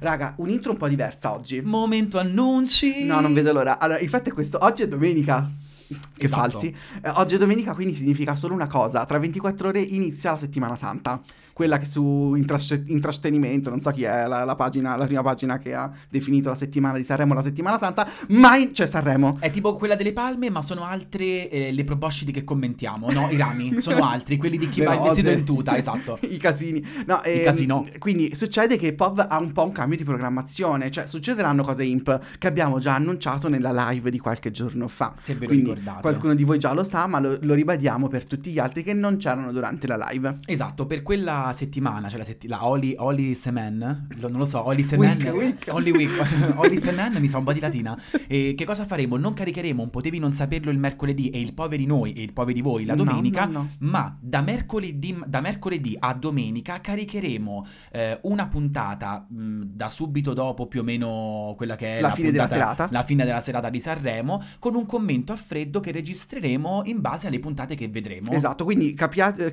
Raga, 0.00 0.34
un'intro 0.36 0.72
un 0.72 0.76
po' 0.76 0.88
diversa 0.88 1.32
oggi. 1.32 1.60
Momento 1.60 2.18
annunci. 2.18 3.04
No, 3.04 3.20
non 3.20 3.32
vedo 3.34 3.52
l'ora. 3.52 3.78
Allora, 3.78 3.98
il 3.98 4.08
fatto 4.08 4.28
è 4.28 4.32
questo. 4.32 4.58
Oggi 4.62 4.82
è 4.82 4.88
domenica. 4.88 5.50
Che 5.88 6.26
Esatto. 6.26 6.50
falsi. 6.50 6.74
Eh, 7.02 7.08
oggi 7.14 7.36
è 7.36 7.38
domenica, 7.38 7.72
quindi 7.74 7.94
significa 7.94 8.34
solo 8.34 8.52
una 8.54 8.66
cosa. 8.66 9.06
Tra 9.06 9.18
24 9.18 9.68
ore 9.68 9.80
inizia 9.80 10.32
la 10.32 10.36
settimana 10.36 10.76
santa. 10.76 11.20
Quella 11.58 11.76
che 11.78 11.86
su 11.86 12.34
Intrasce- 12.36 12.84
Intrastenimento, 12.86 13.68
non 13.68 13.80
so 13.80 13.90
chi 13.90 14.04
è 14.04 14.28
la, 14.28 14.44
la 14.44 14.54
pagina, 14.54 14.94
la 14.94 15.06
prima 15.06 15.22
pagina 15.22 15.58
che 15.58 15.74
ha 15.74 15.90
definito 16.08 16.48
la 16.48 16.54
settimana 16.54 16.96
di 16.96 17.02
Sanremo, 17.02 17.34
la 17.34 17.42
settimana 17.42 17.80
santa. 17.80 18.08
Mai 18.28 18.70
c'è 18.70 18.86
Sanremo. 18.86 19.36
È 19.40 19.50
tipo 19.50 19.74
quella 19.74 19.96
delle 19.96 20.12
palme, 20.12 20.50
ma 20.50 20.62
sono 20.62 20.84
altre 20.84 21.50
eh, 21.50 21.72
le 21.72 21.82
proboscidi 21.82 22.30
che 22.30 22.44
commentiamo, 22.44 23.10
no? 23.10 23.28
I 23.28 23.36
rami, 23.36 23.80
sono 23.80 24.06
altri, 24.06 24.36
quelli 24.36 24.56
di 24.56 24.68
chi 24.68 24.82
va 24.82 24.94
il 24.94 25.00
vestito 25.00 25.30
in 25.30 25.44
tuta, 25.44 25.76
esatto. 25.76 26.20
I 26.30 26.36
casini. 26.36 26.80
No, 27.06 27.24
ehm, 27.24 27.42
casino. 27.42 27.84
Quindi 27.98 28.36
succede 28.36 28.76
che 28.76 28.94
Pov 28.94 29.26
ha 29.28 29.38
un 29.40 29.50
po' 29.50 29.64
un 29.64 29.72
cambio 29.72 29.96
di 29.96 30.04
programmazione. 30.04 30.92
Cioè, 30.92 31.08
succederanno 31.08 31.64
cose 31.64 31.82
imp 31.82 32.38
che 32.38 32.46
abbiamo 32.46 32.78
già 32.78 32.94
annunciato 32.94 33.48
nella 33.48 33.72
live 33.90 34.12
di 34.12 34.20
qualche 34.20 34.52
giorno 34.52 34.86
fa. 34.86 35.10
Se 35.12 35.34
ve 35.34 35.40
lo 35.40 35.46
Quindi 35.46 35.70
ricordate. 35.70 36.02
qualcuno 36.02 36.34
di 36.34 36.44
voi 36.44 36.60
già 36.60 36.72
lo 36.72 36.84
sa, 36.84 37.08
ma 37.08 37.18
lo, 37.18 37.36
lo 37.40 37.54
ribadiamo 37.54 38.06
per 38.06 38.26
tutti 38.26 38.52
gli 38.52 38.60
altri 38.60 38.84
che 38.84 38.94
non 38.94 39.16
c'erano 39.16 39.50
durante 39.50 39.88
la 39.88 39.96
live. 40.08 40.38
Esatto, 40.46 40.86
per 40.86 41.02
quella 41.02 41.46
settimana, 41.52 42.08
cioè 42.08 42.18
la, 42.18 42.24
setti- 42.24 42.48
la 42.48 42.66
Oli, 42.66 42.94
Oli 42.98 43.34
Semen, 43.34 44.08
non 44.18 44.32
lo 44.32 44.44
so, 44.44 44.66
Oli 44.66 44.82
Semen, 44.82 45.16
Week, 45.20 45.34
week. 45.34 45.66
Oli 45.70 45.90
Week, 45.90 46.10
Oli 46.56 46.76
Semen, 46.76 47.14
mi 47.20 47.28
sa 47.28 47.38
un 47.38 47.44
po' 47.44 47.52
di 47.52 47.60
latina. 47.60 47.96
E 48.26 48.54
che 48.56 48.64
cosa 48.64 48.84
faremo? 48.86 49.16
Non 49.16 49.32
caricheremo 49.34 49.82
un 49.82 49.90
potevi 49.90 50.18
non 50.18 50.32
saperlo 50.32 50.70
il 50.70 50.78
mercoledì 50.78 51.30
e 51.30 51.40
il 51.40 51.54
poveri 51.54 51.86
noi 51.86 52.12
e 52.12 52.22
il 52.22 52.32
poveri 52.32 52.60
voi 52.60 52.84
la 52.84 52.94
No, 52.94 53.04
domenica, 53.04 53.44
no, 53.46 53.52
no. 53.52 53.68
ma 53.80 54.16
da 54.20 54.40
mercoledì, 54.40 55.18
da 55.26 55.40
mercoledì 55.40 55.96
a 55.98 56.12
domenica 56.14 56.80
caricheremo 56.80 57.66
eh, 57.92 58.18
una 58.22 58.46
puntata 58.48 59.26
mh, 59.28 59.62
da 59.74 59.88
subito 59.90 60.32
dopo 60.32 60.66
più 60.66 60.80
o 60.80 60.82
meno 60.84 61.54
quella 61.56 61.76
che 61.76 61.98
è 61.98 62.00
La 62.00 62.08
la, 62.08 62.14
fine 62.14 62.30
della 62.30 62.46
puntata- 62.46 62.64
serata. 62.74 62.88
la 62.92 63.02
fine 63.04 63.24
della 63.24 63.40
serata 63.40 63.70
di 63.70 63.80
Sanremo, 63.80 64.42
con 64.58 64.74
un 64.74 64.86
commento 64.86 65.32
a 65.32 65.36
freddo 65.36 65.80
che 65.80 65.92
registreremo 65.92 66.82
in 66.84 67.00
base 67.00 67.26
alle 67.28 67.38
puntate 67.40 67.74
che 67.74 67.88
vedremo. 67.88 68.30
Esatto, 68.32 68.64
quindi 68.64 68.94
capiate 68.94 69.52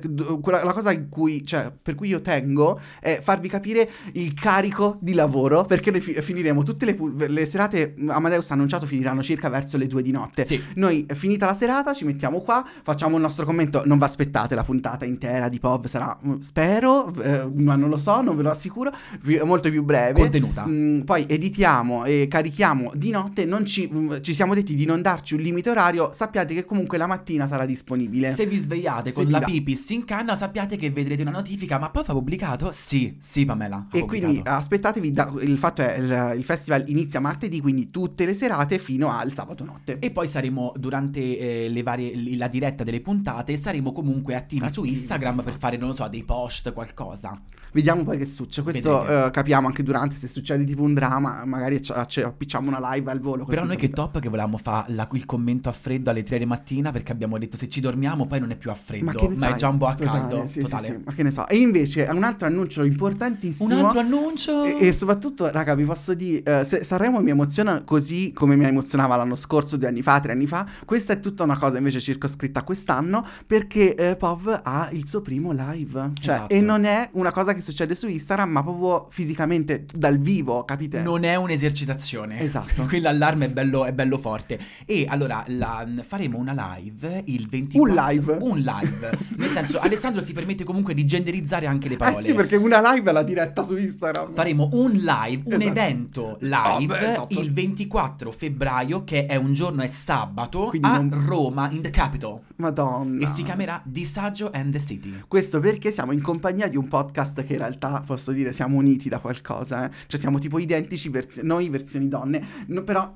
la 0.62 0.72
cosa 0.72 0.92
in 0.92 1.08
cui, 1.08 1.44
cioè, 1.46 1.72
per 1.86 1.94
cui 1.94 2.08
io 2.08 2.20
tengo 2.20 2.80
è 3.00 3.20
farvi 3.22 3.48
capire 3.48 3.88
il 4.14 4.34
carico 4.34 4.98
di 5.00 5.14
lavoro, 5.14 5.64
perché 5.64 5.92
noi 5.92 6.00
fi- 6.00 6.14
finiremo 6.14 6.64
tutte 6.64 6.84
le, 6.84 6.94
pu- 6.94 7.14
le 7.16 7.46
serate, 7.46 7.94
Amadeus 8.08 8.50
ha 8.50 8.54
annunciato 8.54 8.86
finiranno 8.86 9.22
circa 9.22 9.48
verso 9.48 9.76
le 9.76 9.86
due 9.86 10.02
di 10.02 10.10
notte. 10.10 10.44
Sì. 10.44 10.60
Noi, 10.74 11.06
eh, 11.06 11.14
finita 11.14 11.46
la 11.46 11.54
serata, 11.54 11.92
ci 11.92 12.04
mettiamo 12.04 12.40
qua, 12.40 12.66
facciamo 12.82 13.14
il 13.14 13.22
nostro 13.22 13.44
commento. 13.46 13.82
Non 13.86 13.98
vi 13.98 14.04
aspettate 14.04 14.56
la 14.56 14.64
puntata 14.64 15.04
intera 15.04 15.48
di 15.48 15.60
Pov, 15.60 15.86
sarà, 15.86 16.18
spero, 16.40 17.14
eh, 17.22 17.48
ma 17.54 17.76
non 17.76 17.88
lo 17.88 17.98
so, 17.98 18.20
non 18.20 18.34
ve 18.36 18.42
lo 18.42 18.50
assicuro, 18.50 18.90
vi- 19.22 19.40
molto 19.44 19.70
più 19.70 19.84
breve. 19.84 20.18
Contenuta. 20.18 20.66
Mm, 20.66 21.02
poi 21.02 21.24
editiamo 21.28 22.04
e 22.04 22.26
carichiamo 22.28 22.90
di 22.96 23.10
notte. 23.10 23.44
Non 23.44 23.64
ci, 23.64 23.88
ci 24.22 24.34
siamo 24.34 24.54
detti 24.54 24.74
di 24.74 24.86
non 24.86 25.02
darci 25.02 25.34
un 25.34 25.40
limite 25.40 25.70
orario. 25.70 26.10
Sappiate 26.12 26.52
che 26.52 26.64
comunque 26.64 26.98
la 26.98 27.06
mattina 27.06 27.46
sarà 27.46 27.64
disponibile. 27.64 28.32
Se 28.32 28.44
vi 28.46 28.56
svegliate 28.56 29.10
Se 29.10 29.16
con 29.16 29.26
vi 29.26 29.30
la 29.32 29.38
dà. 29.38 29.44
pipis 29.46 29.90
in 29.90 30.04
canna, 30.04 30.34
sappiate 30.34 30.76
che 30.76 30.90
vedrete 30.90 31.22
una 31.22 31.30
notifica. 31.30 31.75
Ma 31.78 31.90
poi 31.90 32.04
fa 32.04 32.12
pubblicato? 32.12 32.70
Sì, 32.72 33.16
sì, 33.20 33.44
Pamela. 33.44 33.76
ha 33.76 33.86
E 33.92 34.00
pubblicato. 34.00 34.32
quindi 34.32 34.48
aspettatevi, 34.48 35.10
da- 35.12 35.32
il 35.40 35.58
fatto 35.58 35.82
è 35.82 35.96
il, 35.96 36.38
il 36.38 36.44
festival 36.44 36.84
inizia 36.88 37.20
martedì, 37.20 37.60
quindi 37.60 37.90
tutte 37.90 38.24
le 38.24 38.34
serate 38.34 38.78
fino 38.78 39.10
al 39.10 39.32
sabato 39.32 39.64
notte. 39.64 39.98
E 39.98 40.10
poi 40.10 40.28
saremo 40.28 40.72
durante 40.76 41.64
eh, 41.64 41.68
le 41.68 41.82
varie, 41.82 42.36
la 42.36 42.48
diretta 42.48 42.84
delle 42.84 43.00
puntate, 43.00 43.56
saremo 43.56 43.92
comunque 43.92 44.34
attivi, 44.34 44.68
su 44.68 44.80
Attivi, 44.80 44.96
Instagram 44.96 45.36
sì, 45.36 45.42
per 45.42 45.48
esatto. 45.48 45.58
fare, 45.58 45.76
non 45.76 45.88
lo 45.88 45.94
so, 45.94 46.08
dei 46.08 46.24
post, 46.24 46.72
qualcosa. 46.72 47.40
Vediamo 47.72 48.04
poi 48.04 48.16
che 48.18 48.24
succede. 48.24 48.70
Questo 48.70 49.26
eh, 49.26 49.30
capiamo 49.30 49.66
anche 49.66 49.82
durante, 49.82 50.14
se 50.14 50.28
succede 50.28 50.64
tipo 50.64 50.82
un 50.82 50.94
dramma, 50.94 51.44
magari 51.44 51.82
ci, 51.82 51.92
ci 52.06 52.20
appicciamo 52.22 52.68
una 52.74 52.92
live 52.94 53.10
al 53.10 53.20
volo. 53.20 53.44
Però 53.44 53.64
noi 53.64 53.76
che 53.76 53.90
top 53.90 54.18
che 54.20 54.28
volevamo 54.28 54.56
fare 54.56 54.92
il 55.12 55.24
commento 55.26 55.68
a 55.68 55.72
freddo 55.72 56.10
alle 56.10 56.22
3 56.22 56.38
di 56.38 56.46
mattina 56.46 56.90
perché 56.92 57.12
abbiamo 57.12 57.38
detto 57.38 57.56
se 57.56 57.68
ci 57.68 57.80
dormiamo 57.80 58.26
poi 58.26 58.40
non 58.40 58.50
è 58.50 58.56
più 58.56 58.70
a 58.70 58.74
freddo, 58.74 59.04
Ma 59.04 59.12
ma, 59.36 59.48
è 59.50 59.54
già 59.54 59.68
un 59.68 59.78
po' 59.78 59.86
a 59.86 59.94
Totale, 59.94 60.18
caldo. 60.18 60.42
sì, 60.46 60.52
sì, 60.54 60.60
totale. 60.60 60.86
sì, 60.86 61.00
ma 61.04 61.12
che 61.12 61.22
ne 61.22 61.30
so. 61.30 61.46
E 61.48 61.55
invece 61.60 62.08
un 62.10 62.22
altro 62.22 62.46
annuncio 62.46 62.82
importantissimo. 62.84 63.74
Un 63.78 63.84
altro 63.84 64.00
annuncio. 64.00 64.64
E, 64.64 64.88
e 64.88 64.92
soprattutto, 64.92 65.50
raga, 65.50 65.74
vi 65.74 65.84
posso 65.84 66.14
dire, 66.14 66.42
eh, 66.60 66.64
se 66.64 66.82
Sanremo 66.84 67.20
mi 67.20 67.30
emoziona 67.30 67.82
così 67.82 68.32
come 68.32 68.56
mi 68.56 68.64
emozionava 68.64 69.16
l'anno 69.16 69.36
scorso, 69.36 69.76
due 69.76 69.88
anni 69.88 70.02
fa, 70.02 70.20
tre 70.20 70.32
anni 70.32 70.46
fa. 70.46 70.66
Questa 70.84 71.12
è 71.14 71.20
tutta 71.20 71.42
una 71.44 71.56
cosa 71.58 71.78
invece 71.78 72.00
circoscritta 72.00 72.62
quest'anno 72.62 73.24
perché 73.46 73.94
eh, 73.94 74.16
Pov 74.16 74.60
ha 74.62 74.88
il 74.92 75.06
suo 75.08 75.20
primo 75.20 75.52
live. 75.52 76.10
Cioè, 76.20 76.34
Esatto. 76.34 76.54
e 76.54 76.60
non 76.60 76.84
è 76.84 77.08
una 77.12 77.32
cosa 77.32 77.54
che 77.54 77.60
succede 77.60 77.94
su 77.94 78.06
Instagram, 78.08 78.50
ma 78.50 78.62
proprio 78.62 79.06
fisicamente, 79.10 79.86
dal 79.94 80.18
vivo, 80.18 80.64
capite? 80.64 81.00
Non 81.02 81.24
è 81.24 81.34
un'esercitazione. 81.36 82.40
Esatto. 82.40 82.84
Quell'allarme 82.88 83.46
è 83.46 83.50
bello, 83.50 83.84
è 83.84 83.92
bello 83.92 84.18
forte. 84.18 84.58
E 84.84 85.06
allora 85.08 85.44
la- 85.48 85.86
faremo 86.06 86.38
una 86.38 86.76
live 86.76 87.22
il 87.26 87.48
24. 87.48 87.80
Un 87.80 87.94
live? 88.08 88.38
Un 88.40 88.58
live. 88.58 89.18
Nel 89.36 89.50
senso, 89.50 89.78
Alessandro 89.86 90.22
si 90.22 90.32
permette 90.32 90.64
comunque 90.64 90.94
di 90.94 91.04
genderizzare 91.04 91.44
anche 91.66 91.88
le 91.88 91.94
Eh 91.94 91.98
parole. 91.98 92.22
sì, 92.24 92.34
perché 92.34 92.56
una 92.56 92.80
live 92.92 93.10
è 93.10 93.12
la 93.12 93.22
diretta 93.22 93.62
su 93.62 93.76
Instagram. 93.76 94.34
Faremo 94.34 94.68
un 94.72 94.90
live, 94.92 95.42
un 95.46 95.60
Esatto. 95.60 95.62
evento 95.64 96.36
live 96.40 96.94
Oh, 96.94 96.98
beh, 96.98 97.14
top. 97.14 97.30
il 97.32 97.52
24 97.52 98.32
febbraio, 98.32 99.04
che 99.04 99.26
è 99.26 99.36
un 99.36 99.52
giorno, 99.54 99.82
è 99.82 99.86
sabato, 99.86 100.66
Quindi 100.66 100.88
a 100.88 100.96
non- 100.98 101.24
Roma, 101.26 101.70
in 101.70 101.82
the 101.82 101.90
capital. 101.90 102.40
Madonna. 102.56 103.22
E 103.22 103.26
si 103.26 103.42
chiamerà 103.42 103.80
Disagio 103.84 104.50
and 104.52 104.72
the 104.72 104.78
City. 104.80 105.22
Questo 105.28 105.60
perché 105.60 105.92
siamo 105.92 106.12
in 106.12 106.20
compagnia 106.22 106.68
di 106.68 106.76
un 106.76 106.88
podcast 106.88 107.42
che 107.44 107.52
in 107.52 107.58
realtà 107.58 108.02
posso 108.04 108.32
dire 108.32 108.52
siamo 108.52 108.76
uniti 108.78 109.08
da 109.08 109.18
qualcosa, 109.18 109.86
eh? 109.86 109.90
cioè 110.06 110.18
siamo 110.18 110.38
tipo 110.38 110.58
identici, 110.58 111.08
versi- 111.08 111.40
noi 111.42 111.68
versioni 111.68 112.08
donne, 112.08 112.42
no, 112.66 112.82
però 112.82 113.14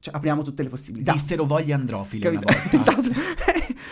cioè, 0.00 0.14
apriamo 0.14 0.42
tutte 0.42 0.62
le 0.62 0.68
possibilità. 0.68 1.10
Dissero 1.12 1.44
voglie 1.44 1.72
androfili 1.72 2.24
una 2.26 2.38
Capito? 2.38 2.78
volta. 2.78 2.90
esatto. 2.92 3.20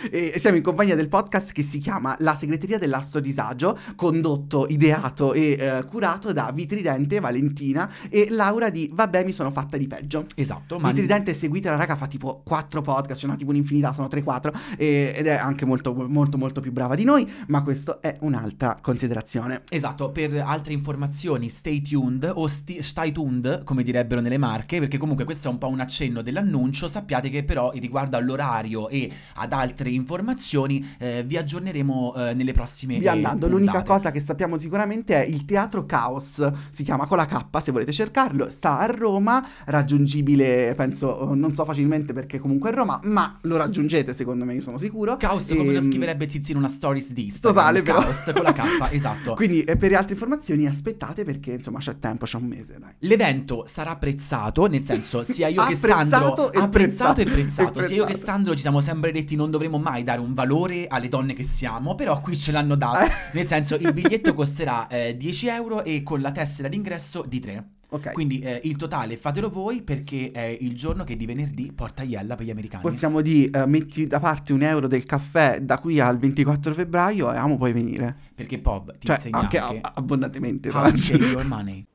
E 0.09 0.33
siamo 0.39 0.57
in 0.57 0.63
compagnia 0.63 0.95
del 0.95 1.07
podcast 1.07 1.51
che 1.51 1.63
si 1.63 1.79
chiama 1.79 2.15
La 2.19 2.35
segreteria 2.35 2.77
dell'astro 2.77 3.19
disagio, 3.19 3.77
condotto, 3.95 4.65
ideato 4.69 5.33
e 5.33 5.57
eh, 5.59 5.85
curato 5.85 6.33
da 6.33 6.51
Vitridente, 6.53 7.19
Valentina 7.19 7.91
e 8.09 8.27
Laura 8.29 8.69
di 8.69 8.89
Vabbè 8.93 9.23
mi 9.23 9.31
sono 9.31 9.51
fatta 9.51 9.77
di 9.77 9.87
peggio. 9.87 10.25
Esatto, 10.35 10.79
ma 10.79 10.89
Vitridente 10.89 11.33
seguite 11.33 11.69
la 11.69 11.75
raga 11.75 11.95
fa 11.95 12.07
tipo 12.07 12.41
4 12.43 12.81
podcast, 12.81 13.19
cioè 13.19 13.29
no, 13.29 13.35
tipo 13.35 13.51
un'infinità, 13.51 13.93
sono 13.93 14.07
3-4 14.07 14.53
e- 14.77 15.13
ed 15.15 15.27
è 15.27 15.35
anche 15.35 15.65
molto 15.65 15.93
molto 15.93 16.37
molto 16.37 16.61
più 16.61 16.71
brava 16.71 16.95
di 16.95 17.03
noi, 17.03 17.29
ma 17.47 17.63
questo 17.63 18.01
è 18.01 18.17
un'altra 18.21 18.77
considerazione. 18.81 19.63
Esatto, 19.69 20.11
per 20.11 20.35
altre 20.35 20.73
informazioni 20.73 21.49
stay 21.49 21.81
tuned 21.81 22.31
o 22.33 22.47
sti- 22.47 22.81
stai 22.81 23.11
tuned, 23.11 23.63
come 23.63 23.83
direbbero 23.83 24.21
nelle 24.21 24.37
marche, 24.37 24.79
perché 24.79 24.97
comunque 24.97 25.25
questo 25.25 25.47
è 25.47 25.51
un 25.51 25.57
po' 25.57 25.67
un 25.67 25.79
accenno 25.79 26.21
dell'annuncio, 26.21 26.87
sappiate 26.87 27.29
che 27.29 27.43
però 27.43 27.71
riguardo 27.71 28.17
all'orario 28.17 28.89
e 28.89 29.11
ad 29.35 29.53
altre 29.87 29.89
informazioni 29.89 30.85
eh, 30.99 31.23
vi 31.25 31.37
aggiorneremo 31.37 32.13
eh, 32.15 32.33
nelle 32.33 32.51
prossime 32.51 32.99
Via 32.99 33.13
andando, 33.13 33.47
l'unica 33.47 33.83
cosa 33.83 34.11
che 34.11 34.19
sappiamo 34.19 34.57
sicuramente 34.57 35.15
è 35.15 35.25
il 35.25 35.45
Teatro 35.45 35.85
Caos, 35.85 36.51
si 36.69 36.83
chiama 36.83 37.05
con 37.05 37.17
la 37.17 37.25
K 37.25 37.45
se 37.61 37.71
volete 37.71 37.91
cercarlo, 37.91 38.49
sta 38.49 38.79
a 38.79 38.85
Roma, 38.85 39.45
raggiungibile 39.65 40.73
penso, 40.75 41.33
non 41.33 41.53
so 41.53 41.63
facilmente 41.65 42.13
perché 42.13 42.39
comunque 42.39 42.69
è 42.69 42.73
Roma, 42.73 42.99
ma 43.03 43.37
lo 43.41 43.57
raggiungete 43.57 44.13
secondo 44.13 44.45
me, 44.45 44.53
io 44.53 44.61
sono 44.61 44.77
sicuro. 44.77 45.17
Caos 45.17 45.47
come 45.47 45.73
lo 45.73 45.77
Ehm, 45.77 45.87
scriverebbe 45.87 46.29
Zizi 46.29 46.51
in 46.51 46.57
una 46.57 46.67
stories 46.67 47.11
di 47.11 47.25
Instagram. 47.25 47.55
Totale, 47.55 47.81
però. 47.81 48.01
Caos 48.01 48.31
con 48.33 48.43
la 48.43 48.53
K, 48.53 48.89
esatto. 48.91 49.33
Quindi 49.35 49.61
eh, 49.63 49.77
per 49.77 49.93
altre 49.93 50.13
informazioni 50.13 50.67
aspettate 50.67 51.23
perché 51.23 51.53
insomma 51.53 51.79
c'è 51.79 51.99
tempo, 51.99 52.25
c'è 52.25 52.37
un 52.37 52.45
mese, 52.45 52.77
dai. 52.79 52.93
L'evento 52.99 53.65
sarà 53.67 53.91
apprezzato, 53.91 54.65
nel 54.67 54.83
senso 54.83 55.23
sia 55.23 55.47
io 55.47 55.63
che 55.65 55.75
Apprezzato 55.87 56.07
Sandro 56.09 56.51
e 56.51 56.59
apprezzato 56.59 57.21
e 57.21 57.25
prezzato. 57.25 57.71
prezzato, 57.71 57.83
sia 57.87 57.95
io 57.95 58.05
che 58.05 58.11
Prezzato. 58.11 58.31
Sandro 58.31 58.55
ci 58.55 58.61
siamo 58.61 58.81
sempre 58.81 59.11
detti 59.11 59.35
non 59.35 59.51
dovremmo 59.51 59.76
mai 59.77 60.03
dare 60.03 60.19
un 60.19 60.33
valore 60.33 60.87
alle 60.87 61.07
donne 61.07 61.33
che 61.33 61.43
siamo, 61.43 61.95
però 61.95 62.19
qui 62.21 62.35
ce 62.37 62.51
l'hanno 62.51 62.75
dato, 62.75 62.99
Eh. 63.05 63.09
nel 63.33 63.47
senso 63.47 63.75
il 63.75 63.93
biglietto 63.93 64.33
costerà 64.33 64.87
eh, 64.87 65.15
10 65.17 65.47
euro 65.47 65.83
e 65.83 66.03
con 66.03 66.21
la 66.21 66.31
tessera 66.31 66.67
d'ingresso 66.67 67.23
di 67.27 67.39
3. 67.39 67.67
Ok. 67.89 68.11
Quindi 68.11 68.39
eh, 68.39 68.59
il 68.65 68.75
totale 68.75 69.15
fatelo 69.15 69.49
voi 69.49 69.81
perché 69.81 70.31
è 70.33 70.41
il 70.59 70.75
giorno 70.75 71.05
che 71.05 71.15
di 71.15 71.25
venerdì 71.25 71.71
porta 71.71 72.03
Iella 72.03 72.35
per 72.35 72.45
gli 72.45 72.49
americani. 72.49 72.83
Possiamo 72.83 73.21
dire, 73.21 73.61
eh, 73.61 73.65
metti 73.65 74.07
da 74.07 74.19
parte 74.19 74.51
un 74.51 74.61
euro 74.61 74.87
del 74.87 75.05
caffè 75.05 75.61
da 75.61 75.77
qui 75.79 75.97
al 76.01 76.17
24 76.17 76.73
febbraio 76.73 77.31
e 77.33 77.37
amo 77.37 77.55
puoi 77.55 77.71
venire. 77.71 78.13
Perché 78.35 78.59
Pov 78.59 78.91
ti 78.97 79.07
Cioè, 79.07 79.15
insegna 79.15 79.37
anche, 79.39 79.57
anche, 79.57 79.79
a- 79.81 79.93
abbondantemente. 79.95 80.69
how 80.69 80.91
your 80.91 81.45
money. 81.45 81.85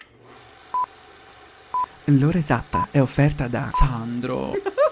L'ora 2.07 2.39
esatta 2.39 2.89
è 2.91 3.01
offerta 3.01 3.47
da... 3.47 3.69
Sandro. 3.71 4.53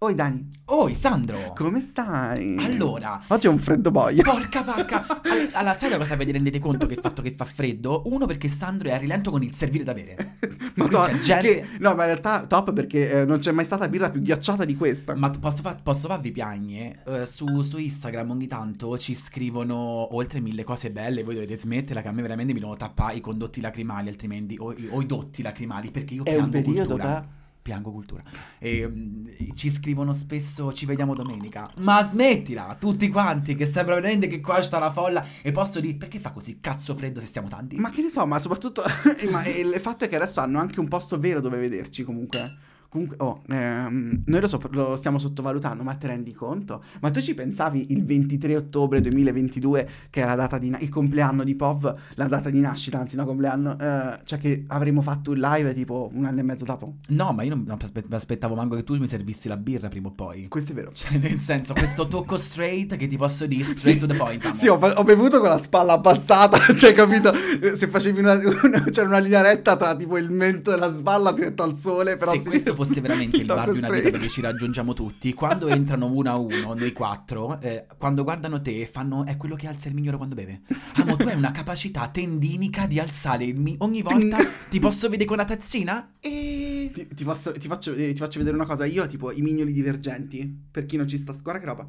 Oi 0.00 0.14
Dani, 0.14 0.48
Oi, 0.66 0.94
Sandro. 0.94 1.52
come 1.56 1.80
stai? 1.80 2.54
Allora, 2.58 3.20
Oggi 3.26 3.48
è 3.48 3.50
un 3.50 3.58
freddo 3.58 3.90
boia. 3.90 4.22
porca 4.22 4.62
vacca. 4.62 5.04
All- 5.24 5.48
Allora, 5.54 5.74
sai 5.74 5.88
una 5.88 5.98
cosa 5.98 6.14
vi 6.14 6.30
rendete 6.30 6.60
conto 6.60 6.86
che 6.86 6.94
il 6.94 7.00
fatto 7.02 7.20
che 7.20 7.34
fa 7.36 7.44
freddo? 7.44 8.02
Uno, 8.06 8.24
perché 8.26 8.46
Sandro 8.46 8.90
è 8.90 8.92
a 8.92 8.96
rilento 8.96 9.32
con 9.32 9.42
il 9.42 9.52
servire 9.52 9.82
da 9.82 9.94
bere. 9.94 10.36
Ma 10.76 10.86
to- 10.86 11.00
c'è 11.00 11.18
gente- 11.18 11.48
che- 11.62 11.66
no, 11.80 11.94
ma 11.96 12.02
in 12.02 12.10
realtà 12.10 12.46
top 12.46 12.72
perché 12.72 13.22
eh, 13.22 13.24
non 13.26 13.40
c'è 13.40 13.50
mai 13.50 13.64
stata 13.64 13.88
birra 13.88 14.08
più 14.08 14.20
ghiacciata 14.22 14.64
di 14.64 14.76
questa. 14.76 15.16
Ma 15.16 15.30
posso, 15.30 15.62
fa- 15.62 15.74
posso 15.74 16.06
farvi 16.06 16.30
piagne? 16.30 17.02
Eh, 17.04 17.26
su, 17.26 17.62
su 17.62 17.78
Instagram 17.78 18.30
ogni 18.30 18.46
tanto 18.46 18.96
ci 18.98 19.14
scrivono 19.14 20.14
oltre 20.14 20.38
mille 20.38 20.62
cose 20.62 20.92
belle. 20.92 21.24
Voi 21.24 21.34
dovete 21.34 21.58
smetterla 21.58 22.02
che 22.02 22.08
a 22.08 22.12
me 22.12 22.22
veramente 22.22 22.52
mi 22.52 22.60
devono 22.60 22.76
tappare 22.78 23.16
i 23.16 23.20
condotti 23.20 23.60
lacrimali, 23.60 24.06
altrimenti. 24.06 24.54
O, 24.60 24.70
i- 24.72 24.86
o 24.88 25.00
i 25.02 25.06
dotti 25.06 25.42
lacrimali, 25.42 25.90
perché 25.90 26.14
io 26.14 26.22
È 26.22 26.30
piango 26.34 26.44
un 26.44 26.50
periodo 26.62 26.88
cultura. 26.90 27.02
da... 27.04 27.26
Piango 27.68 27.92
cultura. 27.92 28.22
E 28.58 28.88
mm, 28.88 29.26
ci 29.54 29.68
scrivono 29.70 30.14
spesso 30.14 30.72
ci 30.72 30.86
vediamo 30.86 31.14
domenica. 31.14 31.70
Ma 31.76 32.02
smettila, 32.02 32.78
tutti 32.80 33.10
quanti, 33.10 33.54
che 33.54 33.66
sembra 33.66 33.94
veramente 33.96 34.26
che 34.26 34.40
qua 34.40 34.62
sta 34.62 34.78
la 34.78 34.90
folla. 34.90 35.22
E 35.42 35.52
posso 35.52 35.78
dire, 35.78 35.94
perché 35.94 36.18
fa 36.18 36.30
così 36.30 36.60
cazzo 36.60 36.94
freddo 36.94 37.20
se 37.20 37.26
siamo 37.26 37.48
tanti? 37.48 37.76
Ma 37.76 37.90
che 37.90 38.00
ne 38.00 38.08
so, 38.08 38.24
ma 38.26 38.38
soprattutto 38.38 38.82
ma 39.30 39.46
il 39.46 39.74
fatto 39.80 40.06
è 40.06 40.08
che 40.08 40.16
adesso 40.16 40.40
hanno 40.40 40.58
anche 40.58 40.80
un 40.80 40.88
posto 40.88 41.18
vero 41.18 41.42
dove 41.42 41.58
vederci 41.58 42.04
comunque. 42.04 42.56
Comunque, 42.90 43.16
oh, 43.20 43.42
ehm, 43.48 44.22
noi 44.24 44.40
lo, 44.40 44.48
so- 44.48 44.58
lo 44.70 44.96
stiamo 44.96 45.18
sottovalutando, 45.18 45.82
ma 45.82 45.92
te 45.94 46.06
rendi 46.06 46.32
conto? 46.32 46.82
Ma 47.00 47.10
tu 47.10 47.20
ci 47.20 47.34
pensavi 47.34 47.92
il 47.92 48.02
23 48.02 48.56
ottobre 48.56 49.02
2022, 49.02 49.88
che 50.08 50.22
è 50.22 50.24
la 50.24 50.34
data 50.34 50.56
di 50.56 50.70
na- 50.70 50.78
il 50.78 50.88
compleanno 50.88 51.44
di 51.44 51.54
POV, 51.54 51.94
la 52.14 52.26
data 52.28 52.48
di 52.48 52.60
nascita, 52.60 52.98
anzi 52.98 53.14
no 53.16 53.26
compleanno, 53.26 53.78
eh, 53.78 54.20
cioè 54.24 54.38
che 54.38 54.64
avremmo 54.68 55.02
fatto 55.02 55.32
un 55.32 55.36
live 55.38 55.74
tipo 55.74 56.10
un 56.14 56.24
anno 56.24 56.40
e 56.40 56.42
mezzo 56.42 56.64
dopo? 56.64 56.94
No, 57.08 57.32
ma 57.32 57.42
io 57.42 57.50
non 57.54 57.64
mi 57.66 57.74
aspe- 57.78 58.04
aspettavo 58.08 58.54
manco 58.54 58.74
che 58.76 58.84
tu 58.84 58.96
mi 58.96 59.06
servissi 59.06 59.48
la 59.48 59.58
birra 59.58 59.88
prima 59.88 60.08
o 60.08 60.12
poi. 60.12 60.48
Questo 60.48 60.72
è 60.72 60.74
vero. 60.74 60.90
Cioè, 60.94 61.18
nel 61.18 61.38
senso, 61.38 61.74
questo 61.74 62.08
tocco 62.08 62.38
straight 62.38 62.96
che 62.96 63.06
ti 63.06 63.18
posso 63.18 63.44
dire 63.46 63.64
straight 63.68 64.00
to 64.00 64.06
the 64.06 64.14
point. 64.14 64.42
amo. 64.46 64.54
Sì, 64.54 64.66
ho, 64.68 64.76
ho 64.78 65.04
bevuto 65.04 65.40
con 65.40 65.50
la 65.50 65.60
spalla 65.60 65.92
abbassata, 65.92 66.58
cioè, 66.74 66.94
capito? 66.94 67.32
Se 67.76 67.86
facevi 67.86 68.20
una, 68.20 68.32
una- 68.64 68.82
c'era 68.84 69.08
una 69.08 69.18
linea 69.18 69.42
retta 69.42 69.76
tra 69.76 69.94
tipo 69.94 70.16
il 70.16 70.30
mento 70.32 70.72
e 70.72 70.78
la 70.78 70.94
spalla 70.94 71.32
diretto 71.32 71.62
al 71.62 71.76
sole, 71.76 72.16
però 72.16 72.32
si- 72.32 72.44
questo 72.44 72.76
fosse 72.84 73.00
veramente 73.00 73.36
il 73.38 73.44
bar 73.46 73.72
di 73.72 73.78
una 73.78 73.90
vita 73.90 74.10
dove 74.10 74.28
ci 74.28 74.40
raggiungiamo 74.40 74.94
tutti, 74.94 75.32
quando 75.34 75.66
entrano 75.68 76.06
uno 76.06 76.30
a 76.30 76.36
uno, 76.36 76.74
noi 76.74 76.92
quattro, 76.92 77.60
eh, 77.60 77.86
quando 77.98 78.22
guardano 78.22 78.62
te 78.62 78.86
fanno 78.86 79.24
è 79.26 79.36
quello 79.36 79.56
che 79.56 79.66
alza 79.66 79.88
il 79.88 79.94
mignolo 79.94 80.16
quando 80.16 80.34
beve. 80.34 80.62
Amo, 80.94 81.16
tu 81.16 81.26
hai 81.26 81.36
una 81.36 81.50
capacità 81.50 82.08
tendinica 82.08 82.86
di 82.86 82.98
alzare 83.00 83.44
il 83.44 83.58
mi- 83.58 83.74
ogni 83.80 84.02
volta 84.02 84.36
ti 84.70 84.78
posso 84.78 85.08
vedere 85.08 85.28
con 85.28 85.36
la 85.38 85.44
tazzina 85.44 86.12
e 86.20 86.90
Ti, 86.94 87.08
ti 87.14 87.24
posso- 87.24 87.52
ti 87.52 87.66
faccio, 87.66 87.94
eh, 87.94 88.12
ti 88.12 88.18
faccio 88.18 88.38
vedere 88.38 88.56
una 88.56 88.66
cosa. 88.66 88.84
Io 88.86 89.02
ho 89.02 89.06
tipo 89.06 89.30
i 89.32 89.42
mignoli 89.42 89.72
divergenti. 89.72 90.66
Per 90.70 90.86
chi 90.86 90.96
non 90.96 91.06
ci 91.08 91.18
sta. 91.18 91.32
Guarda 91.42 91.60
che 91.60 91.66
roba. 91.66 91.88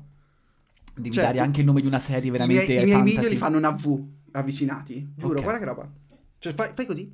devi 0.96 1.12
Cioè, 1.12 1.24
dare 1.24 1.40
anche 1.40 1.62
il 1.62 1.66
nome 1.66 1.80
di 1.82 1.88
una 1.88 2.00
serie 2.00 2.28
I 2.28 2.32
veramente 2.32 2.66
miei, 2.66 2.82
i 2.82 2.84
miei 2.84 2.96
fantasy. 2.98 3.16
mignoli 3.18 3.38
fanno 3.38 3.58
una 3.58 3.72
V 3.72 4.04
avvicinati. 4.32 5.14
Giuro, 5.16 5.36
Ok. 5.38 5.44
guarda 5.44 5.60
che 5.60 5.66
roba. 5.66 5.90
Cioè, 6.40 6.54
fai, 6.54 6.72
fai 6.74 6.86
così. 6.86 7.10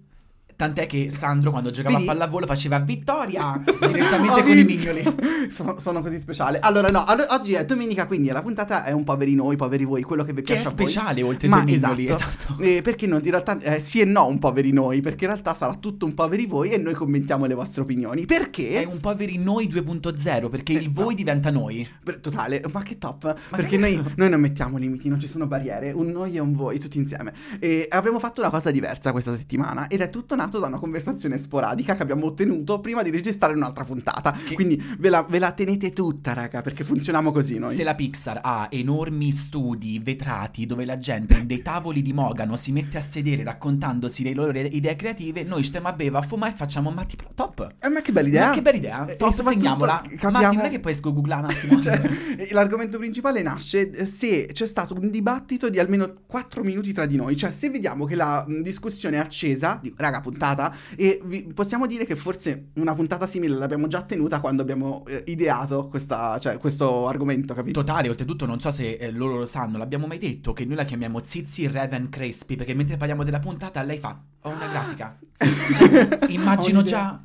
Tant'è 0.56 0.86
che 0.86 1.12
Sandro 1.12 1.52
quando 1.52 1.70
giocava 1.72 1.96
Vedi? 1.98 2.08
a 2.08 2.12
pallavolo 2.14 2.46
faceva 2.46 2.80
vittoria 2.80 3.62
direttamente 3.66 4.42
con 4.44 4.58
i 4.58 4.64
mignoli. 4.64 5.04
sono, 5.52 5.80
sono 5.80 6.02
così 6.02 6.18
speciale. 6.20 6.60
Allora, 6.60 6.88
no, 6.88 7.04
allo- 7.04 7.26
oggi 7.32 7.54
è 7.54 7.66
domenica, 7.66 8.08
quindi 8.08 8.30
la 8.30 8.42
puntata 8.42 8.86
è 8.86 8.92
un 8.92 9.04
poveri 9.04 9.36
noi, 9.36 9.56
poveri 9.58 9.84
voi, 9.84 10.02
quello 10.04 10.24
che 10.24 10.32
vi 10.32 10.42
Che 10.42 10.54
piace 10.54 10.62
è 10.70 10.72
a 10.72 10.74
voi. 10.76 10.88
speciale 10.88 11.22
oltre 11.24 11.48
Ma 11.50 11.58
ai 11.58 11.66
mignoli, 11.66 12.06
esatto. 12.06 12.24
esatto. 12.24 12.62
Eh, 12.62 12.82
perché 12.82 13.06
non, 13.06 13.20
in 13.24 13.30
realtà 13.32 13.60
eh, 13.60 13.82
sì 13.82 14.00
e 14.00 14.06
no 14.06 14.28
un 14.28 14.40
poveri 14.40 14.72
noi, 14.72 15.02
perché 15.02 15.26
in 15.26 15.32
realtà 15.32 15.54
sarà 15.54 15.76
tutto 15.76 16.06
un 16.06 16.14
poveri 16.14 16.46
voi 16.46 16.70
e 16.72 16.78
noi 16.78 16.94
commentiamo 16.94 17.46
le 17.46 17.54
vostre 17.54 17.82
opinioni. 17.82 18.26
Perché? 18.26 18.82
È 18.82 18.86
un 18.86 19.00
poveri 19.02 19.38
noi 19.38 19.68
2.0 19.68 20.50
perché 20.50 20.74
Eh, 20.74 20.78
il 20.78 20.92
voi 20.92 21.08
no. 21.10 21.14
diventa 21.16 21.52
noi. 21.52 21.88
Per- 22.04 22.20
Totale, 22.22 22.64
ma 22.72 22.82
che 22.82 22.98
top! 22.98 23.36
Perché 23.50 23.78
noi, 23.78 24.02
noi 24.16 24.30
non 24.30 24.40
mettiamo 24.40 24.78
limiti, 24.78 25.10
non 25.10 25.20
ci 25.20 25.28
sono 25.28 25.48
barriere, 25.48 25.92
un 25.92 26.08
noi 26.08 26.36
e 26.36 26.40
un 26.40 26.54
voi, 26.54 26.80
tutti 26.80 26.98
insieme. 26.98 27.34
E 27.60 27.88
abbiamo 27.90 28.20
fatto 28.20 28.40
una 28.42 28.50
cosa 28.50 28.72
diversa 28.72 29.12
questa 29.12 29.36
settimana 29.36 29.88
ed 29.88 30.02
è 30.02 30.10
tutto 30.10 30.36
nato 30.46 30.60
da 30.60 30.68
una 30.68 30.78
conversazione 30.78 31.38
sporadica 31.38 31.96
che 31.96 32.02
abbiamo 32.02 32.26
ottenuto 32.28 32.80
prima 32.80 33.02
di 33.04 33.10
registrare 33.10 33.54
un'altra 33.54 33.84
puntata. 33.84 34.32
Che- 34.32 34.54
Quindi 34.56 34.82
ve 35.00 35.10
la, 35.10 35.24
ve 35.28 35.40
la 35.40 35.52
tenete 35.52 35.92
tutta, 35.92 36.34
raga, 36.34 36.62
perché 36.62 36.84
funzioniamo 36.84 37.32
così 37.32 37.58
noi. 37.60 37.76
Se 37.76 37.84
la 37.84 37.96
Pixar 37.96 38.40
ha 38.44 38.68
enormi 38.72 39.32
studi 39.32 40.00
vetrati 40.00 40.66
dove 40.66 40.86
la 40.86 40.98
gente 40.98 41.36
in 41.36 41.48
dei 41.48 41.62
tavoli 41.62 42.02
di 42.02 42.14
Mogano 42.14 42.56
si 42.56 42.72
mette 42.72 42.98
a 42.98 43.02
sedere 43.02 43.44
raccontandosi 43.44 44.24
le 44.24 44.34
loro 44.34 44.58
idee 44.58 44.96
creative, 44.96 45.44
noi 45.44 45.64
stiamo 45.64 45.88
a 45.88 45.94
beva, 45.94 46.20
a 46.20 46.22
fumare 46.22 46.54
e 46.54 46.56
facciamo 46.56 46.92
Matti 46.92 47.16
Pro. 47.16 47.30
Top! 47.34 47.76
Eh, 47.80 47.90
ma 47.90 48.02
che 48.02 48.12
bella 48.12 48.28
idea! 48.28 48.48
Ma 48.48 48.54
che 48.54 48.62
bella 48.62 48.78
idea! 48.78 49.06
E 49.08 49.16
Top, 49.18 49.32
segniamola. 49.34 50.02
capiamo- 50.18 50.40
Matti, 50.42 50.56
non 50.56 50.66
è 50.66 50.70
che 50.70 50.80
poi 50.80 50.92
esco 50.92 51.10
a 51.10 51.12
googlare 51.12 51.44
un 51.46 51.50
attimo. 51.52 51.74
Cioè, 51.86 52.02
eh, 52.38 52.48
l'argomento 52.52 52.98
principale 52.98 53.42
nasce 53.42 53.90
eh, 53.92 54.06
se 54.06 54.48
c'è 54.52 54.66
stato 54.66 54.94
un 54.96 55.10
dibattito 55.12 55.70
di 55.70 55.78
almeno 55.80 56.14
4 56.26 56.64
minuti 56.64 56.94
tra 56.94 57.06
di 57.06 57.16
noi. 57.16 57.36
Cioè, 57.36 57.52
se 57.52 57.70
vediamo 57.70 58.06
che 58.06 58.16
la 58.16 58.46
discussione 58.62 59.18
è 59.18 59.20
accesa, 59.20 59.78
dico, 59.82 59.96
raga, 60.00 60.22
puntata, 60.36 60.76
e 60.96 61.22
vi- 61.24 61.44
possiamo 61.54 61.88
dire 61.88 62.06
che 62.06 62.16
forse 62.16 62.72
una 62.76 62.94
puntata 62.94 63.26
simile 63.26 63.56
l'abbiamo 63.56 63.88
già 63.88 64.02
tenuta 64.02 64.40
quando 64.40 64.62
abbiamo 64.62 65.06
eh, 65.08 65.24
ideato 65.28 65.88
questa, 65.88 66.38
cioè, 66.40 66.58
questo 66.58 67.08
argomento, 67.08 67.54
capito? 67.54 67.80
Totale, 67.80 68.10
oltretutto 68.10 68.46
non 68.46 68.60
so 68.60 68.72
se 68.72 68.94
eh, 68.94 69.12
loro 69.12 69.38
lo 69.38 69.46
sanno, 69.46 69.78
l'abbiamo 69.78 70.08
mai 70.08 70.18
detto 70.18 70.54
che 70.54 70.66
noi 70.66 70.76
la 70.76 70.84
chiamiamo 70.84 71.22
Zizi 71.24 71.68
Raven 71.68 72.10
Crespi 72.10 72.56
perché 72.56 72.74
mentre 72.74 72.98
parliamo 72.98 73.24
della 73.24 73.40
puntata 73.40 73.82
lei 73.82 73.98
fa 73.98 74.20
ho 74.46 74.50
una 74.50 74.68
grafica. 74.68 75.18
Cioè, 75.38 76.20
immagino 76.30 76.82
già 76.84 77.24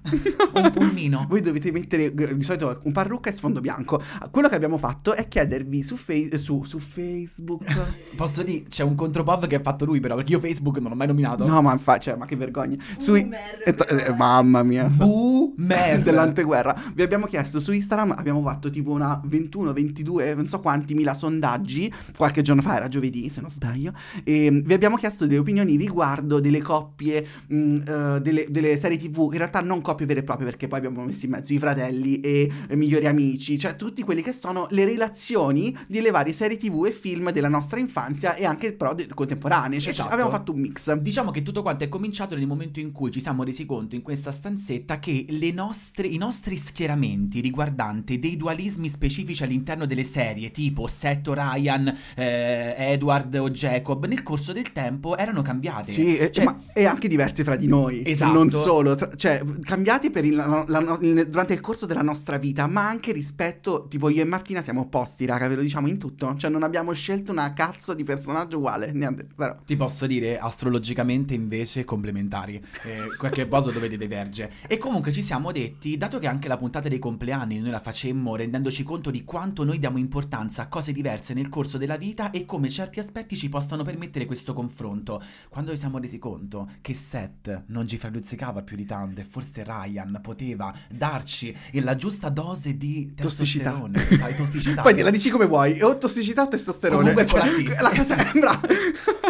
un 0.55 0.71
pulmino. 0.71 1.27
Voi 1.29 1.43
dovete 1.43 1.71
mettere 1.71 2.13
eh, 2.13 2.37
di 2.37 2.43
solito 2.43 2.81
un 2.85 2.93
parrucca 2.93 3.31
e 3.31 3.35
sfondo 3.35 3.61
bianco. 3.61 4.03
Quello 4.31 4.49
che 4.49 4.55
abbiamo 4.55 4.79
fatto 4.79 5.13
è 5.15 5.29
chiedervi 5.29 5.83
su, 5.83 5.97
Face- 5.97 6.37
su, 6.39 6.65
su 6.65 6.79
Facebook. 6.79 7.65
Posso 8.17 8.43
dire, 8.43 8.65
c'è 8.69 8.83
un 8.83 8.95
contropop 8.95 9.47
che 9.47 9.57
ha 9.57 9.61
fatto 9.61 9.85
lui 9.85 10.01
però 10.01 10.15
perché 10.17 10.33
io 10.33 10.41
Facebook 10.41 10.79
non 10.79 10.91
l'ho 10.91 10.97
mai 10.97 11.07
nominato. 11.09 11.47
No, 11.47 11.61
ma 11.61 11.73
infatti, 11.73 12.05
cioè, 12.05 12.17
ma 12.17 12.25
che 12.25 12.37
vergogna. 12.37 12.77
Sui... 13.01 13.23
Boomer, 13.23 13.63
eh, 13.65 14.07
eh, 14.09 14.15
mamma 14.15 14.63
mia. 14.63 14.85
Boomer. 14.85 16.03
dell'anteguerra. 16.03 16.77
Vi 16.95 17.03
abbiamo 17.03 17.27
chiesto 17.27 17.59
su 17.61 17.73
Instagram, 17.73 18.13
abbiamo 18.13 18.43
fatto 18.43 18.71
tipo 18.71 18.91
una 18.91 19.21
21, 19.25 19.73
22, 19.73 20.35
non 20.35 20.47
so 20.47 20.61
quanti 20.61 20.95
mila 20.95 21.15
sondaggi. 21.15 21.93
Qualche 22.17 22.43
giorno 22.43 22.63
fa, 22.63 22.77
era 22.77 22.89
giovedì, 22.89 23.29
se 23.29 23.41
non 23.41 23.51
sbaglio. 23.51 23.93
E 24.23 24.51
mm, 24.51 24.59
vi 24.65 24.75
abbiamo 24.75 24.97
chiesto 24.97 25.27
delle 25.27 25.39
opinioni 25.39 25.77
riguardo 25.77 26.41
delle 26.41 26.61
coppie, 26.61 27.27
mh, 27.47 27.77
eh, 27.87 28.21
delle, 28.21 28.47
delle 28.49 28.77
serie 28.77 28.99
TV. 28.99 29.31
In 29.33 29.39
realtà 29.39 29.61
non 29.61 29.81
coppie 29.81 30.07
vere 30.07 30.21
e 30.21 30.23
proprie, 30.23 30.47
perché 30.47 30.69
poi 30.69 30.79
abbiamo 30.79 31.05
messo 31.05 31.25
in 31.25 31.33
mezzo 31.33 31.53
i 31.55 31.59
fratelli 31.59 32.21
e 32.21 32.51
i 32.71 32.77
migliori 32.77 33.07
amici, 33.07 33.59
cioè 33.59 33.77
tutti 33.77 34.03
quelli 34.03 34.23
che 34.23 34.33
sono 34.33 34.67
le 34.71 34.85
relazioni 34.85 35.77
delle 35.89 36.11
varie 36.11 36.33
serie 36.33 36.57
TV 36.57 36.85
e 36.87 36.93
film 36.93 37.31
della 37.33 37.49
nostra 37.49 37.79
infanzia 37.79 38.35
e 38.35 38.45
anche 38.45 38.73
però 38.73 38.95
de- 38.95 39.09
contemporanee. 39.09 39.81
Cioè, 39.81 39.93
Esatto. 39.93 40.13
abbiamo 40.13 40.31
fatto 40.31 40.53
un 40.53 40.61
mix. 40.61 40.93
Diciamo 40.93 41.31
che 41.31 41.43
tutto 41.43 41.63
quanto 41.63 41.85
è 41.85 41.89
cominciato 41.89 42.35
nel 42.35 42.47
momento 42.47 42.81
in 42.81 42.90
cui 42.93 43.11
ci 43.11 43.21
siamo 43.21 43.43
resi 43.45 43.67
conto 43.67 43.95
in 43.95 44.03
questa 44.03 44.31
stanzetta 44.33 44.99
che 44.99 45.27
le 45.29 45.51
nostre- 45.53 46.07
i 46.07 46.17
nostri 46.17 46.57
schieramenti 46.57 47.41
riguardanti 47.41 48.19
dei 48.19 48.37
dualismi 48.37 48.89
specifici 48.89 49.43
all'interno 49.43 49.87
delle 49.87 50.05
serie, 50.05 50.51
tipo 50.51 50.87
Seth 50.87 51.29
Ryan, 51.29 51.95
eh, 52.17 52.75
Edward 52.77 53.35
o 53.35 53.51
Jacob, 53.51 54.07
nel 54.07 54.23
corso 54.23 54.53
del 54.53 54.73
tempo 54.73 55.17
erano 55.17 55.43
cambiati. 55.43 55.91
Sì, 55.91 56.29
Cioè, 56.31 56.45
ma, 56.45 56.61
e 56.73 56.85
anche 56.85 57.09
diversi 57.09 57.43
fra 57.45 57.57
di 57.57 57.67
noi. 57.67 58.03
Esatto. 58.05 58.33
Non 58.33 58.51
solo, 58.51 58.95
tra- 58.95 59.15
cioè, 59.15 59.43
cambiati 59.63 60.11
per 60.11 60.25
il- 60.25 60.35
la- 60.35 60.65
la- 60.67 60.99
il- 61.01 61.29
durante 61.29 61.53
il 61.55 61.61
corso 61.61 61.87
della 61.87 62.03
nostra 62.03 62.37
vita, 62.39 62.67
ma 62.67 62.87
anche 62.89 63.13
rispetto, 63.13 63.87
tipo 63.89 64.09
io 64.09 64.23
e 64.23 64.25
Martina 64.25 64.63
siamo 64.63 64.81
opposti, 64.83 65.25
raga, 65.27 65.49
ve 65.49 65.57
lo 65.57 65.63
diciamo 65.63 65.89
in 65.89 65.99
tutto. 65.99 66.35
Cioè, 66.37 66.51
non 66.51 66.63
abbiamo 66.63 66.93
scelto 66.93 67.33
una 67.33 67.53
cazzo 67.53 67.95
di 67.95 68.05
personaggio 68.05 68.59
uguale, 68.59 68.93
niente, 68.93 69.27
zero. 69.37 69.59
Ti 69.65 69.77
posso 69.77 70.07
dire 70.07 70.39
astrologicamente 70.39 71.35
invece 71.35 71.85
complementari, 71.85 72.63
eh, 72.85 73.17
qualche 73.17 73.47
cosa 73.49 73.71
dove 73.71 73.89
diverge. 73.89 74.51
E 74.67 74.79
comunque 74.79 75.13
ci 75.13 75.23
siamo 75.23 75.53
detti, 75.53 75.97
dato 75.97 76.19
che 76.19 76.27
anche 76.27 76.49
la 76.49 76.57
puntata 76.57 76.89
dei 76.89 76.99
compleanni 76.99 77.59
noi 77.59 77.71
la 77.71 77.81
facemmo 77.81 78.37
rendendoci 78.37 78.83
conto 78.83 79.11
di 79.11 79.25
quanto 79.25 79.65
noi 79.65 79.79
diamo 79.79 79.99
importanza 79.99 80.63
a 80.63 80.69
cose 80.69 80.93
diverse 80.93 81.35
nel 81.35 81.49
corso 81.49 81.79
della 81.79 81.97
vita 81.97 82.31
e 82.31 82.45
come 82.47 82.69
certi 82.71 82.99
aspetti 83.01 83.37
ci 83.37 83.49
possano 83.49 83.83
permettere 83.83 84.27
questo 84.27 84.53
confronto, 84.55 85.23
quando 85.49 85.73
ci 85.73 85.79
siamo 85.79 85.99
resi 85.99 86.19
conto 86.19 86.69
che 86.81 86.95
Seth 86.95 87.65
non 87.67 87.87
ci 87.87 87.97
fraluzzicava 87.97 88.63
più 88.63 88.77
di 88.77 88.85
tanto 88.87 89.21
e 89.21 89.25
forse 89.25 89.65
Ryan 89.65 90.19
poteva 90.23 90.73
darci 90.91 91.55
la 91.75 91.97
giusta 91.97 92.29
dose 92.29 92.77
di 92.77 93.13
Tossicità. 93.15 93.73
testosterone, 93.73 94.17
sai, 94.19 94.35
tossicità. 94.37 94.83
Poi 94.83 94.99
la 95.01 95.11
dici 95.11 95.31
come 95.31 95.47
vuoi, 95.47 95.81
o 95.83 95.99
tossicità 95.99 96.43
o 96.43 96.49
testosterone. 96.49 97.13
Comunque 97.13 97.25
con 97.25 97.41
Cioè, 97.51 97.65
la 97.67 97.75
T. 97.77 97.81
la 97.81 97.91
cosa 97.91 98.15
sembra. 98.31 98.61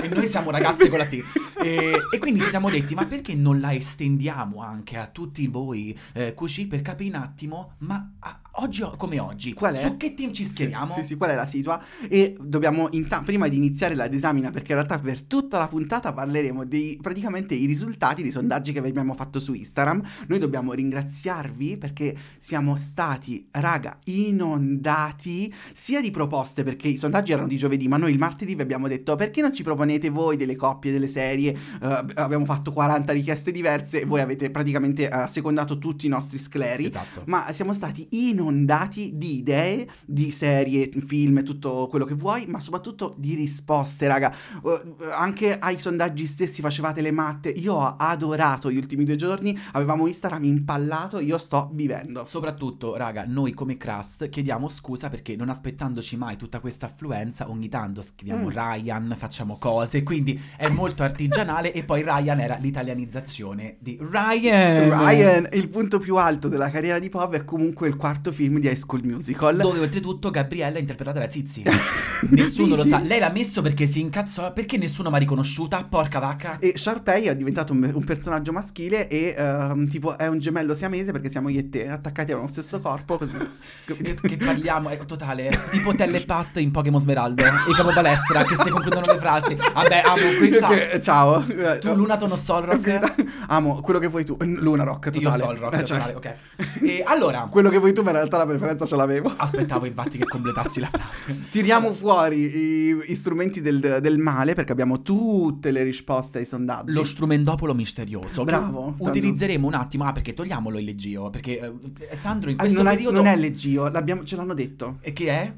e 0.02 0.09
noi 0.09 0.26
siamo 0.26 0.50
ragazze 0.50 0.88
con 0.88 0.99
la 0.99 1.07
T. 1.07 1.23
E, 1.62 1.92
e 2.12 2.19
quindi 2.19 2.40
ci 2.40 2.49
siamo 2.49 2.71
detti, 2.71 2.95
ma 2.95 3.04
perché 3.07 3.35
non 3.40 3.61
la 3.61 3.73
estendiamo 3.73 4.62
anche 4.62 4.97
a 4.97 5.06
tutti 5.06 5.47
voi, 5.49 5.99
eh, 6.12 6.35
così 6.35 6.66
per 6.66 6.82
capire 6.82 7.16
un 7.16 7.23
attimo, 7.23 7.73
ma 7.78 8.12
a, 8.18 8.40
oggi 8.52 8.85
come 8.97 9.19
oggi, 9.19 9.52
Qual 9.52 9.75
è? 9.75 9.80
su 9.80 9.97
che 9.97 10.14
team 10.14 10.33
ci 10.33 10.45
schieriamo? 10.45 10.92
Sì, 10.92 11.02
sì, 11.02 11.16
qual 11.16 11.30
è 11.30 11.35
la 11.35 11.47
situa? 11.47 11.80
E 12.09 12.37
dobbiamo, 12.40 12.88
inta- 12.92 13.23
prima 13.23 13.49
di 13.49 13.57
iniziare 13.57 13.95
la 13.95 14.09
disamina, 14.09 14.50
perché 14.50 14.73
in 14.73 14.78
realtà 14.78 14.99
per 14.99 15.23
tutta 15.23 15.59
la 15.59 15.69
puntata 15.69 16.12
parleremo 16.12 16.64
dei 16.64 16.99
praticamente 17.00 17.54
i 17.54 17.66
risultati 17.66 18.23
dei 18.23 18.30
sondaggi 18.30 18.73
che 18.73 18.78
abbiamo 18.80 19.14
fatto 19.14 19.38
su 19.38 19.52
Instagram. 19.52 20.02
Noi 20.26 20.38
dobbiamo 20.38 20.73
ringraziarvi 20.73 21.76
perché 21.76 22.16
siamo 22.38 22.76
stati, 22.76 23.47
raga, 23.52 23.99
inondati 24.04 25.52
sia 25.73 26.00
di 26.00 26.11
proposte, 26.11 26.62
perché 26.62 26.88
i 26.88 26.97
sondaggi 26.97 27.33
erano 27.33 27.49
di 27.49 27.57
giovedì, 27.57 27.88
ma 27.88 27.97
noi 27.97 28.12
il 28.12 28.19
martedì 28.19 28.54
vi 28.54 28.62
abbiamo 28.62 28.88
detto 28.88 29.16
perché 29.16 29.40
non 29.40 29.52
ci 29.52 29.62
proponete 29.62 30.11
voi 30.11 30.37
delle 30.37 30.57
coppie, 30.57 30.92
delle 30.92 31.09
serie? 31.09 31.52
Eh, 31.52 32.04
abbiamo 32.14 32.45
fatto 32.45 32.73
40 32.73 33.12
richieste 33.12 33.52
diverse 33.52 34.02
e 34.02 34.04
voi 34.04 34.21
avete 34.21 34.50
praticamente 34.50 35.09
eh, 35.09 35.28
secondato 35.28 35.78
tutti 35.78 36.07
i 36.07 36.09
nostri 36.09 36.38
scleri. 36.38 36.87
Esatto. 36.87 37.23
Ma 37.26 37.52
siamo 37.52 37.73
stati 37.73 38.09
inondati 38.11 38.39
di 38.44 39.38
idee, 39.38 39.88
di 40.04 40.30
serie, 40.30 40.90
film, 41.00 41.42
tutto 41.42 41.87
quello 41.88 42.04
che 42.04 42.14
vuoi, 42.14 42.47
ma 42.47 42.59
soprattutto 42.59 43.14
di 43.16 43.35
risposte, 43.35 44.06
raga. 44.06 44.35
Uh, 44.62 44.80
anche 45.12 45.56
ai 45.59 45.78
sondaggi 45.78 46.26
stessi 46.26 46.61
facevate 46.61 47.00
le 47.00 47.11
matte. 47.11 47.49
Io 47.49 47.75
ho 47.75 47.94
adorato 47.97 48.70
gli 48.70 48.76
ultimi 48.76 49.04
due 49.04 49.16
giorni, 49.16 49.56
avevamo 49.73 50.06
Instagram 50.06 50.44
impallato, 50.44 51.20
io 51.20 51.38
sto 51.38 51.70
vivendo. 51.73 52.25
Soprattutto, 52.25 52.97
raga, 52.97 53.25
noi 53.26 53.52
come 53.52 53.76
Crust 53.76 54.28
chiediamo 54.28 54.68
scusa 54.68 55.09
perché 55.09 55.37
non 55.37 55.49
aspettandoci 55.49 56.16
mai 56.16 56.37
tutta 56.37 56.61
questa 56.61 56.87
affluenza, 56.87 57.49
ogni 57.49 57.68
tanto 57.68 58.02
scriviamo 58.02 58.38
Mm. 58.40 58.49
Ryan, 58.49 59.14
facciamo 59.16 59.56
cose, 59.59 60.02
quindi 60.02 60.40
è 60.56 60.68
molto 60.68 61.02
artigianale 61.02 61.73
e 61.73 61.85
poi 61.85 62.02
Ryan 62.02 62.40
era 62.40 62.56
l'italianizzazione 62.56 63.76
di 63.80 63.99
Ryan. 64.00 64.99
Ryan, 64.99 65.49
il 65.52 65.68
punto 65.68 65.99
più 65.99 66.16
alto 66.16 66.49
della 66.49 66.70
carriera 66.70 66.99
di 66.99 67.09
Pov 67.09 67.35
è 67.35 67.44
comunque 67.44 67.88
il 67.88 67.97
quarto 67.97 68.29
film 68.32 68.58
di 68.58 68.68
High 68.68 68.76
School 68.76 69.02
Musical. 69.04 69.56
Dove 69.56 69.78
oltretutto 69.80 70.30
Gabriella 70.30 70.76
è 70.76 70.80
interpretata 70.80 71.18
da 71.18 71.28
Zizi. 71.30 71.62
Nessuno 72.30 72.76
lo 72.76 72.84
sa. 72.84 73.00
Lei 73.00 73.18
l'ha 73.18 73.30
messo 73.30 73.62
perché 73.62 73.87
si 73.87 74.00
incazzò. 74.00 74.52
Perché 74.52 74.76
nessuno 74.76 75.10
mi 75.10 75.16
ha 75.16 75.18
riconosciuta? 75.18 75.84
Porca 75.84 76.18
vacca. 76.18 76.58
E 76.58 76.75
Sharpay 76.76 77.25
è 77.25 77.37
diventato 77.37 77.72
un, 77.72 77.90
un 77.92 78.04
personaggio 78.04 78.52
maschile 78.52 79.08
e 79.08 79.34
ehm, 79.37 79.88
tipo 79.88 80.16
è 80.16 80.26
un 80.26 80.38
gemello 80.38 80.75
siamese 80.75 81.12
perché 81.12 81.30
siamo 81.30 81.49
io 81.49 81.60
e 81.60 81.68
te 81.68 81.88
attaccati 81.88 82.32
allo 82.32 82.49
stesso 82.49 82.80
corpo. 82.80 83.18
Così. 83.18 83.37
Che, 83.90 84.14
che 84.14 84.37
parliamo, 84.37 84.88
è 84.88 85.04
totale. 85.04 85.50
Tipo 85.70 85.92
Telepat 85.92 86.58
in 86.58 86.70
Pokémon 86.70 87.00
Smeraldo. 87.00 87.42
E 87.42 87.75
Capo 87.75 87.92
Palestra 87.92 88.44
che 88.44 88.54
si 88.54 88.70
concludono 88.70 89.12
le 89.12 89.18
frasi. 89.18 89.56
Vabbè, 89.75 90.02
amo 90.04 90.37
questa. 90.38 90.68
Eh, 90.90 91.00
Ciao. 91.00 91.44
Tu 91.80 91.92
Luna 91.94 92.16
Tono 92.16 92.37
Sol 92.37 92.62
Rock. 92.62 93.14
Amo 93.49 93.80
quello 93.80 93.99
che 93.99 94.06
vuoi 94.06 94.25
tu. 94.25 94.37
Luna 94.40 94.84
Rock 94.84 95.10
totale. 95.10 95.37
Io 95.37 95.44
Sol 95.44 95.56
Rock, 95.56 95.75
Eh, 95.75 95.84
cioè, 95.84 95.99
totale, 95.99 96.14
ok. 96.14 96.34
E 96.82 97.02
allora, 97.04 97.49
Quello 97.50 97.68
che 97.68 97.78
vuoi 97.78 97.92
tu, 97.92 98.02
ma 98.02 98.10
in 98.10 98.20
realtà 98.21 98.39
la 98.39 98.47
preferenza 98.47 98.87
ce 98.87 98.97
l'avevo. 98.97 99.33
aspettavo 99.37 99.87
infatti 99.87 100.19
che 100.19 100.25
completassi 100.25 100.81
la 100.81 100.89
frase. 100.89 101.39
Tiriamo 101.50 101.93
fuori 101.93 102.39
i, 102.39 102.97
i 103.09 103.15
strumenti 103.15 103.61
del, 103.61 103.99
del 104.00 104.19
male 104.19 104.55
perché 104.55 104.73
abbiamo 104.73 105.03
tutte 105.03 105.71
le 105.71 105.83
risposte 105.83 106.39
ai 106.39 106.45
sondaggi. 106.47 106.93
Lo 106.93 107.05
strumentopolo 107.05 107.75
misterioso. 107.75 108.45
Bravo, 108.45 108.95
Utilizzeremo 108.99 109.67
un 109.67 109.75
attimo. 109.75 110.05
Ah, 110.05 110.12
perché 110.12 110.35
togliamolo 110.35 110.79
il 110.79 110.85
leggio. 110.85 111.31
Perché 111.31 111.59
eh, 111.59 112.17
Sandro 112.17 112.50
in 112.50 112.57
Ah, 112.57 112.61
questo 112.61 112.83
non, 112.83 112.93
è, 112.93 112.95
periodo. 112.95 113.17
non 113.17 113.27
è 113.27 113.37
leggio, 113.37 113.91
ce 114.25 114.37
l'hanno 114.37 114.55
detto. 114.55 114.99
E 115.00 115.12
che 115.12 115.29
è? 115.29 115.55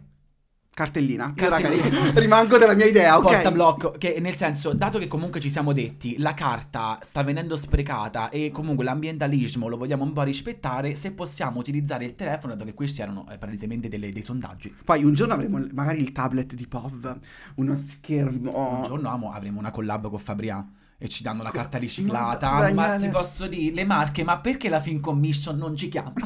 Cartellina. 0.74 1.34
Cartellina. 1.34 1.82
raga, 1.82 2.12
rimango 2.18 2.56
della 2.56 2.74
mia 2.74 2.86
idea, 2.86 3.18
ok? 3.18 3.24
Portablocco, 3.24 3.90
che 3.98 4.18
nel 4.20 4.36
senso, 4.36 4.72
dato 4.72 4.98
che 4.98 5.06
comunque 5.06 5.38
ci 5.38 5.50
siamo 5.50 5.74
detti, 5.74 6.16
la 6.18 6.32
carta 6.32 6.98
sta 7.02 7.22
venendo 7.22 7.56
sprecata 7.56 8.30
e 8.30 8.50
comunque 8.50 8.82
l'ambientalismo 8.82 9.68
lo 9.68 9.76
vogliamo 9.76 10.04
un 10.04 10.14
po' 10.14 10.22
rispettare, 10.22 10.94
se 10.94 11.12
possiamo 11.12 11.58
utilizzare 11.60 12.06
il 12.06 12.14
telefono, 12.14 12.54
dato 12.54 12.64
che 12.64 12.72
questi 12.74 13.02
erano 13.02 13.26
eh, 13.30 13.36
palesemente 13.36 13.88
delle- 13.88 14.10
dei 14.10 14.22
sondaggi. 14.22 14.74
Poi 14.82 15.04
un 15.04 15.12
giorno 15.12 15.34
avremo 15.34 15.60
magari 15.72 16.00
il 16.00 16.12
tablet 16.12 16.54
di 16.54 16.66
POV, 16.66 17.18
uno 17.56 17.74
schermo. 17.74 18.78
Un 18.78 18.82
giorno 18.84 19.08
amo, 19.10 19.32
avremo 19.32 19.58
una 19.58 19.70
collab 19.70 20.08
con 20.08 20.18
Fabria 20.18 20.66
e 21.02 21.08
ci 21.08 21.24
danno 21.24 21.42
la 21.42 21.50
carta 21.50 21.78
riciclata. 21.78 22.72
Ma- 22.72 22.94
ti 22.96 23.08
posso 23.08 23.48
dire, 23.48 23.74
le 23.74 23.84
marche, 23.84 24.22
ma 24.22 24.38
perché 24.38 24.68
la 24.68 24.80
Film 24.80 25.00
Commission 25.00 25.56
non 25.56 25.74
ci 25.74 25.88
chiama? 25.88 26.12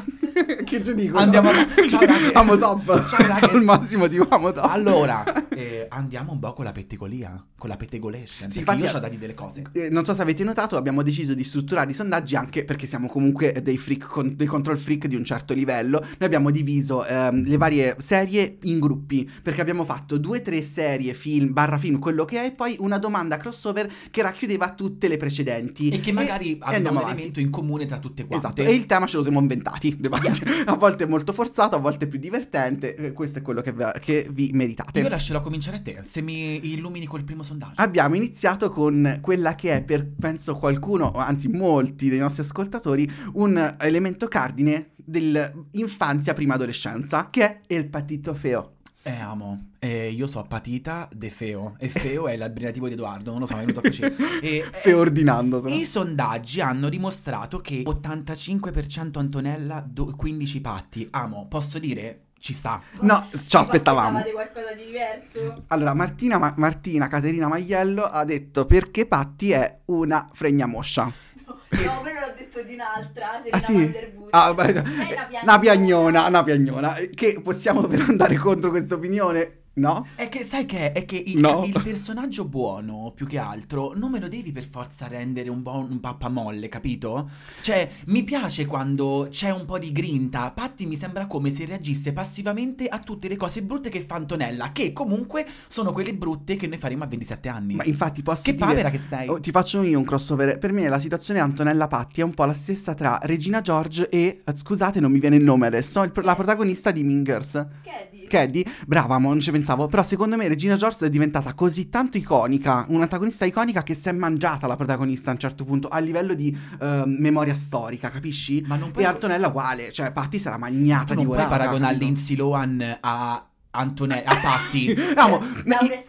che 0.64 0.84
ci 0.84 0.94
dico? 0.94 1.16
Andiamo 1.16 1.50
Ciao, 1.88 2.00
ragazzi. 2.00 2.30
Amo 2.34 2.56
top. 2.58 3.06
Ciao, 3.06 3.26
ragazzi. 3.26 3.44
Al 3.56 3.62
massimo 3.62 4.06
di 4.06 4.18
amo 4.28 4.52
top. 4.52 4.66
Allora, 4.66 5.24
eh, 5.48 5.86
andiamo 5.88 6.32
un 6.32 6.38
po' 6.40 6.52
con 6.52 6.64
la 6.66 6.72
petticolia, 6.72 7.42
con 7.56 7.70
la 7.70 7.76
pettegolation, 7.78 8.50
Sì, 8.50 8.58
infatti- 8.58 8.82
io 8.82 8.94
ho 8.94 8.98
da 8.98 9.08
dire 9.08 9.20
delle 9.20 9.34
cose. 9.34 9.62
Eh, 9.72 9.88
non 9.88 10.04
so 10.04 10.12
se 10.12 10.20
avete 10.20 10.44
notato, 10.44 10.76
abbiamo 10.76 11.02
deciso 11.02 11.32
di 11.32 11.42
strutturare 11.42 11.90
i 11.90 11.94
sondaggi 11.94 12.36
anche 12.36 12.64
perché 12.66 12.86
siamo 12.86 13.08
comunque 13.08 13.52
dei 13.62 13.78
freak, 13.78 14.06
con- 14.06 14.36
dei 14.36 14.46
control 14.46 14.76
freak 14.76 15.06
di 15.06 15.16
un 15.16 15.24
certo 15.24 15.54
livello. 15.54 16.00
Noi 16.00 16.16
abbiamo 16.20 16.50
diviso 16.50 17.02
ehm, 17.06 17.44
le 17.46 17.56
varie 17.56 17.96
serie 17.98 18.58
in 18.64 18.78
gruppi 18.78 19.26
perché 19.42 19.62
abbiamo 19.62 19.84
fatto 19.84 20.18
due, 20.18 20.42
tre 20.42 20.60
serie, 20.60 21.14
film, 21.14 21.54
barra 21.54 21.78
film, 21.78 21.98
quello 21.98 22.26
che 22.26 22.42
è, 22.42 22.46
e 22.48 22.52
poi 22.52 22.76
una 22.80 22.98
domanda 22.98 23.38
crossover 23.38 23.90
che 24.10 24.20
racchiudeva 24.20 24.65
tutte 24.70 25.08
le 25.08 25.16
precedenti. 25.16 25.88
E 25.88 26.00
che 26.00 26.12
magari 26.12 26.52
e 26.52 26.58
hanno 26.60 26.90
un 26.90 26.96
avanti. 26.96 27.10
elemento 27.12 27.40
in 27.40 27.50
comune 27.50 27.86
tra 27.86 27.98
tutte 27.98 28.26
quante. 28.26 28.46
Esatto, 28.46 28.62
e 28.62 28.72
il 28.72 28.86
tema 28.86 29.06
ce 29.06 29.16
lo 29.16 29.22
siamo 29.22 29.40
inventati. 29.40 29.98
Yes. 30.22 30.42
A 30.66 30.74
volte 30.74 31.04
è 31.04 31.06
molto 31.06 31.32
forzato, 31.32 31.76
a 31.76 31.78
volte 31.78 32.06
è 32.06 32.08
più 32.08 32.18
divertente. 32.18 33.12
Questo 33.12 33.38
è 33.38 33.42
quello 33.42 33.60
che, 33.60 33.74
che 34.00 34.28
vi 34.30 34.50
meritate. 34.52 35.00
Io 35.00 35.08
lascerò 35.08 35.40
cominciare 35.40 35.76
a 35.78 35.80
te, 35.80 36.00
se 36.02 36.20
mi 36.20 36.72
illumini 36.72 37.06
col 37.06 37.24
primo 37.24 37.42
sondaggio. 37.42 37.80
Abbiamo 37.80 38.14
iniziato 38.14 38.70
con 38.70 39.18
quella 39.20 39.54
che 39.54 39.76
è 39.76 39.82
per 39.82 40.06
penso 40.18 40.54
qualcuno, 40.56 41.12
anzi 41.12 41.48
molti 41.48 42.08
dei 42.08 42.18
nostri 42.18 42.42
ascoltatori, 42.42 43.08
un 43.34 43.76
elemento 43.78 44.28
cardine 44.28 44.90
dell'infanzia 44.96 46.34
prima 46.34 46.54
adolescenza, 46.54 47.30
che 47.30 47.44
è 47.44 47.74
il 47.74 47.88
patito 47.88 48.34
feo. 48.34 48.75
Eh, 49.06 49.20
amo. 49.20 49.68
Eh, 49.78 50.10
io 50.10 50.26
so 50.26 50.42
patita 50.48 51.08
de 51.12 51.30
feo. 51.30 51.76
E 51.78 51.88
feo 51.88 52.26
è 52.26 52.36
l'abbreviativo 52.36 52.88
di 52.88 52.94
Edoardo, 52.94 53.30
non 53.30 53.38
lo 53.38 53.46
so, 53.46 53.54
è 53.54 53.60
venuto 53.60 53.80
così. 53.80 54.02
E, 54.02 54.16
eh, 54.42 54.62
Feordinando. 54.72 55.62
no. 55.62 55.68
I 55.68 55.84
sondaggi 55.84 56.60
hanno 56.60 56.88
dimostrato 56.88 57.60
che 57.60 57.84
85% 57.84 59.18
Antonella, 59.20 59.84
do- 59.86 60.12
15 60.16 60.60
patti. 60.60 61.06
Amo, 61.12 61.46
posso 61.48 61.78
dire? 61.78 62.22
Ci 62.36 62.52
sta. 62.52 62.82
No, 63.02 63.28
ci 63.32 63.56
aspettavamo. 63.56 64.22
di 64.22 64.32
qualcosa 64.32 64.74
di 64.74 64.86
diverso. 64.86 65.62
Allora, 65.68 65.94
Martina, 65.94 66.38
Ma- 66.38 66.54
Martina 66.56 67.06
Caterina 67.06 67.46
Maiello 67.46 68.02
ha 68.06 68.24
detto 68.24 68.66
perché 68.66 69.06
Patti 69.06 69.52
è 69.52 69.82
una 69.86 70.28
fregna 70.32 70.66
moscia. 70.66 71.12
No, 71.46 72.00
quello 72.00 72.20
l'ho 72.20 72.34
detto 72.36 72.62
di 72.62 72.74
un'altra, 72.74 73.40
Serena 73.42 73.56
Ah 73.56 73.60
sì? 73.60 73.74
Van 73.74 73.90
der 73.92 74.12
Wood. 74.14 74.28
Ah, 74.32 74.54
beh, 74.54 74.70
una 74.70 74.82
piagnona. 75.26 75.42
una 75.42 75.58
piagnona, 75.58 76.26
una 76.26 76.42
piagnona. 76.44 76.94
Che 77.14 77.40
possiamo 77.42 77.82
per 77.86 78.00
andare 78.08 78.36
contro 78.36 78.70
questa 78.70 78.94
opinione? 78.94 79.60
No? 79.76 80.06
È 80.14 80.28
che 80.30 80.42
sai 80.42 80.64
che 80.64 80.92
è? 80.92 80.98
È 81.00 81.04
che 81.04 81.22
il, 81.24 81.38
No. 81.40 81.62
il 81.64 81.80
personaggio 81.82 82.46
buono, 82.46 83.12
più 83.14 83.26
che 83.26 83.36
altro, 83.36 83.92
non 83.94 84.10
me 84.10 84.18
lo 84.20 84.26
devi 84.28 84.50
per 84.50 84.64
forza 84.66 85.06
rendere 85.06 85.50
un 85.50 85.60
po' 85.62 85.74
un 85.88 86.00
pappamolle, 86.00 86.68
capito? 86.70 87.28
Cioè, 87.60 87.90
mi 88.06 88.24
piace 88.24 88.64
quando 88.64 89.28
c'è 89.30 89.50
un 89.50 89.66
po' 89.66 89.78
di 89.78 89.92
grinta. 89.92 90.50
Patti 90.50 90.86
mi 90.86 90.96
sembra 90.96 91.26
come 91.26 91.50
se 91.52 91.66
reagisse 91.66 92.14
passivamente 92.14 92.86
a 92.86 92.98
tutte 93.00 93.28
le 93.28 93.36
cose 93.36 93.62
brutte 93.62 93.90
che 93.90 94.00
fa 94.00 94.14
Antonella, 94.14 94.72
che 94.72 94.94
comunque 94.94 95.46
sono 95.68 95.92
quelle 95.92 96.14
brutte 96.14 96.56
che 96.56 96.66
noi 96.66 96.78
faremo 96.78 97.04
a 97.04 97.06
27 97.06 97.48
anni. 97.50 97.74
Ma 97.74 97.84
infatti 97.84 98.22
posso 98.22 98.42
che 98.44 98.54
dire... 98.54 98.64
papera 98.64 98.88
che 98.90 99.00
sei. 99.06 99.28
Oh, 99.28 99.40
ti 99.40 99.50
faccio 99.50 99.82
io 99.82 99.98
un 99.98 100.04
crossover. 100.06 100.56
Per 100.56 100.72
me 100.72 100.88
la 100.88 100.98
situazione 100.98 101.40
Antonella 101.40 101.86
Patti 101.86 102.22
è 102.22 102.24
un 102.24 102.32
po' 102.32 102.46
la 102.46 102.54
stessa 102.54 102.94
tra 102.94 103.18
Regina 103.22 103.60
George 103.60 104.08
e, 104.08 104.40
eh, 104.42 104.56
scusate 104.56 105.00
non 105.00 105.12
mi 105.12 105.18
viene 105.18 105.36
il 105.36 105.44
nome 105.44 105.66
adesso, 105.66 106.02
il- 106.02 106.12
la 106.22 106.34
protagonista 106.34 106.90
di 106.90 107.04
Mean 107.04 107.22
Girls. 107.24 107.52
Che 107.82 107.90
è 107.90 108.08
di? 108.10 108.25
Caddy, 108.26 108.64
brava, 108.86 109.18
mo 109.18 109.28
non 109.28 109.40
ci 109.40 109.50
pensavo, 109.50 109.86
però 109.86 110.02
secondo 110.02 110.36
me 110.36 110.48
Regina 110.48 110.76
George 110.76 111.06
è 111.06 111.10
diventata 111.10 111.54
così 111.54 111.88
tanto 111.88 112.16
iconica, 112.16 112.84
un'antagonista 112.88 113.44
iconica 113.44 113.82
che 113.82 113.94
si 113.94 114.08
è 114.08 114.12
mangiata 114.12 114.66
la 114.66 114.76
protagonista 114.76 115.30
a 115.30 115.32
un 115.34 115.38
certo 115.38 115.64
punto 115.64 115.88
a 115.88 115.98
livello 115.98 116.34
di 116.34 116.56
ehm, 116.80 117.16
memoria 117.18 117.54
storica, 117.54 118.10
capisci? 118.10 118.62
Ma 118.66 118.76
non 118.76 118.90
puoi, 118.90 119.04
E 119.04 119.06
Antonella 119.06 119.48
uguale, 119.48 119.92
cioè 119.92 120.12
Patti 120.12 120.38
sarà 120.38 120.56
magnata 120.58 121.14
tu 121.14 121.20
di 121.20 121.24
non 121.24 121.34
puoi 121.34 121.46
paragonare? 121.46 121.96
Lindsay 121.96 122.36
Lohan 122.36 122.98
a 123.00 123.46
Antonella, 123.70 124.28
a 124.30 124.36
Patti. 124.40 124.94
Amo, 125.16 125.40
Laura 125.64 125.94
i- 125.94 126.04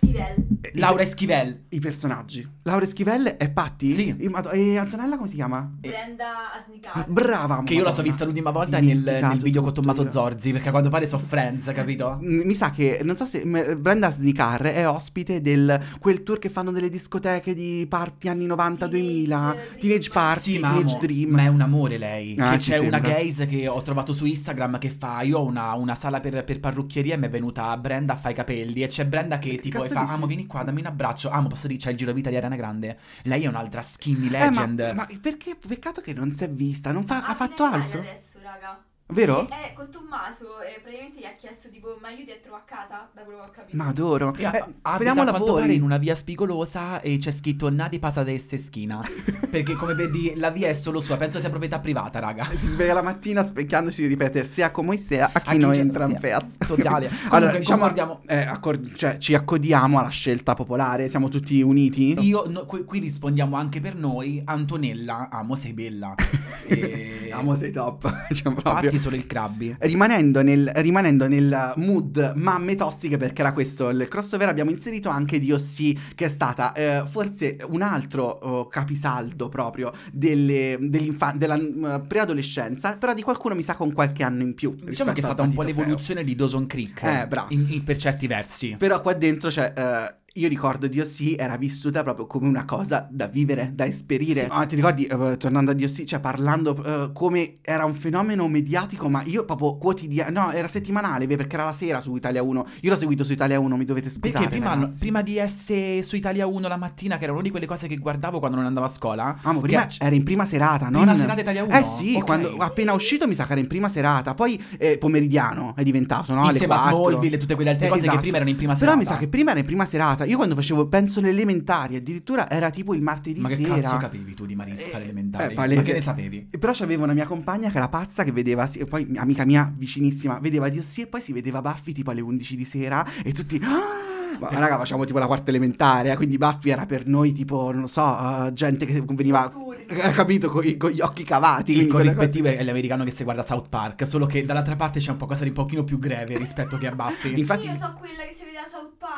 Schivel. 0.68 0.76
i- 0.76 0.80
Laura 0.80 1.02
Esquivel. 1.04 1.64
I 1.70 1.80
personaggi. 1.80 2.50
Laura 2.64 2.86
Schivel 2.86 3.26
è 3.38 3.50
Patti? 3.50 3.94
Sì. 3.94 4.16
E 4.54 4.78
Antonella 4.78 5.16
come 5.16 5.28
si 5.28 5.36
chiama? 5.36 5.60
Brenda 5.80 6.54
Asnicar. 6.58 7.06
Brava, 7.08 7.62
Che 7.64 7.74
io 7.74 7.84
la 7.84 7.92
so 7.92 8.02
vista 8.02 8.26
l'ultima 8.26 8.52
volta 8.52 8.80
nel, 8.80 8.98
nel 9.22 9.40
video 9.40 9.62
con 9.62 9.74
Tommaso 9.74 10.04
io. 10.04 10.12
Zorzi, 10.12 10.52
perché 10.52 10.68
a 10.68 10.72
quanto 10.72 10.90
pare 10.90 11.08
so 11.08 11.18
Friends, 11.18 11.72
capito? 11.74 12.20
Mm, 12.22 12.42
Mi 12.46 12.54
sa 12.54 12.72
che, 12.72 13.00
non 13.04 13.16
so 13.16 13.26
se 13.26 13.44
Brenda 13.46 14.12
Snicar 14.12 14.62
è 14.64 14.88
ospite 14.88 15.42
del 15.42 15.80
quel 16.00 16.24
tour 16.24 16.40
che 16.40 16.50
fanno 16.50 16.72
delle 16.72 16.90
discoteche 16.90 17.54
di 17.54 17.86
party 17.88 18.28
anni 18.28 18.46
90-2000, 18.48 19.28
Teenage 19.28 19.78
Teenage 19.80 20.10
Party, 20.12 20.40
Sì, 20.42 20.60
Teenage 20.60 20.96
amo, 20.96 21.00
Dream. 21.00 21.30
ma 21.32 21.42
è 21.44 21.48
un 21.48 21.62
amore 21.62 21.98
lei. 21.98 22.36
Ah, 22.38 22.52
che 22.52 22.58
c'è 22.58 22.78
una 22.78 22.98
sembra. 23.00 23.14
gaze 23.14 23.46
che 23.46 23.68
ho 23.68 23.82
trovato 23.82 24.14
su 24.14 24.26
Instagram 24.26 24.78
che 24.78 24.90
fa. 24.90 25.22
Io 25.22 25.40
ho 25.40 25.46
una, 25.46 25.74
una 25.74 25.96
sala 25.96 26.20
per, 26.20 26.44
per 26.44 26.60
parrucchieria 26.60 27.16
e 27.16 27.18
mi 27.18 27.26
è 27.28 27.30
venuta 27.30 27.76
Brenda 27.78 28.14
a 28.14 28.16
fare 28.18 28.34
i 28.34 28.36
capelli. 28.38 28.84
E 28.84 28.88
c'è 28.88 29.06
Brenda 29.06 29.38
che 29.40 29.58
tipo 29.60 29.80
cazzo 29.82 29.94
fa? 29.94 30.02
Amo, 30.08 30.26
vieni 30.26 30.46
qua, 30.58 30.66
dammi 30.66 30.82
un 30.82 30.88
abbraccio. 30.88 31.30
Amo, 31.30 31.48
posso 31.48 31.68
dire, 31.68 31.80
c'è 31.80 31.92
il 31.92 31.98
giro 31.98 32.14
vita 32.14 32.30
di 32.30 32.36
Ariana 32.36 32.56
Grande. 32.56 32.98
Lei 33.24 33.44
è 33.44 33.48
un'altra 33.48 33.82
skinny 33.82 34.28
Eh, 34.28 34.30
ma, 34.30 34.46
legend. 34.50 34.92
ma 34.96 35.08
perché? 35.22 35.56
Peccato 35.56 36.02
che 36.02 36.14
non 36.14 36.32
si 36.32 36.44
è 36.44 36.50
vista, 36.50 36.92
non 36.92 37.06
fa- 37.06 37.24
ha 37.26 37.30
Ah, 37.32 37.36
fatto 37.36 37.64
altro. 37.64 38.00
adesso, 38.00 38.40
raga. 38.42 38.82
Vero? 39.10 39.48
Eh, 39.48 39.72
con 39.74 39.90
Tommaso 39.90 40.60
eh, 40.62 40.82
praticamente 40.82 41.20
gli 41.22 41.24
ha 41.24 41.34
chiesto 41.38 41.70
tipo, 41.70 41.98
ma 42.02 42.10
io 42.10 42.26
ti 42.26 42.34
trovo 42.44 42.58
a 42.58 42.64
casa? 42.66 43.08
Da 43.14 43.22
quello 43.22 43.40
che 43.40 43.46
ho 43.46 43.52
capito. 43.52 43.78
Ma 43.78 43.88
adoro. 43.88 44.30
A- 44.30 44.34
Eh, 44.38 44.46
abita 44.48 44.90
speriamo 44.96 45.22
a 45.22 45.24
lavori. 45.24 45.76
in 45.76 45.82
una 45.82 45.96
via 45.98 46.14
spigolosa 46.14 47.00
e 47.00 47.18
c'è 47.18 47.32
scritto 47.32 47.70
Nadi 47.70 48.00
passa 48.00 48.24
da 48.24 48.32
este 48.32 48.58
schina. 48.58 49.00
Perché 49.50 49.76
come 49.76 49.94
vedi 49.94 50.34
la 50.36 50.50
via 50.50 50.68
è 50.68 50.74
solo 50.74 51.00
sua, 51.00 51.16
penso 51.16 51.40
sia 51.40 51.48
proprietà 51.50 51.80
privata, 51.80 52.20
raga. 52.20 52.50
Si 52.50 52.68
sveglia 52.68 52.94
la 52.94 53.02
mattina 53.02 53.44
specchiandosi 53.46 54.04
e 54.04 54.08
ripete 54.08 54.44
sia 54.44 54.72
come 54.72 54.98
sia 54.98 55.30
a 55.32 55.40
chi 55.40 55.50
A 55.50 55.52
chi 55.54 55.58
non 55.58 55.72
c'è- 55.72 55.80
entra 55.80 56.06
in 56.06 56.18
festa. 56.18 56.66
totale. 56.66 57.10
allora, 57.30 57.56
diciamo, 57.56 57.78
concordiamo- 57.80 58.22
eh, 58.28 58.42
accor- 58.42 58.94
cioè, 58.94 59.18
ci 59.20 59.34
accodiamo 59.36 60.00
alla 60.00 60.10
scelta 60.10 60.54
popolare, 60.54 61.08
siamo 61.08 61.30
tutti 61.30 61.62
uniti. 61.62 62.14
Io 62.20 62.44
no, 62.48 62.66
qui, 62.66 62.84
qui 62.84 63.00
rispondiamo 63.00 63.56
anche 63.56 63.80
per 63.80 63.96
noi, 63.96 64.42
Antonella, 64.44 65.30
amo 65.32 65.56
sei 65.56 65.72
bella. 65.72 66.14
E... 66.70 67.30
Amo 67.32 67.56
sei 67.56 67.72
top. 67.72 68.04
cioè, 68.34 68.54
proprio. 68.54 68.92
Fatti 68.98 69.00
solo 69.00 69.16
il 69.16 69.28
crabby. 69.28 69.76
Rimanendo 69.80 70.42
nel, 70.42 70.72
rimanendo 70.76 71.28
nel 71.28 71.74
mood 71.78 72.34
mamme 72.36 72.76
tossiche, 72.76 73.18
perché 73.18 73.42
era 73.42 73.54
questo 73.54 73.90
il 73.90 74.08
crossover, 74.10 74.50
abbiamo 74.50 74.72
inserito 74.72 75.10
anche 75.10 75.40
DOC, 75.40 76.16
che 76.16 76.26
è 76.26 76.30
stata 76.30 76.74
eh, 76.74 77.04
forse 77.10 77.58
un 77.70 77.82
altro 77.82 78.24
oh, 78.24 78.68
capisaldo 78.68 79.50
proprio 79.50 79.92
delle, 80.12 80.78
della 80.80 81.58
mm, 81.58 82.08
preadolescenza, 82.08 82.98
però 82.98 83.14
di 83.14 83.22
qualcuno 83.22 83.56
mi 83.56 83.64
sa 83.64 83.76
con 83.76 83.94
qualche 83.94 84.24
anno 84.24 84.42
in 84.44 84.54
più. 84.54 84.76
Diciamo 84.76 85.12
che 85.14 85.20
è 85.20 85.24
stata 85.24 85.42
un 85.44 85.50
po' 85.50 85.58
Patito 85.58 85.74
Feo. 85.76 85.84
l'evoluzione 85.84 86.24
di 86.24 86.36
Dawson 86.36 86.68
Creek. 86.68 87.04
Eh, 87.04 87.28
bravo. 87.28 87.54
in- 87.54 87.66
in- 87.70 87.84
per 87.84 87.98
certi 87.98 88.28
versi. 88.28 88.76
Però 88.78 89.02
qua 89.02 89.14
dentro 89.14 89.50
c'è. 89.50 89.74
eh, 89.76 90.16
io 90.38 90.48
ricordo 90.48 90.88
DOC 90.88 91.36
era 91.38 91.58
vissuta 91.58 92.04
proprio 92.04 92.28
come 92.28 92.48
una 92.48 92.66
cosa 92.66 93.08
da 93.10 93.28
vivere, 93.28 93.72
da 93.74 93.86
esperire. 93.86 94.42
Sì. 94.44 94.48
Ah, 94.50 94.66
ti 94.66 94.76
ricordi, 94.76 95.06
eh, 95.06 95.38
tornando 95.38 95.72
a 95.72 95.74
DOC, 95.74 96.04
cioè 96.04 96.20
parlando 96.20 96.84
eh, 96.84 97.12
come 97.14 97.58
era 97.62 97.86
un 97.86 97.94
fenomeno 97.94 98.48
mediatico, 98.48 99.10
ma 99.10 99.22
io 99.26 99.46
proprio 99.46 99.78
quotidiano, 99.78 100.40
no, 100.46 100.52
era 100.52 100.68
settimanale, 100.68 101.26
perché 101.28 101.56
era 101.56 101.66
la 101.66 101.74
sera 101.74 102.00
su 102.02 102.16
Italia 102.16 102.42
1. 102.44 102.66
Io 102.82 102.90
l'ho 102.92 102.98
seguito 102.98 103.24
su 103.24 103.32
Italia 103.32 103.60
1, 103.60 103.76
mi 103.78 103.86
dovete 103.86 104.10
scusare. 104.10 104.32
Perché 104.32 104.48
prima, 104.50 104.74
ragazzi. 104.74 104.98
prima 105.00 105.22
di 105.22 105.38
essere 105.38 106.04
su 106.04 106.16
Italia 106.16 106.46
1 106.46 106.68
la 106.68 106.78
mattina, 106.78 107.18
che 107.18 107.24
era 107.24 107.34
una 107.34 107.42
di 107.42 107.50
quelle 107.50 107.66
cose 107.66 107.88
che 107.88 107.96
guardavo 107.98 108.40
quando 108.40 108.58
non 108.58 108.66
andavo 108.66 108.86
a 108.86 108.90
scuola. 108.90 109.40
Ah, 109.42 109.52
ma 109.54 109.60
prima 109.60 109.88
era 110.00 110.16
in 110.16 110.24
prima 110.24 110.46
serata, 110.46 110.90
no? 110.90 111.00
Prima 111.00 111.16
serata 111.16 111.42
Italia 111.42 111.64
1? 111.64 111.74
Eh 111.78 111.84
sì, 111.84 112.16
Ok. 112.18 112.26
quando 112.26 112.56
appena 112.58 112.94
uscito 112.94 113.28
mi 113.28 113.36
sa 113.36 113.46
che 113.46 113.54
era 113.54 113.62
in 113.62 113.68
prima 113.68 113.90
serata, 113.90 114.34
poi 114.34 114.62
eh, 114.78 114.98
pomeridiano 114.98 115.74
è 115.76 115.84
diventato, 115.84 116.34
no? 116.34 116.42
Alle 116.44 116.52
Insieme 116.52 116.74
a 116.76 116.78
4. 116.90 117.10
Smallville 117.10 117.36
e 117.36 117.40
tutte 117.40 117.56
quelle 117.56 117.70
altre 117.72 117.86
Eh, 117.86 117.90
cose 117.90 118.02
che 118.02 118.08
esatto. 118.08 118.22
prima 118.22 118.36
erano 118.38 118.50
in 118.52 118.56
prima 118.58 118.74
Però 118.74 118.86
serata. 118.92 119.00
mi 119.00 119.06
sa 119.06 119.18
che 119.18 119.28
prima 119.28 119.52
era 119.52 119.60
in 119.60 119.66
prima 119.66 119.86
serata. 119.86 120.26
Io 120.28 120.38
quando 120.38 120.56
facevo, 120.56 120.88
penso 120.88 121.22
le 121.22 121.30
elementari, 121.30 121.96
addirittura 121.96 122.50
era 122.50 122.70
tipo 122.70 122.94
il 122.94 123.02
martedì 123.02 123.40
Ma 123.42 123.50
che 123.50 123.56
sera. 123.56 123.76
cazzo 123.80 123.98
capivi 123.98 124.34
tu 124.34 124.46
di 124.46 124.56
Marissa 124.56 124.98
Eh, 125.00 125.04
elementari? 125.04 125.52
eh, 125.54 125.56
palese. 125.56 125.80
Ma 125.80 125.86
che 125.86 125.94
ne 125.94 126.02
sapevi? 126.02 126.48
E 126.52 126.58
Però 126.58 126.72
c'avevo 126.74 127.04
una 127.04 127.14
mia 127.14 127.26
compagna 127.26 127.70
che 127.70 127.78
era 127.78 127.88
pazza 127.90 128.24
che 128.24 128.32
vedeva, 128.32 128.68
sì, 128.68 128.80
e 128.80 128.86
poi 128.86 129.08
amica 129.18 129.46
mia 129.46 129.72
vicinissima, 129.76 130.40
vedeva 130.40 130.70
Dio 130.70 130.82
sì 130.82 131.02
e 131.02 131.08
poi 131.08 131.22
si 131.22 131.34
vedeva 131.34 131.62
Buffy 131.62 131.94
tipo 131.94 132.12
alle 132.12 132.22
11 132.22 132.56
di 132.56 132.66
sera 132.66 133.06
e 133.24 133.32
tutti... 133.32 133.60
"Ah!" 133.64 134.06
Ma 134.40 134.50
raga, 134.50 134.78
facciamo 134.78 135.04
tipo 135.04 135.18
la 135.18 135.26
quarta 135.26 135.50
elementare, 135.50 136.12
eh, 136.12 136.16
quindi 136.16 136.38
Buffy 136.38 136.70
era 136.70 136.86
per 136.86 137.08
noi 137.08 137.32
tipo, 137.34 137.72
non 137.72 137.82
lo 137.82 137.88
so, 137.88 138.46
eh, 138.46 138.54
gente 138.54 138.86
che 138.86 139.02
veniva... 139.04 139.48
Turni. 139.48 139.86
eh, 139.88 140.12
capito, 140.12 140.50
con, 140.52 140.64
i- 140.64 140.78
con 140.78 140.92
gli 140.92 141.00
occhi 141.02 141.24
cavati. 141.24 141.76
Il 141.76 141.88
corrispettivo 141.88 142.48
è 142.48 142.62
l'americano 142.64 143.04
che 143.04 143.10
si 143.10 143.24
guarda 143.24 143.42
South 143.42 143.68
Park, 143.70 144.06
solo 144.06 144.28
che 144.28 144.46
dall'altra 144.46 144.76
parte 144.76 145.00
c'è 145.00 145.10
un 145.10 145.18
po' 145.18 145.26
cosa 145.26 145.42
di 145.42 145.50
un 145.50 145.56
pochino 145.56 145.84
più 145.84 145.98
greve 145.98 146.38
rispetto 146.38 146.78
che 146.78 146.86
a 146.86 146.94
Buffy. 146.94 147.40
Infatti... 147.40 147.66
Io 147.66 147.76
so 147.78 147.96
quella 147.98 148.24
che 148.28 148.34
si 148.38 148.44
vede 148.46 148.57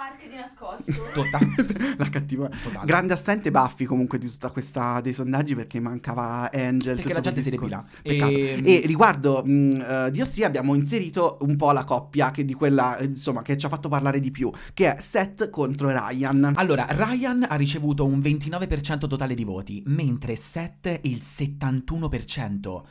Park 0.10 0.28
di 0.28 0.36
nascosto. 0.36 0.92
Totale. 1.13 1.96
la 1.98 2.10
cattiva... 2.10 2.50
Totale. 2.50 2.86
Grande 2.86 3.13
assente 3.13 3.51
Buffy 3.51 3.86
comunque 3.86 4.18
di 4.18 4.28
tutta 4.28 4.50
questa 4.50 5.00
dei 5.01 5.13
sondaggi 5.13 5.54
perché 5.56 5.80
mancava 5.80 6.50
Angel. 6.51 6.96
Perché 6.96 7.01
tutto 7.01 7.13
la 7.13 7.22
gente 7.22 7.42
si 7.42 7.50
depila. 7.51 7.84
Peccato. 8.01 8.32
E- 8.32 8.62
E, 8.63 8.82
riguardo 8.86 9.44
mh, 9.46 9.86
eh, 9.88 10.12
Dio 10.12 10.25
sì 10.25 10.44
abbiamo 10.44 10.74
inserito 10.74 11.38
un 11.42 11.56
po' 11.56 11.72
la 11.72 11.84
coppia 11.84 12.32
che 12.32 12.44
di 12.44 12.54
quella 12.54 12.98
eh, 12.98 13.06
insomma 13.06 13.42
che 13.42 13.58
ci 13.58 13.66
ha 13.66 13.70
fatto 13.70 13.89
parlare 13.89 14.20
di 14.20 14.32
più, 14.32 14.51
che 14.74 14.96
è 14.96 15.01
Seth 15.01 15.50
contro 15.50 15.89
Ryan. 15.89 16.54
Allora, 16.56 16.88
Ryan 16.89 17.46
ha 17.48 17.56
ricevuto 17.56 18.06
un 18.06 18.20
29% 18.20 19.08
totale 19.08 19.36
di 19.36 19.44
voti, 19.44 19.84
mentre 19.86 20.36
Seth 20.36 21.00
il 21.04 21.19
71%. 21.22 22.82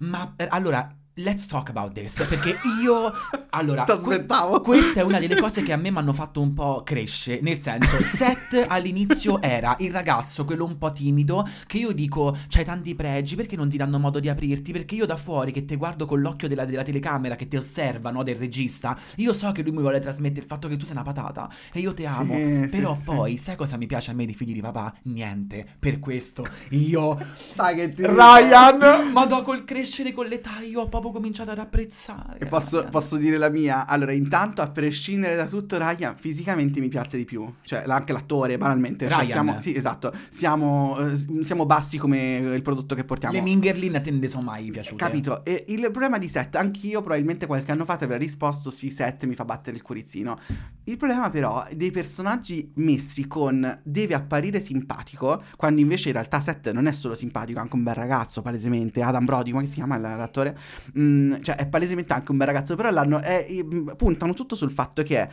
Ma 0.00 0.34
eh, 0.36 0.46
allora, 0.50 0.94
let's 1.16 1.46
talk 1.46 1.68
about 1.68 1.92
this, 1.92 2.24
perché 2.26 2.58
io 2.82 3.12
allora, 3.50 3.84
que- 3.84 3.94
T'aspettavo. 3.94 4.60
questa 4.60 5.00
è 5.00 5.02
una 5.02 5.18
delle 5.18 5.36
cose 5.40 5.62
che 5.62 5.72
a 5.72 5.76
me 5.76 5.90
mi 5.90 5.98
hanno 5.98 6.12
fatto 6.12 6.40
un 6.40 6.54
po' 6.54 6.82
crescere, 6.84 7.40
nel 7.42 7.60
senso, 7.60 8.02
Seth 8.02 8.64
all'inizio 8.66 9.40
era 9.42 9.74
il 9.80 9.90
ragazzo, 9.92 10.44
quello 10.44 10.64
un 10.64 10.78
po' 10.78 10.90
timido, 10.92 11.46
che 11.66 11.78
io 11.78 11.92
dico, 11.92 12.36
c'hai 12.48 12.64
tanti 12.64 12.94
pregi, 12.94 13.36
perché 13.36 13.56
non 13.56 13.68
ti 13.68 13.76
danno 13.76 13.98
modo 13.98 14.20
di 14.20 14.28
aprirti? 14.28 14.72
Perché 14.72 14.94
io 14.94 15.04
da 15.06 15.16
fuori, 15.16 15.52
che 15.52 15.64
te 15.64 15.76
guardo 15.76 16.06
con 16.06 16.20
l'occhio 16.20 16.48
della, 16.48 16.64
della 16.64 16.82
telecamera, 16.82 17.36
che 17.36 17.46
ti 17.48 17.56
osserva, 17.56 18.10
no, 18.10 18.22
del 18.22 18.36
regista, 18.36 18.98
io 19.16 19.32
so 19.32 19.52
che 19.52 19.62
lui 19.62 19.72
mi 19.72 19.80
vuole 19.80 20.00
trasmettere 20.00 20.40
il 20.40 20.46
fatto 20.46 20.68
che 20.68 20.76
tu 20.76 20.84
sei 20.84 20.94
una 20.94 21.04
patata, 21.04 21.50
e 21.72 21.80
io 21.80 21.92
te 21.92 22.06
amo, 22.06 22.34
Sì, 22.34 22.68
sì, 22.68 22.76
però 22.76 22.94
sì. 22.94 23.04
poi, 23.04 23.36
sai 23.36 23.56
cosa 23.56 23.76
mi 23.76 23.86
piace 23.86 24.10
a 24.10 24.14
me 24.14 24.24
di 24.24 24.32
figli 24.34 24.52
di 24.54 24.60
papà? 24.62 24.94
Niente, 25.04 25.66
per 25.78 25.98
questo 25.98 26.46
io... 26.70 27.18
Dai 27.54 27.74
che 27.76 27.92
ti 27.92 28.06
Ryan! 28.06 29.10
Ma 29.12 29.26
dopo 29.26 29.42
col 29.42 29.64
crescere 29.64 30.12
con 30.12 30.26
l'età 30.26 30.60
io 30.60 30.82
ho 30.82 30.88
proprio 30.88 31.01
cominciato 31.10 31.50
ad 31.50 31.58
apprezzare. 31.58 32.38
E 32.38 32.46
posso, 32.46 32.84
posso 32.90 33.16
dire 33.16 33.38
la 33.38 33.48
mia? 33.48 33.86
Allora, 33.86 34.12
intanto, 34.12 34.62
a 34.62 34.70
prescindere 34.70 35.34
da 35.34 35.46
tutto, 35.46 35.78
Ryan 35.78 36.14
fisicamente 36.16 36.80
mi 36.80 36.88
piace 36.88 37.16
di 37.16 37.24
più. 37.24 37.52
Cioè, 37.62 37.84
anche 37.86 38.12
l'attore, 38.12 38.58
banalmente. 38.58 39.08
Cioè, 39.08 39.18
Ryan. 39.18 39.30
siamo, 39.30 39.58
sì, 39.58 39.74
esatto. 39.74 40.12
Siamo, 40.28 40.98
eh, 40.98 41.42
siamo 41.42 41.66
bassi 41.66 41.98
come 41.98 42.38
eh, 42.38 42.54
il 42.54 42.62
prodotto 42.62 42.94
che 42.94 43.04
portiamo. 43.04 43.34
Le 43.34 43.40
Mingerlin 43.40 43.96
a 43.96 44.00
te 44.00 44.10
non 44.10 44.20
ne 44.20 44.28
sono 44.28 44.44
mai 44.44 44.70
piaciute. 44.70 45.02
Capito? 45.02 45.44
E 45.44 45.64
il 45.68 45.80
problema 45.90 46.18
di 46.18 46.28
Seth, 46.28 46.56
anch'io 46.56 47.00
probabilmente 47.00 47.46
qualche 47.46 47.72
anno 47.72 47.84
fa 47.84 47.96
ti 47.96 48.04
avrei 48.04 48.18
risposto 48.18 48.70
sì, 48.70 48.90
Seth 48.90 49.24
mi 49.24 49.34
fa 49.34 49.44
battere 49.44 49.76
il 49.76 49.82
cuorizzino. 49.82 50.38
Il 50.84 50.96
problema 50.96 51.30
però 51.30 51.66
dei 51.72 51.90
personaggi 51.90 52.72
messi 52.74 53.26
con 53.26 53.80
deve 53.82 54.14
apparire 54.14 54.60
simpatico, 54.60 55.42
quando 55.56 55.80
invece 55.80 56.08
in 56.08 56.14
realtà 56.14 56.40
Seth 56.40 56.70
non 56.72 56.86
è 56.86 56.92
solo 56.92 57.14
simpatico, 57.14 57.58
è 57.58 57.62
anche 57.62 57.76
un 57.76 57.82
bel 57.82 57.94
ragazzo, 57.94 58.42
palesemente. 58.42 59.02
Adam 59.02 59.24
Brody, 59.24 59.50
come 59.52 59.66
si 59.66 59.74
chiama 59.74 59.96
l'attore? 59.96 60.58
Mm, 60.98 61.34
cioè 61.42 61.56
è 61.56 61.66
palesemente 61.68 62.12
anche 62.12 62.30
un 62.32 62.36
bel 62.36 62.46
ragazzo, 62.46 62.76
però 62.76 62.90
l'hanno, 62.90 63.20
è- 63.20 63.46
mm, 63.62 63.88
puntano 63.96 64.34
tutto 64.34 64.54
sul 64.54 64.70
fatto 64.70 65.02
che 65.02 65.18
è 65.20 65.28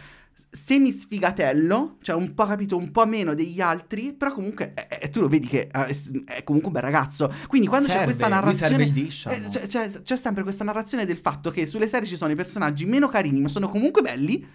semi 0.52 0.91
sfigatello, 0.91 1.98
cioè 2.02 2.15
un 2.15 2.34
po' 2.34 2.45
capito, 2.45 2.76
un 2.76 2.89
po' 2.91 3.06
meno 3.06 3.34
degli 3.36 3.62
altri, 3.62 4.13
però 4.13 4.34
comunque 4.34 4.74
è- 4.74 4.88
è- 4.88 5.10
tu 5.10 5.19
lo 5.22 5.28
vedi 5.28 5.48
che 5.48 5.69
eh, 5.72 5.98
è 6.26 6.43
comunque 6.43 6.69
un 6.69 6.74
bel 6.74 6.82
ragazzo. 6.82 7.32
Quindi 7.48 7.67
quando 7.67 7.86
c'è 7.88 7.91
Serve, 7.93 8.06
questa 8.06 8.28
lui 8.28 8.36
narrazione 8.36 8.91
diciamo. 8.91 9.36
eh, 9.36 9.41
c'è, 9.50 9.67
c'è- 9.67 10.02
c'è 10.02 10.15
sempre 10.15 10.43
questa 10.43 10.63
narrazione 10.63 11.06
del 11.06 11.17
fatto 11.17 11.52
che 11.52 11.67
sulle 11.67 11.88
serie 11.88 12.08
ci 12.08 12.15
sono 12.15 12.32
i 12.32 12.36
personaggi 12.36 12.86
meno 12.86 13.08
carini, 13.08 13.39
ma 13.41 13.48
sono 13.48 13.69
comunque 13.69 14.02
belli. 14.02 14.45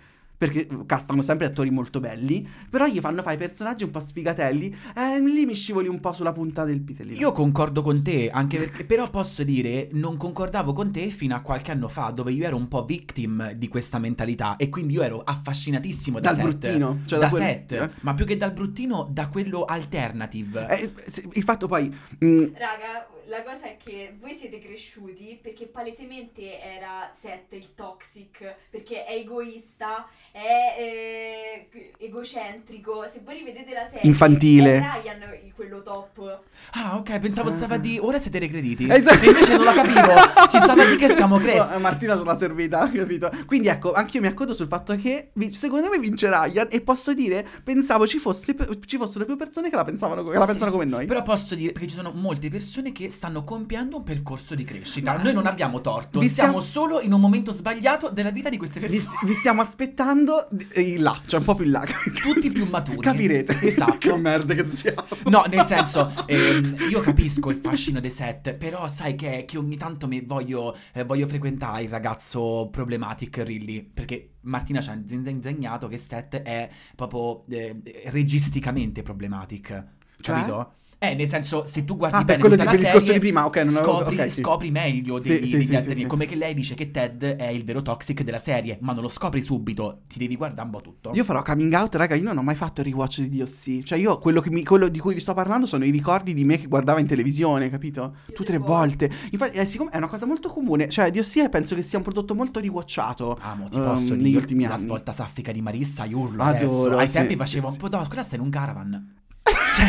Perché 0.46 0.68
castano 0.86 1.22
sempre 1.22 1.46
attori 1.46 1.70
molto 1.70 2.00
belli. 2.00 2.46
Però 2.68 2.86
gli 2.86 3.00
fanno 3.00 3.22
fare 3.22 3.36
i 3.36 3.38
personaggi 3.38 3.84
un 3.84 3.90
po' 3.90 4.00
sfigatelli. 4.00 4.74
E 4.94 5.20
lì 5.20 5.46
mi 5.46 5.54
scivoli 5.54 5.88
un 5.88 6.00
po' 6.00 6.12
sulla 6.12 6.32
punta 6.32 6.64
del 6.64 6.80
pitellino. 6.80 7.18
Io 7.18 7.32
concordo 7.32 7.82
con 7.82 8.02
te, 8.02 8.30
anche 8.30 8.58
perché 8.58 8.84
però 8.84 9.08
posso 9.08 9.42
dire, 9.42 9.88
non 9.92 10.16
concordavo 10.16 10.72
con 10.72 10.90
te 10.92 11.08
fino 11.08 11.34
a 11.34 11.40
qualche 11.40 11.70
anno 11.70 11.88
fa, 11.88 12.10
dove 12.10 12.32
io 12.32 12.44
ero 12.44 12.56
un 12.56 12.68
po' 12.68 12.84
victim 12.84 13.52
di 13.52 13.68
questa 13.68 13.98
mentalità 13.98 14.56
e 14.56 14.68
quindi 14.68 14.94
io 14.94 15.02
ero 15.02 15.22
affascinatissimo 15.24 16.20
da 16.20 16.32
Dal 16.32 16.36
Seth. 16.36 16.58
bruttino, 16.58 17.00
cioè 17.06 17.18
da 17.18 17.24
da 17.26 17.30
quel- 17.30 17.42
Seth, 17.42 17.72
eh. 17.72 17.90
ma 18.00 18.14
più 18.14 18.24
che 18.26 18.36
dal 18.36 18.52
bruttino, 18.52 19.08
da 19.10 19.28
quello 19.28 19.64
alternative. 19.64 20.66
Eh, 20.68 20.92
il 21.32 21.42
fatto 21.42 21.66
poi. 21.66 21.92
mm, 22.24 22.38
Raga, 22.54 23.06
la 23.26 23.42
cosa 23.42 23.66
è 23.66 23.76
che 23.76 24.14
voi 24.18 24.34
siete 24.34 24.60
cresciuti 24.60 25.38
perché 25.40 25.66
palesemente 25.66 26.60
era 26.60 27.10
Seth 27.14 27.52
il 27.52 27.74
toxic, 27.74 28.54
perché 28.70 29.04
è 29.04 29.14
egoista, 29.14 30.06
è 30.30 30.76
eh, 30.78 31.92
egocentrico. 31.98 33.06
Se 33.08 33.20
voi 33.24 33.38
rivedete 33.38 33.72
la 33.72 33.86
serie, 33.86 34.08
Infantile. 34.08 34.76
è 34.76 35.00
Ryan 35.00 35.52
quello 35.54 35.82
top. 35.82 36.42
Ah, 36.72 36.96
ok, 36.96 37.18
pensavo 37.20 37.50
stava 37.50 37.76
di 37.76 37.98
ora 38.00 38.20
siete 38.20 38.38
regrediti. 38.38 38.88
Esatto. 38.90 39.24
Invece 39.24 39.56
non 39.56 39.64
la 39.64 39.74
capivo. 39.74 40.48
Ci 40.50 40.58
stava 40.58 40.84
di 40.84 40.96
che 40.96 41.14
siamo 41.14 41.38
cresci. 41.38 41.52
No, 41.74 41.78
Martina 41.78 42.16
sulla 42.16 42.36
servita, 42.36 42.88
capito? 42.92 43.30
Quindi 43.46 43.68
ecco, 43.68 43.92
anch'io 43.92 44.20
mi 44.20 44.26
accodo 44.26 44.54
sul 44.54 44.66
fatto 44.66 44.94
che 44.96 45.30
secondo 45.50 45.88
me 45.88 45.98
vince 45.98 46.28
Ryan. 46.28 46.68
E 46.70 46.80
posso 46.80 47.14
dire, 47.14 47.46
pensavo 47.62 48.06
ci, 48.06 48.18
fosse, 48.18 48.54
ci 48.84 48.96
fossero 48.96 49.24
più 49.24 49.36
persone 49.36 49.70
che 49.70 49.76
la 49.76 49.84
pensavano, 49.84 50.22
che 50.24 50.32
la 50.34 50.40
Sì, 50.40 50.46
pensano 50.46 50.70
come 50.70 50.84
noi. 50.84 51.06
Però 51.06 51.22
posso 51.22 51.54
dire 51.54 51.72
perché 51.72 51.88
ci 51.88 51.94
sono 51.94 52.12
molte 52.12 52.48
persone 52.50 52.92
che 52.92 53.08
stanno 53.14 53.44
compiendo 53.44 53.96
un 53.96 54.02
percorso 54.02 54.54
di 54.54 54.64
crescita. 54.64 55.16
Ma- 55.16 55.22
Noi 55.22 55.32
non 55.32 55.46
abbiamo 55.46 55.80
torto, 55.80 56.18
Vi 56.20 56.28
siamo 56.28 56.60
stiamo- 56.60 56.88
solo 56.88 57.00
in 57.00 57.12
un 57.12 57.20
momento 57.20 57.52
sbagliato 57.52 58.10
della 58.10 58.30
vita 58.30 58.48
di 58.50 58.56
queste 58.58 58.80
Vi, 58.80 58.88
persone. 58.88 59.16
vi 59.24 59.32
stiamo 59.34 59.60
aspettando 59.62 60.48
in 60.76 61.02
là, 61.02 61.18
cioè 61.26 61.38
un 61.40 61.46
po' 61.46 61.54
più 61.54 61.64
in 61.64 61.70
là. 61.70 61.84
Tutti 62.22 62.50
più 62.50 62.66
maturi. 62.66 62.98
Capirete. 62.98 63.58
Esatto. 63.64 63.96
che 63.98 64.16
merda 64.16 64.54
che 64.54 64.68
siamo. 64.68 65.02
No, 65.26 65.44
nel 65.48 65.64
senso, 65.66 66.12
ehm, 66.26 66.76
io 66.90 67.00
capisco 67.00 67.50
il 67.50 67.60
fascino 67.62 68.00
dei 68.00 68.10
set, 68.10 68.54
però 68.54 68.86
sai 68.88 69.14
che, 69.14 69.44
che 69.46 69.56
ogni 69.56 69.76
tanto 69.76 70.06
mi 70.06 70.20
voglio, 70.20 70.76
eh, 70.92 71.04
voglio 71.04 71.26
frequentare 71.26 71.82
il 71.82 71.88
ragazzo 71.88 72.68
problematic, 72.70 73.38
really, 73.38 73.82
perché 73.82 74.34
Martina 74.42 74.80
ci 74.80 74.90
ha 74.90 74.92
inse- 74.94 75.30
insegnato 75.30 75.88
che 75.88 75.96
set 75.98 76.42
è 76.42 76.68
proprio 76.94 77.44
eh, 77.48 77.80
registicamente 78.06 79.02
problematic, 79.02 79.84
Cioè? 80.20 80.34
capito? 80.36 80.72
Eh, 81.10 81.14
nel 81.14 81.28
senso, 81.28 81.64
se 81.66 81.84
tu 81.84 81.96
guardi 81.96 82.16
Ah, 82.16 82.24
bene 82.24 82.38
quello 82.40 82.56
tutta 82.56 82.70
di- 82.70 82.76
la 82.76 82.80
discorso 82.82 83.06
serie, 83.06 83.20
di 83.20 83.26
prima, 83.26 83.44
ok, 83.46 83.56
non 83.58 83.76
avevo- 83.76 83.92
scopri, 83.98 84.18
ok, 84.20 84.30
sì. 84.32 84.40
scopri 84.40 84.70
meglio 84.70 85.20
Sì, 85.20 85.28
degli, 85.28 85.46
sì, 85.46 85.56
degli 85.58 85.64
sì, 85.66 85.74
altri. 85.76 85.94
sì, 85.94 86.00
sì. 86.02 86.06
Come 86.06 86.26
che 86.26 86.34
lei 86.34 86.54
dice 86.54 86.74
che 86.74 86.90
Ted 86.90 87.22
è 87.22 87.48
il 87.48 87.64
vero 87.64 87.82
toxic 87.82 88.22
della 88.22 88.38
serie, 88.38 88.78
ma 88.80 88.92
non 88.92 89.02
lo 89.02 89.08
scopri 89.08 89.42
subito, 89.42 90.02
ti 90.08 90.18
devi 90.18 90.36
guardare 90.36 90.66
un 90.66 90.72
po' 90.72 90.80
tutto. 90.80 91.10
Io 91.14 91.24
farò 91.24 91.42
coming 91.42 91.72
out, 91.74 91.94
raga, 91.96 92.14
io 92.14 92.22
non 92.22 92.38
ho 92.38 92.42
mai 92.42 92.54
fatto 92.54 92.80
il 92.80 92.86
rewatch 92.88 93.20
di 93.22 93.38
DOC. 93.38 93.82
Cioè 93.82 93.98
io, 93.98 94.18
quello, 94.18 94.40
che 94.40 94.50
mi- 94.50 94.64
quello 94.64 94.88
di 94.88 94.98
cui 94.98 95.14
vi 95.14 95.20
sto 95.20 95.34
parlando 95.34 95.66
sono 95.66 95.84
i 95.84 95.90
ricordi 95.90 96.32
di 96.34 96.44
me 96.44 96.58
che 96.58 96.66
guardava 96.66 97.00
in 97.00 97.06
televisione, 97.06 97.68
capito? 97.70 98.14
Io 98.28 98.34
Tutte 98.34 98.52
le 98.52 98.58
tre 98.58 98.66
volte. 98.66 99.10
Infatti, 99.30 99.58
eh, 99.58 99.66
siccome 99.66 99.90
è 99.90 99.96
una 99.96 100.08
cosa 100.08 100.26
molto 100.26 100.48
comune, 100.48 100.88
cioè 100.88 101.10
DOC 101.10 101.48
penso 101.48 101.74
che 101.74 101.82
sia 101.82 101.98
un 101.98 102.04
prodotto 102.04 102.34
molto 102.34 102.60
rewatchato. 102.60 103.38
Amo, 103.40 103.68
ti 103.68 103.76
ehm, 103.76 103.84
posso 103.84 104.02
dire, 104.14 104.16
negli 104.22 104.36
ultimi 104.36 104.64
la 104.64 104.74
anni. 104.74 104.84
svolta 104.84 105.12
saffica 105.12 105.52
di 105.52 105.60
Marissa, 105.60 106.04
io 106.04 106.18
urlo 106.18 106.42
Adoro, 106.42 106.56
adesso. 106.56 106.96
Ai 106.98 107.06
sì, 107.06 107.12
tempi 107.12 107.32
sì, 107.32 107.38
facevo 107.38 107.66
sì. 107.68 107.78
un 107.82 107.88
po', 107.90 107.96
no, 107.96 108.06
quella 108.06 108.24
sei 108.24 108.38
in 108.38 108.44
un 108.44 108.50
caravan. 108.50 109.14
Cioè, 109.74 109.86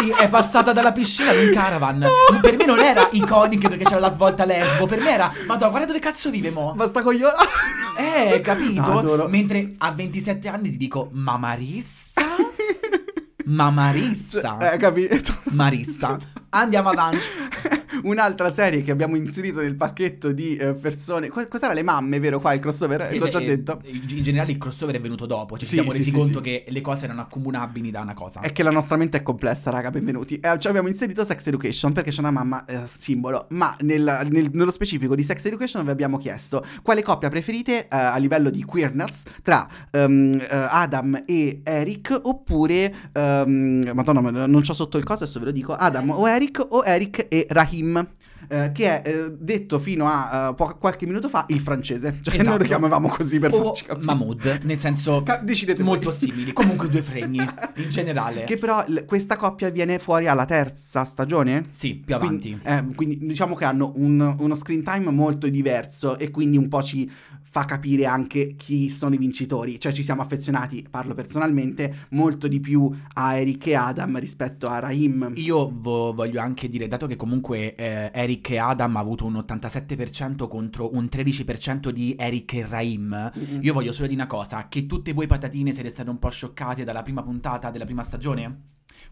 dire, 0.00 0.16
è 0.16 0.28
passata 0.28 0.72
dalla 0.72 0.92
piscina 0.92 1.30
ad 1.30 1.36
un 1.36 1.52
caravan. 1.52 2.06
Per 2.40 2.56
me 2.56 2.64
non 2.64 2.80
era 2.80 3.08
iconic 3.12 3.68
perché 3.68 3.84
c'era 3.84 4.00
la 4.00 4.12
svolta 4.12 4.44
lesbo, 4.44 4.86
per 4.86 5.00
me 5.00 5.10
era, 5.10 5.32
madonna, 5.46 5.70
guarda 5.70 5.86
dove 5.86 5.98
cazzo 5.98 6.30
vive 6.30 6.50
mo. 6.50 6.72
Basta 6.74 7.02
coglione. 7.02 7.34
Eh, 8.00 8.40
capito? 8.40 8.80
Adoro. 8.98 9.28
Mentre 9.28 9.74
a 9.76 9.92
27 9.92 10.48
anni 10.48 10.70
ti 10.70 10.78
dico, 10.78 11.10
ma 11.12 11.36
Marissa? 11.36 12.22
Ma 13.44 13.70
Marissa? 13.70 14.56
Cioè, 14.58 14.74
eh, 14.74 14.76
capito? 14.78 15.36
Marissa. 15.50 16.16
Andiamo 16.50 16.88
avanti. 16.90 17.18
Un'altra 18.02 18.52
serie 18.52 18.82
che 18.82 18.90
abbiamo 18.90 19.16
inserito 19.16 19.60
nel 19.60 19.74
pacchetto 19.76 20.32
di 20.32 20.56
eh, 20.56 20.74
persone. 20.74 21.28
co- 21.28 21.46
Cos'era 21.48 21.72
le 21.72 21.82
mamme, 21.82 22.18
vero? 22.20 22.40
Qua 22.40 22.52
il 22.54 22.60
crossover? 22.60 23.08
Sì, 23.08 23.18
L'ho 23.18 23.28
già 23.28 23.38
eh, 23.40 23.46
detto. 23.46 23.80
In 23.84 24.22
generale 24.22 24.52
il 24.52 24.58
crossover 24.58 24.94
è 24.96 25.00
venuto 25.00 25.26
dopo, 25.26 25.58
ci 25.58 25.66
Sì, 25.66 25.74
siamo 25.74 25.90
sì, 25.90 25.98
resi 25.98 26.10
conto 26.12 26.40
che 26.40 26.64
le 26.68 26.80
cose 26.80 27.04
erano 27.04 27.20
accomunabili 27.22 27.90
da 27.90 28.00
una 28.00 28.14
cosa. 28.14 28.40
È 28.40 28.52
che 28.52 28.62
la 28.62 28.70
nostra 28.70 28.96
mente 28.96 29.18
è 29.18 29.22
complessa, 29.22 29.70
raga, 29.70 29.90
benvenuti. 29.90 30.36
Eh, 30.36 30.58
ci 30.58 30.68
abbiamo 30.68 30.88
inserito 30.88 31.24
Sex 31.24 31.46
Education 31.46 31.92
perché 31.92 32.10
c'è 32.10 32.20
una 32.20 32.30
mamma 32.30 32.64
eh, 32.64 32.80
simbolo, 32.86 33.46
ma 33.50 33.76
nel- 33.80 34.26
nel- 34.30 34.50
nello 34.52 34.70
specifico 34.70 35.14
di 35.14 35.22
Sex 35.22 35.44
Education 35.44 35.84
vi 35.84 35.90
abbiamo 35.90 36.18
chiesto 36.18 36.64
quale 36.82 37.02
coppia 37.02 37.28
preferite 37.28 37.84
eh, 37.84 37.86
a 37.90 38.16
livello 38.16 38.50
di 38.50 38.62
queerness 38.64 39.22
tra 39.42 39.66
eh, 39.90 40.38
Adam 40.50 41.22
e 41.26 41.60
Eric 41.64 42.18
oppure, 42.22 42.94
ehm, 43.12 43.90
madonna, 43.94 44.20
ma 44.20 44.30
non 44.30 44.60
c'ho 44.62 44.74
sotto 44.74 44.96
il 44.98 45.04
coso, 45.04 45.24
adesso 45.24 45.38
ve 45.38 45.46
lo 45.46 45.50
dico, 45.52 45.74
Adam 45.74 46.10
o 46.10 46.28
Eric 46.28 46.64
o 46.68 46.84
Eric 46.84 47.26
e 47.28 47.46
Rahim. 47.50 47.89
team. 47.94 48.19
Eh, 48.50 48.72
che 48.72 49.02
è 49.02 49.08
eh, 49.08 49.36
detto 49.38 49.78
fino 49.78 50.06
a 50.06 50.48
eh, 50.50 50.54
po- 50.54 50.76
qualche 50.78 51.06
minuto 51.06 51.28
fa 51.28 51.44
il 51.48 51.60
francese, 51.60 52.18
cioè 52.22 52.34
noi 52.34 52.42
Esatto. 52.42 52.58
lo 52.58 52.64
chiamavamo 52.64 53.08
così 53.08 53.38
per 53.38 53.54
o 53.54 53.62
farci 53.64 53.84
capire. 53.84 54.04
Mahmood, 54.06 54.60
nel 54.64 54.78
senso 54.78 55.22
Ca- 55.22 55.36
decidete 55.38 55.82
voi. 55.82 55.94
molto 55.94 56.10
simili, 56.10 56.52
comunque 56.52 56.88
due 56.88 57.02
fregni 57.02 57.38
in 57.76 57.88
generale. 57.88 58.44
Che 58.44 58.56
però 58.56 58.84
l- 58.86 59.04
questa 59.06 59.36
coppia 59.36 59.70
viene 59.70 59.98
fuori 59.98 60.26
alla 60.26 60.44
terza 60.44 61.04
stagione? 61.04 61.62
Sì, 61.70 61.94
più 61.94 62.14
avanti. 62.14 62.50
Quindi, 62.50 62.60
eh, 62.64 62.94
quindi 62.94 63.18
diciamo 63.26 63.54
che 63.54 63.64
hanno 63.64 63.92
un- 63.96 64.36
uno 64.38 64.54
screen 64.54 64.82
time 64.82 65.10
molto 65.10 65.48
diverso 65.48 66.18
e 66.18 66.30
quindi 66.30 66.56
un 66.56 66.68
po' 66.68 66.82
ci 66.82 67.10
fa 67.52 67.64
capire 67.64 68.06
anche 68.06 68.54
chi 68.56 68.88
sono 68.90 69.14
i 69.14 69.18
vincitori. 69.18 69.78
Cioè 69.80 69.92
ci 69.92 70.04
siamo 70.04 70.22
affezionati, 70.22 70.86
parlo 70.88 71.14
personalmente, 71.14 72.06
molto 72.10 72.46
di 72.46 72.60
più 72.60 72.88
a 73.14 73.36
Eric 73.36 73.66
e 73.66 73.74
Adam 73.74 74.18
rispetto 74.20 74.66
a 74.68 74.78
Rahim. 74.78 75.32
Io 75.34 75.68
vo- 75.74 76.12
voglio 76.12 76.40
anche 76.40 76.68
dire, 76.68 76.86
dato 76.86 77.06
che 77.08 77.16
comunque 77.16 77.74
eh, 77.74 78.10
Eric 78.14 78.39
e 78.48 78.58
Adam 78.58 78.96
ha 78.96 79.00
avuto 79.00 79.26
un 79.26 79.34
87% 79.34 80.48
contro 80.48 80.94
un 80.94 81.08
13% 81.10 81.90
di 81.90 82.14
Eric 82.18 82.54
e 82.54 82.66
Raim, 82.66 83.32
Mm-mm. 83.36 83.62
io 83.62 83.72
voglio 83.72 83.92
solo 83.92 84.08
dire 84.08 84.20
una 84.20 84.30
cosa, 84.30 84.68
che 84.68 84.86
tutte 84.86 85.12
voi 85.12 85.26
patatine 85.26 85.72
siete 85.72 85.90
state 85.90 86.10
un 86.10 86.18
po' 86.18 86.30
scioccate 86.30 86.84
dalla 86.84 87.02
prima 87.02 87.22
puntata 87.22 87.70
della 87.70 87.84
prima 87.84 88.02
stagione? 88.02 88.62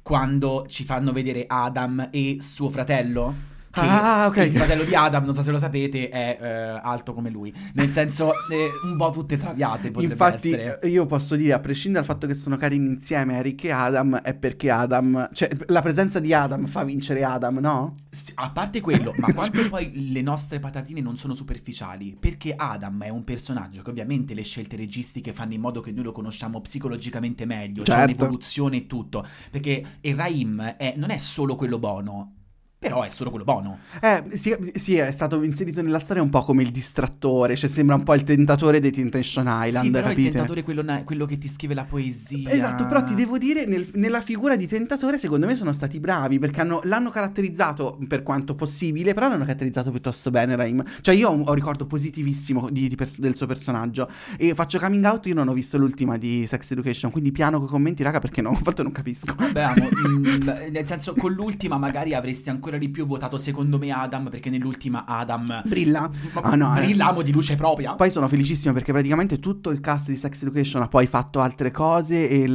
Quando 0.02 0.66
ci 0.68 0.84
fanno 0.84 1.12
vedere 1.12 1.44
Adam 1.46 2.08
e 2.10 2.38
suo 2.40 2.68
fratello? 2.68 3.56
Che 3.70 3.80
Ah, 3.80 4.26
ok. 4.26 4.36
Il 4.38 4.52
fratello 4.52 4.84
di 4.84 4.94
Adam, 4.94 5.24
non 5.24 5.34
so 5.34 5.42
se 5.42 5.50
lo 5.50 5.58
sapete, 5.58 6.08
è 6.08 6.38
eh, 6.40 6.46
alto 6.82 7.12
come 7.12 7.28
lui. 7.30 7.52
Nel 7.74 7.90
senso, 7.90 8.30
eh, 8.50 8.68
un 8.84 8.96
po' 8.96 9.10
tutte 9.10 9.36
traviate 9.36 9.90
potrebbe 9.90 10.12
Infatti, 10.14 10.52
essere. 10.52 10.80
eh, 10.80 10.88
io 10.88 11.06
posso 11.06 11.36
dire, 11.36 11.52
a 11.52 11.60
prescindere 11.60 12.04
dal 12.04 12.14
fatto 12.14 12.26
che 12.26 12.34
sono 12.34 12.56
carini 12.56 12.88
insieme 12.88 13.36
Eric 13.36 13.64
e 13.64 13.70
Adam, 13.70 14.16
è 14.20 14.34
perché 14.34 14.70
Adam, 14.70 15.28
cioè 15.32 15.50
la 15.66 15.82
presenza 15.82 16.18
di 16.18 16.32
Adam 16.32 16.66
fa 16.66 16.82
vincere 16.84 17.22
Adam, 17.24 17.58
no? 17.58 17.94
Sì, 18.10 18.32
A 18.36 18.50
parte 18.50 18.80
quello, 18.80 19.12
ma 19.18 19.28
quanto 19.34 19.68
poi 19.68 20.10
le 20.12 20.22
nostre 20.22 20.58
patatine 20.60 21.00
non 21.00 21.16
sono 21.16 21.34
superficiali? 21.34 22.16
Perché 22.18 22.54
Adam 22.56 23.02
è 23.04 23.10
un 23.10 23.24
personaggio 23.24 23.82
che 23.82 23.90
ovviamente 23.90 24.32
le 24.34 24.42
scelte 24.42 24.76
registiche 24.76 25.32
fanno 25.32 25.52
in 25.54 25.60
modo 25.60 25.80
che 25.80 25.92
noi 25.92 26.04
lo 26.04 26.12
conosciamo 26.12 26.60
psicologicamente 26.62 27.44
meglio, 27.44 27.82
c'è 27.82 27.92
Certo. 27.92 28.14
un'evoluzione 28.14 28.76
e 28.78 28.86
tutto. 28.86 29.26
Perché 29.50 29.84
Raim 30.14 30.60
è- 30.76 30.94
non 30.96 31.10
è 31.10 31.18
solo 31.18 31.54
quello 31.54 31.78
buono, 31.78 32.32
però 32.78 33.02
è 33.02 33.10
solo 33.10 33.30
quello 33.30 33.44
buono. 33.44 33.78
Eh, 34.00 34.24
sì, 34.36 34.54
sì, 34.74 34.94
è 34.96 35.10
stato 35.10 35.42
inserito 35.42 35.82
nella 35.82 35.98
storia 35.98 36.22
un 36.22 36.28
po' 36.28 36.42
come 36.44 36.62
il 36.62 36.70
distrattore, 36.70 37.56
cioè 37.56 37.68
sembra 37.68 37.96
un 37.96 38.04
po' 38.04 38.14
il 38.14 38.22
tentatore 38.22 38.78
dei 38.80 38.92
Temptation 38.92 39.46
Island, 39.48 39.86
sì, 39.86 39.90
però 39.90 40.04
il 40.06 40.12
capite? 40.12 40.30
tentatore 40.30 40.60
è 40.60 40.62
quello, 40.64 40.82
na- 40.82 41.02
quello 41.02 41.26
che 41.26 41.38
ti 41.38 41.48
scrive 41.48 41.74
la 41.74 41.84
poesia. 41.84 42.50
Esatto, 42.50 42.86
però 42.86 43.02
ti 43.02 43.14
devo 43.14 43.36
dire, 43.38 43.66
nel- 43.66 43.88
nella 43.94 44.20
figura 44.20 44.54
di 44.56 44.66
tentatore 44.68 45.18
secondo 45.18 45.46
me 45.46 45.56
sono 45.56 45.72
stati 45.72 45.98
bravi 45.98 46.38
perché 46.38 46.60
hanno- 46.60 46.80
l'hanno 46.84 47.10
caratterizzato 47.10 47.98
per 48.06 48.22
quanto 48.22 48.54
possibile, 48.54 49.12
però 49.12 49.28
l'hanno 49.28 49.44
caratterizzato 49.44 49.90
piuttosto 49.90 50.30
bene 50.30 50.54
Raim. 50.54 50.82
Cioè 51.00 51.14
io 51.14 51.28
ho 51.30 51.32
un, 51.32 51.42
ho 51.46 51.54
ricordo 51.54 51.86
positivissimo 51.86 52.70
di- 52.70 52.88
di 52.88 52.94
pers- 52.94 53.18
del 53.18 53.34
suo 53.36 53.46
personaggio 53.46 54.08
e 54.36 54.54
faccio 54.54 54.78
coming 54.78 55.04
out, 55.04 55.26
io 55.26 55.34
non 55.34 55.48
ho 55.48 55.52
visto 55.52 55.78
l'ultima 55.78 56.16
di 56.16 56.46
Sex 56.46 56.70
Education, 56.70 57.10
quindi 57.10 57.32
piano 57.32 57.58
con 57.58 57.66
i 57.66 57.70
commenti 57.70 58.02
raga 58.04 58.20
perché 58.20 58.40
no, 58.40 58.50
a 58.56 58.60
volte 58.62 58.82
non 58.84 58.92
capisco. 58.92 59.34
Vabbè, 59.36 59.60
amo, 59.62 59.88
mm, 60.08 60.70
nel 60.70 60.86
senso, 60.86 61.14
con 61.14 61.32
l'ultima 61.32 61.76
magari 61.76 62.14
avresti 62.14 62.50
ancora 62.50 62.67
di 62.76 62.90
più 62.90 63.06
votato 63.06 63.38
secondo 63.38 63.78
me 63.78 63.90
Adam, 63.90 64.28
perché 64.28 64.50
nell'ultima 64.50 65.04
Adam... 65.06 65.62
Brilla? 65.64 66.10
Ah 66.34 66.54
no, 66.56 66.76
eh. 66.76 66.80
brillamo 66.84 67.22
di 67.22 67.32
luce 67.32 67.54
propria. 67.54 67.94
Poi 67.94 68.10
sono 68.10 68.28
felicissimo 68.28 68.74
perché 68.74 68.92
praticamente 68.92 69.38
tutto 69.38 69.70
il 69.70 69.80
cast 69.80 70.08
di 70.08 70.16
Sex 70.16 70.42
Education 70.42 70.82
ha 70.82 70.88
poi 70.88 71.06
fatto 71.06 71.40
altre 71.40 71.70
cose 71.70 72.28
e 72.28 72.36
il- 72.40 72.54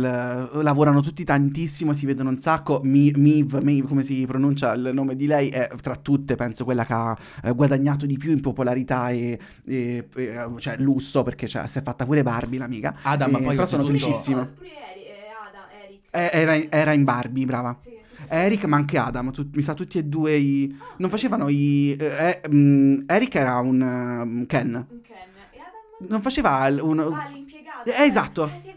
lavorano 0.62 1.02
tutti 1.02 1.24
tantissimo, 1.24 1.94
si 1.94 2.06
vedono 2.06 2.30
un 2.30 2.38
sacco. 2.38 2.82
Mi- 2.84 3.12
Miv, 3.16 3.60
Miv, 3.62 3.88
come 3.88 4.04
si 4.04 4.26
pronuncia 4.28 4.74
il 4.74 4.92
nome 4.94 5.16
di 5.16 5.26
lei, 5.26 5.50
è 5.50 5.70
tra 5.82 5.96
tutte 5.96 6.36
penso 6.36 6.64
quella 6.66 6.86
che 6.86 6.94
ha 6.94 7.18
eh, 7.44 7.52
guadagnato 7.54 8.06
di 8.06 8.18
più 8.18 8.32
in 8.32 8.42
popolarità 8.42 9.10
e, 9.10 9.40
e- 9.66 10.08
e, 10.14 10.46
cioè 10.58 10.76
lusso 10.78 11.24
perché 11.24 11.48
cioè, 11.48 11.68
si 11.68 11.78
è 11.78 11.82
fatta 11.82 12.06
pure 12.06 12.22
Barbie 12.24 12.60
l'amica. 12.60 12.96
Adam, 13.04 13.32
ma 13.32 13.40
Eh, 13.40 13.44
poi 13.44 13.56
però 13.56 13.66
sono 13.68 13.84
felicissimo. 13.86 14.42
Eh. 14.62 14.72
Eh, 16.16 16.30
Era, 16.32 16.56
era 16.70 16.94
in 16.94 17.04
Barbie, 17.04 17.46
brava. 17.46 17.76
Sì. 17.80 17.90
Eric 18.28 18.66
ma 18.66 18.78
anche 18.78 18.98
Adam, 18.98 19.32
tu- 19.32 19.50
mi 19.54 19.62
sa 19.62 19.74
tutti 19.74 19.98
e 19.98 20.04
due 20.04 20.36
i... 20.36 20.76
Non 20.98 21.10
facevano 21.10 21.50
i... 21.50 21.96
eh, 22.00 22.42
eh, 22.44 22.50
mm, 22.50 23.02
Eric 23.08 23.36
era 23.36 23.58
un 23.60 23.82
um, 23.82 24.46
Ken. 24.46 24.74
Un 24.74 25.02
Ken. 25.02 25.16
E 25.52 25.60
Adam? 25.60 26.10
Non 26.10 26.22
faceva 26.22 26.66
il- 26.68 26.80
un... 26.80 27.00
Ah, 27.00 27.28
l'impiegato. 27.32 27.90
Eh, 27.90 28.04
esatto. 28.04 28.46
Eh, 28.46 28.60
sì, 28.62 28.74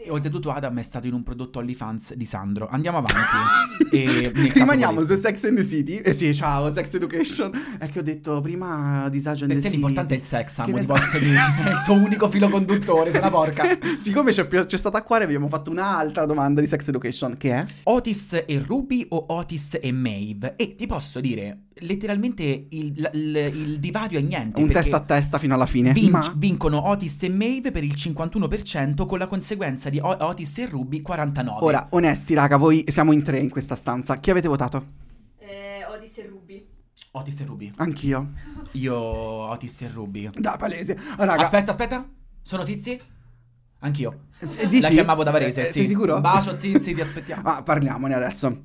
E 0.00 0.10
oltretutto 0.10 0.52
Adam 0.52 0.78
è 0.78 0.82
stato 0.82 1.08
in 1.08 1.12
un 1.12 1.24
prodotto 1.24 1.58
OnlyFans 1.58 2.14
di 2.14 2.24
Sandro. 2.24 2.68
Andiamo 2.68 2.98
avanti. 2.98 3.88
e 3.90 4.30
Rimaniamo 4.54 5.04
su 5.04 5.16
Sex 5.16 5.42
and 5.44 5.56
the 5.56 5.66
City. 5.66 5.96
Eh 5.96 6.12
sì, 6.12 6.32
ciao, 6.34 6.70
Sex 6.72 6.94
Education. 6.94 7.50
È 7.78 7.88
che 7.88 7.98
ho 7.98 8.02
detto 8.02 8.40
prima 8.40 9.08
Disagio 9.10 9.44
and 9.44 9.54
the 9.54 9.60
City. 9.60 9.74
l'importante 9.74 10.14
è 10.14 10.18
il 10.18 10.22
sex, 10.22 10.58
amo, 10.58 10.78
ti 10.78 10.84
so- 10.84 10.92
posso 10.92 11.18
dire. 11.18 11.36
È 11.64 11.70
il 11.70 11.80
tuo 11.84 11.94
unico 11.94 12.28
filo 12.28 12.48
conduttore, 12.48 13.10
sei 13.10 13.18
una 13.20 13.30
porca. 13.30 13.64
Siccome 13.98 14.30
c'è, 14.30 14.46
c'è 14.46 14.76
stata 14.76 14.98
a 14.98 15.02
cuore, 15.02 15.24
abbiamo 15.24 15.48
fatto 15.48 15.70
un'altra 15.70 16.24
domanda 16.26 16.60
di 16.60 16.68
Sex 16.68 16.86
Education, 16.86 17.36
che 17.36 17.54
è? 17.56 17.64
Otis 17.84 18.44
e 18.46 18.62
Ruby 18.64 19.04
o 19.08 19.24
Otis 19.30 19.78
e 19.82 19.90
Maeve? 19.90 20.54
E 20.56 20.76
ti 20.76 20.86
posso 20.86 21.18
dire, 21.20 21.64
letteralmente 21.80 22.44
il, 22.44 23.10
il- 23.12 23.50
il 23.52 23.78
divario 23.80 24.20
è 24.20 24.22
niente. 24.22 24.60
Un 24.60 24.68
testa 24.70 24.98
a 24.98 25.00
testa 25.00 25.38
fino 25.38 25.54
alla 25.54 25.66
fine. 25.66 25.92
vin- 25.92 26.10
Ma 26.12 26.32
Vincono 26.36 26.88
Otis 26.88 27.20
e 27.24 27.28
Maeve 27.30 27.72
per 27.72 27.82
il 27.82 27.94
51% 27.96 29.04
con 29.04 29.18
la 29.18 29.26
conseguenza 29.26 29.86
di 29.90 29.98
O- 29.98 30.16
Otis 30.24 30.58
e 30.58 30.66
Ruby 30.66 31.02
49%. 31.02 31.64
ora, 31.64 31.86
onesti, 31.90 32.34
raga, 32.34 32.56
voi 32.56 32.84
siamo 32.88 33.12
in 33.12 33.22
tre 33.22 33.38
in 33.38 33.48
questa 33.50 33.76
stanza. 33.76 34.16
Chi 34.18 34.30
avete 34.30 34.48
votato? 34.48 34.86
Eh, 35.38 35.84
Otis 35.88 36.18
e 36.18 36.26
Ruby. 36.26 36.66
Otis 37.12 37.40
e 37.40 37.44
Ruby. 37.44 37.72
Anch'io. 37.76 38.32
Io 38.72 38.94
Otis 38.96 39.80
e 39.82 39.88
Ruby. 39.88 40.28
Da 40.36 40.56
palese. 40.56 40.98
Raga, 41.16 41.42
Aspetta, 41.42 41.70
aspetta. 41.70 42.08
Sono 42.42 42.64
zizi? 42.64 43.00
Anch'io. 43.80 44.20
eh, 44.40 44.68
dici? 44.68 44.80
La 44.82 44.88
chiamavo 44.88 45.22
da 45.22 45.30
Varese, 45.30 45.60
Eh, 45.62 45.66
sì. 45.66 45.78
Sei 45.80 45.86
sicuro? 45.86 46.20
Bacio, 46.20 46.56
zizi, 46.58 46.94
ti 46.94 47.00
aspettiamo. 47.00 47.42
Ah, 47.48 47.62
parliamone 47.62 48.14
adesso. 48.14 48.64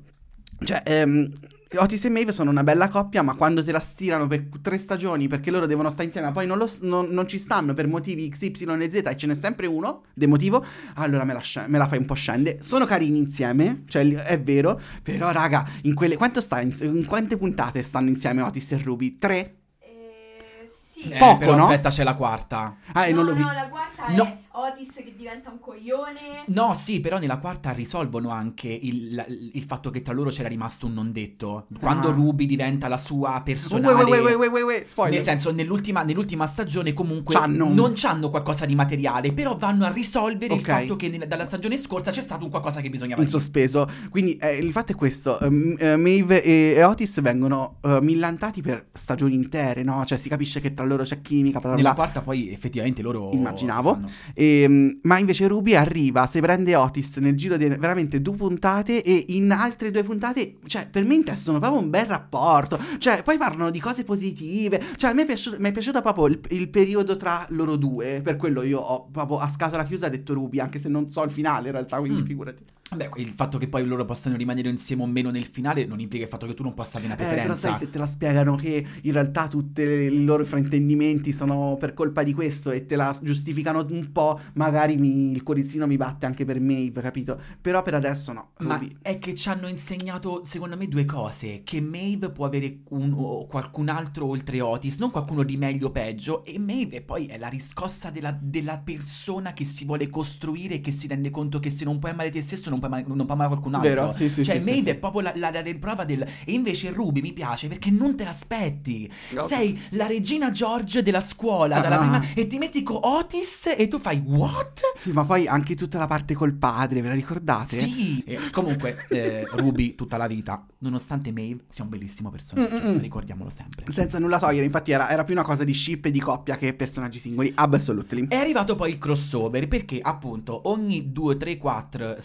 Cioè, 0.64 0.82
ehm, 0.84 1.30
Otis 1.76 2.04
e 2.04 2.08
Maeve 2.10 2.30
sono 2.30 2.50
una 2.50 2.62
bella 2.62 2.88
coppia, 2.88 3.22
ma 3.22 3.34
quando 3.34 3.64
te 3.64 3.72
la 3.72 3.80
stirano 3.80 4.26
per 4.28 4.46
tre 4.62 4.78
stagioni 4.78 5.26
perché 5.26 5.50
loro 5.50 5.66
devono 5.66 5.88
stare 5.90 6.04
insieme, 6.04 6.28
ma 6.28 6.32
poi 6.32 6.46
non, 6.46 6.56
lo 6.58 6.70
non- 6.82 7.08
non 7.10 7.26
ci 7.26 7.36
stanno 7.36 7.74
per 7.74 7.88
motivi 7.88 8.30
X, 8.32 8.42
Y 8.42 8.64
e 8.80 8.90
Z 8.90 9.02
e 9.06 9.16
ce 9.16 9.26
n'è 9.26 9.34
sempre 9.34 9.66
uno 9.66 10.02
demotivo, 10.14 10.64
allora 10.94 11.24
me 11.24 11.32
la, 11.32 11.40
sce- 11.40 11.64
me 11.66 11.78
la 11.78 11.88
fai 11.88 11.98
un 11.98 12.04
po' 12.04 12.14
scende. 12.14 12.58
Sono 12.62 12.84
carini 12.86 13.18
insieme, 13.18 13.82
cioè 13.88 14.08
è 14.08 14.40
vero, 14.40 14.80
però 15.02 15.32
raga, 15.32 15.66
in 15.82 15.94
quelle... 15.94 16.16
Quanto 16.16 16.40
sta 16.40 16.60
in, 16.60 16.72
in 16.80 17.06
quante 17.06 17.36
puntate 17.36 17.82
stanno 17.82 18.08
insieme 18.08 18.42
Otis 18.42 18.70
e 18.72 18.78
Ruby? 18.78 19.18
Tre? 19.18 19.54
Eh, 19.80 20.66
sì. 20.66 21.08
Eh, 21.08 21.18
Poco, 21.18 21.38
però 21.38 21.56
no? 21.56 21.64
aspetta, 21.64 21.88
c'è 21.88 22.04
la 22.04 22.14
quarta. 22.14 22.76
Ah, 22.92 23.06
e 23.06 23.12
non 23.12 23.24
no, 23.24 23.30
l'ho 23.30 23.36
visto. 23.36 23.48
no, 23.50 23.54
la 23.54 23.68
quarta 23.68 24.08
No. 24.14 24.24
è 24.24 24.38
Otis 24.56 24.92
che 24.94 25.12
diventa 25.16 25.50
un 25.50 25.58
coglione. 25.58 26.44
No, 26.46 26.74
sì, 26.74 27.00
però 27.00 27.18
nella 27.18 27.38
quarta 27.38 27.72
risolvono 27.72 28.30
anche 28.30 28.68
il, 28.68 29.50
il 29.52 29.62
fatto 29.64 29.90
che 29.90 30.00
tra 30.00 30.12
loro 30.14 30.30
c'era 30.30 30.48
rimasto 30.48 30.86
un 30.86 30.92
non 30.94 31.10
detto. 31.12 31.66
Quando 31.80 32.08
Ah. 32.08 32.12
Ruby 32.12 32.46
diventa 32.46 32.86
la 32.86 32.96
sua 32.96 33.40
personale... 33.44 34.04
wait, 34.04 34.20
wait, 34.20 34.36
wait, 34.36 34.50
wait, 34.50 34.64
wait, 34.64 34.86
spoiler. 34.88 35.14
Nel 35.16 35.24
senso, 35.24 35.50
nell'ultima, 35.52 36.02
nell'ultima 36.04 36.46
stagione 36.46 36.92
comunque 36.92 37.34
C'hanno 37.34 37.72
non 37.72 37.92
c'hanno 37.96 38.30
qualcosa 38.30 38.64
di 38.64 38.74
materiale, 38.76 39.32
però 39.32 39.56
vanno 39.56 39.86
a 39.86 39.90
risolvere 39.90 40.54
il 40.54 40.60
Ok. 40.60 40.66
fatto 40.66 40.96
che 40.96 41.08
nella- 41.08 41.26
dalla 41.26 41.44
stagione 41.44 41.76
scorsa 41.76 42.12
c'è 42.12 42.20
stato 42.20 42.44
un 42.44 42.50
qualcosa 42.50 42.80
che 42.80 42.90
bisognava 42.90 43.22
in 43.22 43.28
sospeso. 43.28 43.88
Quindi 44.10 44.36
eh, 44.36 44.56
il 44.58 44.70
fatto 44.70 44.92
è 44.92 44.94
questo: 44.94 45.40
ehm, 45.40 45.74
eh, 45.78 45.96
Maeve 45.96 46.42
e, 46.44 46.74
e 46.76 46.84
Otis 46.84 47.20
vengono 47.20 47.78
eh, 47.82 47.98
millantati 48.00 48.62
per 48.62 48.86
stagioni 48.92 49.34
intere, 49.34 49.82
no? 49.82 50.04
Cioè 50.04 50.16
si 50.16 50.28
capisce 50.28 50.60
che 50.60 50.74
tra 50.74 50.84
loro 50.84 51.02
c'è 51.02 51.20
chimica, 51.22 51.58
bla 51.58 51.70
bla 51.70 51.76
Nella 51.76 51.92
bla. 51.94 52.02
quarta 52.04 52.20
poi 52.22 52.52
effettivamente 52.52 53.02
loro... 53.02 53.30
Immaginavo. 53.32 53.92
fanno. 53.94 54.10
Ehm, 54.44 54.98
ma 55.02 55.18
invece 55.18 55.46
Ruby 55.48 55.74
arriva, 55.74 56.26
se 56.26 56.40
prende 56.40 56.74
Otis 56.74 57.16
nel 57.16 57.34
giro 57.36 57.56
di 57.56 57.66
veramente 57.68 58.20
due 58.20 58.36
puntate 58.36 59.02
e 59.02 59.24
in 59.28 59.50
altre 59.52 59.90
due 59.90 60.02
puntate, 60.02 60.56
cioè 60.66 60.88
per 60.90 61.04
me 61.04 61.14
intestono 61.14 61.58
proprio 61.58 61.80
un 61.80 61.90
bel 61.90 62.06
rapporto, 62.06 62.78
cioè 62.98 63.22
poi 63.22 63.38
parlano 63.38 63.70
di 63.70 63.80
cose 63.80 64.04
positive, 64.04 64.82
cioè 64.96 65.10
a 65.10 65.14
me 65.14 65.22
è 65.22 65.26
piaciuto, 65.26 65.56
mi 65.60 65.68
è 65.68 65.72
piaciuto 65.72 66.00
proprio 66.02 66.26
il, 66.26 66.40
il 66.50 66.68
periodo 66.68 67.16
tra 67.16 67.46
loro 67.50 67.76
due, 67.76 68.20
per 68.22 68.36
quello 68.36 68.62
io 68.62 68.78
ho 68.80 69.08
proprio 69.10 69.38
a 69.38 69.48
scatola 69.48 69.84
chiusa 69.84 70.08
detto 70.08 70.34
Ruby, 70.34 70.58
anche 70.60 70.78
se 70.78 70.88
non 70.88 71.10
so 71.10 71.22
il 71.22 71.30
finale 71.30 71.66
in 71.68 71.72
realtà, 71.72 71.98
quindi 71.98 72.22
Mm. 72.22 72.24
figurati. 72.26 72.62
Beh, 72.94 73.10
il 73.16 73.30
fatto 73.30 73.58
che 73.58 73.66
poi 73.66 73.84
loro 73.86 74.04
possano 74.04 74.36
rimanere 74.36 74.68
insieme 74.68 75.02
o 75.02 75.06
meno 75.06 75.30
nel 75.30 75.46
finale 75.46 75.84
non 75.84 75.98
implica 75.98 76.24
il 76.24 76.30
fatto 76.30 76.46
che 76.46 76.54
tu 76.54 76.62
non 76.62 76.74
possa 76.74 76.98
avere 76.98 77.12
una 77.14 77.20
Eh, 77.22 77.26
però 77.26 77.34
preferenza. 77.42 77.68
sai 77.70 77.76
se 77.78 77.90
te 77.90 77.98
la 77.98 78.06
spiegano 78.06 78.54
che 78.54 78.86
in 79.02 79.12
realtà 79.12 79.48
tutti 79.48 79.80
i 79.82 80.22
loro 80.24 80.44
fraintendimenti 80.44 81.32
sono 81.32 81.76
per 81.80 81.92
colpa 81.92 82.22
di 82.22 82.32
questo 82.34 82.70
e 82.70 82.86
te 82.86 82.94
la 82.94 83.16
giustificano 83.20 83.84
un 83.90 84.12
po', 84.12 84.38
magari 84.52 84.96
mi- 84.96 85.32
il 85.32 85.42
cuoricino 85.42 85.88
mi 85.88 85.96
batte 85.96 86.26
anche 86.26 86.44
per 86.44 86.60
Maeve, 86.60 87.00
capito? 87.00 87.40
Però 87.60 87.82
per 87.82 87.94
adesso 87.94 88.32
no. 88.32 88.50
Ma 88.58 88.74
Ruby. 88.76 88.96
è 89.02 89.18
che 89.18 89.34
ci 89.34 89.48
hanno 89.48 89.66
insegnato, 89.68 90.42
secondo 90.44 90.76
me, 90.76 90.86
due 90.86 91.04
cose. 91.04 91.62
Che 91.64 91.80
Maeve 91.80 92.30
può 92.30 92.44
avere 92.46 92.82
un, 92.90 93.46
qualcun 93.48 93.88
altro 93.88 94.26
oltre 94.26 94.60
Otis, 94.60 94.98
non 94.98 95.10
qualcuno 95.10 95.42
di 95.42 95.56
meglio 95.56 95.88
o 95.88 95.90
peggio. 95.90 96.44
E 96.44 96.60
Maeve 96.60 97.00
poi 97.02 97.26
è 97.26 97.38
la 97.38 97.48
riscossa 97.48 98.10
della, 98.10 98.38
della 98.40 98.78
persona 98.78 99.52
che 99.52 99.64
si 99.64 99.84
vuole 99.84 100.08
costruire 100.08 100.74
e 100.74 100.80
che 100.80 100.92
si 100.92 101.08
rende 101.08 101.30
conto 101.30 101.58
che 101.58 101.70
se 101.70 101.84
non 101.84 101.98
puoi 101.98 102.12
amare 102.12 102.30
te 102.30 102.40
stesso 102.40 102.70
non 102.74 102.78
puoi 102.78 102.90
amare, 102.92 103.04
non 103.06 103.16
puoi 103.26 103.30
amare 103.38 103.48
qualcun 103.48 103.74
altro. 103.74 103.88
Vero? 103.88 104.12
Sì, 104.12 104.28
sì, 104.28 104.44
cioè, 104.44 104.60
sì, 104.60 104.70
Maeve 104.70 104.90
è 104.92 104.94
proprio 104.96 105.20
la, 105.22 105.32
la, 105.36 105.50
la 105.50 105.60
riprova 105.60 106.04
del... 106.04 106.22
E 106.22 106.52
invece 106.52 106.90
Ruby 106.90 107.20
mi 107.20 107.32
piace 107.32 107.68
perché 107.68 107.90
non 107.90 108.16
te 108.16 108.24
l'aspetti. 108.24 109.10
Ok. 109.36 109.46
Sei 109.48 109.80
la 109.90 110.06
regina 110.06 110.50
George 110.50 111.02
della 111.02 111.20
scuola, 111.20 111.80
dalla 111.80 111.96
Ah. 112.00 112.18
prima... 112.18 112.34
E 112.34 112.46
ti 112.46 112.58
metti 112.58 112.82
con 112.82 112.98
Otis 113.02 113.74
e 113.76 113.88
tu 113.88 113.98
fai 113.98 114.22
what? 114.24 114.80
Sì, 114.96 115.12
ma 115.12 115.24
poi 115.24 115.46
anche 115.46 115.74
tutta 115.74 115.98
la 115.98 116.06
parte 116.06 116.34
col 116.34 116.54
padre, 116.54 117.00
ve 117.02 117.08
la 117.08 117.14
ricordate? 117.14 117.76
Sì, 117.78 118.22
Eh, 118.26 118.38
comunque 118.50 119.06
eh, 119.10 119.46
Ruby 119.52 119.94
tutta 119.94 120.16
la 120.16 120.26
vita, 120.26 120.64
nonostante 120.78 121.30
Maeve 121.32 121.64
sia 121.68 121.84
un 121.84 121.90
bellissimo 121.90 122.30
personaggio, 122.30 122.74
Mm, 122.74 122.86
mm, 122.86 122.94
mm. 122.96 122.98
ricordiamolo 122.98 123.50
sempre. 123.50 123.84
Senza 123.92 124.18
nulla 124.18 124.38
togliere, 124.38 124.64
infatti 124.64 124.92
era, 124.92 125.08
era 125.10 125.24
più 125.24 125.34
una 125.34 125.42
cosa 125.44 125.64
di 125.64 125.74
ship 125.74 126.04
e 126.06 126.10
di 126.10 126.20
coppia 126.20 126.56
che 126.56 126.72
personaggi 126.74 127.18
singoli. 127.18 127.52
Absolutely. 127.54 128.26
È 128.28 128.36
arrivato 128.36 128.74
poi 128.74 128.90
il 128.90 128.98
crossover 128.98 129.68
perché 129.68 129.98
appunto 130.00 130.68
ogni 130.68 131.12
2, 131.12 131.36
3, 131.36 131.56
4 131.58 132.16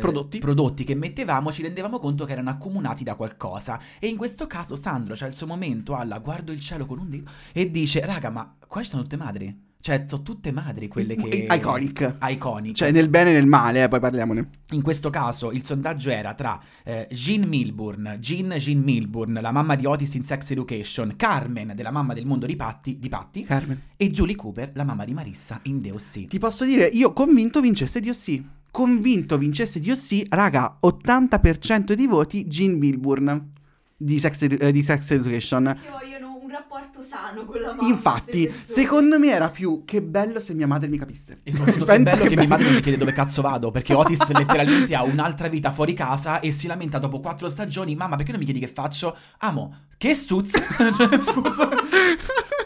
Prodotti. 0.00 0.38
prodotti 0.38 0.84
che 0.84 0.94
mettevamo 0.94 1.52
ci 1.52 1.62
rendevamo 1.62 1.98
conto 1.98 2.24
che 2.24 2.32
erano 2.32 2.50
accomunati 2.50 3.04
da 3.04 3.14
qualcosa 3.14 3.80
e 3.98 4.08
in 4.08 4.16
questo 4.16 4.46
caso 4.46 4.76
Sandro 4.76 5.14
c'ha 5.14 5.26
il 5.26 5.34
suo 5.34 5.46
momento 5.46 5.94
alla 5.94 6.18
guardo 6.18 6.52
il 6.52 6.60
cielo 6.60 6.86
con 6.86 6.98
un 6.98 7.10
dito 7.10 7.30
e 7.52 7.70
dice 7.70 8.04
raga 8.04 8.30
ma 8.30 8.54
qua 8.66 8.82
ci 8.82 8.90
sono 8.90 9.02
tutte 9.02 9.16
madri 9.16 9.64
cioè 9.86 10.04
sono 10.08 10.22
tutte 10.22 10.50
madri 10.50 10.88
quelle 10.88 11.14
che 11.14 11.46
Iconic. 11.48 12.16
iconic 12.20 12.74
Cioè, 12.74 12.90
nel 12.90 13.08
bene 13.08 13.30
e 13.30 13.34
nel 13.34 13.46
male, 13.46 13.84
eh, 13.84 13.88
poi 13.88 14.00
parliamone. 14.00 14.48
In 14.70 14.82
questo 14.82 15.10
caso 15.10 15.52
il 15.52 15.64
sondaggio 15.64 16.10
era 16.10 16.34
tra 16.34 16.60
eh, 16.82 17.06
Jean 17.12 17.46
Milburn, 17.46 18.16
Jean 18.18 18.48
Jean 18.58 18.80
Milburn, 18.80 19.38
la 19.40 19.52
mamma 19.52 19.76
di 19.76 19.86
Otis 19.86 20.14
in 20.14 20.24
Sex 20.24 20.50
Education, 20.50 21.14
Carmen, 21.14 21.70
della 21.76 21.92
mamma 21.92 22.14
del 22.14 22.26
mondo 22.26 22.46
di 22.46 22.56
Patti, 22.56 22.98
di 22.98 23.08
Patti 23.08 23.44
Carmen. 23.44 23.80
e 23.96 24.10
Julie 24.10 24.34
Cooper, 24.34 24.72
la 24.74 24.82
mamma 24.82 25.04
di 25.04 25.14
Marissa 25.14 25.60
in 25.62 25.78
DOC. 25.78 26.26
Ti 26.26 26.38
posso 26.40 26.64
dire, 26.64 26.86
io 26.86 27.12
convinto 27.12 27.60
vincesse 27.60 28.00
DOC. 28.00 28.42
Convinto 28.76 29.38
vincesse 29.38 29.80
DOC, 29.80 30.24
raga, 30.28 30.76
80% 30.84 31.94
di 31.94 32.06
voti 32.06 32.46
Gene 32.46 32.74
Milburn 32.74 33.52
di 33.96 34.18
Sex, 34.18 34.42
eh, 34.50 34.70
di 34.70 34.82
Sex 34.82 35.12
Education. 35.12 35.78
Che 35.82 35.88
vogliono 35.88 36.38
un 36.42 36.50
rapporto 36.50 37.00
sano 37.00 37.46
con 37.46 37.58
la 37.58 37.72
mamma. 37.72 37.88
Infatti, 37.88 38.52
secondo 38.64 39.18
me 39.18 39.30
era 39.30 39.48
più 39.48 39.84
che 39.86 40.02
bello 40.02 40.40
se 40.40 40.52
mia 40.52 40.66
madre 40.66 40.88
mi 40.88 40.98
capisse. 40.98 41.38
E 41.42 41.52
soprattutto 41.52 41.86
che 41.88 41.92
Pensa 41.96 42.10
bello 42.10 42.22
che, 42.24 42.28
mia 42.28 42.36
bello. 42.36 42.48
madre 42.48 42.64
non 42.66 42.74
mi 42.74 42.82
chiede 42.82 42.98
dove 42.98 43.12
cazzo 43.12 43.40
vado, 43.40 43.70
perché 43.70 43.94
Otis 43.94 44.28
letteralmente 44.36 44.94
ha 44.94 45.04
un'altra 45.04 45.48
vita 45.48 45.70
fuori 45.70 45.94
casa 45.94 46.40
e 46.40 46.52
si 46.52 46.66
lamenta 46.66 46.98
dopo 46.98 47.18
quattro 47.20 47.48
stagioni, 47.48 47.94
mamma 47.96 48.16
perché 48.16 48.32
non 48.32 48.40
mi 48.40 48.44
chiedi 48.44 48.60
che 48.60 48.68
faccio? 48.68 49.16
Amo, 49.38 49.74
che 49.96 50.12
stuzza? 50.12 50.60
Cioè, 50.92 51.18
Scusa. 51.18 51.70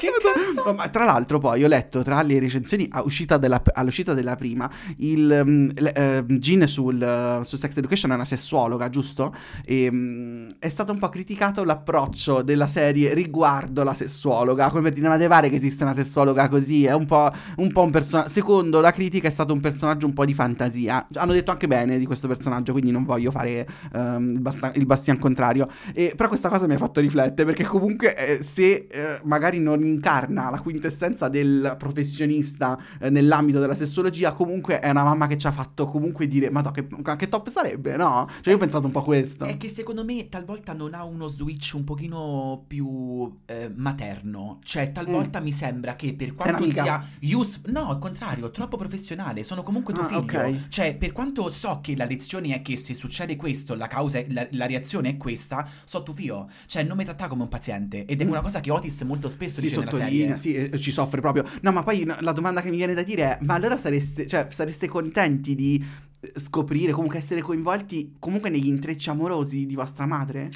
Che 0.01 0.09
cazzo? 0.23 0.63
No, 0.65 0.73
ma 0.73 0.89
tra 0.89 1.05
l'altro 1.05 1.39
poi 1.39 1.63
ho 1.63 1.69
letto 1.69 2.03
tra 2.03 2.23
le 2.23 2.39
recensioni 2.39 2.87
a 2.91 3.03
uscita 3.03 3.37
della- 3.37 3.63
all'uscita 3.75 4.15
della 4.15 4.35
prima 4.35 4.69
il 4.97 5.43
mm, 5.45 5.69
le- 5.75 5.93
eh, 5.93 6.25
Jean 6.39 6.67
sul, 6.67 7.03
eh, 7.03 7.45
su 7.45 7.57
Sex 7.57 7.77
Education 7.77 8.11
è 8.13 8.15
una 8.15 8.25
sessuologa 8.25 8.89
giusto? 8.89 9.35
E 9.63 9.91
mm, 9.91 10.51
è 10.59 10.69
stato 10.71 10.93
un 10.93 10.99
po' 10.99 11.11
criticato 11.11 11.65
l'approccio 11.65 12.41
della 12.41 12.67
serie 12.67 13.13
riguardo 13.13 13.83
la 13.85 13.93
sessuologa 13.93 14.71
come 14.71 14.85
per 14.85 14.93
dire 14.95 15.07
ma 15.07 15.19
te 15.19 15.29
pare 15.29 15.51
che 15.51 15.57
esiste 15.57 15.83
una 15.83 15.95
sessuologa 15.95 16.49
così 16.49 16.87
è 16.87 16.93
un 16.95 17.05
po' 17.05 17.31
un, 17.57 17.71
po' 17.71 17.83
un 17.83 17.91
personaggio 17.91 18.31
secondo 18.31 18.81
la 18.81 18.93
critica 18.93 19.29
è 19.29 19.31
stato 19.31 19.53
un 19.53 19.61
personaggio 19.61 20.07
un 20.07 20.15
po' 20.15 20.25
di 20.25 20.33
fantasia 20.33 21.09
hanno 21.15 21.33
detto 21.33 21.51
anche 21.51 21.67
bene 21.67 21.99
di 21.99 22.07
questo 22.07 22.27
personaggio 22.27 22.73
quindi 22.73 22.91
non 22.91 23.05
voglio 23.05 23.31
fare 23.31 23.67
ehm, 23.93 24.31
il, 24.33 24.41
basta- 24.41 24.73
il 24.77 24.87
bastian 24.87 25.19
contrario 25.19 25.69
e, 25.93 26.15
però 26.17 26.29
questa 26.29 26.49
cosa 26.49 26.67
mi 26.67 26.73
ha 26.75 26.79
fatto 26.79 27.01
riflettere 27.01 27.45
perché 27.45 27.65
comunque 27.65 28.15
eh, 28.17 28.43
se 28.43 28.87
eh, 28.91 29.21
magari 29.25 29.61
non 29.61 29.90
incarna 29.91 30.51
la 30.51 30.61
quintessenza 30.61 31.29
del 31.29 31.75
professionista 31.79 32.79
eh, 33.01 33.11
nell'ambito 33.11 33.59
della 33.61 33.75
sessologia, 33.75 34.33
comunque 34.33 34.81
è 34.81 34.91
una 34.91 35.05
mamma 35.05 35.27
che 35.27 35.37
ci 35.39 35.47
ha 35.47 35.53
fatto 35.53 35.87
comunque 35.87 36.27
dire 36.29 36.51
ma 36.51 36.63
che, 36.71 36.87
che 37.17 37.29
top 37.29 37.49
sarebbe, 37.49 37.97
no? 37.97 38.27
Cioè 38.41 38.49
io 38.51 38.55
ho 38.57 38.59
pensato 38.59 38.87
un 38.87 38.93
po' 38.93 39.03
questo. 39.03 39.45
È 39.45 39.57
che 39.57 39.69
secondo 39.69 40.05
me 40.05 40.29
talvolta 40.29 40.73
non 40.73 40.95
ha 40.95 41.05
uno 41.05 41.29
switch 41.29 41.73
un 41.75 41.85
pochino 41.85 42.65
più 42.67 43.39
eh, 43.47 43.71
materno. 43.75 44.59
Cioè, 44.63 44.93
talvolta 44.93 45.41
mi 45.41 45.53
sembra 45.53 45.97
che 45.97 46.15
per 46.15 46.35
quanto 46.35 46.67
sia 46.67 47.05
use- 47.23 47.61
No, 47.67 47.89
al 47.89 47.99
contrario, 47.99 48.51
troppo 48.51 48.77
professionale. 48.77 49.45
Sono 49.45 49.63
comunque 49.63 49.93
tuo 49.95 50.03
Ah, 50.03 50.07
figlio. 50.07 50.21
ok. 50.21 50.69
Cioè, 50.69 50.95
per 50.97 51.13
quanto 51.13 51.49
so 51.51 51.81
che 51.83 51.97
la 51.97 52.05
lezione 52.05 52.55
è 52.55 52.63
che 52.63 52.77
se 52.77 52.95
succede 52.95 53.37
questo, 53.37 53.75
la 53.75 53.87
causa, 53.87 54.19
è- 54.19 54.27
la, 54.29 54.47
la 54.53 54.67
reazione 54.67 55.11
è 55.11 55.17
questa, 55.17 55.67
so 55.85 56.03
tuo 56.03 56.15
figlio. 56.15 56.49
Cioè, 56.67 56.83
non 56.83 56.97
mi 56.97 57.05
tratta 57.05 57.29
come 57.29 57.43
un 57.43 57.49
paziente. 57.49 58.05
Ed 58.07 58.21
è 58.21 58.25
Mm. 58.25 58.29
una 58.31 58.41
cosa 58.41 58.61
che 58.61 58.71
Otis 58.71 59.01
molto 59.03 59.29
spesso 59.29 59.57
Si 59.57 59.63
dice 59.63 59.80
sottolinea, 59.83 60.37
sì, 60.37 60.55
eh, 60.55 60.79
ci 60.79 60.91
soffre 60.91 61.21
proprio. 61.21 61.45
No, 61.63 61.73
ma 61.73 61.83
poi 61.83 62.05
la 62.05 62.33
domanda 62.33 62.61
che 62.61 62.71
mi 62.71 62.77
viene 62.77 62.95
da 62.95 63.03
dire 63.03 63.23
è: 63.23 63.39
ma 63.43 63.55
allora 63.55 63.77
sareste, 63.77 64.27
cioè, 64.27 64.47
sareste 64.51 64.89
contenti 64.89 65.55
di 65.55 65.85
eh, 66.21 66.33
scoprire, 66.41 66.93
comunque 66.93 67.19
essere 67.19 67.41
coinvolti 67.41 68.17
comunque 68.19 68.51
negli 68.51 68.69
intrecci 68.69 69.11
amorosi 69.11 69.67
di 69.67 69.75
vostra 69.75 70.07
madre? 70.07 70.49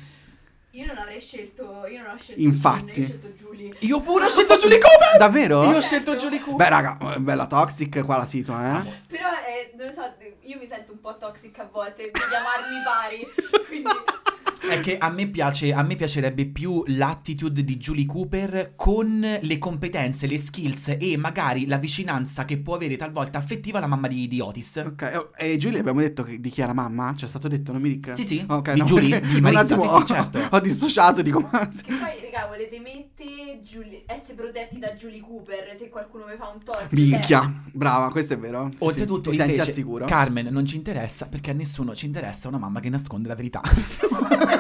Io 0.75 0.87
non 0.87 0.99
avrei 0.99 1.21
scelto. 1.21 1.87
Io 1.87 2.03
non 2.03 2.15
ho 2.15 2.17
scelto. 2.17 2.43
Infatti. 2.43 3.01
Io 3.01 3.07
ho 3.07 3.09
scelto 3.09 3.29
Julie. 3.29 3.77
Io 3.79 4.01
pure 4.01 4.25
ho 4.25 4.29
scelto 4.29 4.57
Julie 4.57 4.79
Cooper! 4.81 5.19
Davvero? 5.19 5.63
Io 5.71 5.77
ho 5.77 5.81
scelto 5.81 6.17
Julie 6.17 6.41
Cooper! 6.41 6.57
Beh, 6.57 6.69
raga, 6.69 7.19
bella 7.21 7.47
toxic 7.47 8.05
qua 8.05 8.17
la 8.17 8.27
situa, 8.27 8.81
eh? 8.81 8.93
Però, 9.07 9.29
eh, 9.29 9.73
non 9.77 9.87
lo 9.87 9.93
so, 9.93 10.13
io 10.41 10.59
mi 10.59 10.67
sento 10.67 10.91
un 10.91 11.01
po' 11.01 11.17
toxic 11.17 11.57
a 11.61 11.69
volte 11.71 12.05
di 12.05 12.11
chiamarmi 12.11 12.83
pari. 12.85 13.27
Quindi. 13.69 13.91
È 14.69 14.81
che 14.81 14.97
a 14.99 15.11
me 15.11 15.29
piace, 15.29 15.73
a 15.73 15.83
me 15.83 15.95
piacerebbe 15.95 16.47
più 16.47 16.83
l'attitude 16.87 17.63
di 17.65 17.77
Julie 17.77 18.07
Cooper 18.07 18.73
con 18.77 19.39
le 19.41 19.59
competenze, 19.59 20.27
le 20.27 20.39
skills 20.39 20.97
e 20.99 21.17
magari 21.17 21.67
la 21.67 21.77
vicinanza 21.77 22.45
che 22.45 22.59
può 22.59 22.75
avere 22.75 22.97
talvolta 22.97 23.39
affettiva 23.39 23.79
la 23.79 23.87
mamma 23.87 24.09
di, 24.09 24.27
di 24.27 24.41
Otis. 24.41 24.83
Ok, 24.87 25.13
oh, 25.15 25.31
e 25.37 25.57
Giulia 25.59 25.81
abbiamo 25.81 26.01
detto 26.01 26.23
che, 26.23 26.41
di 26.41 26.49
chi 26.49 26.63
è 26.63 26.67
la 26.67 26.73
mamma? 26.73 27.13
C'è 27.15 27.27
stato 27.27 27.47
detto, 27.49 27.73
non 27.73 27.83
mi 27.83 27.91
ricordo. 27.91 28.17
Sì, 28.17 28.27
sì, 28.27 28.45
Ok, 28.49 28.73
di 28.73 28.79
no, 28.81 28.85
Giulia, 28.87 29.21
perché 29.21 29.29
di 29.29 29.37
un 29.37 29.43
Marissa, 29.43 29.63
attimo 29.63 29.83
sì, 29.83 29.89
sì, 29.89 29.95
ho, 29.95 30.05
certo. 30.05 30.49
ho 30.51 30.61
dissociato, 30.61 31.23
dico, 31.23 31.41
ma... 31.41 31.69
Che 31.69 31.83
poi, 31.87 32.31
raga, 32.31 32.47
volete 32.49 32.81
mettere 32.81 33.61
Julie, 33.63 34.05
essere 34.07 34.35
protetti 34.35 34.79
da 34.79 34.95
Julie 34.95 35.21
Cooper 35.21 35.75
se 35.77 35.89
qualcuno 35.89 36.25
mi 36.27 36.37
fa 36.37 36.49
un 36.49 36.63
torto. 36.63 36.89
Minchia, 36.91 37.63
brava, 37.73 38.09
questo 38.11 38.35
è 38.35 38.39
vero. 38.39 38.71
Sì, 38.75 38.85
Oltretutto, 38.85 39.31
sì, 39.31 39.37
ti 39.37 39.37
senti 39.37 39.53
invece, 39.53 39.71
al 39.71 39.75
sicuro. 39.77 40.05
Carmen 40.07 40.47
non 40.51 40.67
ci 40.67 40.77
interessa 40.77 41.27
perché 41.27 41.51
a 41.51 41.55
nessuno 41.55 41.95
ci 41.95 42.07
interessa 42.07 42.49
una 42.49 42.59
mamma 42.59 42.81
che 42.81 42.89
nasconde 42.89 43.29
la 43.29 43.35
verità. 43.35 43.61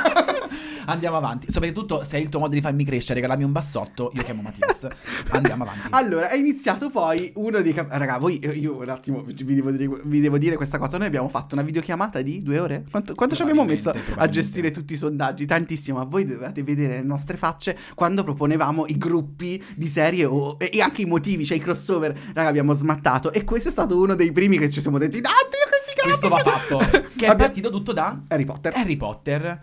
Andiamo 0.86 1.16
avanti. 1.16 1.50
Soprattutto 1.50 2.04
se 2.04 2.18
è 2.18 2.20
il 2.20 2.28
tuo 2.28 2.40
modo 2.40 2.54
di 2.54 2.60
farmi 2.60 2.84
crescere, 2.84 3.14
regalami 3.14 3.44
un 3.44 3.52
bassotto, 3.52 4.10
io 4.14 4.22
chiamo 4.22 4.42
Mattias. 4.42 4.86
Andiamo 5.30 5.62
avanti. 5.62 5.88
Allora, 5.90 6.28
è 6.28 6.36
iniziato 6.36 6.90
poi 6.90 7.32
uno 7.36 7.60
dei... 7.62 7.72
cap- 7.72 7.90
Raga, 7.90 8.18
voi, 8.18 8.38
io 8.58 8.76
un 8.76 8.88
attimo 8.88 9.22
vi 9.22 9.54
devo, 9.54 9.70
dire, 9.70 10.00
vi 10.04 10.20
devo 10.20 10.38
dire 10.38 10.56
questa 10.56 10.78
cosa. 10.78 10.98
Noi 10.98 11.06
abbiamo 11.06 11.28
fatto 11.28 11.54
una 11.54 11.64
videochiamata 11.64 12.20
di 12.22 12.42
due 12.42 12.58
ore? 12.58 12.84
Quanto, 12.90 13.14
quanto 13.14 13.34
ci 13.34 13.42
abbiamo 13.42 13.64
messo 13.64 13.92
a 14.16 14.28
gestire 14.28 14.70
tutti 14.70 14.92
i 14.92 14.96
sondaggi? 14.96 15.46
Tantissimo. 15.46 15.98
Ma 15.98 16.04
voi 16.04 16.24
dovevate 16.24 16.62
vedere 16.62 16.96
le 16.96 17.02
nostre 17.02 17.36
facce 17.36 17.76
quando 17.94 18.22
proponevamo 18.22 18.86
i 18.88 18.98
gruppi 18.98 19.62
di 19.76 19.86
serie 19.86 20.24
o, 20.24 20.56
e, 20.58 20.70
e 20.72 20.80
anche 20.80 21.02
i 21.02 21.06
motivi, 21.06 21.46
cioè 21.46 21.56
i 21.56 21.60
crossover. 21.60 22.12
Raga, 22.34 22.48
abbiamo 22.48 22.74
smattato. 22.74 23.32
E 23.32 23.44
questo 23.44 23.68
è 23.68 23.72
stato 23.72 23.98
uno 23.98 24.14
dei 24.14 24.32
primi 24.32 24.58
che 24.58 24.68
ci 24.68 24.80
siamo 24.80 24.98
detti, 24.98 25.20
Dio 25.20 25.30
che 25.30 25.82
figata! 25.86 26.08
Questo 26.08 26.28
va 26.28 26.38
fatto. 26.38 27.02
Che 27.14 27.26
è 27.26 27.36
partito 27.36 27.70
tutto 27.70 27.92
da 27.92 28.22
Harry 28.26 28.44
Potter. 28.44 28.72
Harry 28.74 28.96
Potter. 28.96 29.62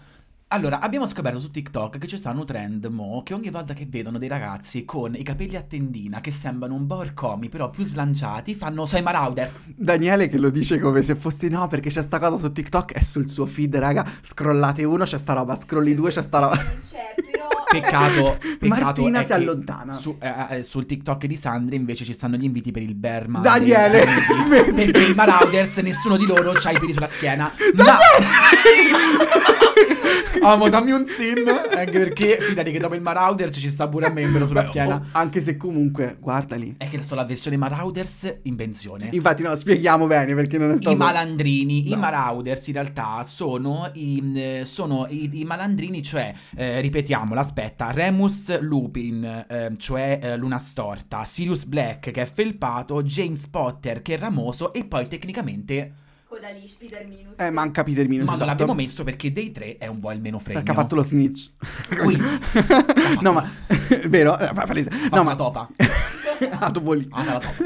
Allora, 0.53 0.81
abbiamo 0.81 1.07
scoperto 1.07 1.39
su 1.39 1.49
TikTok 1.49 1.97
che 1.97 2.07
ci 2.07 2.17
sta 2.17 2.31
un 2.31 2.45
trend 2.45 2.83
mo 2.87 3.23
che 3.23 3.33
ogni 3.33 3.49
volta 3.49 3.73
che 3.73 3.85
vedono 3.87 4.17
dei 4.17 4.27
ragazzi 4.27 4.83
con 4.83 5.15
i 5.15 5.23
capelli 5.23 5.55
a 5.55 5.61
tendina 5.61 6.19
che 6.19 6.29
sembrano 6.29 6.73
un 6.73 6.85
po' 6.85 6.97
orcomi, 6.97 7.47
però 7.47 7.69
più 7.69 7.85
slanciati, 7.85 8.53
fanno 8.53 8.85
sei 8.85 9.01
Marauder. 9.01 9.49
Daniele 9.73 10.27
che 10.27 10.37
lo 10.37 10.49
dice 10.49 10.77
come 10.77 11.03
se 11.03 11.15
fossi 11.15 11.47
no, 11.47 11.69
perché 11.69 11.87
c'è 11.87 12.01
sta 12.01 12.19
cosa 12.19 12.35
su 12.35 12.51
TikTok 12.51 12.97
e 12.97 13.01
sul 13.01 13.29
suo 13.29 13.45
feed, 13.45 13.77
raga. 13.77 14.05
Scrollate 14.21 14.83
uno, 14.83 15.05
c'è 15.05 15.17
sta 15.17 15.31
roba, 15.31 15.55
scrolli 15.55 15.93
due, 15.93 16.09
c'è 16.09 16.21
sta 16.21 16.39
roba. 16.39 16.55
Non 16.55 16.79
c'è, 16.81 17.13
però... 17.15 17.31
Peccato, 17.71 18.38
peccato 18.60 18.67
Martina 18.84 19.23
si 19.23 19.34
allontana. 19.34 19.93
su- 19.93 20.17
eh, 20.19 20.57
eh, 20.57 20.63
sul 20.63 20.86
TikTok 20.86 21.25
di 21.25 21.36
Sandri 21.36 21.75
invece 21.75 22.03
ci 22.05 22.13
stanno 22.13 22.36
gli 22.36 22.43
inviti 22.43 22.71
per 22.71 22.81
il 22.84 22.95
Berma. 22.95 23.39
Daniele, 23.39 24.05
smetti. 24.43 24.71
perché 24.73 25.03
i 25.05 25.13
Marauders 25.13 25.77
nessuno 25.77 26.17
di 26.17 26.25
loro 26.25 26.51
c'ha 26.53 26.71
i 26.71 26.77
peli 26.79 26.93
sulla 26.93 27.07
schiena. 27.07 27.51
Ma 27.75 27.97
Amo, 30.43 30.69
dammi 30.69 30.91
un 30.91 31.05
sin. 31.07 31.43
Anche 31.47 31.91
perché 31.99 32.39
fidati 32.41 32.71
che 32.71 32.79
dopo 32.79 32.95
il 32.95 33.01
Marauder 33.01 33.51
ci 33.51 33.69
sta 33.69 33.88
pure 33.88 34.07
a 34.07 34.12
me 34.12 34.25
pelo 34.27 34.45
sulla 34.47 34.62
Beh, 34.62 34.67
schiena. 34.67 34.95
oh, 34.95 35.01
anche 35.12 35.39
se 35.39 35.55
comunque, 35.55 36.17
guardali. 36.19 36.73
È 36.77 36.88
che 36.88 37.03
sono 37.03 37.21
la 37.21 37.27
versione 37.27 37.57
Marauders 37.57 38.38
in 38.43 38.55
pensione. 38.55 39.10
Infatti, 39.12 39.43
no, 39.43 39.55
spieghiamo 39.55 40.07
bene 40.07 40.34
perché 40.34 40.57
non 40.57 40.71
è 40.71 40.75
stato. 40.77 40.95
I 40.95 40.97
malandrini, 40.97 41.89
No. 41.89 41.95
i 41.95 41.99
Marauders 41.99 42.67
in 42.67 42.73
realtà 42.73 43.21
sono 43.23 43.89
i, 43.93 44.31
eh, 44.36 44.62
sono 44.65 45.05
i, 45.10 45.29
i 45.31 45.43
malandrini, 45.43 46.01
cioè, 46.01 46.34
eh, 46.55 46.81
ripetiamolo, 46.81 47.39
aspetta, 47.39 47.61
Remus 47.91 48.60
Lupin, 48.60 49.45
eh, 49.47 49.74
cioè 49.78 50.19
eh, 50.21 50.38
Luna 50.38 50.58
Storta, 50.60 51.24
Sirius 51.26 51.65
Black 51.65 52.12
che 52.12 52.21
è 52.21 52.26
felpato, 52.26 53.02
James 53.04 53.47
Potter 53.47 54.02
che 54.02 54.15
è 54.15 54.17
ramoso 54.17 54.74
e 54.74 54.86
poi 54.86 55.08
tecnicamente... 55.08 55.93
Codalish, 56.28 56.76
Peter 56.80 57.06
Minus. 57.06 57.38
Eh, 57.39 57.50
manca 57.50 57.84
Peter 57.84 58.08
Minus. 58.08 58.24
Ma 58.26 58.32
non 58.32 58.41
esatto. 58.41 58.50
l'abbiamo 58.50 58.74
messo 58.74 59.04
perché 59.04 59.34
dei 59.34 59.52
tre 59.52 59.78
è 59.78 59.88
un 59.88 60.00
po' 60.00 60.12
il 60.13 60.21
meno 60.21 60.39
fregno. 60.39 60.60
Perché 60.63 60.71
ha 60.71 60.82
fatto 60.82 60.95
lo 60.95 61.04
snitch. 61.04 61.52
Quindi, 62.02 62.24
no, 63.21 63.34
ma. 63.34 63.50
Vero? 64.08 64.39
Eh, 64.39 64.45
fa- 64.54 64.65
palese. 64.65 64.89
Fa 64.91 65.17
No, 65.17 65.24
ma. 65.24 65.36
topa. 65.36 65.67
Ah, 66.58 66.71
Topolino. 66.71 67.10
Ah, 67.15 67.24
la 67.24 67.32
topa. 67.39 67.63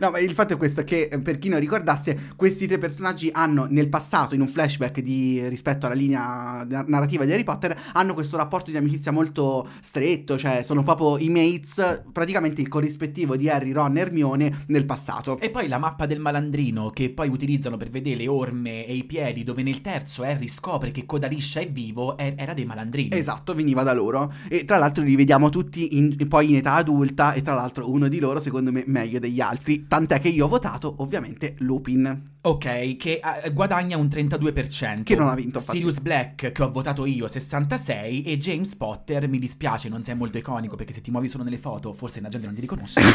No, 0.00 0.10
ma 0.10 0.18
il 0.20 0.32
fatto 0.32 0.54
è 0.54 0.56
questo, 0.56 0.84
che 0.84 1.08
eh, 1.10 1.20
per 1.20 1.38
chi 1.38 1.48
non 1.48 1.60
ricordasse, 1.60 2.32
questi 2.36 2.66
tre 2.66 2.78
personaggi 2.78 3.30
hanno 3.32 3.66
nel 3.68 3.88
passato, 3.88 4.34
in 4.34 4.40
un 4.40 4.48
flashback 4.48 5.00
di, 5.00 5.46
rispetto 5.48 5.86
alla 5.86 5.94
linea 5.94 6.64
na- 6.68 6.84
narrativa 6.86 7.24
di 7.24 7.32
Harry 7.32 7.44
Potter, 7.44 7.76
hanno 7.92 8.14
questo 8.14 8.36
rapporto 8.36 8.70
di 8.70 8.76
amicizia 8.76 9.10
molto 9.12 9.68
stretto, 9.80 10.38
cioè 10.38 10.62
sono 10.62 10.82
proprio 10.82 11.18
i 11.18 11.28
mates, 11.30 12.02
praticamente 12.12 12.60
il 12.60 12.68
corrispettivo 12.68 13.36
di 13.36 13.48
Harry, 13.48 13.72
Ron 13.72 13.96
e 13.96 14.00
Hermione 14.00 14.64
nel 14.68 14.86
passato. 14.86 15.38
E 15.40 15.50
poi 15.50 15.68
la 15.68 15.78
mappa 15.78 16.06
del 16.06 16.20
malandrino 16.20 16.90
che 16.90 17.10
poi 17.10 17.28
utilizzano 17.28 17.76
per 17.76 17.90
vedere 17.90 18.16
le 18.16 18.28
orme 18.28 18.86
e 18.86 18.94
i 18.94 19.04
piedi, 19.04 19.44
dove 19.44 19.62
nel 19.62 19.80
terzo 19.80 20.22
Harry 20.22 20.48
scopre 20.48 20.90
che 20.90 21.04
Codaliscia 21.04 21.60
è 21.60 21.68
vivo, 21.68 22.16
era 22.16 22.54
dei 22.54 22.64
malandrini. 22.64 23.10
Esatto, 23.12 23.54
veniva 23.54 23.82
da 23.82 23.92
loro. 23.92 24.32
E 24.48 24.64
tra 24.64 24.78
l'altro 24.78 25.02
li 25.02 25.16
vediamo 25.16 25.48
tutti 25.48 25.96
in- 25.96 26.16
poi 26.28 26.50
in 26.50 26.56
età 26.56 26.74
adulta. 26.74 27.32
E 27.32 27.42
tra 27.42 27.54
l'altro 27.54 27.90
uno 27.90 28.08
di 28.08 28.18
loro, 28.20 28.40
secondo 28.40 28.70
me, 28.70 28.84
meglio 28.86 29.18
degli 29.18 29.40
altri. 29.40 29.86
Tant'è 29.88 30.20
che 30.20 30.28
io 30.28 30.44
ho 30.44 30.48
votato, 30.48 30.96
ovviamente, 30.98 31.54
Lupin. 31.60 32.28
Ok, 32.42 32.96
che 32.96 33.20
eh, 33.42 33.50
guadagna 33.52 33.96
un 33.96 34.06
32%. 34.06 35.02
Che 35.02 35.16
non 35.16 35.28
ha 35.28 35.34
vinto, 35.34 35.58
infatti. 35.58 35.78
Sirius 35.78 36.00
Black, 36.00 36.52
che 36.52 36.62
ho 36.62 36.70
votato 36.70 37.06
io, 37.06 37.24
66%. 37.24 38.22
E 38.26 38.36
James 38.36 38.76
Potter, 38.76 39.26
mi 39.28 39.38
dispiace, 39.38 39.88
non 39.88 40.02
sei 40.02 40.14
molto 40.14 40.36
iconico, 40.36 40.76
perché 40.76 40.92
se 40.92 41.00
ti 41.00 41.10
muovi 41.10 41.26
solo 41.26 41.42
nelle 41.42 41.56
foto, 41.56 41.94
forse 41.94 42.20
la 42.20 42.28
gente 42.28 42.46
non 42.46 42.54
ti 42.54 42.60
riconosce. 42.60 43.00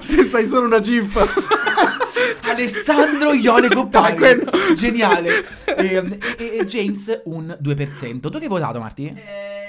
Se 0.00 0.24
sai 0.24 0.48
solo 0.48 0.64
una 0.66 0.80
gif. 0.80 1.14
Alessandro 2.50 3.32
Ione 3.32 3.68
quello. 3.68 4.50
Geniale. 4.74 5.44
E, 5.76 6.18
e- 6.38 6.58
e 6.58 6.64
James 6.64 7.20
un 7.26 7.56
2%. 7.62 8.20
Tu 8.20 8.30
che 8.30 8.38
hai 8.38 8.48
votato, 8.48 8.78
Marti? 8.80 9.06
Eh. 9.06 9.59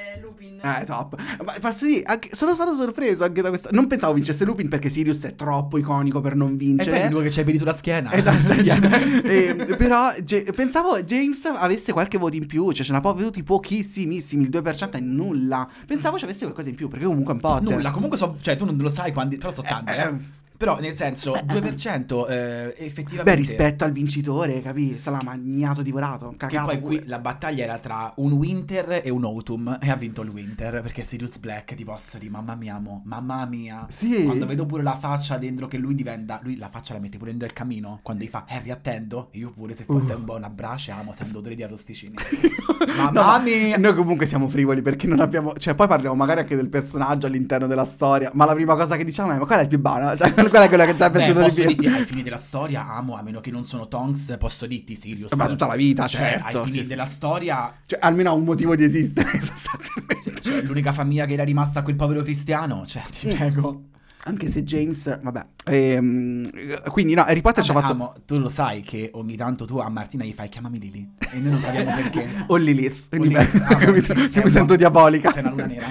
Eh, 0.61 0.85
top. 0.85 1.15
Ma 1.43 1.53
posso 1.59 1.85
dire, 1.85 2.03
anche- 2.03 2.29
sono 2.33 2.53
stato 2.53 2.75
sorpreso 2.75 3.23
anche 3.23 3.41
da 3.41 3.49
questa. 3.49 3.69
Non 3.71 3.87
pensavo 3.87 4.13
vincesse 4.13 4.45
Lupin 4.45 4.67
perché 4.69 4.89
Sirius 4.89 5.23
è 5.23 5.35
troppo 5.35 5.77
iconico 5.77 6.21
per 6.21 6.35
non 6.35 6.55
vincere. 6.57 6.91
poi 6.91 6.99
l'unico 7.09 7.21
che 7.21 7.29
c'hai 7.29 7.41
i 7.41 7.45
peli 7.45 7.57
sulla 7.57 7.75
schiena. 7.75 8.11
Eh, 8.11 8.21
dai, 8.21 8.41
dai, 8.63 9.21
eh, 9.23 9.55
però 9.77 10.13
Ge- 10.23 10.43
pensavo 10.55 11.01
James 11.01 11.43
avesse 11.45 11.91
qualche 11.93 12.17
voto 12.17 12.35
in 12.35 12.45
più, 12.45 12.71
cioè 12.71 12.85
ce 12.85 12.91
n'ha 12.91 13.01
venuti 13.13 13.43
pochissimissimi, 13.43 14.43
il 14.43 14.49
2% 14.49 14.97
è 14.97 14.99
nulla. 14.99 15.67
Pensavo 15.85 16.17
ci 16.17 16.23
avesse 16.25 16.43
qualcosa 16.43 16.69
in 16.69 16.75
più, 16.75 16.87
perché 16.87 17.05
comunque 17.05 17.33
è 17.33 17.35
un 17.35 17.41
po'. 17.41 17.59
Nulla, 17.61 17.91
comunque 17.91 18.17
so, 18.17 18.35
cioè 18.41 18.55
tu 18.55 18.65
non 18.65 18.77
lo 18.77 18.89
sai 18.89 19.11
quando, 19.11 19.35
però 19.37 19.51
so 19.51 19.61
tante, 19.61 19.95
eh. 19.95 20.01
Eh, 20.01 20.39
Però 20.61 20.79
nel 20.79 20.95
senso, 20.95 21.31
2% 21.33 22.29
eh, 22.29 22.75
effettivamente... 22.77 23.23
Beh, 23.23 23.35
rispetto 23.35 23.83
al 23.83 23.91
vincitore, 23.91 24.61
capì? 24.61 24.99
Se 24.99 25.09
l'ha 25.09 25.19
magnato, 25.23 25.81
divorato, 25.81 26.29
Che 26.29 26.37
cagato. 26.37 26.67
poi 26.67 26.79
pure. 26.79 26.97
qui 26.99 27.07
la 27.07 27.17
battaglia 27.17 27.63
era 27.63 27.79
tra 27.79 28.13
un 28.17 28.33
Winter 28.33 29.01
e 29.03 29.09
un 29.09 29.23
Autumn 29.23 29.77
e 29.81 29.89
ha 29.89 29.95
vinto 29.95 30.21
il 30.21 30.29
Winter 30.29 30.81
perché 30.83 31.03
Sirius 31.03 31.37
Black 31.39 31.73
ti 31.73 31.83
posso 31.83 32.19
dire 32.19 32.29
mamma 32.29 32.53
mia 32.53 32.77
mo, 32.77 33.01
mamma 33.05 33.43
mia 33.47 33.85
Sì. 33.89 34.23
quando 34.25 34.45
vedo 34.45 34.67
pure 34.67 34.83
la 34.83 34.95
faccia 34.95 35.37
dentro 35.37 35.67
che 35.67 35.77
lui 35.79 35.95
diventa 35.95 36.39
lui 36.43 36.57
la 36.57 36.69
faccia 36.69 36.93
la 36.93 36.99
mette 36.99 37.17
pure 37.17 37.31
dentro 37.31 37.47
il 37.47 37.53
camino 37.53 37.99
quando 38.03 38.23
gli 38.23 38.27
fa 38.27 38.45
Harry 38.47 38.69
attendo 38.69 39.29
io 39.31 39.49
pure 39.51 39.73
se 39.73 39.83
fosse 39.85 40.13
Uh. 40.13 40.17
un 40.19 40.23
po' 40.25 40.35
una 40.35 40.49
brace 40.49 40.91
amo 40.91 41.11
sento 41.13 41.39
odore 41.39 41.55
di 41.55 41.63
arrosticini 41.63 42.13
mamma 42.97 43.11
ma 43.23 43.39
mia 43.39 43.77
Noi 43.77 43.95
comunque 43.95 44.25
siamo 44.27 44.47
frivoli 44.47 44.81
perché 44.83 45.07
non 45.07 45.19
abbiamo. 45.19 45.53
Cioè, 45.55 45.73
poi 45.75 45.87
parliamo 45.87 46.15
magari 46.15 46.41
anche 46.41 46.55
del 46.55 46.69
personaggio 46.69 47.25
all'interno 47.27 47.65
della 47.67 47.85
storia. 47.85 48.29
Ma 48.33 48.45
la 48.45 48.53
prima 48.53 48.75
cosa 48.75 48.95
che 48.97 49.03
diciamo 49.05 49.31
è: 49.31 49.37
ma 49.37 49.45
qual 49.45 49.59
è 49.59 49.61
il 49.63 49.67
più 49.67 49.79
buono? 49.79 50.15
Cioè, 50.15 50.33
quella 50.51 50.65
è 50.65 50.67
quella 50.67 50.85
che 50.85 50.95
ci 50.95 51.01
è 51.01 51.09
Beh, 51.09 51.17
piaciuto 51.17 51.39
di 51.39 51.45
posso 51.49 51.65
dirti 51.67 51.87
ai 51.87 52.05
fini 52.05 52.21
della 52.23 52.37
storia 52.37 52.87
amo 52.93 53.15
a 53.17 53.21
meno 53.23 53.39
che 53.39 53.49
non 53.51 53.63
sono 53.63 53.87
Tonks 53.87 54.35
posso 54.37 54.65
dirti 54.67 54.95
Sirius 54.95 55.31
Ma 55.33 55.47
tutta 55.47 55.65
la 55.65 55.75
vita, 55.75 56.07
cioè 56.07 56.39
certo. 56.39 56.59
ai 56.61 56.65
fini 56.69 56.81
sì. 56.83 56.87
della 56.87 57.05
storia 57.05 57.73
Cioè, 57.85 57.99
almeno 58.01 58.29
ha 58.29 58.33
un 58.33 58.43
motivo 58.43 58.75
di 58.75 58.83
esistere, 58.83 59.29
sostanzialmente. 59.41 60.41
cioè, 60.41 60.61
l'unica 60.61 60.91
famiglia 60.91 61.25
che 61.25 61.33
era 61.33 61.43
rimasta 61.43 61.79
a 61.79 61.83
quel 61.83 61.95
povero 61.95 62.21
cristiano 62.21 62.85
cioè 62.85 63.03
ti 63.17 63.27
Mm. 63.29 63.35
prego 63.35 63.83
Anche 64.23 64.45
se 64.49 64.63
James, 64.63 65.19
vabbè. 65.19 65.45
Ehm, 65.65 66.47
quindi, 66.91 67.15
no, 67.15 67.23
Harry 67.23 67.41
Potter 67.41 67.63
ci 67.63 67.71
ha 67.71 67.73
fatto. 67.73 67.91
amo, 67.93 68.13
tu 68.23 68.37
lo 68.37 68.49
sai 68.49 68.81
che 68.81 69.09
ogni 69.15 69.35
tanto 69.35 69.65
tu 69.65 69.77
a 69.79 69.89
Martina 69.89 70.23
gli 70.23 70.31
fai 70.31 70.47
chiamami 70.47 70.77
Lily 70.77 71.09
e 71.31 71.39
noi 71.39 71.53
non 71.53 71.61
capiamo 71.61 71.91
perché. 71.99 72.29
O 72.45 72.55
Lilith. 72.57 73.07
O 73.11 73.15
Lilith. 73.15 73.49
beh, 73.57 74.13
Ah, 74.13 74.27
sei 74.29 74.43
mi 74.43 74.49
sento 74.51 74.75
diabolica. 74.75 75.31
sei 75.31 75.41
una 75.41 75.49
luna 75.49 75.65
nera. 75.65 75.87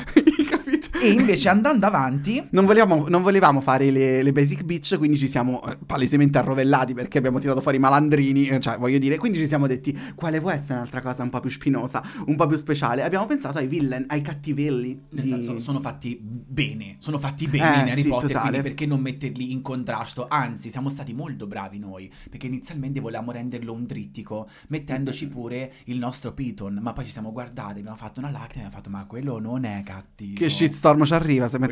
E 1.02 1.12
invece 1.12 1.48
andando 1.48 1.86
avanti, 1.86 2.46
Non 2.50 2.66
volevamo, 2.66 3.08
non 3.08 3.22
volevamo 3.22 3.60
fare 3.62 3.90
le, 3.90 4.22
le 4.22 4.32
basic 4.32 4.62
bitch, 4.64 4.98
quindi 4.98 5.16
ci 5.16 5.28
siamo 5.28 5.62
eh, 5.66 5.78
palesemente 5.86 6.36
arrovellati 6.38 6.92
perché 6.92 7.16
abbiamo 7.16 7.38
tirato 7.38 7.60
fuori 7.62 7.78
i 7.78 7.80
malandrini, 7.80 8.46
eh, 8.48 8.60
cioè 8.60 8.76
voglio 8.76 8.98
dire, 8.98 9.16
quindi 9.16 9.38
ci 9.38 9.46
siamo 9.46 9.66
detti 9.66 9.98
quale 10.14 10.40
può 10.42 10.50
essere 10.50 10.74
un'altra 10.74 11.00
cosa 11.00 11.22
un 11.22 11.30
po' 11.30 11.40
più 11.40 11.48
spinosa, 11.48 12.02
un 12.26 12.36
po' 12.36 12.46
più 12.46 12.56
speciale. 12.58 13.02
Abbiamo 13.02 13.24
pensato 13.26 13.56
ai 13.58 13.66
villain, 13.66 14.04
ai 14.08 14.20
cattivelli. 14.20 15.00
nel 15.10 15.24
di- 15.24 15.30
senso, 15.30 15.58
sono 15.58 15.80
fatti 15.80 16.18
bene, 16.20 16.96
sono 16.98 17.18
fatti 17.18 17.48
bene 17.48 17.76
Eh, 17.76 17.80
in 17.86 17.88
Harry 17.92 18.02
sì, 18.02 18.08
Potter, 18.08 18.28
totale. 18.28 18.48
quindi 18.50 18.68
perché 18.68 18.86
non 18.86 19.00
metterli 19.00 19.52
in 19.52 19.62
contrasto? 19.62 20.26
Anzi, 20.28 20.68
siamo 20.68 20.90
stati 20.90 21.14
molto 21.14 21.46
bravi 21.46 21.78
noi, 21.78 22.12
perché 22.28 22.46
inizialmente 22.46 23.00
volevamo 23.00 23.32
renderlo 23.32 23.72
un 23.72 23.86
trittico, 23.86 24.48
mettendoci 24.68 25.26
pure 25.28 25.72
il 25.84 25.96
nostro 25.98 26.32
Piton, 26.34 26.78
ma 26.82 26.92
poi 26.92 27.04
ci 27.06 27.10
siamo 27.10 27.32
guardati, 27.32 27.78
abbiamo 27.78 27.96
fatto 27.96 28.20
una 28.20 28.30
lacrima 28.30 28.64
e 28.64 28.66
abbiamo 28.66 28.82
fatto, 28.82 28.90
ma 28.90 29.06
quello 29.06 29.38
non 29.40 29.64
è 29.64 29.82
cattivo. 29.82 30.34
Che 30.36 30.50
shitstorm 30.50 30.88
ci 31.04 31.14
arriva 31.14 31.48
se 31.48 31.58
è 31.58 31.66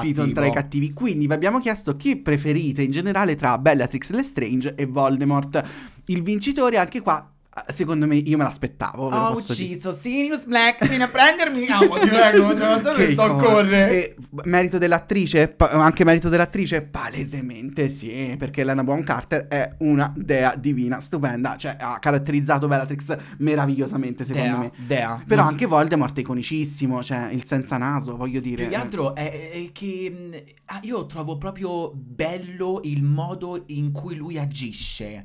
Piton 0.00 0.32
tra 0.32 0.46
i 0.46 0.52
cattivi. 0.52 0.92
Quindi 0.92 1.26
vi 1.26 1.32
abbiamo 1.32 1.58
chiesto 1.60 1.96
chi 1.96 2.16
preferite 2.16 2.82
in 2.82 2.90
generale 2.90 3.34
tra 3.34 3.58
Bellatrix 3.58 4.10
Lestrange 4.10 4.74
e 4.74 4.86
Voldemort. 4.86 5.62
Il 6.06 6.22
vincitore 6.22 6.78
anche 6.78 7.00
qua, 7.00 7.30
secondo 7.68 8.06
me, 8.06 8.16
io 8.16 8.36
me 8.36 8.44
l'aspettavo. 8.44 9.06
Ho 9.08 9.30
dire. 9.30 9.40
ucciso 9.52 9.92
Sirius 9.92 10.44
Black, 10.44 10.86
vieni 10.86 11.02
a 11.02 11.08
prendermi. 11.08 11.66
Amo, 11.66 11.98
ti 11.98 12.08
prego, 12.08 12.52
non 12.52 12.80
so 12.82 12.92
Che 12.96 13.12
sto 13.12 13.22
a 13.22 13.36
correre. 13.36 13.92
E 13.92 14.16
merito 14.44 14.78
dell'attrice? 14.78 15.48
Pa- 15.48 15.68
anche 15.70 16.04
merito 16.04 16.28
dell'attrice? 16.28 16.82
Palesemente 16.82 17.88
sì, 17.88 18.34
perché 18.38 18.60
Elena 18.62 18.82
Bonham 18.84 19.04
Carter 19.04 19.46
è 19.48 19.74
una 19.78 20.12
dea 20.16 20.54
divina, 20.56 21.00
stupenda, 21.00 21.56
cioè 21.56 21.76
ha 21.78 21.98
caratterizzato 21.98 22.66
Bellatrix 22.68 23.16
meravigliosamente 23.38 24.24
secondo 24.24 24.48
Dea, 24.48 24.58
me. 24.58 24.72
Dea. 24.86 25.22
Però 25.26 25.42
Non- 25.42 25.50
anche 25.52 25.66
Voldemort 25.66 26.16
è 26.16 26.20
iconicissimo, 26.20 27.02
cioè 27.02 27.28
il 27.32 27.44
senza 27.44 27.76
naso, 27.76 28.16
voglio 28.16 28.40
dire. 28.40 28.62
Più 28.62 28.68
che 28.70 28.76
altro 28.76 29.14
è, 29.14 29.50
è 29.52 29.68
che 29.72 30.10
mh, 30.10 30.36
ah, 30.66 30.80
io 30.82 31.06
trovo 31.06 31.36
proprio 31.38 31.92
bello 31.94 32.80
il 32.84 33.02
modo 33.02 33.62
in 33.66 33.92
cui 33.92 34.14
lui 34.14 34.38
agisce. 34.38 35.24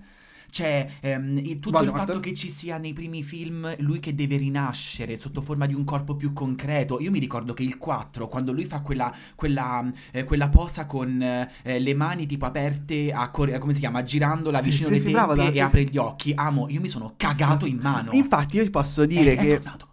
C'è 0.52 0.88
ehm, 1.02 1.60
tutto 1.60 1.78
Vado, 1.78 1.84
il 1.84 1.93
fatto 1.95 2.20
che 2.20 2.34
ci 2.36 2.49
sia 2.49 2.78
nei 2.78 2.93
primi 2.93 3.24
film 3.24 3.74
lui 3.80 3.99
che 3.99 4.14
deve 4.14 4.38
rinascere 4.38 5.16
sotto 5.16 5.41
forma 5.41 5.66
di 5.66 5.74
un 5.74 5.84
corpo 5.84 6.16
più 6.16 6.34
concreto. 6.34 6.99
Io 6.99 7.10
mi 7.12 7.20
ricordo 7.20 7.54
che 7.54 7.64
il 7.64 7.78
4, 7.78 8.28
quando 8.28 8.52
lui 8.52 8.66
fa 8.66 8.82
quella, 8.82 9.12
quella, 9.36 9.89
eh, 10.12 10.24
quella 10.24 10.49
posa 10.49 10.86
con 10.86 11.22
eh, 11.22 11.80
le 11.80 11.93
mani 11.95 12.26
tipo 12.28 12.45
aperte 12.45 13.12
a 13.12 13.30
cor- 13.30 13.58
come 13.58 13.74
si 13.74 13.80
chiama? 13.80 14.04
Girandola 14.04 14.60
Sì, 14.60 14.70
vicino 14.70 14.88
sì, 14.88 14.89
alle 14.89 14.99
sì, 14.99 15.10
bravo, 15.10 15.34
tempie 15.34 15.36
dai, 15.36 15.54
e 15.54 15.60
sì, 15.60 15.62
apre 15.62 15.84
gli 15.84 15.97
occhi. 15.97 16.34
Amo, 16.36 16.68
io 16.70 16.82
mi 16.82 16.89
sono 16.89 17.14
cagato 17.18 17.66
in 17.66 17.78
mano. 17.80 18.12
Infatti 18.14 18.58
io 18.58 18.70
posso 18.70 19.06
dire 19.06 19.34
Eh, 19.34 19.36
è 19.36 19.45
che 19.45 19.47
tornato. 19.47 19.91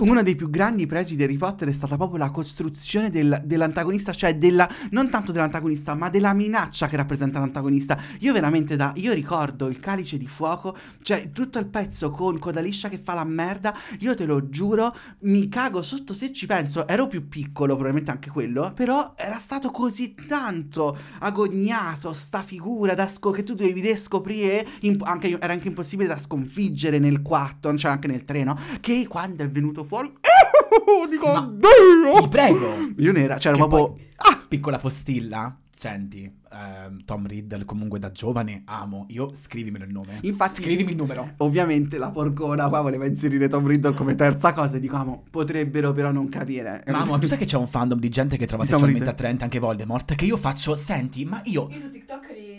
Uno 0.00 0.22
dei 0.22 0.36
più 0.36 0.48
grandi 0.50 0.86
pregi 0.86 1.16
di 1.16 1.24
Harry 1.24 1.36
Potter 1.36 1.68
è 1.68 1.72
stata 1.72 1.96
proprio 1.96 2.18
la 2.18 2.30
costruzione 2.30 3.10
del- 3.10 3.42
dell'antagonista, 3.44 4.12
cioè 4.12 4.36
della, 4.36 4.68
non 4.90 5.10
tanto 5.10 5.32
dell'antagonista, 5.32 5.94
ma 5.96 6.08
della 6.08 6.32
minaccia 6.32 6.86
che 6.86 6.96
rappresenta 6.96 7.40
l'antagonista. 7.40 7.98
Io 8.20 8.32
veramente 8.32 8.76
da, 8.76 8.92
io 8.96 9.12
ricordo 9.12 9.66
il 9.66 9.80
calice 9.80 10.16
di 10.16 10.28
fuoco, 10.28 10.76
cioè 11.02 11.32
tutto 11.32 11.58
il 11.58 11.66
pezzo 11.66 12.10
con 12.10 12.38
Codaliscia 12.38 12.88
che 12.88 12.98
fa 13.02 13.14
la 13.14 13.24
merda, 13.24 13.74
io 14.00 14.14
te 14.14 14.26
lo 14.26 14.48
giuro, 14.48 14.94
mi 15.20 15.48
cago 15.48 15.82
sotto 15.82 16.14
se 16.14 16.32
ci 16.32 16.46
penso, 16.46 16.86
ero 16.86 17.08
più 17.08 17.26
piccolo 17.26 17.74
probabilmente 17.74 18.12
anche 18.12 18.30
quello, 18.30 18.72
però 18.74 19.14
era 19.16 19.40
stato 19.40 19.72
così 19.72 20.14
tanto 20.26 20.96
agognato 21.18 22.12
sta 22.12 22.42
figura 22.44 22.94
sco- 23.08 23.30
che 23.32 23.42
tu 23.42 23.54
dovevi 23.54 23.96
scoprire, 23.96 24.66
anche, 25.02 25.36
era 25.40 25.52
anche 25.52 25.68
impossibile 25.68 26.08
da 26.08 26.18
sconfiggere 26.18 26.98
nel 27.00 27.22
4, 27.22 27.76
cioè 27.76 27.90
anche 27.90 28.06
nel 28.06 28.24
3, 28.24 28.44
no? 28.44 28.58
Che 28.80 29.06
quando 29.16 29.44
è 29.44 29.48
venuto 29.50 29.82
fuori, 29.84 30.12
dico, 31.08 31.26
Ma- 31.32 31.50
"Dio!" 31.50 32.20
Ti 32.20 32.28
prego. 32.28 32.66
Io 32.98 33.12
nera, 33.12 33.38
cioè 33.38 33.54
proprio... 33.56 33.92
poi- 33.92 34.04
Ah! 34.16 34.44
Piccola 34.46 34.78
postilla. 34.78 35.58
Senti, 35.70 36.30
ehm, 36.52 37.04
Tom 37.04 37.26
Riddle 37.26 37.64
comunque 37.66 37.98
da 37.98 38.10
giovane 38.10 38.62
amo. 38.64 39.04
Io 39.10 39.30
scrivimelo 39.34 39.84
il 39.84 39.92
nome. 39.92 40.18
Infatti- 40.22 40.62
Scrivimi 40.62 40.90
il 40.92 40.96
numero. 40.96 41.32
Ovviamente 41.38 41.98
la 41.98 42.10
porcona 42.10 42.68
qua 42.68 42.80
voleva 42.80 43.04
inserire 43.06 43.46
Tom 43.48 43.66
Riddle 43.66 43.92
come 43.94 44.14
terza 44.14 44.52
cosa 44.54 44.76
e 44.76 44.80
dico, 44.80 44.96
amo, 44.96 45.24
potrebbero 45.30 45.92
però 45.92 46.12
non 46.12 46.28
capire. 46.30 46.82
Ma 46.86 47.00
amo, 47.00 47.18
tu 47.18 47.26
sai 47.26 47.36
che 47.36 47.44
c'è 47.44 47.56
un 47.58 47.66
fandom 47.66 47.98
di 47.98 48.08
gente 48.08 48.36
che 48.38 48.46
trova 48.46 48.64
sessualmente 48.64 49.08
attraente 49.08 49.44
anche 49.44 49.58
Voldemort? 49.58 50.14
Che 50.14 50.24
io 50.24 50.36
faccio, 50.38 50.74
senti, 50.74 51.24
ma 51.26 51.40
io... 51.44 51.68
Io 51.70 51.78
su 51.78 51.90
TikTok 51.90 52.30
li, 52.34 52.55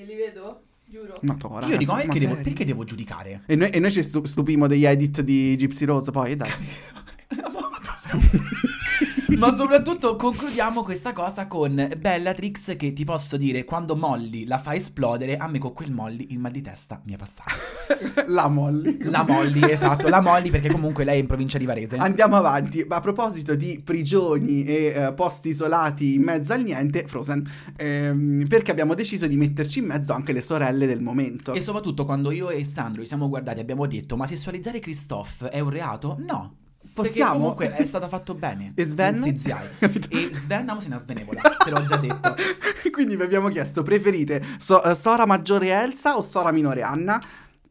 giuro. 1.08 1.20
Ma 1.22 1.36
to, 1.36 1.60
Io 1.68 1.78
dico, 1.78 1.93
ma 1.93 2.01
perché 2.01 2.20
devo, 2.20 2.36
perché 2.36 2.66
devo 2.66 2.84
giudicare? 2.84 3.41
E 3.45 3.55
noi, 3.55 3.70
e 3.70 3.80
noi 3.80 3.91
ci 3.91 4.03
stu- 4.03 4.26
stupimo 4.26 4.68
degli 4.68 4.86
edit 4.86 5.22
di 5.22 5.55
Gypsy 5.55 5.86
Rose 5.86 6.12
poi, 6.12 6.36
dai. 6.36 6.49
Ma 7.38 7.70
soprattutto 9.56 10.16
concludiamo 10.16 10.84
questa 10.84 11.12
cosa 11.12 11.48
con 11.48 11.90
Bellatrix 11.98 12.78
che 12.78 12.94
ti 12.94 13.04
posso 13.04 13.36
dire 13.36 13.66
quando 13.66 13.96
Molly 13.96 14.46
la 14.46 14.58
fa 14.58 14.74
esplodere, 14.74 15.38
a 15.38 15.48
me 15.48 15.60
con 15.60 15.74
quel 15.74 15.92
Molly 15.92 16.28
il 16.30 16.40
mal 16.40 16.52
di 16.52 16.62
testa 16.62 17.02
mi 17.06 17.14
è 17.14 17.18
passato. 17.18 17.56
La 18.28 18.48
Molly. 18.48 18.98
La 19.04 19.24
Molly, 19.24 19.72
esatto, 19.72 20.08
la 20.10 20.22
Molly 20.22 20.50
perché 20.50 20.70
comunque 20.70 21.04
lei 21.04 21.18
è 21.18 21.20
in 21.22 21.26
provincia 21.28 21.58
di 21.58 21.66
Varese. 21.66 21.96
Andiamo 21.96 22.36
avanti. 22.36 22.86
Ma 22.88 22.98
a 22.98 23.02
proposito 23.02 23.56
di 23.56 23.82
prigioni 23.84 24.66
e 24.66 24.94
eh, 24.96 25.14
posti 25.14 25.50
isolati 25.50 26.16
in 26.16 26.24
mezzo 26.24 26.54
al 26.54 26.64
niente, 26.64 27.06
Frozen. 27.08 27.50
Ehm, 27.78 28.46
perché 28.48 28.72
abbiamo 28.72 28.94
deciso 28.94 29.26
di 29.28 29.38
metterci 29.38 29.80
in 29.80 29.86
mezzo 29.86 30.14
anche 30.14 30.34
le 30.34 30.42
sorelle 30.42 30.86
del 30.86 31.02
momento. 31.02 31.54
E 31.54 31.62
soprattutto 31.62 32.06
quando 32.06 32.32
io 32.32 32.50
e 32.50 32.64
Sandro 32.66 33.02
ci 33.02 33.08
siamo 33.08 33.30
guardati 33.30 33.60
abbiamo 33.62 33.86
detto 33.88 34.18
ma 34.18 34.28
sessualizzare 34.28 34.80
Christophe 34.80 35.50
è 35.50 35.60
un 35.60 35.70
reato? 35.70 36.18
No. 36.20 36.66
Perché 37.04 37.10
Possiamo? 37.10 37.34
comunque 37.39 37.76
è 37.76 37.86
stato 37.86 38.08
fatto 38.08 38.34
bene. 38.34 38.74
E 38.76 38.86
Sven? 38.86 39.24
E 39.80 40.30
Sven 40.34 40.68
amo 40.70 40.80
se 40.82 40.89
ne 40.89 41.00
svenevola, 41.00 41.41
te 41.64 41.70
l'ho 41.70 41.84
già 41.84 41.98
detto. 41.98 42.36
Quindi 42.91 43.16
vi 43.16 43.22
abbiamo 43.24 43.50
chiesto, 43.50 43.84
preferite 43.84 44.43
so- 44.58 44.84
eh, 44.84 44.95
Sora 44.95 45.26
maggiore 45.28 45.70
Elsa 45.70 46.18
o 46.18 46.24
Sora 46.24 46.52
minore 46.52 46.82
Anna? 46.82 47.20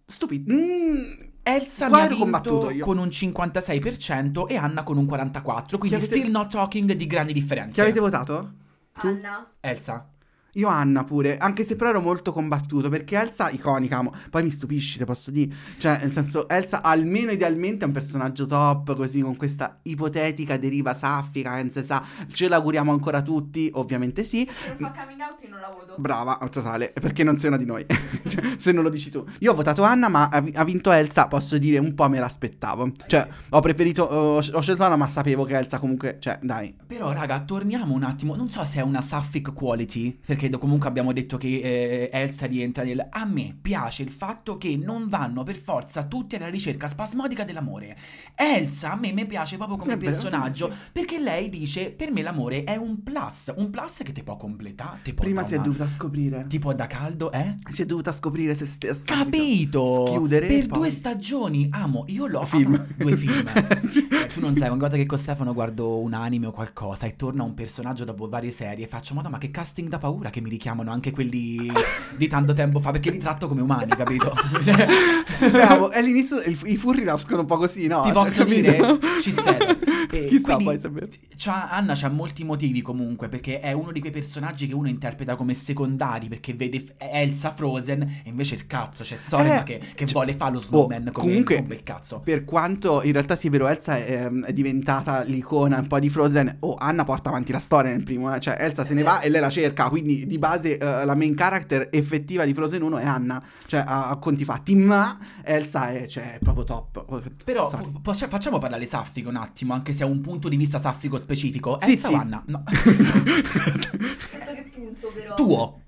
Stupido. 0.04 0.52
Mm, 0.52 0.98
Elsa 1.42 1.88
Qua 1.88 2.06
mi 2.06 2.14
ha 2.14 2.16
combattuto 2.16 2.58
vinto 2.68 2.70
io. 2.74 2.84
con 2.84 2.98
un 2.98 3.08
56% 3.08 4.46
e 4.48 4.56
Anna 4.56 4.82
con 4.84 4.96
un 4.96 5.04
44%, 5.06 5.78
quindi 5.78 5.96
avete- 5.96 6.14
still 6.16 6.30
not 6.30 6.48
talking 6.50 6.92
di 6.92 7.06
grandi 7.06 7.32
differenze. 7.32 7.72
Chi 7.72 7.80
avete 7.80 8.00
votato? 8.00 8.52
Tu? 8.98 9.06
Anna. 9.08 9.50
Elsa. 9.60 10.08
Io 10.56 10.68
Anna 10.68 11.04
pure, 11.04 11.36
anche 11.38 11.64
se 11.64 11.76
però 11.76 11.90
ero 11.90 12.00
molto 12.00 12.32
combattuto, 12.32 12.88
perché 12.88 13.18
Elsa, 13.18 13.50
iconica, 13.50 14.00
mo. 14.02 14.12
poi 14.30 14.42
mi 14.42 14.50
stupisci, 14.50 14.98
te 14.98 15.04
posso 15.04 15.30
dire. 15.30 15.54
Cioè, 15.78 15.98
nel 16.02 16.12
senso, 16.12 16.48
Elsa 16.48 16.82
almeno 16.82 17.30
idealmente 17.30 17.84
è 17.84 17.86
un 17.86 17.92
personaggio 17.92 18.46
top, 18.46 18.94
così, 18.96 19.20
con 19.20 19.36
questa 19.36 19.78
ipotetica 19.82 20.56
deriva 20.56 20.94
saffica, 20.94 21.54
che 21.56 21.62
non 21.62 21.70
si 21.70 21.82
sa. 21.82 22.02
Ce 22.32 22.48
l'auguriamo 22.48 22.90
ancora 22.90 23.20
tutti? 23.22 23.70
Ovviamente 23.74 24.24
sì. 24.24 24.48
Se 24.48 24.74
non 24.78 24.92
fa 24.92 25.02
coming 25.02 25.20
out 25.20 25.42
io 25.42 25.48
non 25.50 25.60
la 25.60 25.68
voto. 25.68 25.94
Brava, 25.98 26.38
totale, 26.50 26.92
perché 26.92 27.22
non 27.22 27.36
sei 27.38 27.48
una 27.48 27.58
di 27.58 27.66
noi, 27.66 27.84
Cioè, 28.26 28.54
se 28.56 28.72
non 28.72 28.82
lo 28.82 28.88
dici 28.88 29.10
tu. 29.10 29.24
Io 29.40 29.52
ho 29.52 29.54
votato 29.54 29.82
Anna, 29.82 30.08
ma 30.08 30.28
ha 30.28 30.40
vi- 30.40 30.52
ha 30.54 30.64
vinto 30.64 30.90
Elsa, 30.90 31.26
posso 31.26 31.58
dire 31.58 31.78
un 31.78 31.94
po' 31.94 32.08
me 32.08 32.18
l'aspettavo. 32.18 32.92
Cioè, 33.06 33.28
ho 33.50 33.60
preferito, 33.60 34.02
ho, 34.04 34.36
ho 34.36 34.60
scelto 34.60 34.84
Anna, 34.84 34.96
ma 34.96 35.06
sapevo 35.06 35.44
che 35.44 35.56
Elsa 35.56 35.78
comunque, 35.78 36.16
cioè, 36.18 36.38
dai. 36.42 36.74
Però, 36.86 37.12
raga, 37.12 37.40
torniamo 37.40 37.94
un 37.94 38.02
attimo. 38.04 38.34
Non 38.36 38.48
so 38.48 38.64
se 38.64 38.78
è 38.78 38.82
una 38.82 39.00
Sapphic 39.00 39.52
quality, 39.52 40.18
perché 40.24 40.45
do- 40.48 40.58
comunque 40.58 40.88
abbiamo 40.88 41.12
detto 41.12 41.36
che 41.36 41.56
eh, 41.58 42.10
Elsa 42.12 42.46
rientra 42.46 42.84
nel. 42.84 43.06
A 43.10 43.24
me 43.24 43.56
piace 43.60 44.02
il 44.02 44.10
fatto 44.10 44.56
che 44.58 44.76
non 44.76 45.08
vanno 45.08 45.42
per 45.42 45.56
forza 45.56 46.04
tutti 46.04 46.36
alla 46.36 46.48
ricerca 46.48 46.88
spasmodica 46.88 47.44
dell'amore. 47.44 47.96
Elsa, 48.34 48.92
a 48.92 48.96
me 48.96 49.12
mi 49.12 49.26
piace 49.26 49.56
proprio 49.56 49.76
come 49.76 49.96
vero, 49.96 50.10
personaggio, 50.10 50.68
sì. 50.68 50.76
perché 50.92 51.18
lei 51.18 51.48
dice: 51.48 51.90
Per 51.90 52.10
me 52.10 52.22
l'amore 52.22 52.64
è 52.64 52.76
un 52.76 53.02
plus. 53.02 53.52
Un 53.56 53.70
plus 53.70 54.00
che 54.04 54.12
ti 54.12 54.22
può 54.22 54.36
completare. 54.36 55.00
Ti 55.02 55.14
può 55.14 55.24
Prima 55.24 55.42
si 55.42 55.54
è 55.54 55.58
dovuta 55.58 55.88
scoprire. 55.88 56.46
Ti 56.48 56.58
può 56.58 56.72
da 56.74 56.86
caldo, 56.86 57.30
eh? 57.32 57.56
Si 57.70 57.82
è 57.82 57.86
dovuta 57.86 58.12
scoprire 58.12 58.54
se 58.54 58.66
stessa. 58.66 59.04
Capito! 59.04 60.06
Schiudere. 60.06 60.46
Per 60.46 60.66
due 60.66 60.90
stagioni, 60.90 61.68
amo, 61.70 62.04
io 62.08 62.26
l'ho 62.26 62.44
Film. 62.44 62.74
amo- 62.74 62.86
due 62.96 63.16
film. 63.16 63.44
Eh, 64.16 64.28
tu 64.28 64.40
non 64.40 64.54
sai, 64.56 64.68
ogni 64.68 64.78
volta 64.78 64.96
che 64.96 65.06
con 65.06 65.18
Stefano 65.18 65.52
guardo 65.52 65.98
un 65.98 66.12
anime 66.12 66.46
o 66.46 66.50
qualcosa 66.52 67.06
e 67.06 67.16
torna 67.16 67.42
un 67.42 67.54
personaggio 67.54 68.04
dopo 68.04 68.28
varie 68.28 68.50
serie 68.50 68.84
e 68.84 68.88
faccio, 68.88 69.14
madonna, 69.14 69.34
ma 69.34 69.38
che 69.38 69.50
casting 69.50 69.88
da 69.88 69.98
paura 69.98 70.30
che 70.36 70.42
mi 70.42 70.50
richiamano 70.50 70.90
anche 70.92 71.10
quelli 71.12 71.72
di 72.14 72.28
tanto 72.28 72.52
tempo 72.52 72.78
fa, 72.78 72.90
perché 72.90 73.10
li 73.10 73.16
tratto 73.18 73.48
come 73.48 73.62
umani, 73.62 73.88
capito? 73.96 74.34
Bravo, 75.50 75.88
all'inizio 75.88 76.40
il- 76.42 76.58
i 76.64 76.76
furri 76.76 77.04
nascono 77.04 77.40
un 77.40 77.46
po' 77.46 77.56
così, 77.56 77.86
no? 77.86 78.02
Ti 78.02 78.12
Cioè, 78.12 78.12
posso 78.12 78.44
capito? 78.44 78.70
dire? 78.70 78.98
Ci 79.22 79.32
sei. 79.32 79.56
E 80.08 80.26
Chissà 80.26 80.56
è 80.56 80.62
vero. 80.88 81.08
c'ha- 81.36 81.68
Anna 81.68 81.94
c'ha 81.96 82.08
molti 82.08 82.44
motivi 82.44 82.80
comunque, 82.80 83.28
perché 83.28 83.58
è 83.58 83.72
uno 83.72 83.90
di 83.90 83.98
quei 83.98 84.12
personaggi 84.12 84.68
che 84.68 84.72
uno 84.72 84.88
interpreta 84.88 85.34
come 85.34 85.52
secondari, 85.52 86.28
perché 86.28 86.54
vede 86.54 86.94
Elsa 86.96 87.50
Frozen 87.50 88.02
e 88.02 88.28
invece 88.28 88.54
il 88.54 88.68
cazzo, 88.68 89.02
c'è 89.02 89.16
Sorma 89.16 89.60
Eh, 89.60 89.62
che, 89.64 89.78
che 89.78 90.06
cioè- 90.06 90.12
vuole 90.12 90.34
fare 90.34 90.52
lo 90.52 90.60
snowman 90.60 91.08
Oh, 91.08 91.10
come 91.12 91.26
comunque- 91.28 91.56
come 91.62 91.74
il 91.74 91.82
cazzo. 91.82 92.20
Per 92.20 92.44
quanto 92.44 93.02
in 93.02 93.12
realtà 93.12 93.34
sì, 93.34 93.48
è 93.48 93.50
vero, 93.50 93.66
Elsa 93.66 93.96
è, 93.98 94.28
è 94.30 94.52
diventata 94.52 95.22
l'icona 95.24 95.78
un 95.80 95.88
po' 95.88 95.98
di 95.98 96.08
Frozen. 96.08 96.58
Oh, 96.60 96.76
Anna 96.78 97.02
porta 97.02 97.28
avanti 97.30 97.50
la 97.50 97.58
storia 97.58 97.90
nel 97.90 98.04
primo, 98.04 98.32
eh. 98.32 98.38
cioè 98.38 98.56
Elsa 98.60 98.84
se 98.84 98.94
ne 98.94 99.02
va 99.02 99.20
e 99.20 99.28
lei 99.28 99.40
la 99.40 99.50
cerca. 99.50 99.88
Quindi 99.88 100.15
di 100.24 100.38
base 100.38 100.78
eh, 100.78 101.04
la 101.04 101.14
main 101.14 101.34
character 101.34 101.88
effettiva 101.90 102.44
di 102.44 102.54
Frozen 102.54 102.82
1 102.82 102.98
è 102.98 103.04
Anna, 103.04 103.42
cioè 103.66 103.80
a, 103.80 104.08
a 104.08 104.16
conti 104.16 104.44
fatti. 104.44 104.74
Ma 104.76 105.18
Elsa 105.42 105.90
è, 105.90 106.06
cioè, 106.06 106.34
è 106.34 106.38
proprio 106.38 106.64
top. 106.64 107.42
Però 107.44 107.68
po- 108.00 108.14
facciamo 108.14 108.58
parlare 108.58 108.86
Saffico 108.86 109.28
un 109.28 109.36
attimo, 109.36 109.74
anche 109.74 109.92
se 109.92 110.04
ha 110.04 110.06
un 110.06 110.20
punto 110.20 110.48
di 110.48 110.56
vista 110.56 110.78
Saffico 110.78 111.18
specifico. 111.18 111.78
Sì, 111.82 111.92
Elsa 111.92 112.08
sì. 112.08 112.14
o 112.14 112.16
Anna? 112.18 112.42
No. 112.46 112.62
Sotto 112.70 114.54
che 114.54 114.70
punto 114.72 115.12
però? 115.14 115.34
Tuo. 115.34 115.80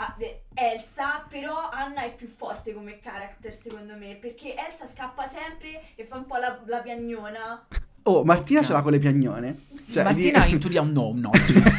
Ah, 0.00 0.14
beh, 0.16 0.44
Elsa, 0.54 1.24
però 1.28 1.68
Anna 1.72 2.04
è 2.04 2.14
più 2.14 2.28
forte 2.28 2.72
come 2.72 3.00
character 3.00 3.52
secondo 3.52 3.96
me, 3.96 4.16
perché 4.20 4.54
Elsa 4.54 4.86
scappa 4.86 5.28
sempre 5.28 5.82
e 5.96 6.04
fa 6.08 6.16
un 6.16 6.26
po' 6.26 6.36
la, 6.36 6.60
la 6.66 6.78
piagnona. 6.78 7.66
Oh, 8.04 8.22
Martina 8.24 8.60
Ok. 8.60 8.66
ce 8.66 8.72
l'ha 8.72 8.82
con 8.82 8.92
le 8.92 9.00
piagnone. 9.00 9.62
Cioè, 9.90 10.04
Martina 10.04 10.44
di- 10.44 10.52
into 10.52 10.68
the 10.68 10.78
unknown 10.78 11.24
oggi. 11.24 11.52
into 11.54 11.70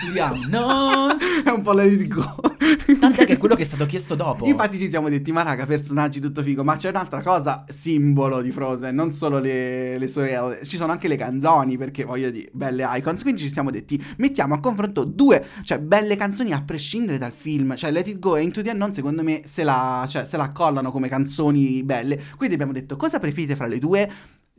the 0.00 0.20
unknown. 0.20 1.16
è 1.44 1.50
un 1.50 1.60
po' 1.62 1.72
la 1.72 1.84
Let 1.84 2.00
It 2.00 2.08
Go. 2.08 2.40
Tant'è 2.98 3.24
che 3.24 3.34
è 3.34 3.36
quello 3.36 3.54
che 3.54 3.62
è 3.62 3.66
stato 3.66 3.86
chiesto 3.86 4.14
dopo. 4.14 4.46
Infatti 4.46 4.78
ci 4.78 4.88
siamo 4.88 5.08
detti, 5.08 5.32
ma 5.32 5.42
raga, 5.42 5.66
personaggi 5.66 6.20
tutto 6.20 6.42
figo, 6.42 6.64
ma 6.64 6.76
c'è 6.76 6.88
un'altra 6.88 7.22
cosa 7.22 7.64
simbolo 7.68 8.40
di 8.42 8.50
Frozen, 8.50 8.94
non 8.94 9.12
solo 9.12 9.38
le, 9.38 9.98
le 9.98 10.08
sorelle, 10.08 10.60
ci 10.64 10.76
sono 10.76 10.92
anche 10.92 11.08
le 11.08 11.16
canzoni, 11.16 11.76
perché 11.76 12.04
voglio 12.04 12.30
dire, 12.30 12.50
belle 12.52 12.86
icons, 12.96 13.22
quindi 13.22 13.42
ci 13.42 13.50
siamo 13.50 13.70
detti, 13.70 14.02
mettiamo 14.18 14.54
a 14.54 14.60
confronto 14.60 15.04
due, 15.04 15.44
cioè 15.62 15.78
belle 15.78 16.16
canzoni 16.16 16.52
a 16.52 16.62
prescindere 16.62 17.18
dal 17.18 17.32
film, 17.32 17.76
cioè 17.76 17.90
Let 17.90 18.08
It 18.08 18.18
Go 18.18 18.36
e 18.36 18.42
Into 18.42 18.62
the 18.62 18.70
Unknown 18.70 18.92
secondo 18.92 19.22
me 19.22 19.42
se 19.44 19.62
la, 19.62 20.06
cioè, 20.08 20.24
se 20.24 20.36
la 20.36 20.44
accollano 20.44 20.90
come 20.90 21.08
canzoni 21.08 21.82
belle, 21.82 22.20
quindi 22.36 22.54
abbiamo 22.54 22.72
detto, 22.72 22.96
cosa 22.96 23.18
preferite 23.18 23.56
fra 23.56 23.66
le 23.66 23.78
due? 23.78 24.10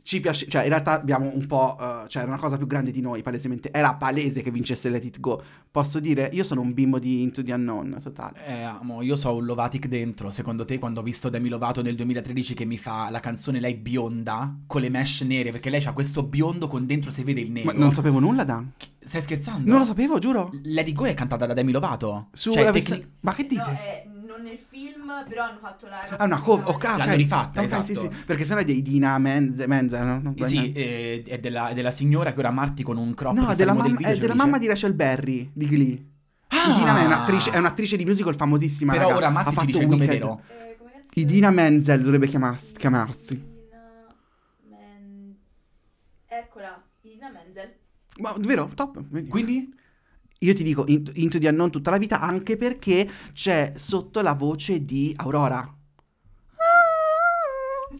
Ci 0.04 0.20
piace, 0.20 0.46
cioè 0.48 0.62
in 0.62 0.68
realtà 0.68 1.00
abbiamo 1.00 1.30
un 1.32 1.46
po', 1.46 1.76
eh, 1.80 2.08
cioè 2.08 2.22
era 2.22 2.32
una 2.32 2.40
cosa 2.40 2.56
più 2.56 2.66
grande 2.66 2.90
di 2.90 3.00
noi, 3.00 3.22
palesemente, 3.22 3.70
era 3.70 3.94
palese 3.94 4.42
che 4.42 4.50
vincesse 4.50 4.90
Let 4.90 5.04
It 5.04 5.20
Go, 5.20 5.40
posso 5.70 6.00
dire, 6.00 6.28
io 6.32 6.42
sono 6.42 6.60
un 6.60 6.74
bimbo 6.74 6.98
di 6.98 7.22
Into 7.22 7.42
the 7.44 7.52
Unknown, 7.52 7.98
totale. 8.02 8.44
Eh, 8.44 8.62
amo, 8.62 9.00
io 9.02 9.14
so 9.14 9.36
un 9.36 9.44
Lovatic 9.44 9.86
dentro. 9.86 10.30
Secondo 10.32 10.64
te, 10.64 10.78
quando 10.78 11.00
ho 11.00 11.02
visto 11.02 11.28
Demi 11.28 11.48
Lovato 11.48 11.82
nel 11.82 11.94
2013 11.94 12.54
che 12.54 12.64
mi 12.64 12.78
fa 12.78 13.10
la 13.10 13.20
canzone 13.20 13.60
lei 13.60 13.74
bionda 13.74 14.54
con 14.66 14.80
le 14.80 14.88
mesh 14.88 15.20
nere, 15.22 15.52
perché 15.52 15.70
lei 15.70 15.82
ha 15.84 15.92
questo 15.92 16.22
biondo 16.24 16.66
con 16.66 16.84
dentro 16.84 17.10
si 17.12 17.22
vede 17.22 17.40
il 17.40 17.52
nero. 17.52 17.72
Ma 17.72 17.78
non 17.78 17.92
sapevo 17.92 18.18
nulla, 18.18 18.42
Dan. 18.44 18.72
Stai 19.04 19.22
scherzando? 19.22 19.68
Non 19.70 19.78
lo 19.78 19.84
sapevo, 19.84 20.18
giuro. 20.18 20.50
Lady 20.64 20.92
Go 20.92 21.04
è 21.06 21.14
cantata 21.14 21.46
da 21.46 21.54
Demi 21.54 21.72
Lovato. 21.72 22.28
Su 22.32 22.52
cioè, 22.52 22.64
la 22.64 22.70
tecni- 22.72 22.88
versione- 22.88 23.12
Ma 23.20 23.34
che 23.34 23.46
dite? 23.46 23.62
No, 23.62 23.70
eh, 23.70 24.11
nel 24.42 24.58
film, 24.58 25.24
però 25.28 25.44
hanno 25.44 25.58
fatto 25.60 25.86
la... 25.88 26.08
Ah, 26.18 26.24
una 26.24 26.40
cover, 26.40 26.68
ok, 26.68 26.74
ok. 26.74 26.96
L'hanno 26.98 27.14
rifatta, 27.14 27.60
Ok, 27.60 27.66
esatto. 27.66 27.82
sì, 27.84 27.94
sì, 27.94 28.08
perché 28.26 28.44
sennò 28.44 28.60
è 28.60 28.64
dei 28.64 28.82
Dina 28.82 29.16
Menze, 29.18 29.66
Menze 29.66 29.98
no? 30.02 30.20
Non- 30.20 30.34
Sì, 30.42 30.72
eh, 30.72 31.22
è 31.26 31.38
della, 31.38 31.68
è 31.68 31.74
della 31.74 31.90
signora 31.90 32.32
che 32.32 32.38
ora 32.40 32.50
Marti 32.50 32.82
con 32.82 32.96
un 32.98 33.14
crop 33.14 33.34
No, 33.34 33.54
della, 33.54 33.72
mamma, 33.72 33.84
video 33.88 34.06
è 34.08 34.12
lo 34.14 34.18
della 34.20 34.32
dice. 34.34 34.44
mamma 34.44 34.58
di 34.58 34.66
Rachel 34.66 34.92
Berry, 34.94 35.50
di 35.52 35.66
Glee. 35.66 36.04
Ah! 36.48 36.70
Idina 36.70 37.00
è 37.00 37.04
un'attrice, 37.06 37.50
è 37.50 37.56
un'attrice 37.58 37.96
di 37.96 38.04
musical 38.04 38.36
famosissima, 38.36 38.92
Però 38.92 39.04
raga. 39.04 39.16
ora 39.16 39.26
ha 39.28 39.30
Marti 39.30 39.48
ci 39.50 39.54
fatto 39.54 39.66
dice 39.68 39.82
il 39.82 39.88
nome 39.88 40.06
vero. 40.06 40.40
Eh, 40.48 41.20
Idina? 41.20 41.50
Menzel 41.50 42.02
dovrebbe 42.02 42.26
chiamarsi. 42.26 42.72
chiamarsi. 42.74 43.32
Idina 43.34 44.14
Men- 44.68 45.36
Eccola, 46.26 46.82
Idina 47.02 47.30
Menzel. 47.30 47.72
Ma 48.20 48.34
vero? 48.38 48.70
Top. 48.74 49.02
vedi. 49.08 49.28
Quindi? 49.28 49.74
Io 50.42 50.54
ti 50.54 50.62
dico 50.64 50.84
Into, 50.88 51.12
Into 51.14 51.38
the 51.38 51.48
Unknown 51.48 51.70
tutta 51.70 51.90
la 51.90 51.98
vita 51.98 52.20
anche 52.20 52.56
perché 52.56 53.08
c'è 53.32 53.72
sotto 53.76 54.20
la 54.22 54.32
voce 54.32 54.84
di 54.84 55.14
Aurora. 55.18 55.58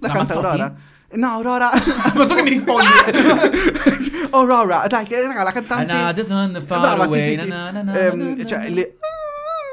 La, 0.00 0.08
La 0.08 0.12
canta 0.12 0.34
Mazzotti? 0.34 0.46
Aurora. 0.60 0.74
No, 1.14 1.28
Aurora. 1.28 1.70
Ma 2.14 2.24
tu 2.26 2.34
che 2.34 2.42
mi 2.42 2.48
rispondi? 2.48 2.86
Aurora, 4.30 4.86
dai, 4.88 5.04
che 5.04 5.20
raga, 5.24 5.42
la 5.42 5.52
cantante. 5.52 5.92
Another 5.92 6.24
sun 6.24 6.62
far 6.66 6.80
Brava, 6.80 7.02
sì, 7.04 7.08
away, 7.10 7.34
sì, 7.36 7.42
sì. 7.42 7.48
na, 7.48 7.70
na, 7.70 7.82
na, 7.82 7.98
Ehm, 7.98 8.44
cioè, 8.44 8.68
le- 8.70 8.96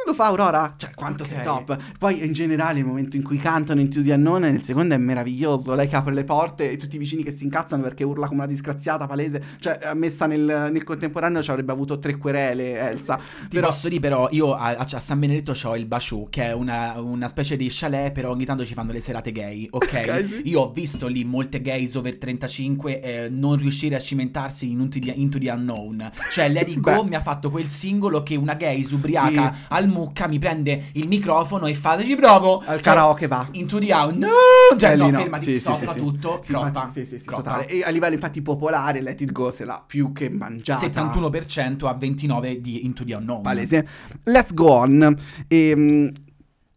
lo 0.09 0.13
fa 0.15 0.25
Aurora. 0.25 0.73
Cioè, 0.77 0.91
quanto 0.93 1.23
Ok. 1.23 1.29
sei 1.29 1.43
top. 1.43 1.77
Poi, 1.97 2.25
in 2.25 2.33
generale, 2.33 2.79
il 2.79 2.85
momento 2.85 3.15
in 3.17 3.23
cui 3.23 3.37
cantano 3.37 3.79
Into 3.79 4.01
the 4.01 4.13
Unknown 4.13 4.41
nel 4.41 4.63
secondo 4.63 4.93
è 4.93 4.97
meraviglioso. 4.97 5.73
Lei 5.75 5.87
che 5.87 5.95
apre 5.95 6.13
le 6.13 6.23
porte 6.23 6.71
e 6.71 6.77
tutti 6.77 6.95
i 6.95 6.99
vicini 6.99 7.23
che 7.23 7.31
si 7.31 7.43
incazzano 7.43 7.81
perché 7.83 8.03
urla 8.03 8.27
come 8.27 8.39
una 8.41 8.47
disgraziata 8.47 9.07
palese. 9.07 9.41
Cioè, 9.59 9.79
eh, 9.81 9.93
messa 9.95 10.25
nel, 10.25 10.69
nel 10.71 10.83
contemporaneo 10.83 11.41
ci 11.41 11.49
avrebbe 11.51 11.71
avuto 11.71 11.99
tre 11.99 12.17
querele, 12.17 12.77
Elsa. 12.77 13.15
Ti 13.17 13.47
Però, 13.55 13.67
posso 13.67 13.87
dire 13.87 13.99
però, 14.01 14.27
io 14.31 14.53
a, 14.53 14.75
a- 14.75 14.99
San 14.99 15.19
Benedetto 15.19 15.53
ho 15.63 15.75
il 15.77 15.85
Basciù, 15.85 16.27
che 16.29 16.45
è 16.45 16.53
una, 16.53 16.99
una 16.99 17.27
specie 17.27 17.55
di 17.55 17.67
chalet, 17.69 18.11
però 18.11 18.31
ogni 18.31 18.45
tanto 18.45 18.65
ci 18.65 18.73
fanno 18.73 18.91
le 18.91 19.01
serate 19.01 19.31
gay, 19.31 19.67
ok? 19.69 19.83
Ok, 19.83 20.25
sì. 20.25 20.41
Io 20.49 20.61
ho 20.61 20.71
visto 20.71 21.07
lì 21.07 21.23
molte 21.23 21.61
gays 21.61 21.95
over 21.95 22.17
35 22.17 23.01
eh, 23.01 23.29
non 23.29 23.55
riuscire 23.55 23.95
a 23.95 23.99
cimentarsi 23.99 24.69
in 24.71 24.79
Into 24.79 24.99
the, 24.99 25.11
Into 25.15 25.37
the 25.39 25.49
Unknown. 25.49 26.09
Cioè, 26.31 26.49
Lady 26.51 26.79
Go 26.81 27.03
mi 27.03 27.15
ha 27.15 27.21
fatto 27.21 27.49
quel 27.49 27.69
singolo 27.69 28.23
che 28.23 28.35
una 28.35 28.53
gay 28.55 28.85
ubriaca 28.91 29.55
al 29.69 29.87
mucca 29.99 30.27
mi 30.27 30.39
prende 30.39 30.85
il 30.93 31.07
microfono 31.07 31.65
e 31.67 31.73
fa 31.73 32.01
ci 32.03 32.15
provo. 32.15 32.59
al 32.59 32.75
Cioè, 32.75 32.81
karaoke 32.81 33.27
va. 33.27 33.47
Into 33.51 33.79
the 33.79 33.91
Unknown, 33.93 34.17
no! 34.19 34.77
Cioè, 34.77 34.95
no, 34.95 35.09
no. 35.09 35.17
fermati, 35.19 35.53
Sì, 35.53 35.59
stoppa 35.59 35.77
sì, 35.77 35.87
sì. 35.87 35.99
tutto, 35.99 36.39
Sì, 36.41 36.51
croppa, 36.51 36.67
infatti, 36.67 36.91
sì, 36.91 37.05
sì, 37.05 37.19
sì, 37.19 37.25
croppa. 37.25 37.41
totale. 37.43 37.67
E 37.67 37.83
a 37.83 37.89
livello 37.89 38.13
infatti 38.13 38.41
popolare, 38.41 39.01
Let 39.01 39.21
It 39.21 39.31
Go 39.31 39.51
se 39.51 39.65
l'ha 39.65 39.83
più 39.85 40.11
che 40.13 40.29
mangiata. 40.29 40.85
71% 40.85 41.85
a 41.87 41.93
29 41.93 42.61
di 42.61 42.85
Into 42.85 43.03
the 43.03 43.13
Unknown. 43.15 43.41
Palese. 43.41 43.87
Let's 44.23 44.53
go 44.53 44.71
on. 44.71 45.17
Ehm, 45.47 46.11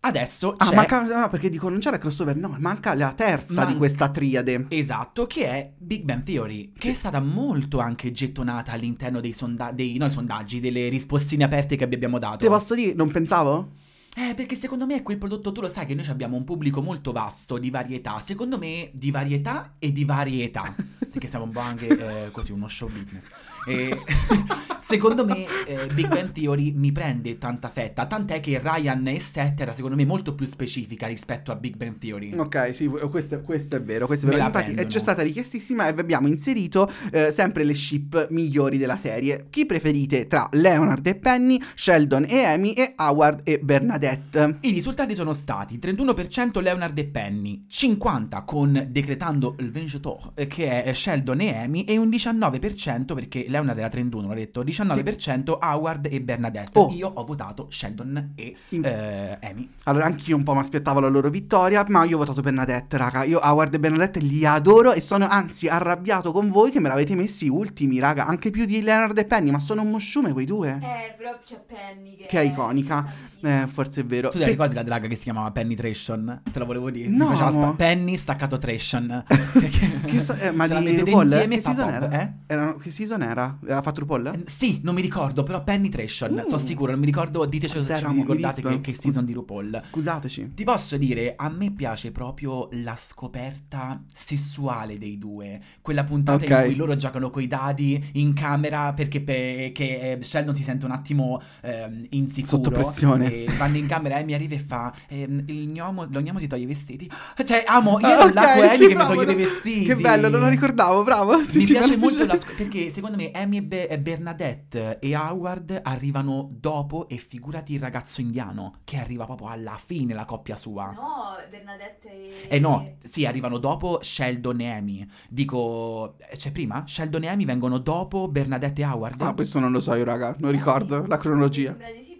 Adesso 0.04 0.54
ah, 0.56 0.64
c'è 0.64 0.74
manca, 0.74 1.02
no, 1.02 1.28
perché 1.28 1.48
dico 1.48 1.68
non 1.68 1.78
c'era 1.78 1.96
crossover, 1.96 2.34
no, 2.34 2.56
manca 2.58 2.92
la 2.94 3.12
terza 3.12 3.62
Man- 3.62 3.72
di 3.72 3.78
questa 3.78 4.08
triade. 4.10 4.66
Esatto, 4.68 5.28
che 5.28 5.46
è 5.46 5.72
Big 5.78 6.02
Bang 6.02 6.24
Theory, 6.24 6.72
che 6.76 6.90
è 6.90 6.92
stata 6.92 7.20
molto 7.20 7.78
anche 7.78 8.10
gettonata 8.10 8.72
all'interno 8.72 9.20
dei, 9.20 9.32
sonda- 9.32 9.70
dei 9.70 9.96
no, 9.98 10.08
sondaggi, 10.08 10.58
delle 10.58 10.88
rispostine 10.88 11.44
aperte 11.44 11.76
che 11.76 11.84
abbiamo 11.84 12.18
dato. 12.18 12.38
Te 12.38 12.48
posso 12.48 12.74
dire, 12.74 12.94
non 12.94 13.12
pensavo? 13.12 13.74
Eh, 14.16 14.34
perché 14.34 14.56
secondo 14.56 14.86
me 14.86 14.96
è 14.96 15.02
quel 15.02 15.18
prodotto, 15.18 15.52
tu 15.52 15.60
lo 15.60 15.68
sai 15.68 15.86
che 15.86 15.94
noi 15.94 16.06
abbiamo 16.08 16.36
un 16.36 16.42
pubblico 16.42 16.82
molto 16.82 17.12
vasto 17.12 17.56
di 17.56 17.70
varietà, 17.70 18.18
secondo 18.18 18.58
me 18.58 18.90
di 18.92 19.12
varietà 19.12 19.76
e 19.78 19.92
di 19.92 20.04
varietà, 20.04 20.74
perché 20.98 21.28
siamo 21.28 21.44
un 21.44 21.52
po' 21.52 21.60
anche 21.60 21.86
eh, 22.26 22.30
così 22.32 22.50
uno 22.50 22.66
show 22.66 22.88
business. 22.90 23.22
E, 23.66 23.96
secondo 24.78 25.24
me 25.24 25.46
eh, 25.66 25.86
Big 25.94 26.08
Bang 26.08 26.32
Theory 26.32 26.72
mi 26.72 26.92
prende 26.92 27.38
tanta 27.38 27.68
fetta, 27.68 28.06
tant'è 28.06 28.40
che 28.40 28.60
Ryan 28.62 29.06
e 29.08 29.20
Seth 29.20 29.60
era 29.60 29.72
secondo 29.72 29.96
me 29.96 30.04
molto 30.04 30.34
più 30.34 30.44
specifica 30.44 31.06
rispetto 31.06 31.52
a 31.52 31.54
Big 31.54 31.76
Bang 31.76 31.98
Theory. 31.98 32.36
Ok, 32.36 32.74
sì, 32.74 32.86
questo, 32.86 33.40
questo 33.40 33.76
è 33.76 33.82
vero, 33.82 34.06
questo 34.06 34.26
è 34.26 34.30
vero. 34.30 34.44
Infatti 34.44 34.64
prendono. 34.64 34.88
c'è 34.88 34.98
stata 34.98 35.22
richiestissima 35.22 35.88
e 35.88 35.92
vi 35.94 36.00
abbiamo 36.00 36.26
inserito 36.26 36.90
eh, 37.10 37.30
sempre 37.30 37.64
le 37.64 37.74
ship 37.74 38.28
migliori 38.30 38.76
della 38.76 38.96
serie. 38.96 39.46
Chi 39.50 39.64
preferite 39.66 40.26
tra 40.26 40.48
Leonard 40.52 41.06
e 41.06 41.14
Penny, 41.14 41.60
Sheldon 41.74 42.26
e 42.28 42.44
Amy 42.44 42.72
e 42.72 42.94
Howard 42.96 43.40
e 43.44 43.60
Bernadette? 43.60 44.58
I 44.60 44.70
risultati 44.70 45.14
sono 45.14 45.32
stati 45.32 45.78
31% 45.78 46.60
Leonard 46.60 46.98
e 46.98 47.04
Penny, 47.04 47.64
50% 47.70 48.44
con 48.44 48.86
Decretando 48.90 49.54
il 49.60 49.70
Vincitor, 49.70 50.32
eh, 50.34 50.46
che 50.46 50.82
è 50.82 50.92
Sheldon 50.92 51.40
e 51.40 51.56
Amy, 51.56 51.84
e 51.84 51.96
un 51.96 52.08
19% 52.08 53.14
perché 53.14 53.46
Leonard 53.52 53.78
era 53.78 53.88
31, 53.88 54.26
l'ho 54.26 54.34
detto, 54.34 54.64
19% 54.64 55.58
Howard 55.60 56.08
e 56.10 56.20
Bernadette. 56.20 56.78
Oh. 56.78 56.90
Io 56.90 57.08
ho 57.14 57.24
votato 57.24 57.68
Sheldon 57.70 58.32
e 58.34 58.56
In- 58.70 58.84
eh, 58.84 59.38
Amy. 59.42 59.68
Allora, 59.84 60.06
anch'io 60.06 60.34
un 60.36 60.42
po' 60.42 60.54
mi 60.54 60.60
aspettavo 60.60 60.98
la 60.98 61.08
loro 61.08 61.30
vittoria, 61.30 61.84
ma 61.88 62.04
io 62.04 62.16
ho 62.16 62.18
votato 62.18 62.40
Bernadette, 62.40 62.96
raga. 62.96 63.22
Io 63.24 63.38
Howard 63.42 63.74
e 63.74 63.78
Bernadette 63.78 64.18
li 64.20 64.44
adoro 64.44 64.92
e 64.92 65.00
sono 65.00 65.26
anzi 65.28 65.68
arrabbiato 65.68 66.32
con 66.32 66.50
voi 66.50 66.70
che 66.72 66.80
me 66.80 66.88
l'avete 66.88 67.14
messi 67.14 67.46
ultimi, 67.48 67.98
raga. 68.00 68.26
Anche 68.26 68.50
più 68.50 68.64
di 68.64 68.82
Leonard 68.82 69.16
e 69.18 69.24
Penny, 69.24 69.50
ma 69.50 69.58
sono 69.60 69.82
un 69.82 69.90
mosciume 69.90 70.32
quei 70.32 70.46
due. 70.46 70.78
Eh, 70.82 71.14
però 71.16 71.38
c'è 71.44 71.60
Penny 71.64 72.16
che, 72.16 72.26
Che 72.26 72.40
è 72.40 72.42
iconica. 72.44 72.94
santissima. 72.96 73.30
Eh, 73.42 73.66
forse 73.66 74.02
è 74.02 74.04
vero. 74.04 74.28
Tu 74.30 74.38
ti 74.38 74.44
Pe- 74.44 74.50
ricordi 74.50 74.74
la 74.74 74.82
draga 74.82 75.08
che 75.08 75.16
si 75.16 75.24
chiamava 75.24 75.50
Penny 75.50 75.74
Tration? 75.74 76.42
Te 76.50 76.58
la 76.58 76.64
volevo 76.64 76.90
dire. 76.90 77.08
No. 77.08 77.24
Mi 77.28 77.30
faceva 77.36 77.50
spa- 77.50 77.72
Penny 77.74 78.16
staccato 78.16 78.58
Tration. 78.58 79.24
Che 80.12 80.20
sta- 80.20 80.38
eh, 80.38 80.50
ma 80.50 80.66
Se 80.66 80.78
di 80.80 80.98
RuPaul? 80.98 81.24
insieme 81.24 81.54
Che 81.56 81.60
season 81.62 81.84
pop, 81.90 81.94
era? 82.02 82.20
eh? 82.20 82.32
Erano- 82.46 82.76
che 82.76 82.90
season 82.90 83.22
era? 83.22 83.58
Aveva 83.62 83.82
fatto 83.82 84.00
RuPaul? 84.00 84.26
Eh, 84.26 84.42
Sì, 84.46 84.80
non 84.82 84.94
mi 84.94 85.00
ricordo, 85.00 85.42
però 85.42 85.62
Penetration, 85.64 86.38
Uh. 86.38 86.44
sono 86.44 86.58
sicuro, 86.58 86.90
non 86.90 87.00
mi 87.00 87.06
ricordo, 87.06 87.44
diteci 87.46 87.82
se 87.82 87.94
vi 88.08 88.14
ricordate 88.20 88.62
che, 88.62 88.80
che 88.80 88.92
season 88.92 89.24
di 89.24 89.32
RuPaul. 89.32 89.80
Scusateci. 89.88 90.52
Ti 90.54 90.64
posso 90.64 90.96
dire, 90.96 91.34
a 91.36 91.48
me 91.48 91.70
piace 91.72 92.12
proprio 92.12 92.68
la 92.72 92.94
scoperta 92.96 94.02
sessuale 94.12 94.98
dei 94.98 95.18
due. 95.18 95.60
Quella 95.80 96.04
puntata 96.04 96.44
Ok. 96.44 96.50
in 96.50 96.64
cui 96.66 96.74
loro 96.76 96.96
giocano 96.96 97.30
coi 97.30 97.46
dadi 97.46 98.10
in 98.12 98.32
camera 98.34 98.92
perché 98.92 99.20
pe- 99.22 99.72
eh, 99.74 100.18
Sheldon 100.20 100.54
si 100.54 100.62
sente 100.62 100.84
un 100.84 100.92
attimo 100.92 101.40
ehm, 101.62 102.06
insicuro. 102.10 102.56
Sotto 102.56 102.70
pressione. 102.70 103.31
E 103.32 103.46
vanno 103.56 103.76
in 103.76 103.86
camera 103.86 104.18
e 104.18 104.24
mi 104.24 104.34
arriva 104.34 104.54
e 104.54 104.58
fa: 104.58 104.92
ehm, 105.08 105.44
il 105.46 105.68
gnomo, 105.70 106.06
lo 106.10 106.20
gnomo 106.20 106.38
si 106.38 106.46
toglie 106.46 106.64
i 106.64 106.66
vestiti. 106.66 107.10
Cioè, 107.44 107.64
amo, 107.66 107.98
io 108.00 108.06
Ah, 108.06 108.10
ero 108.12 108.24
ok, 108.24 108.34
là 108.34 108.52
con 108.54 108.62
Amy 108.64 108.76
sì, 108.76 108.86
che 108.88 108.94
mi 108.94 109.06
toglie 109.06 109.24
no. 109.24 109.30
i 109.30 109.34
vestiti. 109.34 109.84
Che 109.84 109.96
bello, 109.96 110.28
non 110.28 110.40
lo 110.40 110.48
ricordavo, 110.48 111.02
bravo. 111.02 111.42
Sì, 111.44 111.58
mi 111.58 111.66
sì, 111.66 111.72
piace 111.72 111.96
molto 111.96 112.24
la 112.24 112.32
dicevi. 112.34 112.52
sc- 112.52 112.54
perché 112.56 112.90
secondo 112.90 113.16
me 113.16 113.30
Amy 113.32 113.56
e, 113.58 113.62
Be- 113.62 113.88
e 113.88 113.98
Bernadette 113.98 114.98
e 115.00 115.16
Howard 115.16 115.80
arrivano 115.82 116.48
dopo 116.52 117.08
e 117.08 117.16
figurati 117.16 117.74
il 117.74 117.80
ragazzo 117.80 118.20
indiano 118.20 118.80
che 118.84 118.96
arriva 118.98 119.24
proprio 119.24 119.48
alla 119.48 119.76
fine 119.82 120.14
la 120.14 120.24
coppia 120.24 120.56
sua. 120.56 120.86
No, 120.92 121.36
Bernadette 121.50 122.08
e... 122.48 122.56
Eh 122.56 122.58
no, 122.58 122.96
sì, 123.02 123.26
arrivano 123.26 123.58
dopo 123.58 123.98
Sheldon 124.02 124.60
e 124.60 124.70
Amy. 124.70 125.06
Dico, 125.28 126.16
eh, 126.18 126.36
cioè 126.36 126.52
prima 126.52 126.84
Sheldon 126.86 127.24
e 127.24 127.28
Amy 127.28 127.44
vengono 127.44 127.78
dopo 127.78 128.28
Bernadette 128.28 128.82
e 128.82 128.84
Howard. 128.84 129.20
Ah, 129.20 129.32
questo 129.34 129.58
non 129.58 129.72
lo 129.72 129.80
so 129.80 129.94
io, 129.94 130.04
raga. 130.04 130.34
Non 130.38 130.50
ricordo 130.50 131.04
la 131.06 131.16
Mi 131.16 131.20
cronologia. 131.22 131.70
sembra 131.70 131.90
di 131.90 132.02
sì, 132.02 132.11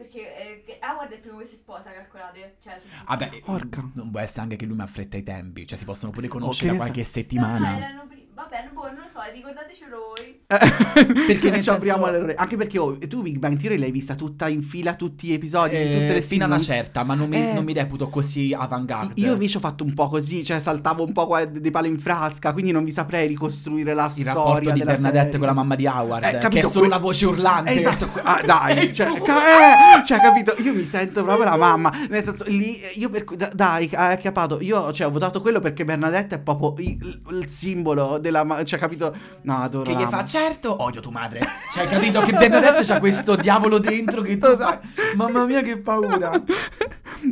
perché 0.73 0.87
Howard 0.87 1.11
è 1.11 1.15
il 1.15 1.21
primo 1.21 1.39
che 1.39 1.45
si 1.47 1.57
sposa, 1.57 1.91
calcolate. 1.93 2.57
Cioè, 2.63 2.81
Vabbè, 3.07 3.41
Porca. 3.45 3.91
non 3.95 4.11
può 4.11 4.21
essere 4.21 4.43
anche 4.43 4.57
che 4.57 4.67
lui 4.67 4.77
mi 4.77 4.83
affretta 4.83 5.17
i 5.17 5.23
tempi, 5.23 5.67
cioè 5.67 5.79
si 5.79 5.85
possono 5.85 6.13
pure 6.13 6.27
Oh, 6.27 6.31
conoscere 6.31 6.73
da 6.73 6.77
qualche 6.77 7.05
sa- 7.05 7.09
No, 7.09 7.23
settimana. 7.23 7.67
cioè, 7.67 7.77
erano 7.79 8.07
Vabbè, 8.53 8.69
boh, 8.75 8.83
non 8.83 8.97
lo 8.97 9.09
so, 9.11 9.21
ricordatecelo 9.33 9.97
voi. 10.15 10.41
perché 11.27 11.49
nel 11.51 11.63
ci 11.63 11.71
apriamo 11.71 12.05
senso- 12.05 12.19
le 12.19 12.25
ore. 12.25 12.35
Anche 12.35 12.57
perché 12.59 12.79
oh, 12.79 12.99
tu 13.09 13.23
Big 13.23 13.39
Bang 13.39 13.57
Theory 13.59 13.79
l'hai 13.79 13.91
vista 13.91 14.15
tutta 14.15 14.47
in 14.49 14.63
fila, 14.63 14.93
tutti 14.95 15.29
gli 15.29 15.33
episodi, 15.33 15.77
di 15.79 15.85
tutte 15.85 16.09
Eh, 16.09 16.13
le 16.13 16.21
fino 16.23 16.45
a 16.45 16.49
season. 16.49 16.51
una 16.51 16.61
certa, 16.61 17.03
ma 17.03 17.15
non 17.15 17.31
mi, 17.31 17.37
Eh. 17.37 17.53
non 17.55 17.65
mi 17.65 17.73
reputo 17.73 18.09
così 18.11 18.55
avant-garde. 18.57 19.15
Io 19.17 19.33
invece 19.33 19.57
ho 19.57 19.61
fatto 19.61 19.85
un 19.85 19.95
po' 19.95 20.09
così, 20.11 20.45
cioè 20.45 20.61
saltavo 20.61 21.03
un 21.03 21.13
po' 21.13 21.27
qua 21.27 21.45
dei 21.47 21.71
pali 21.71 21.89
in 21.89 21.99
frasca, 21.99 22.53
quindi 22.53 22.73
non 22.73 22.85
vi 22.85 22.91
saprei 22.93 23.27
ricostruire 23.27 23.95
la 23.95 24.05
il 24.05 24.11
storia 24.11 24.33
rapporto 24.35 24.71
di 24.73 24.79
della 24.81 24.85
Bernadette 24.93 25.23
serie. 25.25 25.39
con 25.39 25.47
la 25.47 25.55
mamma 25.55 25.75
di 25.75 25.87
Howard, 25.87 26.25
Eh, 26.25 26.31
che 26.33 26.39
capito, 26.39 26.67
è 26.67 26.71
solo 26.71 26.85
que- 26.87 26.95
una 26.95 26.99
voce 27.03 27.27
urlante. 27.27 27.71
Eh, 27.71 27.79
Esatto, 27.79 28.11
ah, 28.23 28.43
dai, 28.45 28.93
cioè, 28.95 29.21
ca- 29.23 29.99
eh, 29.99 30.05
cioè, 30.05 30.19
capito, 30.21 30.55
io 30.63 30.75
mi 30.75 30.85
sento 30.85 31.25
proprio 31.25 31.45
la 31.47 31.57
mamma, 31.57 31.91
nel 32.11 32.23
senso, 32.23 32.45
lì, 32.49 32.79
eh, 32.81 32.93
io 32.97 33.09
per, 33.09 33.25
da- 33.25 33.51
dai, 33.55 33.89
hai 33.95 34.19
capato, 34.19 34.61
io, 34.61 34.93
cioè, 34.93 35.07
ho 35.07 35.11
votato 35.11 35.41
quello 35.41 35.59
perché 35.61 35.85
Bernadette 35.87 36.35
è 36.35 36.39
proprio 36.39 36.75
il, 36.79 37.21
il 37.31 37.47
simbolo 37.47 38.19
della, 38.19 38.42
ma- 38.45 38.63
cioè, 38.65 38.79
capito, 38.79 39.15
no, 39.43 39.57
adoro 39.63 39.85
Che 39.85 39.93
la 39.93 40.01
gli 40.01 40.09
fa, 40.09 40.25
certo, 40.25 40.83
odio 40.83 41.01
tu 41.01 41.11
madre. 41.11 41.41
Cioè, 41.75 41.87
capito 41.87 42.21
che 42.23 42.33
Bernadette 42.33 42.83
c'ha 42.85 42.99
questo 43.01 43.35
diavolo 43.37 43.79
dentro 43.79 44.23
che 44.23 44.37
tu 44.39 44.57
fai. 44.57 44.79
Mamma 45.17 45.45
mia, 45.45 45.63
che 45.63 45.79
paura. 45.79 46.31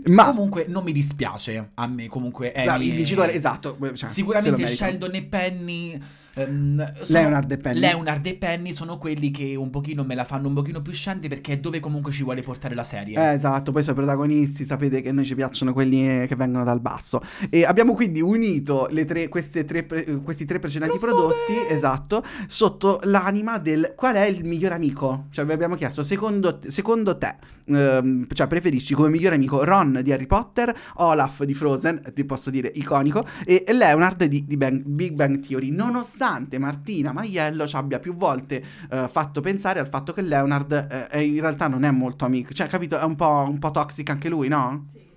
Ma, 0.06 0.24
Comunque, 0.26 0.66
non 0.68 0.84
mi 0.84 0.92
dispiace 0.92 1.70
a 1.74 1.86
me, 1.86 2.06
comunque, 2.08 2.52
la- 2.64 2.74
Amy 2.74 2.86
il 2.86 2.92
e- 2.92 2.96
vincitore, 2.96 3.32
esatto, 3.32 3.76
cioè, 3.94 4.08
Sicuramente. 4.08 4.66
Sheldon 4.66 5.14
e 5.14 5.22
Penny 5.24 6.00
sono- 6.34 6.92
Leonard 7.08 7.50
e 7.50 7.58
Penny. 7.58 7.78
Leonard 7.80 8.26
e 8.26 8.34
Penny 8.34 8.72
sono 8.72 8.98
quelli 8.98 9.30
che 9.30 9.54
un 9.56 9.70
pochino 9.70 10.04
me 10.04 10.14
la 10.14 10.24
fanno 10.24 10.48
un 10.48 10.54
pochino 10.54 10.80
più 10.82 10.92
scendere 10.92 11.28
perché 11.28 11.54
è 11.54 11.58
dove 11.58 11.80
comunque 11.80 12.12
ci 12.12 12.22
vuole 12.22 12.42
portare 12.42 12.74
la 12.74 12.84
serie. 12.84 13.16
Eh, 13.18 13.34
esatto, 13.34 13.72
poi 13.72 13.82
sono 13.82 13.94
i 13.94 14.04
protagonisti, 14.04 14.64
sapete 14.64 15.00
che 15.02 15.12
noi 15.12 15.24
ci 15.24 15.34
piacciono 15.34 15.72
quelli 15.72 16.22
eh, 16.22 16.26
che 16.26 16.36
vengono 16.36 16.64
dal 16.64 16.80
basso. 16.80 17.20
E 17.50 17.64
abbiamo 17.64 17.94
quindi 17.94 18.20
unito 18.20 18.86
le 18.90 19.04
tre- 19.04 19.28
queste 19.28 19.64
tre 19.64 19.82
pre- 19.82 20.04
questi 20.22 20.44
tre 20.44 20.58
precedenti 20.58 20.98
Crossover! 20.98 21.34
prodotti, 21.46 21.72
esatto, 21.74 22.22
sotto 22.46 23.00
l'anima 23.04 23.58
del 23.58 23.94
qual 23.96 24.14
è 24.14 24.24
il 24.26 24.44
miglior 24.44 24.72
amico. 24.72 25.26
Cioè 25.30 25.44
vi 25.44 25.52
abbiamo 25.52 25.74
chiesto, 25.74 26.02
secondo, 26.02 26.60
secondo 26.68 27.16
te, 27.18 27.36
ehm, 27.74 28.26
cioè 28.32 28.46
preferisci 28.46 28.94
come 28.94 29.08
miglior 29.08 29.32
amico 29.32 29.64
Ron 29.64 30.00
di 30.02 30.12
Harry 30.12 30.26
Potter, 30.26 30.74
Olaf 30.96 31.44
di 31.44 31.54
Frozen, 31.54 32.12
ti 32.14 32.24
posso 32.24 32.50
dire 32.50 32.70
iconico, 32.74 33.24
e 33.44 33.64
Leonard 33.72 34.24
di, 34.24 34.44
di 34.46 34.56
Bang- 34.56 34.82
Big 34.84 35.12
Bang 35.12 35.40
Theory, 35.40 35.70
nonostante 35.70 36.58
Martina 36.58 37.12
Maiello 37.12 37.66
ci 37.66 37.76
abbia 37.76 37.98
più 37.98 38.14
volte 38.14 38.62
eh, 38.90 39.08
fatto 39.10 39.40
pensare 39.40 39.80
al 39.80 39.88
fatto 39.88 40.12
che 40.12 40.22
Leonard 40.22 40.72
eh, 40.72 41.06
è- 41.08 41.18
in 41.18 41.40
realtà 41.40 41.68
non 41.68 41.84
è 41.84 41.90
molto 41.90 42.24
amico, 42.24 42.52
cioè 42.52 42.66
capito, 42.66 42.98
è 42.98 43.04
un 43.04 43.16
po', 43.16 43.46
un 43.48 43.58
po' 43.58 43.70
toxic 43.70 44.08
anche 44.10 44.28
lui, 44.28 44.48
no? 44.48 44.88
Sì. 44.92 45.09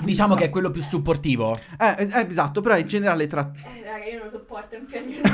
Diciamo 0.00 0.34
che 0.34 0.44
è 0.44 0.50
quello 0.50 0.70
più 0.70 0.82
supportivo. 0.82 1.58
Eh, 1.78 2.08
eh, 2.10 2.26
esatto, 2.28 2.60
però 2.60 2.76
in 2.76 2.86
generale 2.86 3.26
tra... 3.26 3.52
Eh, 3.54 3.84
raga, 3.84 4.04
io 4.06 4.14
non 4.14 4.24
lo 4.24 4.30
sopporto, 4.30 4.76
un 4.76 4.86
pianino. 4.86 5.20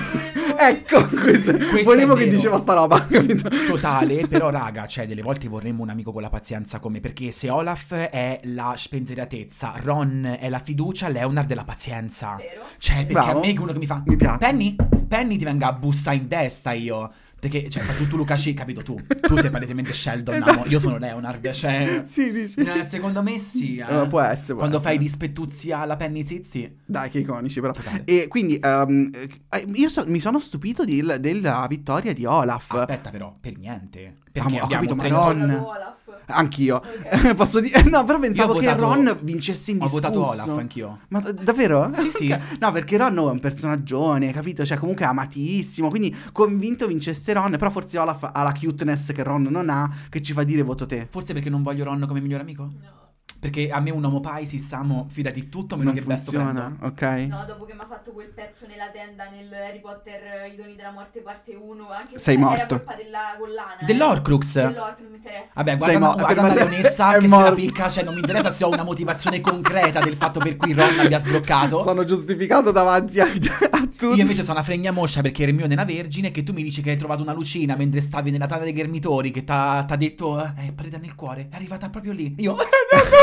Ecco, 0.61 1.07
questo, 1.07 1.57
Questo 1.57 1.83
volevo 1.85 2.15
che 2.15 2.27
diceva 2.27 2.59
sta 2.59 2.75
roba, 2.75 3.05
capito? 3.07 3.49
Totale, 3.69 4.27
però 4.27 4.51
raga, 4.51 4.87
cioè 4.87 5.07
delle 5.07 5.23
volte 5.23 5.47
vorremmo 5.47 5.83
un 5.83 5.91
amico 5.91 6.11
con 6.11 6.23
la 6.23 6.31
pazienza 6.31 6.81
come 6.81 7.01
perché 7.01 7.31
se 7.31 7.49
Olaf 7.51 7.95
è 7.95 8.41
la 8.45 8.73
spensieratezza, 8.75 9.75
Ron 9.83 10.37
è 10.41 10.49
la 10.49 10.59
fiducia, 10.59 11.09
Leonard 11.09 11.51
è 11.51 11.55
la 11.55 11.65
pazienza. 11.65 12.35
Vero? 12.37 12.63
Cioè, 12.79 12.97
perché 12.97 13.13
Bravo. 13.13 13.39
a 13.39 13.41
me 13.41 13.53
è 13.53 13.59
uno 13.59 13.73
che 13.73 13.79
mi 13.79 13.87
fa 13.87 14.03
Mi 14.05 14.17
piace. 14.17 14.39
Penny? 14.39 14.75
Penny 15.07 15.37
ti 15.37 15.45
venga 15.45 15.69
a 15.69 15.73
bussa 15.73 16.13
in 16.13 16.27
testa 16.27 16.73
io. 16.73 17.13
Perché, 17.41 17.69
cioè, 17.69 17.85
tu, 17.97 18.09
tu 18.09 18.17
Luca 18.17 18.35
C, 18.35 18.53
capito 18.53 18.83
tu? 18.83 19.01
Tu 19.21 19.37
sei 19.37 19.49
palesemente 19.51 19.93
Sheldon, 19.93 20.35
Esatto. 20.35 20.51
amo. 20.51 20.65
io 20.67 20.81
sono 20.81 20.99
Leonard, 20.99 21.51
cioè... 21.53 22.03
Sì, 22.09 22.33
dici. 22.33 22.59
eh, 22.61 22.83
secondo 22.83 23.23
me 23.23 23.39
sì, 23.39 23.77
eh. 23.77 24.03
Eh, 24.03 24.07
può 24.09 24.21
essere, 24.21 24.55
può 24.55 24.57
Quando 24.59 24.81
fai 24.81 24.95
essere. 24.95 25.05
dispettuzi 25.05 25.71
alla 25.71 25.95
Penny 25.97 26.27
Zizi. 26.27 26.79
Dai, 26.85 27.09
che 27.11 27.21
iconici 27.21 27.61
però. 27.61 27.73
Totale. 27.73 28.03
E 28.07 28.27
quindi 28.27 28.59
eh, 28.59 29.27
io 29.75 29.89
so- 29.89 30.05
mi 30.09 30.19
sono 30.19 30.41
stupito 30.41 30.85
di- 30.85 31.01
della 31.21 31.65
vittoria 31.69 32.13
di 32.13 32.25
Olaf. 32.25 32.73
Aspetta 32.73 33.11
però, 33.11 33.33
per 33.41 33.57
niente. 33.57 34.15
Perché 34.33 34.49
Amo, 34.49 34.59
ho 34.59 34.65
abbiamo 34.65 34.95
capito, 34.97 35.09
no. 35.09 35.19
Ho 35.21 35.25
Ron. 35.33 35.39
votato 35.47 35.69
Olaf. 35.69 35.97
Anch'io. 36.27 36.77
Ok. 36.77 37.35
Posso 37.37 37.61
dire? 37.61 37.83
No, 37.85 38.05
però 38.05 38.19
pensavo 38.19 38.53
ho 38.53 38.59
che 38.59 38.67
votato- 38.67 38.95
Ron 38.95 39.19
vincesse 39.23 39.71
Ho 39.71 39.75
indiscusso. 39.75 40.01
votato 40.01 40.27
Olaf 40.27 40.59
anch'io. 40.59 40.99
Ma 41.09 41.21
davvero? 41.21 41.91
Sì, 41.95 42.11
sì. 42.11 42.37
No, 42.59 42.73
perché 42.73 42.97
Ron 42.97 43.17
è 43.17 43.21
un 43.21 43.41
personaggione, 43.41 44.33
capito? 44.33 44.65
Cioè, 44.65 44.79
comunque 44.79 45.05
è 45.05 45.09
amatissimo. 45.09 45.89
Quindi 45.89 46.15
convinto 46.33 46.87
vincesse 46.87 47.33
Ron. 47.33 47.53
Però 47.53 47.71
forse 47.71 47.99
Olaf 47.99 48.29
ha 48.33 48.43
la 48.43 48.53
cuteness 48.53 49.13
che 49.13 49.23
Ron 49.23 49.43
non 49.43 49.69
ha, 49.71 49.91
che 50.09 50.21
ci 50.23 50.33
fa 50.33 50.43
dire 50.45 50.63
voto 50.63 50.87
te. 50.87 51.07
Forse 51.11 51.33
perché 51.33 51.51
non 51.51 51.63
voglio 51.63 51.85
Ron 51.85 52.05
come 52.07 52.21
miglior 52.21 52.41
amico? 52.41 52.63
No. 52.65 53.07
Perché 53.41 53.71
a 53.71 53.79
me 53.79 53.91
un 53.91 54.03
uomo 54.03 54.19
Pisces 54.19 54.67
Samo 54.67 55.07
fida 55.11 55.31
di 55.31 55.49
tutto 55.49 55.77
meno 55.77 55.91
Non 55.93 55.99
che 56.01 56.05
best 56.05 56.25
funziona, 56.25 56.75
friend. 56.77 56.83
ok? 56.83 57.03
No, 57.31 57.45
dopo 57.47 57.65
che 57.67 57.75
mi 57.75 57.81
ha 57.81 57.87
fatto 57.87 58.11
quel 58.11 58.31
pezzo 58.35 58.67
nella 58.67 58.89
tenda 58.91 59.29
nel 59.31 59.53
Harry 59.53 59.81
Potter 59.81 60.21
eh, 60.45 60.49
I 60.53 60.57
doni 60.57 60.75
della 60.75 60.91
morte 60.91 61.21
parte 61.21 61.55
1, 61.55 61.89
anche 61.89 62.13
se 62.15 62.19
Sei 62.19 62.35
era 62.35 62.45
morto. 62.45 62.67
colpa 62.77 62.95
della 62.95 63.19
collana. 63.39 63.79
eh. 63.79 63.85
Dell'Orcrux. 63.85 64.55
Dell'Orcrux, 64.55 64.99
non 65.03 65.11
mi 65.11 65.17
interessa. 65.19 65.51
Vabbè, 65.55 65.77
guarda, 65.77 65.99
mo- 66.01 66.15
guarda 66.17 66.43
la 66.43 66.55
leonessa 66.55 67.13
che 67.15 67.21
se 67.21 67.29
la 67.29 67.37
morto. 67.39 67.55
picca, 67.55 67.89
cioè 67.89 68.03
non 68.03 68.15
mi 68.15 68.21
interessa 68.21 68.51
se 68.51 68.65
ho 68.65 68.69
una 68.73 68.83
motivazione 68.83 69.41
concreta 69.41 70.01
del 70.01 70.15
fatto 70.15 70.41
per 70.41 70.57
cui 70.57 70.73
Ron 70.73 70.99
abbia 70.99 71.21
sbloccato. 71.21 71.83
Sono 71.85 72.03
giustificato 72.03 72.73
davanti 72.73 73.21
a, 73.21 73.27
a 73.71 73.79
tutti. 73.87 74.05
Io 74.07 74.17
invece 74.17 74.43
sono 74.43 74.55
una 74.55 74.63
fregna 74.65 74.91
moscia 74.91 75.21
perché 75.21 75.45
Hermione 75.45 75.71
è 75.71 75.77
una 75.77 75.85
vergine 75.85 76.33
che 76.33 76.43
tu 76.43 76.53
mi 76.53 76.65
dici 76.65 76.83
che 76.83 76.91
hai 76.91 76.97
trovato 76.97 77.23
una 77.23 77.33
lucina 77.33 77.77
mentre 77.77 78.01
stavi 78.01 78.33
nella 78.33 78.47
tana 78.47 78.65
dei 78.65 78.73
ghermitori 78.73 79.31
che 79.31 79.45
t'ha 79.45 79.85
t'ha 79.87 79.95
detto 79.97 80.45
eh, 80.57 80.73
preda 80.75 80.99
nel 80.99 81.15
cuore, 81.15 81.47
è 81.53 81.55
arrivata 81.55 81.89
proprio 81.89 82.11
lì. 82.13 82.35
Io 82.39 82.57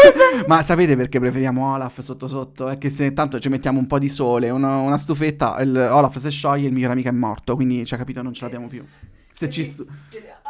Ma 0.47 0.63
sapete 0.63 0.95
perché 0.95 1.19
preferiamo 1.19 1.73
Olaf 1.73 2.01
sotto 2.01 2.27
sotto? 2.27 2.67
È 2.67 2.77
che 2.77 2.89
se 2.89 3.13
tanto 3.13 3.39
ci 3.39 3.49
mettiamo 3.49 3.79
un 3.79 3.87
po' 3.87 3.99
di 3.99 4.09
sole, 4.09 4.49
una, 4.49 4.77
una 4.77 4.97
stufetta, 4.97 5.59
il 5.61 5.75
Olaf 5.75 6.17
se 6.17 6.29
scioglie 6.29 6.67
il 6.67 6.73
miglior 6.73 6.91
amico 6.91 7.09
è 7.09 7.11
morto, 7.11 7.55
quindi 7.55 7.85
cioè 7.85 7.97
capito 7.97 8.21
non 8.21 8.33
ce 8.33 8.43
l'abbiamo 8.43 8.67
più. 8.67 8.83
Se 9.31 9.49
ci, 9.49 9.63
stu- 9.65 9.85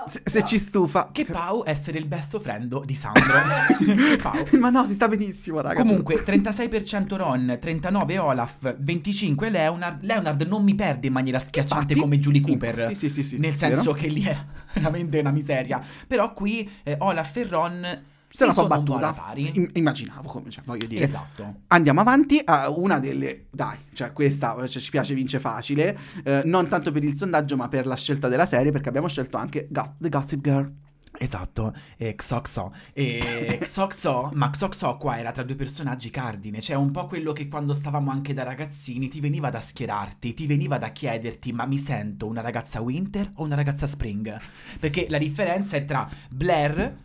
se, 0.06 0.22
se 0.24 0.44
ci 0.44 0.60
stufa... 0.60 1.10
che 1.12 1.26
Pau 1.26 1.64
essere 1.66 1.98
il 1.98 2.06
best 2.06 2.40
friend 2.40 2.86
di 2.86 2.94
Sandro. 2.94 3.24
che 3.84 4.18
Pau. 4.18 4.46
Ma 4.60 4.70
no, 4.70 4.86
si 4.86 4.94
sta 4.94 5.08
benissimo, 5.08 5.60
raga. 5.60 5.82
Comunque, 5.82 6.24
36% 6.24 7.16
Ron, 7.16 7.58
39 7.60 8.18
Olaf, 8.20 8.76
25 8.78 9.50
Leonard. 9.50 10.04
Leonard 10.04 10.40
non 10.44 10.64
mi 10.64 10.76
perde 10.76 11.08
in 11.08 11.14
maniera 11.14 11.40
schiacciante 11.40 11.94
Infatti- 11.94 12.00
come 12.00 12.20
Julie 12.20 12.42
Cooper. 12.42 12.78
infatti, 12.78 12.96
sì, 12.96 13.10
sì, 13.10 13.24
sì, 13.24 13.40
nel 13.40 13.54
vero. 13.56 13.74
senso 13.74 13.94
che 13.94 14.08
lì 14.08 14.24
era 14.24 14.46
veramente 14.74 15.18
una 15.20 15.32
miseria. 15.32 15.82
Però 16.06 16.32
qui 16.34 16.70
eh, 16.84 16.96
Olaf 17.00 17.36
e 17.38 17.44
Ron 17.48 18.04
se 18.36 18.46
la 18.46 18.52
alla 18.54 18.68
battuta. 18.68 19.34
Im- 19.36 19.70
immaginavo 19.74 20.28
come, 20.28 20.50
cioè, 20.50 20.64
voglio 20.66 20.88
dire. 20.88 21.04
Esatto. 21.04 21.62
Andiamo 21.68 22.02
avanti 22.02 22.42
a 22.44 22.70
una 22.70 23.00
delle... 23.00 23.46
Dai, 23.50 23.78
cioè 23.94 24.12
questa 24.12 24.56
cioè, 24.68 24.82
ci 24.82 24.90
piace 24.90 25.14
vince 25.14 25.40
facile, 25.40 25.98
eh, 26.24 26.42
non 26.46 26.68
tanto 26.68 26.92
per 26.92 27.04
il 27.04 27.16
sondaggio 27.16 27.56
ma 27.56 27.68
per 27.70 27.88
la 27.88 27.96
scelta 27.96 28.28
della 28.28 28.46
serie 28.46 28.72
perché 28.72 28.90
abbiamo 28.90 29.08
scelto 29.08 29.38
anche 29.38 29.68
Go- 29.70 29.96
The 29.98 30.10
Gossip 30.10 30.42
Girl. 30.42 30.74
Esatto, 31.18 31.74
e 31.96 32.16
Xoxo. 32.16 32.74
E 32.94 33.60
Xoxo, 33.64 34.32
ma 34.34 34.50
Xoxo 34.50 34.98
qua 34.98 35.18
era 35.18 35.32
tra 35.32 35.44
due 35.44 35.56
personaggi 35.56 36.10
cardine, 36.10 36.60
cioè 36.60 36.76
un 36.76 36.92
po' 36.92 37.08
quello 37.08 37.32
che 37.32 37.48
quando 37.48 37.72
stavamo 37.72 38.12
anche 38.12 38.34
da 38.34 38.44
ragazzini 38.44 39.08
ti 39.08 39.22
veniva 39.22 39.50
da 39.50 39.62
schierarti, 39.62 40.34
ti 40.34 40.46
veniva 40.46 40.78
da 40.78 40.90
chiederti 40.90 41.54
ma 41.54 41.66
mi 41.66 41.78
sento 41.78 42.28
una 42.28 42.42
ragazza 42.42 42.82
Winter 42.82 43.32
o 43.36 43.44
una 43.44 43.56
ragazza 43.56 43.88
Spring? 43.88 44.38
Perché 44.78 45.08
la 45.10 45.18
differenza 45.18 45.78
è 45.78 45.84
tra 45.84 46.10
Blair 46.30 46.98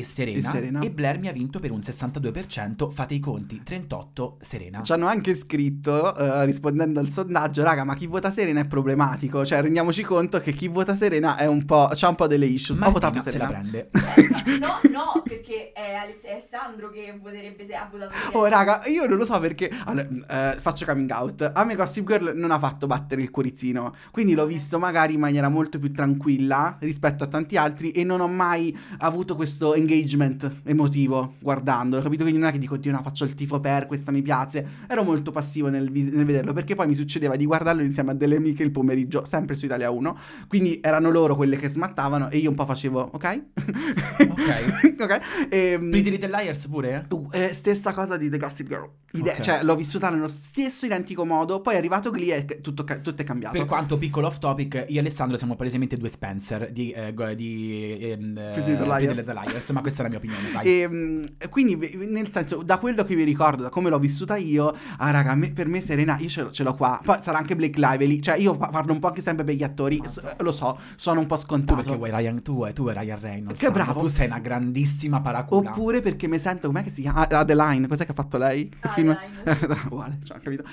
e 0.00 0.04
Serena, 0.04 0.38
E 0.38 0.42
Serena. 0.52 0.80
Blair 0.90 1.18
mi 1.18 1.28
ha 1.28 1.32
vinto 1.32 1.58
per 1.58 1.70
un 1.70 1.80
62%, 1.80 2.90
fate 2.90 3.14
i 3.14 3.20
conti, 3.20 3.62
38 3.62 4.38
Serena. 4.40 4.82
Ci 4.82 4.92
hanno 4.92 5.06
anche 5.06 5.34
scritto, 5.34 6.16
eh, 6.16 6.44
rispondendo 6.44 7.00
al 7.00 7.08
sondaggio, 7.08 7.62
raga, 7.62 7.84
ma 7.84 7.94
chi 7.94 8.06
vota 8.06 8.30
Serena 8.30 8.60
è 8.60 8.66
problematico. 8.66 9.44
Cioè, 9.44 9.60
rendiamoci 9.62 10.02
conto 10.02 10.40
che 10.40 10.52
chi 10.52 10.68
vota 10.68 10.94
Serena 10.94 11.36
è 11.36 11.46
un 11.46 11.64
po'. 11.64 11.90
c'ha 11.92 12.08
un 12.08 12.14
po' 12.14 12.26
delle 12.26 12.46
issues. 12.46 12.78
Ho 12.78 12.90
Martina 12.90 13.08
votato 13.10 13.30
se 13.30 13.38
la 13.38 13.46
Serena. 13.46 13.60
prende. 13.60 13.90
No, 14.64 14.78
no, 14.90 15.22
perché 15.24 15.72
è, 15.72 15.94
Aless- 15.94 16.24
è 16.24 16.44
Sandro 16.48 16.90
che 16.90 17.18
voterebbe 17.20 17.64
se 17.64 17.74
ha 17.74 17.88
votato 17.90 18.12
Serena. 18.14 18.38
Oh, 18.38 18.46
raga, 18.46 18.80
io 18.86 19.06
non 19.06 19.16
lo 19.18 19.24
so 19.24 19.38
perché. 19.40 19.70
Allora, 19.84 20.06
eh, 20.28 20.58
faccio 20.60 20.84
coming 20.84 21.10
out. 21.10 21.50
A 21.54 21.64
me 21.64 21.74
Gossip 21.74 22.06
Girl 22.06 22.32
non 22.36 22.50
ha 22.50 22.58
fatto 22.58 22.86
battere 22.86 23.22
il 23.22 23.30
cuoricino. 23.30 23.94
Quindi 24.10 24.34
l'ho 24.34 24.46
visto 24.46 24.78
magari 24.78 25.14
in 25.14 25.20
maniera 25.20 25.48
molto 25.48 25.78
più 25.78 25.92
tranquilla 25.92 26.76
rispetto 26.80 27.24
a 27.24 27.26
tanti 27.26 27.56
altri. 27.56 27.90
E 27.92 28.04
non 28.04 28.20
ho 28.20 28.28
mai 28.28 28.76
avuto 28.98 29.34
questo 29.36 29.74
engagement 29.84 30.60
emotivo 30.64 31.34
guardandolo. 31.40 32.02
Capito? 32.02 32.22
Quindi 32.22 32.40
non 32.40 32.48
è 32.48 32.52
che 32.52 32.58
dico, 32.58 32.76
Dio, 32.76 32.92
no, 32.92 33.00
faccio 33.02 33.24
il 33.24 33.34
tifo 33.34 33.60
per 33.60 33.86
questa 33.86 34.10
mi 34.12 34.22
piace. 34.22 34.66
Ero 34.88 35.02
molto 35.02 35.30
passivo 35.30 35.68
nel, 35.68 35.90
vi- 35.90 36.10
nel 36.10 36.24
vederlo. 36.24 36.52
Perché 36.52 36.74
poi 36.74 36.86
mi 36.86 36.94
succedeva 36.94 37.36
di 37.36 37.44
guardarlo 37.46 37.82
insieme 37.82 38.12
a 38.12 38.14
delle 38.14 38.36
amiche 38.36 38.62
il 38.62 38.70
pomeriggio, 38.70 39.24
sempre 39.24 39.54
su 39.54 39.64
Italia 39.66 39.90
1. 39.90 40.18
Quindi 40.48 40.80
erano 40.82 41.10
loro 41.10 41.36
quelle 41.36 41.56
che 41.56 41.68
smattavano. 41.68 42.30
E 42.30 42.38
io 42.38 42.48
un 42.50 42.56
po' 42.56 42.64
facevo, 42.66 43.10
ok? 43.12 43.42
Ok. 44.30 44.94
ok. 45.00 45.20
Ehm, 45.50 45.90
Pretty 45.90 46.10
Little 46.10 46.28
Liars 46.30 46.66
pure? 46.66 47.06
Uh, 47.10 47.28
eh, 47.32 47.50
stessa 47.52 47.92
cosa 47.92 48.16
di 48.16 48.28
The 48.28 48.38
Gossip 48.38 48.66
Girl. 48.66 48.88
Ide- 49.12 49.30
Ok. 49.34 49.40
Cioè, 49.40 49.62
l'ho 49.62 49.76
vissuta 49.76 50.10
nello 50.10 50.28
stesso 50.28 50.86
identico 50.86 51.24
modo. 51.24 51.60
Poi 51.60 51.74
è 51.74 51.76
arrivato 51.76 52.10
Glee 52.10 52.44
e 52.46 52.60
tutto, 52.60 52.84
ca- 52.84 52.98
tutto 52.98 53.22
è 53.22 53.24
cambiato. 53.24 53.56
Per 53.56 53.66
quanto 53.66 53.96
piccolo 53.96 54.26
off 54.26 54.38
topic, 54.38 54.86
io 54.88 54.96
e 54.96 54.98
Alessandro 54.98 55.36
siamo 55.36 55.54
palesemente 55.56 55.96
due 55.96 56.08
Spencer 56.08 56.70
di, 56.72 56.90
eh, 56.90 57.12
go- 57.14 57.32
di 57.34 57.96
ehm, 58.00 58.36
eh, 58.38 58.50
Pretty 58.52 58.70
Little 58.72 58.86
Liars. 58.86 59.63
Liars, 59.64 59.70
ma 59.70 59.80
questa 59.80 60.00
è 60.00 60.02
la 60.04 60.08
mia 60.10 60.18
opinione, 60.18 60.50
vai. 60.52 60.66
E, 60.66 61.48
quindi, 61.48 61.76
nel 62.08 62.30
senso, 62.30 62.62
da 62.62 62.78
quello 62.78 63.04
che 63.04 63.14
vi 63.14 63.24
ricordo, 63.24 63.62
da 63.62 63.70
come 63.70 63.88
l'ho 63.90 63.98
vissuta 63.98 64.36
io, 64.36 64.74
ah, 64.98 65.10
raga, 65.10 65.34
me- 65.34 65.52
per 65.52 65.68
me 65.68 65.80
Serena, 65.80 66.16
io 66.20 66.28
ce 66.28 66.42
l'ho, 66.42 66.50
ce 66.50 66.62
l'ho 66.62 66.74
qua. 66.74 67.00
Poi 67.02 67.18
sarà 67.20 67.38
anche 67.38 67.56
Blake 67.56 67.78
Lively. 67.78 68.20
Cioè, 68.20 68.36
io 68.36 68.56
pa- 68.56 68.68
parlo 68.68 68.92
un 68.92 68.98
po' 69.00 69.08
anche 69.08 69.20
sempre 69.20 69.44
per 69.44 69.54
gli 69.54 69.62
attori. 69.62 70.00
s- 70.04 70.20
lo 70.38 70.52
so, 70.52 70.78
sono 70.96 71.20
un 71.20 71.26
po' 71.26 71.36
tu 71.36 71.42
scontato. 71.42 71.82
perché 71.82 71.96
vuoi 71.96 72.10
Ryan, 72.10 72.42
tu, 72.42 72.66
tu 72.72 72.88
e 72.88 72.92
Ryan 72.92 73.20
Reynolds. 73.20 73.58
Che 73.58 73.70
bravo. 73.70 74.00
Tu 74.00 74.08
sei 74.08 74.26
una 74.26 74.38
grandissima 74.38 75.20
paracula. 75.20 75.70
Oppure 75.70 76.00
perché 76.00 76.28
mi 76.28 76.38
sento, 76.38 76.66
com'è 76.68 76.82
che 76.82 76.90
si 76.90 77.02
chiama? 77.02 77.26
Ah, 77.28 77.38
Adeline, 77.40 77.86
cos'è 77.88 78.04
che 78.04 78.10
ha 78.12 78.14
fatto 78.14 78.36
lei? 78.38 78.68
Che 78.68 78.88
film? 78.90 79.10
Adeline, 79.10 79.82
Uguale, 79.86 80.18
cioè, 80.24 80.38
capito? 80.40 80.64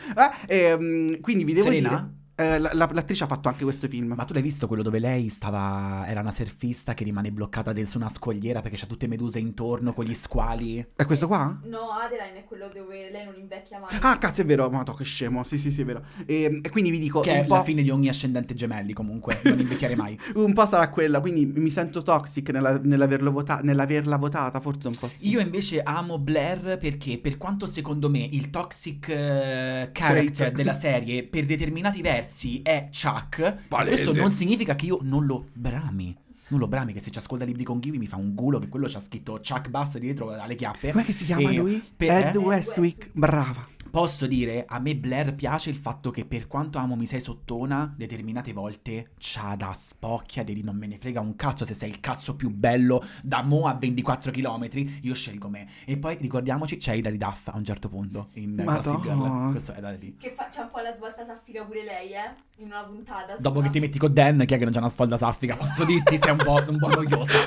Eh, 0.47 0.55
ehm, 0.71 1.19
quindi 1.21 1.43
vi 1.43 1.53
devo 1.53 1.67
Serena? 1.69 1.89
dire. 1.89 2.19
Eh, 2.41 2.59
la- 2.59 2.71
la- 2.73 2.89
l'attrice 2.91 3.23
ha 3.23 3.27
fatto 3.27 3.47
anche 3.49 3.63
questo 3.63 3.87
film. 3.87 4.13
Ma 4.15 4.25
tu 4.25 4.33
l'hai 4.33 4.41
visto 4.41 4.67
quello 4.67 4.83
dove 4.83 4.99
lei 4.99 5.29
stava. 5.29 6.05
Era 6.07 6.21
una 6.21 6.33
surfista 6.33 6.93
che 6.93 7.03
rimane 7.03 7.31
bloccata 7.31 7.73
su 7.85 7.97
una 7.97 8.09
scogliera 8.09 8.61
perché 8.61 8.77
c'ha 8.77 8.85
tutte 8.85 9.07
meduse 9.07 9.39
intorno 9.39 9.93
con 9.93 10.05
gli 10.05 10.13
squali? 10.13 10.85
È 10.95 11.05
questo 11.05 11.27
qua? 11.27 11.59
No, 11.65 11.89
Adeline 11.91 12.39
è 12.39 12.43
quello 12.45 12.69
dove 12.73 13.09
lei 13.11 13.25
non 13.25 13.35
invecchia 13.37 13.79
mai. 13.79 13.97
Ah, 14.01 14.17
cazzo, 14.17 14.41
è 14.41 14.45
vero, 14.45 14.69
ma 14.69 14.83
to, 14.83 14.93
che 14.93 15.03
scemo. 15.03 15.43
Sì, 15.43 15.57
sì, 15.57 15.71
sì, 15.71 15.81
è 15.81 15.85
vero. 15.85 16.03
E, 16.25 16.59
e 16.63 16.69
quindi 16.69 16.89
vi 16.91 16.99
dico, 16.99 17.21
Che 17.21 17.31
è 17.33 17.39
un 17.41 17.47
la 17.47 17.57
po', 17.57 17.63
fine 17.63 17.81
di 17.81 17.89
ogni 17.89 18.09
ascendente 18.09 18.53
gemelli, 18.53 18.93
comunque. 18.93 19.39
Non 19.43 19.59
invecchiare 19.59 19.95
mai. 19.95 20.17
un 20.35 20.53
po' 20.53 20.65
sarà 20.65 20.89
quella. 20.89 21.19
Quindi 21.19 21.45
mi 21.45 21.69
sento 21.69 22.01
toxic 22.01 22.49
nella- 22.49 22.79
nell'averlo 22.83 23.31
vota- 23.31 23.59
nell'averla 23.61 24.17
votata, 24.17 24.59
forse 24.59 24.87
un 24.87 24.93
po' 24.99 25.09
sì. 25.09 25.29
Io 25.29 25.39
invece 25.39 25.81
amo 25.81 26.17
Blair 26.19 26.77
perché, 26.77 27.17
per 27.17 27.37
quanto 27.37 27.65
secondo 27.67 28.09
me 28.09 28.19
il 28.19 28.49
toxic 28.49 29.07
eh, 29.09 29.89
character 29.91 30.31
Trait. 30.47 30.51
della 30.55 30.73
serie 30.73 31.23
per 31.23 31.45
determinati 31.45 32.01
versi 32.01 32.30
pezzi 32.31 32.61
è 32.63 32.87
Chuck. 32.89 33.67
Questo 33.67 34.13
non 34.13 34.31
significa 34.31 34.75
che 34.75 34.85
io 34.85 34.99
non 35.01 35.25
lo 35.25 35.47
brami. 35.53 36.15
Non 36.47 36.59
lo 36.59 36.67
brami, 36.67 36.91
che 36.93 37.01
se 37.01 37.11
ci 37.11 37.19
ascolta 37.19 37.45
libri 37.45 37.63
con 37.63 37.79
Ghivi 37.79 37.97
mi 37.97 38.07
fa 38.07 38.17
un 38.17 38.33
culo 38.35 38.59
che 38.59 38.67
quello 38.67 38.87
c'ha 38.89 38.99
scritto 38.99 39.39
Chuck 39.45 39.69
Bass 39.69 39.97
dietro 39.97 40.31
alle 40.31 40.55
chiappe. 40.55 40.91
Com'è 40.91 41.03
che 41.05 41.13
si 41.13 41.23
chiama 41.25 41.49
E 41.49 41.53
lui? 41.53 41.81
per- 41.95 42.27
Ed? 42.27 42.35
Westwick, 42.35 43.09
brava. 43.13 43.65
Posso 43.91 44.25
dire, 44.25 44.63
a 44.69 44.79
me 44.79 44.95
Blair 44.95 45.35
piace 45.35 45.69
il 45.69 45.75
fatto 45.75 46.11
che 46.11 46.23
per 46.23 46.47
quanto 46.47 46.77
amo 46.77 46.95
mi 46.95 47.05
sei 47.05 47.19
sottona, 47.19 47.93
determinate 47.93 48.53
volte 48.53 49.11
c'ha 49.17 49.53
da 49.57 49.73
spocchia 49.73 50.45
di 50.45 50.63
non 50.63 50.77
me 50.77 50.87
ne 50.87 50.97
frega 50.97 51.19
un 51.19 51.35
cazzo 51.35 51.65
se 51.65 51.73
sei 51.73 51.89
il 51.89 51.99
cazzo 51.99 52.37
più 52.37 52.49
bello 52.49 53.03
da 53.21 53.41
mo 53.41 53.67
a 53.67 53.73
24 53.73 54.31
km, 54.31 54.69
io 55.01 55.13
scelgo 55.13 55.49
me. 55.49 55.67
E 55.83 55.97
poi 55.97 56.15
ricordiamoci, 56.15 56.77
c'è 56.77 56.93
Hilary 56.93 57.17
Duff 57.17 57.49
a 57.49 57.57
un 57.57 57.65
certo 57.65 57.89
punto 57.89 58.29
in 58.35 58.57
eh, 58.57 58.63
Gossip 58.63 59.01
Girl. 59.01 59.17
Madonna. 59.17 59.51
Questo 59.51 59.73
è 59.73 59.81
da 59.81 59.91
lì. 59.91 60.15
Che 60.15 60.33
faccia 60.37 60.61
un 60.61 60.69
po' 60.69 60.79
la 60.79 60.93
svolta 60.93 61.25
saffica 61.25 61.65
pure 61.65 61.83
lei, 61.83 62.11
eh? 62.13 62.33
In 62.59 62.67
una 62.67 62.83
puntata. 62.85 63.35
Dopo 63.39 63.59
che 63.59 63.69
ti 63.71 63.81
metti 63.81 63.99
con 63.99 64.13
Dan, 64.13 64.37
chi 64.45 64.53
è 64.53 64.57
che 64.57 64.63
non 64.63 64.71
c'ha 64.71 64.79
una 64.79 64.89
sfalda 64.89 65.17
saffica? 65.17 65.57
Posso 65.57 65.83
dirti, 65.83 66.17
sei 66.17 66.31
un 66.31 66.37
po', 66.37 66.63
un 66.65 66.77
po' 66.77 66.87
noiosa. 66.87 67.39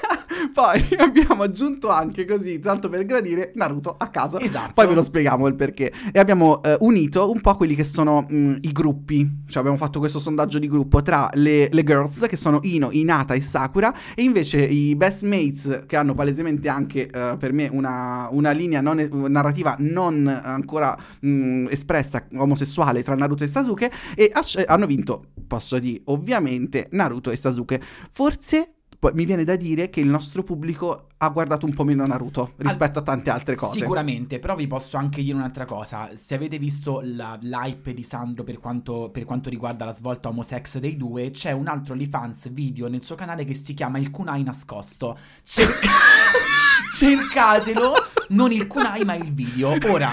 Poi 0.52 0.86
abbiamo 0.98 1.42
aggiunto 1.42 1.88
anche 1.88 2.24
così, 2.24 2.58
tanto 2.58 2.88
per 2.88 3.04
gradire, 3.04 3.52
Naruto 3.54 3.94
a 3.96 4.08
caso. 4.08 4.38
Esatto. 4.38 4.72
Poi 4.74 4.86
ve 4.86 4.94
lo 4.94 5.02
spieghiamo 5.02 5.46
il 5.46 5.54
perché. 5.54 5.92
E 6.12 6.18
abbiamo 6.18 6.62
eh, 6.62 6.76
unito 6.80 7.30
un 7.30 7.40
po' 7.40 7.54
quelli 7.56 7.74
che 7.74 7.84
sono 7.84 8.26
mh, 8.28 8.58
i 8.62 8.72
gruppi. 8.72 9.42
Cioè 9.46 9.58
abbiamo 9.58 9.76
fatto 9.76 9.98
questo 9.98 10.18
sondaggio 10.18 10.58
di 10.58 10.68
gruppo 10.68 11.02
tra 11.02 11.30
le, 11.34 11.68
le 11.70 11.84
girls, 11.84 12.26
che 12.28 12.36
sono 12.36 12.60
Ino, 12.62 12.90
Inata 12.92 13.34
e 13.34 13.40
Sakura, 13.40 13.94
e 14.14 14.22
invece 14.22 14.62
i 14.64 14.94
best 14.96 15.24
mates, 15.24 15.84
che 15.86 15.96
hanno 15.96 16.14
palesemente 16.14 16.68
anche 16.68 17.08
eh, 17.08 17.36
per 17.38 17.52
me 17.52 17.68
una, 17.70 18.28
una 18.30 18.50
linea 18.50 18.80
non 18.80 18.98
e- 18.98 19.08
narrativa 19.10 19.76
non 19.78 20.26
ancora 20.26 20.96
mh, 21.20 21.66
espressa, 21.70 22.26
omosessuale, 22.36 23.02
tra 23.02 23.14
Naruto 23.14 23.44
e 23.44 23.48
Sasuke, 23.48 23.90
e 24.14 24.30
ha- 24.32 24.64
hanno 24.66 24.86
vinto, 24.86 25.26
posso 25.46 25.78
dire, 25.78 26.00
ovviamente 26.06 26.88
Naruto 26.90 27.30
e 27.30 27.36
Sasuke. 27.36 27.80
Forse... 28.10 28.73
poi 29.04 29.12
Mi 29.14 29.26
viene 29.26 29.44
da 29.44 29.56
dire 29.56 29.90
che 29.90 30.00
il 30.00 30.06
nostro 30.06 30.42
pubblico 30.42 31.08
ha 31.18 31.28
guardato 31.28 31.66
un 31.66 31.74
po' 31.74 31.84
meno 31.84 32.04
Naruto 32.06 32.52
rispetto 32.56 33.00
a 33.00 33.02
tante 33.02 33.28
altre 33.28 33.54
cose. 33.54 33.80
Sicuramente, 33.80 34.38
però 34.38 34.54
vi 34.54 34.66
posso 34.66 34.96
anche 34.96 35.22
dire 35.22 35.34
un'altra 35.36 35.66
cosa. 35.66 36.08
Se 36.14 36.34
avete 36.34 36.58
visto 36.58 37.00
la- 37.04 37.36
l'hype 37.40 37.92
di 37.92 38.02
Sandro 38.02 38.44
per 38.44 38.58
quanto, 38.60 39.10
per 39.12 39.24
quanto 39.26 39.50
riguarda 39.50 39.84
la 39.84 39.94
svolta 39.94 40.28
homosex 40.30 40.78
dei 40.78 40.96
due, 40.96 41.30
c'è 41.32 41.52
un 41.52 41.66
altro 41.68 41.92
OnlyFans 41.92 42.50
video 42.50 42.88
nel 42.88 43.02
suo 43.02 43.14
canale 43.14 43.44
che 43.44 43.54
si 43.54 43.74
chiama 43.74 43.98
Il 43.98 44.10
Kunai 44.10 44.42
nascosto. 44.42 45.18
Cer- 45.42 45.80
Cercatelo, 46.96 47.92
non 48.28 48.52
il 48.52 48.66
Kunai 48.66 49.04
ma 49.04 49.14
il 49.14 49.32
video. 49.32 49.76
Ora, 49.88 50.12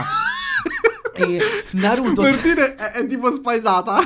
e 1.13 1.39
Naruto... 1.71 2.21
Per 2.23 2.39
dire 2.41 2.75
è, 2.75 2.91
è 2.91 3.07
tipo 3.07 3.31
spaesata. 3.31 3.99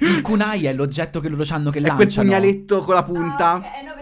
Il 0.00 0.20
Kunai 0.22 0.66
è 0.66 0.72
l'oggetto 0.74 1.20
che 1.20 1.28
loro 1.28 1.44
hanno 1.50 1.70
che 1.70 1.78
è 1.78 1.82
quel 1.82 1.96
lanciano. 1.96 2.28
pugnaletto 2.28 2.80
con 2.80 2.94
la 2.94 3.00
Ah, 3.00 3.04
punta. 3.04 3.54
ok. 3.56 3.64
Eh 3.64 3.82
no, 3.86 3.93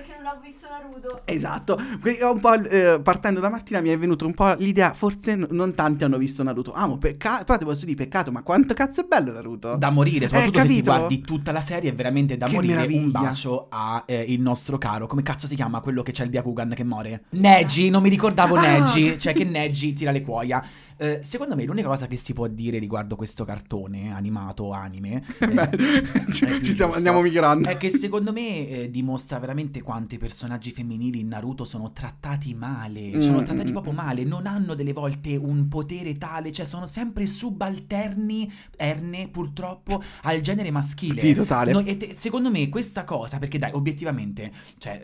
Naruto. 0.93 1.22
Esatto, 1.24 1.78
Que- 2.01 2.18
un 2.22 2.40
po', 2.40 2.55
eh, 2.55 3.01
partendo 3.03 3.40
da 3.40 3.49
Martina 3.49 3.80
mi 3.80 3.88
è 3.88 3.99
venuto 3.99 4.26
un 4.26 4.34
po' 4.34 4.53
l'idea, 4.59 4.93
forse 4.93 5.34
n- 5.34 5.47
non 5.51 5.74
tanti 5.74 6.05
hanno 6.05 6.18
visto 6.18 6.43
Naruto. 6.43 6.72
Amo, 6.74 6.99
peccato, 6.99 7.45
però 7.45 7.59
ti 7.59 7.64
posso 7.64 7.84
dire 7.84 7.97
peccato, 7.97 8.30
ma 8.30 8.43
quanto 8.43 8.74
cazzo 8.74 9.01
è 9.03 9.05
bello 9.05 9.32
Naruto? 9.32 9.76
Da 9.76 9.90
morire, 9.90 10.26
soprattutto 10.28 10.61
se 10.61 10.66
ti 10.66 10.82
guardi 10.82 11.20
tutta 11.20 11.53
la 11.53 11.61
serie, 11.61 11.90
è 11.90 11.95
veramente 11.95 12.36
da 12.36 12.47
Che 12.47 12.55
morire. 12.55 12.74
meraviglia. 12.74 13.01
Un 13.05 13.11
bacio 13.11 13.66
a 13.70 14.03
eh, 14.07 14.24
il 14.28 14.40
nostro 14.40 14.78
caro. 14.78 15.07
Come 15.07 15.22
cazzo 15.22 15.47
si 15.47 15.55
chiama 15.55 15.80
quello 15.80 16.03
che 16.03 16.12
c'è 16.12 16.24
il 16.24 16.30
Byakugan 16.30 16.72
che 16.74 16.84
muore? 16.84 17.24
Neji, 17.30 17.88
non 17.90 18.03
mi 18.03 18.09
ricordavo 18.09 18.57
Ah. 18.57 18.61
Neji. 18.61 19.18
Cioè 19.18 19.32
che 19.32 19.45
Neji 19.45 19.93
tira 19.93 20.11
le 20.11 20.22
cuoia. 20.22 20.62
Eh, 21.03 21.18
secondo 21.22 21.57
me 21.57 21.64
l'unica 21.64 21.88
cosa 21.88 22.07
che 22.07 22.16
si 22.16 22.32
può 22.32 22.46
dire 22.46 22.78
riguardo 22.78 23.16
questo 23.16 23.44
cartone 23.44 24.12
animato 24.12 24.70
anime 24.70 25.24
eh, 25.40 25.46
Beh, 25.48 25.70
ci, 26.30 26.46
ci 26.62 26.72
siamo, 26.72 26.92
andiamo 26.92 27.20
migrando. 27.20 27.68
è 27.68 27.76
che 27.76 27.90
secondo 27.90 28.32
me 28.32 28.68
eh, 28.68 28.90
dimostra 28.90 29.38
veramente 29.38 29.82
quanto 29.82 30.14
i 30.14 30.18
personaggi 30.18 30.70
femminili 30.70 31.20
in 31.20 31.28
Naruto 31.28 31.64
sono 31.64 31.92
trattati 31.92 32.55
male, 32.55 33.20
sono 33.20 33.40
Mm, 33.40 33.44
trattati 33.44 33.70
mm, 33.70 33.72
proprio 33.72 33.92
male, 33.92 34.24
non 34.24 34.46
hanno 34.46 34.74
delle 34.74 34.92
volte 34.92 35.36
un 35.36 35.68
potere 35.68 36.18
tale, 36.18 36.53
cioè 36.53 36.66
sono 36.66 36.86
sempre 36.86 37.26
subalterni, 37.26 38.50
erne 38.76 39.28
purtroppo, 39.28 40.03
al 40.22 40.40
genere 40.40 40.70
maschile. 40.70 41.20
Sì, 41.20 41.32
totale. 41.34 41.72
No, 41.72 41.80
e 41.80 41.96
te- 41.96 42.14
secondo 42.18 42.50
me 42.50 42.68
questa 42.68 43.05
cosa, 43.05 43.38
perché 43.38 43.59
dai, 43.59 43.72
obiettivamente, 43.72 44.53
cioè... 44.78 45.00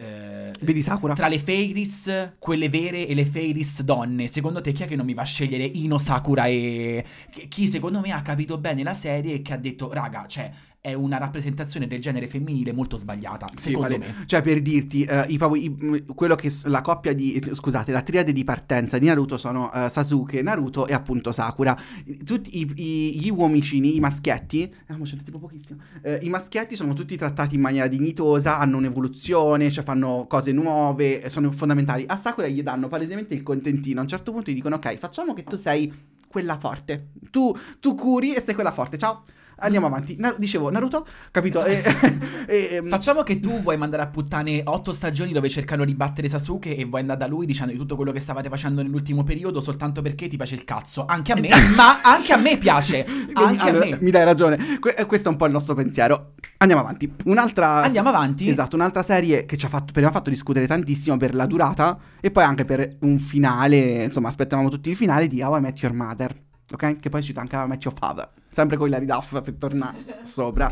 eh, 0.52 0.58
Vedi 0.60 0.82
Sakura? 0.82 1.14
tra 1.14 1.28
le 1.28 1.38
Fairies, 1.38 2.34
quelle 2.38 2.68
vere 2.68 3.06
e 3.06 3.14
le 3.14 3.24
Fairies 3.24 3.82
donne, 3.82 4.28
secondo 4.28 4.60
te 4.60 4.72
chi 4.72 4.82
è 4.82 4.86
che 4.86 4.96
non 4.96 5.06
mi 5.06 5.14
va 5.14 5.22
a 5.22 5.24
scegliere 5.24 5.64
Ino, 5.64 5.87
Sakura 5.96 6.46
e... 6.46 7.02
Chi 7.48 7.66
secondo 7.66 8.00
me 8.00 8.12
ha 8.12 8.20
capito 8.20 8.58
bene 8.58 8.82
la 8.82 8.92
serie 8.92 9.36
e 9.36 9.42
che 9.42 9.54
ha 9.54 9.56
detto, 9.56 9.90
raga, 9.90 10.26
cioè, 10.26 10.50
è 10.80 10.94
una 10.94 11.18
rappresentazione 11.18 11.86
del 11.86 12.00
genere 12.00 12.28
femminile 12.28 12.72
molto 12.72 12.96
sbagliata, 12.96 13.48
Sì, 13.54 13.70
secondo 13.70 13.88
vale. 13.88 13.98
me. 13.98 14.26
Cioè, 14.26 14.42
per 14.42 14.62
dirti, 14.62 15.02
eh, 15.04 15.24
i, 15.28 15.38
i- 15.54 15.68
mh, 15.68 16.14
quello 16.14 16.34
che 16.36 16.52
la 16.64 16.80
coppia 16.80 17.12
di. 17.12 17.34
eh, 17.34 17.54
Scusate, 17.54 17.90
la 17.92 18.02
triade 18.02 18.32
di 18.32 18.44
partenza 18.44 18.96
di 18.98 19.06
Naruto 19.06 19.36
sono 19.38 19.72
eh, 19.72 19.88
Sasuke, 19.88 20.40
Naruto 20.40 20.86
e 20.86 20.92
appunto 20.94 21.32
Sakura. 21.32 21.76
Tutti 22.24 22.58
i- 22.60 22.72
i- 22.76 23.20
gli 23.20 23.28
uomicini, 23.30 23.96
i 23.96 24.00
maschietti. 24.00 24.72
Ah, 24.86 24.96
ma 24.96 25.04
tipo 25.04 25.38
pochissimo. 25.38 25.80
eh, 26.02 26.20
I 26.22 26.28
maschietti 26.28 26.76
sono 26.76 26.92
tutti 26.92 27.16
trattati 27.16 27.56
in 27.56 27.60
maniera 27.60 27.88
dignitosa, 27.88 28.58
hanno 28.58 28.76
un'evoluzione, 28.76 29.70
cioè 29.70 29.82
fanno 29.84 30.26
cose 30.28 30.52
nuove, 30.52 31.28
sono 31.28 31.50
fondamentali. 31.52 32.04
A 32.06 32.16
Sakura 32.16 32.46
gli 32.46 32.62
danno 32.62 32.88
palesemente 32.88 33.34
il 33.34 33.42
contentino. 33.42 33.98
A 33.98 34.02
un 34.02 34.08
certo 34.08 34.32
punto 34.32 34.50
gli 34.50 34.54
dicono: 34.54 34.76
Ok, 34.76 34.96
facciamo 34.96 35.34
che 35.34 35.42
tu 35.44 35.56
sei 35.56 35.92
quella 36.28 36.58
forte. 36.58 37.08
Tu, 37.30 37.54
tu 37.80 37.94
curi 37.94 38.34
e 38.34 38.40
sei 38.40 38.54
quella 38.54 38.72
forte. 38.72 38.96
Ciao. 38.96 39.24
Andiamo 39.60 39.86
avanti. 39.86 40.16
Na- 40.18 40.34
dicevo, 40.36 40.70
Naruto, 40.70 41.06
capito? 41.30 41.64
E- 41.64 41.82
e- 42.46 42.68
ehm, 42.72 42.88
Facciamo 42.88 43.22
che 43.22 43.40
tu 43.40 43.60
vuoi 43.60 43.76
mandare 43.76 44.02
a 44.02 44.06
puttane 44.06 44.62
otto 44.64 44.92
stagioni 44.92 45.32
dove 45.32 45.48
cercano 45.48 45.84
di 45.84 45.94
battere 45.94 46.28
Sasuke 46.28 46.76
e 46.76 46.84
vuoi 46.84 47.00
andare 47.00 47.18
da 47.18 47.26
lui 47.26 47.46
dicendo 47.46 47.72
di 47.72 47.78
tutto 47.78 47.96
quello 47.96 48.12
che 48.12 48.20
stavate 48.20 48.48
facendo 48.48 48.82
nell'ultimo 48.82 49.24
periodo 49.24 49.60
soltanto 49.60 50.02
perché 50.02 50.28
ti 50.28 50.36
piace 50.36 50.54
il 50.54 50.64
cazzo. 50.64 51.04
Anche 51.06 51.32
a 51.32 51.36
me, 51.36 51.48
ma 51.74 52.00
anche 52.02 52.32
a 52.32 52.36
me 52.36 52.56
piace. 52.56 53.04
Quindi, 53.06 53.32
Anche 53.34 53.68
allora, 53.68 53.84
a 53.84 53.88
me. 53.90 53.98
Mi 54.00 54.10
dai 54.10 54.24
ragione. 54.24 54.78
Que- 54.78 54.94
eh, 54.94 55.06
questo 55.06 55.28
è 55.28 55.30
un 55.30 55.36
po' 55.36 55.46
il 55.46 55.52
nostro 55.52 55.74
pensiero. 55.74 56.34
Andiamo 56.58 56.82
avanti. 56.82 57.12
Un'altra. 57.24 57.82
Andiamo 57.82 58.08
avanti. 58.08 58.48
Esatto, 58.48 58.76
un'altra 58.76 59.02
serie 59.02 59.44
che 59.44 59.56
ci 59.56 59.66
ha 59.66 59.68
fatto, 59.68 59.92
prima 59.92 60.08
ha 60.08 60.12
fatto 60.12 60.30
discutere 60.30 60.66
tantissimo 60.66 61.16
per 61.16 61.34
la 61.34 61.46
durata 61.46 61.98
e 62.20 62.30
poi 62.30 62.44
anche 62.44 62.64
per 62.64 62.96
un 63.00 63.18
finale. 63.18 64.04
Insomma, 64.04 64.28
aspettavamo 64.28 64.68
tutti 64.68 64.90
il 64.90 64.96
finale 64.96 65.26
di 65.26 65.42
How 65.42 65.56
I 65.56 65.60
Met 65.60 65.80
Your 65.82 65.94
Mother. 65.94 66.36
Ok? 66.70 66.98
Che 67.00 67.08
poi 67.08 67.22
ci 67.22 67.32
anche 67.36 67.56
How 67.56 67.64
I 67.64 67.68
Met 67.68 67.84
Your 67.84 67.96
Father. 67.96 68.28
Sempre 68.50 68.76
con 68.76 68.88
Hilary 68.88 69.04
Duff 69.04 69.40
per 69.42 69.54
tornare 69.54 70.20
sopra. 70.24 70.70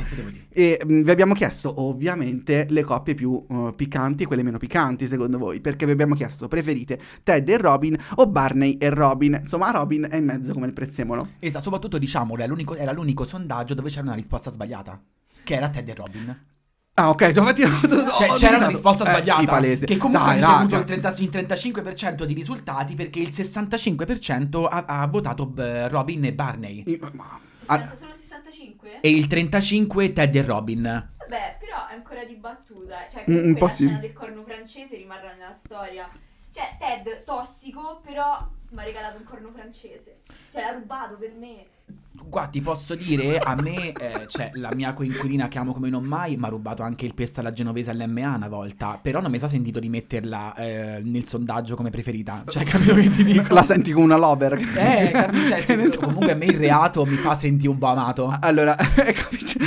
E 0.49 0.81
mh, 0.85 1.03
vi 1.03 1.11
abbiamo 1.11 1.35
chiesto 1.35 1.83
ovviamente 1.83 2.67
le 2.71 2.83
coppie 2.83 3.15
più 3.15 3.45
uh, 3.47 3.75
piccanti 3.75 4.23
e 4.23 4.27
quelle 4.27 4.43
meno 4.43 4.59
piccanti 4.59 5.07
secondo 5.07 5.39
voi, 5.39 5.61
perché 5.61 5.85
vi 5.87 5.93
abbiamo 5.93 6.15
chiesto 6.15 6.49
preferite 6.49 6.99
Ted 7.23 7.49
e 7.49 7.59
Robin 7.59 7.97
o 8.17 8.27
Barney 8.27 8.77
e 8.79 8.89
Robin. 8.91 9.39
Insomma, 9.43 9.71
Robin 9.71 10.07
è 10.11 10.17
in 10.17 10.25
mezzo 10.25 10.53
come 10.53 10.67
il 10.67 10.73
prezzemolo. 10.73 11.29
Esatto, 11.39 11.65
soprattutto 11.65 11.99
diciamolo, 11.99 12.43
era 12.43 12.51
l'unico, 12.51 12.75
era 12.75 12.93
l'unico 12.93 13.25
sondaggio 13.25 13.75
dove 13.75 13.91
c'era 13.91 14.03
una 14.03 14.15
risposta 14.15 14.51
sbagliata. 14.51 15.01
Che 15.45 15.55
era 15.55 15.69
Ted 15.69 15.89
e 15.89 15.95
Robin. 15.95 16.45
Ah, 16.99 17.11
ok, 17.11 17.31
già 17.31 17.43
fatti 17.45 17.61
Cioè, 17.61 18.29
c'era 18.39 18.57
una 18.57 18.69
risposta 18.69 19.05
sbagliata. 19.05 19.37
Eh, 19.37 19.41
sì, 19.43 19.47
palese. 19.47 19.85
Che 19.85 19.99
comunque 19.99 20.29
Dai, 20.31 20.43
ha 20.43 20.47
ricevuto 20.63 20.77
raga. 20.77 20.95
il, 20.95 21.01
30 21.03 21.15
il 21.19 21.47
35% 21.47 22.25
di 22.25 22.33
risultati 22.33 22.95
perché 22.95 23.19
il 23.19 23.29
65% 23.29 24.67
ha, 24.67 24.85
ha 24.87 25.07
votato 25.07 25.53
Robin 25.89 26.25
e 26.25 26.33
Barney. 26.33 26.83
I- 26.87 27.01
ma- 27.13 27.39
60, 27.67 27.93
ah, 27.93 27.97
solo 27.97 28.15
65? 28.15 29.01
E 29.01 29.11
il 29.11 29.27
35% 29.27 30.13
Ted 30.13 30.35
e 30.35 30.43
Robin. 30.43 30.83
Vabbè, 31.19 31.57
però 31.59 31.89
è 31.89 31.95
ancora 31.95 32.25
dibattuta. 32.25 33.09
Cioè, 33.11 33.25
Mm, 33.29 33.35
un 33.35 33.41
comunque 33.41 33.59
po' 33.59 33.67
la 33.67 33.73
sì. 33.73 33.85
scena 33.87 33.99
del 33.99 34.13
corno 34.13 34.43
francese 34.45 34.97
rimarrà 34.97 35.33
nella 35.33 35.55
storia. 35.55 36.09
Cioè, 36.51 36.77
Ted, 36.79 37.25
tossico, 37.25 38.01
però 38.03 38.49
mi 38.71 38.81
ha 38.81 38.85
regalato 38.85 39.19
un 39.19 39.25
corno 39.25 39.51
francese. 39.51 40.21
Cioè, 40.53 40.63
l'ha 40.63 40.73
rubato 40.73 41.17
per 41.17 41.33
me. 41.33 41.67
Qua 42.29 42.47
ti 42.49 42.61
posso 42.61 42.95
dire, 42.95 43.39
a 43.39 43.55
me, 43.63 43.93
eh, 43.93 44.27
cioè, 44.29 44.51
la 44.55 44.71
mia 44.75 44.93
coinquilina 44.93 45.49
che 45.49 45.59
amo 45.59 45.73
come 45.73 45.89
non 45.91 46.05
mai 46.05 46.37
mi 46.37 46.45
ha 46.45 46.49
rubato 46.49 46.83
anche 46.83 47.07
il 47.07 47.15
pesto 47.15 47.41
alla 47.41 47.53
genovese 47.53 47.91
all'MA 47.91 48.35
una 48.35 48.49
volta. 48.49 48.99
Però 49.01 49.21
non 49.21 49.31
mi 49.31 49.39
sono 49.39 49.51
sentito 49.51 49.79
di 49.81 49.89
metterla 49.89 50.55
eh, 50.55 51.01
nel 51.05 51.25
sondaggio 51.25 51.77
come 51.77 51.91
preferita. 51.91 52.43
Cioè, 52.49 52.65
capito 52.67 52.95
che 52.95 53.09
ti 53.11 53.25
dico? 53.25 53.55
la 53.55 53.63
senti 53.63 53.93
come 53.93 54.05
una 54.05 54.17
lover. 54.17 54.55
Eh, 54.55 55.11
capi- 55.13 55.47
cioè, 55.47 55.65
Che 55.65 55.77
ne 55.77 55.85
se- 55.85 55.91
so. 55.93 55.99
comunque 56.01 56.33
a 56.33 56.35
me 56.35 56.47
il 56.47 56.57
reato 56.59 57.05
mi 57.07 57.17
fa 57.17 57.35
sentire 57.35 57.71
un 57.71 57.79
po' 57.79 57.87
amato. 57.87 58.35
Allora, 58.41 58.75
capito? 58.77 59.59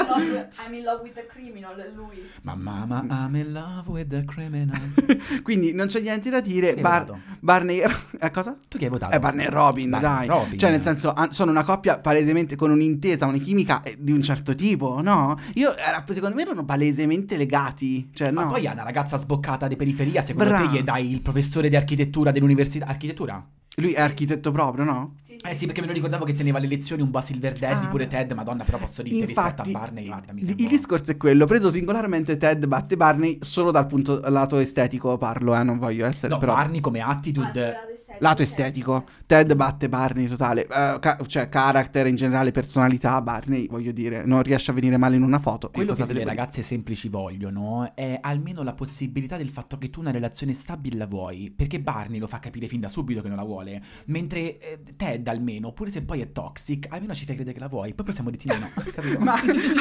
Eh, 0.00 0.12
I'm 0.12 0.22
in, 0.22 0.32
love, 0.32 0.48
I'm 0.66 0.74
in 0.74 0.82
love 0.84 1.02
with 1.02 1.14
the 1.14 1.26
criminal, 1.26 1.74
lui. 1.94 2.26
Ma 2.42 2.54
mamma, 2.54 3.04
I'm 3.08 3.34
in 3.36 3.52
love 3.52 3.88
with 3.90 4.08
the 4.08 4.24
criminal. 4.24 4.78
Quindi 5.42 5.72
non 5.72 5.86
c'è 5.86 6.00
niente 6.00 6.30
da 6.30 6.40
dire. 6.40 6.74
Che 6.74 6.80
Bar-? 6.80 7.18
Barney 7.40 7.80
eh, 7.80 8.30
cosa? 8.30 8.56
Tu 8.68 8.78
che 8.78 8.84
hai 8.84 8.90
votato? 8.90 9.14
Eh, 9.14 9.18
Barney 9.18 9.46
e 9.46 9.50
Robin, 9.50 9.90
Barney 9.90 10.10
dai. 10.10 10.26
Robin. 10.26 10.58
Cioè, 10.58 10.70
nel 10.70 10.82
senso, 10.82 11.14
sono 11.30 11.50
una 11.50 11.64
coppia 11.64 11.98
palesemente 11.98 12.56
con 12.56 12.70
un'intesa, 12.70 13.26
una 13.26 13.38
chimica 13.38 13.82
eh, 13.82 13.96
di 13.98 14.12
un 14.12 14.22
certo 14.22 14.54
tipo, 14.54 15.00
no? 15.02 15.38
Io, 15.54 15.76
era- 15.76 16.04
secondo 16.10 16.34
me, 16.36 16.42
erano 16.42 16.64
palesemente 16.64 17.36
legati. 17.36 18.10
Cioè, 18.12 18.30
Ma 18.30 18.44
no. 18.44 18.50
poi 18.50 18.66
ha 18.66 18.72
una 18.72 18.82
ragazza 18.82 19.16
sboccata 19.16 19.68
di 19.68 19.76
periferia, 19.76 20.22
secondo 20.22 20.50
Bra- 20.50 20.60
te 20.60 20.78
gli 20.78 20.82
dai 20.82 21.10
il 21.12 21.22
professore 21.22 21.68
di 21.68 21.76
architettura 21.76 22.30
dell'università? 22.30 22.86
Architettura? 22.86 23.44
Lui 23.76 23.92
è 23.92 24.00
architetto 24.00 24.50
proprio, 24.50 24.84
no? 24.84 25.14
Eh 25.42 25.54
sì, 25.54 25.64
perché 25.64 25.80
me 25.80 25.86
lo 25.86 25.92
ricordavo 25.94 26.24
che 26.24 26.34
teneva 26.34 26.58
le 26.58 26.66
lezioni 26.66 27.00
un 27.00 27.10
po' 27.10 27.20
Silver 27.22 27.54
Daddy, 27.54 27.86
Ah, 27.86 27.88
pure. 27.88 28.06
Ted, 28.08 28.32
madonna, 28.32 28.62
però 28.62 28.78
posso 28.78 29.02
dire 29.02 29.24
rispetto 29.24 29.40
a 29.40 29.48
Infatti, 29.48 29.70
Barney, 29.70 30.06
guarda, 30.06 30.32
mi 30.32 30.42
il, 30.42 30.68
discorso 30.68 31.10
è 31.12 31.16
quello, 31.16 31.46
preso 31.46 31.70
singolarmente 31.70 32.36
Ted 32.36 32.66
batte 32.66 32.96
Barney 32.96 33.38
solo 33.40 33.70
dal 33.70 33.86
punto 33.86 34.20
lato 34.28 34.58
estetico 34.58 35.16
parlo, 35.16 35.56
eh, 35.56 35.62
non 35.62 35.78
voglio 35.78 36.04
essere 36.04 36.32
No, 36.32 36.38
però 36.38 36.54
Barney 36.54 36.80
come 36.80 37.00
Ah, 37.00 37.08
attitude... 37.08 37.89
lato 38.20 38.42
estetico, 38.42 39.04
Ted 39.26 39.54
batte 39.54 39.88
Barney 39.88 40.26
totale, 40.26 40.62
Eh, 40.62 40.98
ca- 41.00 41.18
cioè 41.26 41.48
character 41.48 42.06
in 42.06 42.16
generale, 42.16 42.50
personalità, 42.50 43.20
Barney, 43.20 43.66
voglio 43.68 43.92
dire, 43.92 44.24
non 44.24 44.42
riesce 44.42 44.70
a 44.70 44.74
venire 44.74 44.96
male 44.96 45.16
in 45.16 45.22
una 45.22 45.38
foto. 45.38 45.70
Quello 45.70 45.92
cosa 45.92 46.06
che 46.06 46.12
le 46.12 46.24
ragazze 46.24 46.62
semplici 46.62 47.08
vogliono 47.08 47.92
è 47.94 48.18
almeno 48.20 48.62
la 48.62 48.72
possibilità 48.74 49.36
del 49.36 49.48
fatto 49.48 49.78
che 49.78 49.90
tu 49.90 50.00
una 50.00 50.10
relazione 50.10 50.52
stabile 50.52 50.96
la 50.96 51.06
vuoi, 51.06 51.52
perché 51.54 51.80
Barney 51.80 52.18
lo 52.18 52.26
fa 52.26 52.38
capire 52.38 52.66
fin 52.66 52.80
da 52.80 52.88
subito 52.88 53.20
che 53.22 53.28
non 53.28 53.36
la 53.36 53.44
vuole, 53.44 53.82
mentre 54.06 54.58
eh, 54.58 54.80
Ted 54.96 55.26
almeno, 55.28 55.72
pure 55.72 55.90
se 55.90 56.02
poi 56.02 56.20
è 56.20 56.32
toxic, 56.32 56.86
almeno 56.90 57.14
ci 57.14 57.24
fai 57.24 57.34
credere 57.34 57.54
che 57.54 57.60
la 57.60 57.68
vuoi, 57.68 57.94
poi 57.94 58.06
possiamo 58.06 58.30
dirti 58.30 58.48
di 58.48 58.58
no, 58.58 58.70
capito? 58.92 59.18
Ma 59.24 59.34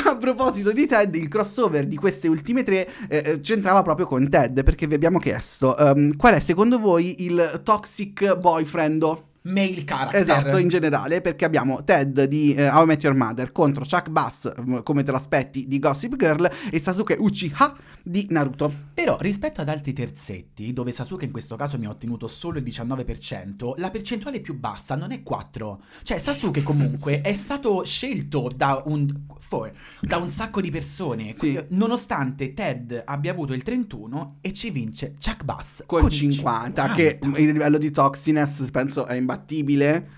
a 0.05 0.15
proposito 0.17 0.71
di 0.71 0.85
Ted, 0.85 1.15
il 1.15 1.27
crossover 1.27 1.85
di 1.85 1.95
queste 1.95 2.27
ultime 2.27 2.63
tre 2.63 2.87
eh, 3.07 3.23
eh, 3.25 3.39
c'entrava 3.41 3.81
proprio 3.81 4.05
con 4.05 4.27
Ted, 4.29 4.63
perché 4.63 4.87
vi 4.87 4.95
abbiamo 4.95 5.19
chiesto 5.19 5.77
ehm, 5.77 6.15
qual 6.15 6.35
è 6.35 6.39
secondo 6.39 6.79
voi 6.79 7.23
il 7.23 7.61
toxic 7.63 8.28
boyfriend? 8.37 9.27
Male 9.41 9.83
character. 9.85 10.19
Esatto, 10.19 10.57
in 10.57 10.67
generale, 10.67 11.21
perché 11.21 11.45
abbiamo 11.45 11.83
Ted 11.83 12.23
di 12.25 12.53
eh, 12.53 12.69
How 12.69 12.83
I 12.83 12.85
Met 12.85 13.03
Your 13.03 13.15
Mother 13.15 13.51
contro 13.51 13.85
Chuck 13.85 14.09
Bass, 14.09 14.51
mm, 14.59 14.79
come 14.83 15.03
te 15.03 15.11
l'aspetti, 15.11 15.65
di 15.67 15.79
Gossip 15.79 16.15
Girl 16.17 16.49
e 16.69 16.79
Sasuke 16.79 17.15
Uchiha 17.17 17.75
di 18.03 18.27
Naruto. 18.29 18.87
Però 18.93 19.17
rispetto 19.19 19.61
ad 19.61 19.69
altri 19.69 19.93
terzetti, 19.93 20.73
dove 20.73 20.91
Sasuke 20.91 21.25
in 21.25 21.31
questo 21.31 21.55
caso 21.55 21.77
mi 21.77 21.85
ha 21.85 21.89
ottenuto 21.89 22.27
solo 22.27 22.57
il 22.57 22.63
19%, 22.63 23.73
la 23.77 23.89
percentuale 23.89 24.39
più 24.39 24.57
bassa 24.57 24.95
non 24.95 25.11
è 25.11 25.23
4. 25.23 25.81
Cioè 26.03 26.17
Sasuke 26.17 26.63
comunque 26.63 27.21
è 27.21 27.33
stato 27.33 27.83
scelto 27.83 28.51
da 28.55 28.81
un, 28.85 29.25
four, 29.39 29.71
da 30.01 30.17
un 30.17 30.29
sacco 30.29 30.61
di 30.61 30.71
persone, 30.71 31.33
Sì. 31.33 31.61
Nonostante 31.69 32.53
Ted 32.53 33.03
abbia 33.05 33.31
avuto 33.31 33.53
il 33.53 33.63
31 33.63 34.37
e 34.41 34.53
ci 34.53 34.69
vince 34.69 35.15
Chuck 35.23 35.43
Bass 35.43 35.83
Col 35.85 36.01
con 36.01 36.09
il 36.09 36.15
50, 36.15 36.91
che 36.91 37.17
50. 37.21 37.39
il 37.39 37.51
livello 37.51 37.77
di 37.77 37.91
toxiness 37.91 38.69
penso 38.71 39.05
è 39.05 39.15
imbattibile. 39.15 40.17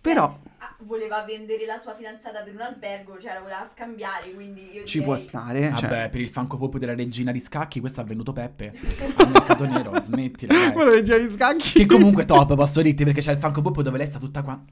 Però 0.00 0.38
voleva 0.84 1.22
vendere 1.24 1.66
la 1.66 1.76
sua 1.78 1.94
fidanzata 1.94 2.40
per 2.42 2.54
un 2.54 2.60
albergo, 2.60 3.18
cioè 3.20 3.34
la 3.34 3.40
voleva 3.40 3.68
scambiare, 3.72 4.32
quindi 4.32 4.62
io 4.72 4.84
ci 4.84 4.98
direi... 4.98 5.04
può 5.14 5.16
stare. 5.16 5.60
Vabbè, 5.68 5.76
Cioè. 5.76 6.08
per 6.10 6.20
il 6.20 6.28
Funko 6.28 6.56
Pop 6.56 6.78
della 6.78 6.94
regina 6.94 7.32
di 7.32 7.40
scacchi, 7.40 7.80
questo 7.80 8.00
ha 8.00 8.04
venduto 8.04 8.32
Peppe 8.32 8.72
al 9.16 9.30
mercato 9.30 9.64
nero, 9.66 9.92
smettila. 10.02 10.52
dai. 10.52 10.72
Quello 10.72 11.00
giro 11.02 11.26
di 11.26 11.34
scacchi. 11.34 11.72
Che 11.80 11.86
comunque 11.86 12.24
top, 12.24 12.54
posso 12.54 12.82
dirti, 12.82 13.04
perché 13.04 13.20
c'è 13.20 13.32
il 13.32 13.38
Funko 13.38 13.62
Pop 13.62 13.80
dove 13.82 13.98
lei 13.98 14.06
sta 14.06 14.18
tutta 14.18 14.42
qua. 14.42 14.62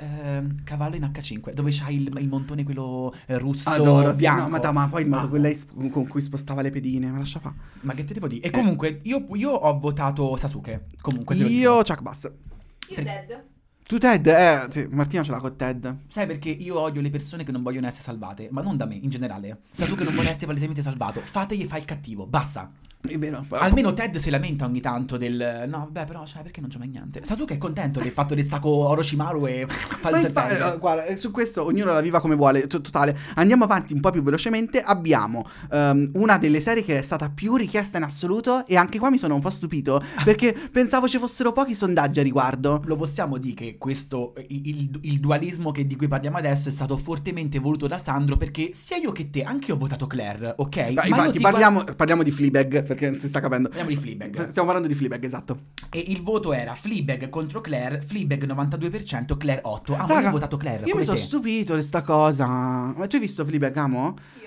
Ehm, 0.00 0.62
cavallo 0.62 0.94
in 0.94 1.02
H5, 1.02 1.50
dove 1.52 1.70
c'hai 1.72 1.96
il, 1.96 2.16
il 2.18 2.28
montone 2.28 2.62
quello 2.62 3.12
eh, 3.26 3.36
russo 3.36 3.68
Adoro, 3.68 4.12
sì, 4.12 4.18
bianco. 4.20 4.42
no, 4.42 4.48
ma, 4.50 4.58
da- 4.58 4.70
ma 4.70 4.86
poi 4.88 5.02
il 5.02 5.08
modo 5.08 5.26
Ah, 5.26 5.28
con 5.28 5.40
lei 5.40 5.56
sp- 5.56 5.90
con 5.90 6.06
cui 6.06 6.20
spostava 6.20 6.62
le 6.62 6.70
pedine, 6.70 7.10
me 7.10 7.18
lascia 7.18 7.40
fa. 7.40 7.52
ma 7.80 7.94
che 7.94 8.04
te 8.04 8.14
devo 8.14 8.26
Eh. 8.26 8.28
dire? 8.28 8.46
E 8.46 8.50
comunque, 8.50 9.00
io, 9.02 9.26
io 9.34 9.50
ho 9.50 9.76
votato 9.80 10.36
Sasuke. 10.36 10.86
Comunque, 11.00 11.34
Io. 11.34 11.78
Chuck 11.78 12.00
Bass. 12.00 12.30
Io 12.90 12.94
Ted. 12.94 13.44
Tu 13.88 13.96
Ted, 13.96 14.26
eh, 14.26 14.66
sì, 14.68 14.86
Martina 14.90 15.22
ce 15.22 15.30
l'ha 15.30 15.40
con 15.40 15.56
Ted. 15.56 16.00
Sai 16.08 16.26
perché 16.26 16.50
io 16.50 16.78
odio 16.78 17.00
le 17.00 17.08
persone 17.08 17.42
che 17.42 17.50
non 17.50 17.62
vogliono 17.62 17.86
essere 17.86 18.02
salvate, 18.02 18.48
ma 18.50 18.60
non 18.60 18.76
da 18.76 18.84
me, 18.84 18.96
in 18.96 19.08
generale. 19.08 19.60
Sasuke 19.70 20.04
non 20.04 20.12
vuole 20.12 20.28
essere 20.28 20.44
palesemente 20.44 20.82
salvato. 20.82 21.20
Fategli 21.20 21.64
fa 21.64 21.78
il 21.78 21.86
cattivo, 21.86 22.26
basta. 22.26 22.70
È 23.00 23.16
vero. 23.16 23.46
Almeno 23.50 23.92
Ted 23.94 24.16
si 24.16 24.28
lamenta 24.28 24.64
ogni 24.66 24.80
tanto 24.80 25.16
del 25.16 25.64
no, 25.68 25.88
vabbè, 25.90 26.04
però, 26.04 26.26
cioè, 26.26 26.42
perché 26.42 26.60
non 26.60 26.68
c'è 26.68 26.78
mai 26.78 26.88
niente? 26.88 27.20
Sasuke 27.24 27.54
è 27.54 27.58
contento 27.58 28.00
del 28.00 28.10
fatto 28.10 28.34
del 28.34 28.44
stacco 28.44 28.68
Orochimaru 28.68 29.46
e 29.46 29.66
fa 29.70 30.10
il 30.10 30.20
serpente. 30.20 30.74
eh, 30.74 30.78
guarda, 30.78 31.04
eh, 31.04 31.16
su 31.16 31.30
questo 31.30 31.64
ognuno 31.64 31.92
la 31.92 32.00
viva 32.00 32.20
come 32.20 32.34
vuole, 32.34 32.66
to- 32.66 32.80
totale. 32.80 33.16
Andiamo 33.36 33.64
avanti 33.64 33.94
un 33.94 34.00
po' 34.00 34.10
più 34.10 34.22
velocemente. 34.22 34.82
Abbiamo 34.82 35.44
ehm, 35.70 36.10
una 36.14 36.38
delle 36.38 36.60
serie 36.60 36.82
che 36.82 36.98
è 36.98 37.02
stata 37.02 37.30
più 37.30 37.56
richiesta 37.56 37.96
in 37.98 38.02
assoluto 38.04 38.66
e 38.66 38.76
anche 38.76 38.98
qua 38.98 39.10
mi 39.10 39.16
sono 39.18 39.34
un 39.36 39.40
po' 39.40 39.50
stupito 39.50 40.02
perché 40.24 40.52
pensavo 40.70 41.08
ci 41.08 41.18
fossero 41.18 41.52
pochi 41.52 41.74
sondaggi 41.74 42.20
a 42.20 42.22
riguardo. 42.24 42.82
Lo 42.84 42.96
possiamo 42.96 43.38
dire 43.38 43.54
che 43.54 43.76
questo, 43.78 44.34
il, 44.48 44.66
il- 44.68 44.98
il 45.02 45.20
dualismo 45.20 45.70
che- 45.70 45.86
di 45.86 45.96
cui 45.96 46.08
parliamo 46.08 46.36
adesso 46.36 46.68
è 46.68 46.72
stato 46.72 46.96
fortemente 46.96 47.58
voluto 47.60 47.86
da 47.86 47.96
Sandro 47.98 48.36
perché 48.36 48.70
sia 48.74 48.96
io 48.96 49.12
che 49.12 49.30
te, 49.30 49.44
anche 49.44 49.68
io 49.68 49.74
ho 49.76 49.78
votato 49.78 50.06
Claire, 50.08 50.52
ok? 50.56 50.76
Dai, 50.76 50.94
Ma 50.94 51.04
infatti 51.06 51.32
ti 51.32 51.40
parliamo, 51.40 51.84
parliamo 51.96 52.22
di 52.24 52.30
Fleabag 52.32 52.87
perché 52.88 53.10
non 53.10 53.18
si 53.18 53.28
sta 53.28 53.40
capendo. 53.40 53.68
Parliamo 53.68 53.90
di 53.90 53.96
Fleabag. 53.96 54.48
Stiamo 54.48 54.66
parlando 54.66 54.88
di 54.88 54.94
Fleabag, 54.94 55.22
esatto. 55.22 55.58
E 55.90 56.02
il 56.08 56.22
voto 56.22 56.52
era 56.52 56.74
Fleabag 56.74 57.28
contro 57.28 57.60
Claire, 57.60 58.00
Fleabag 58.00 58.44
92%, 58.46 59.36
Claire 59.36 59.60
8. 59.62 59.94
Ah, 59.94 59.98
ma 59.98 60.06
io 60.06 60.14
Raga, 60.14 60.28
ho 60.28 60.32
votato 60.32 60.56
Claire, 60.56 60.80
Io 60.80 60.86
come 60.88 61.00
mi 61.00 61.04
sono 61.04 61.16
stupito 61.16 61.76
di 61.76 61.82
sta 61.82 62.02
cosa. 62.02 62.46
Ma 62.46 63.06
tu 63.06 63.14
hai 63.16 63.20
visto 63.20 63.44
Fleabag, 63.44 63.76
amo? 63.76 64.16
Sì. 64.38 64.46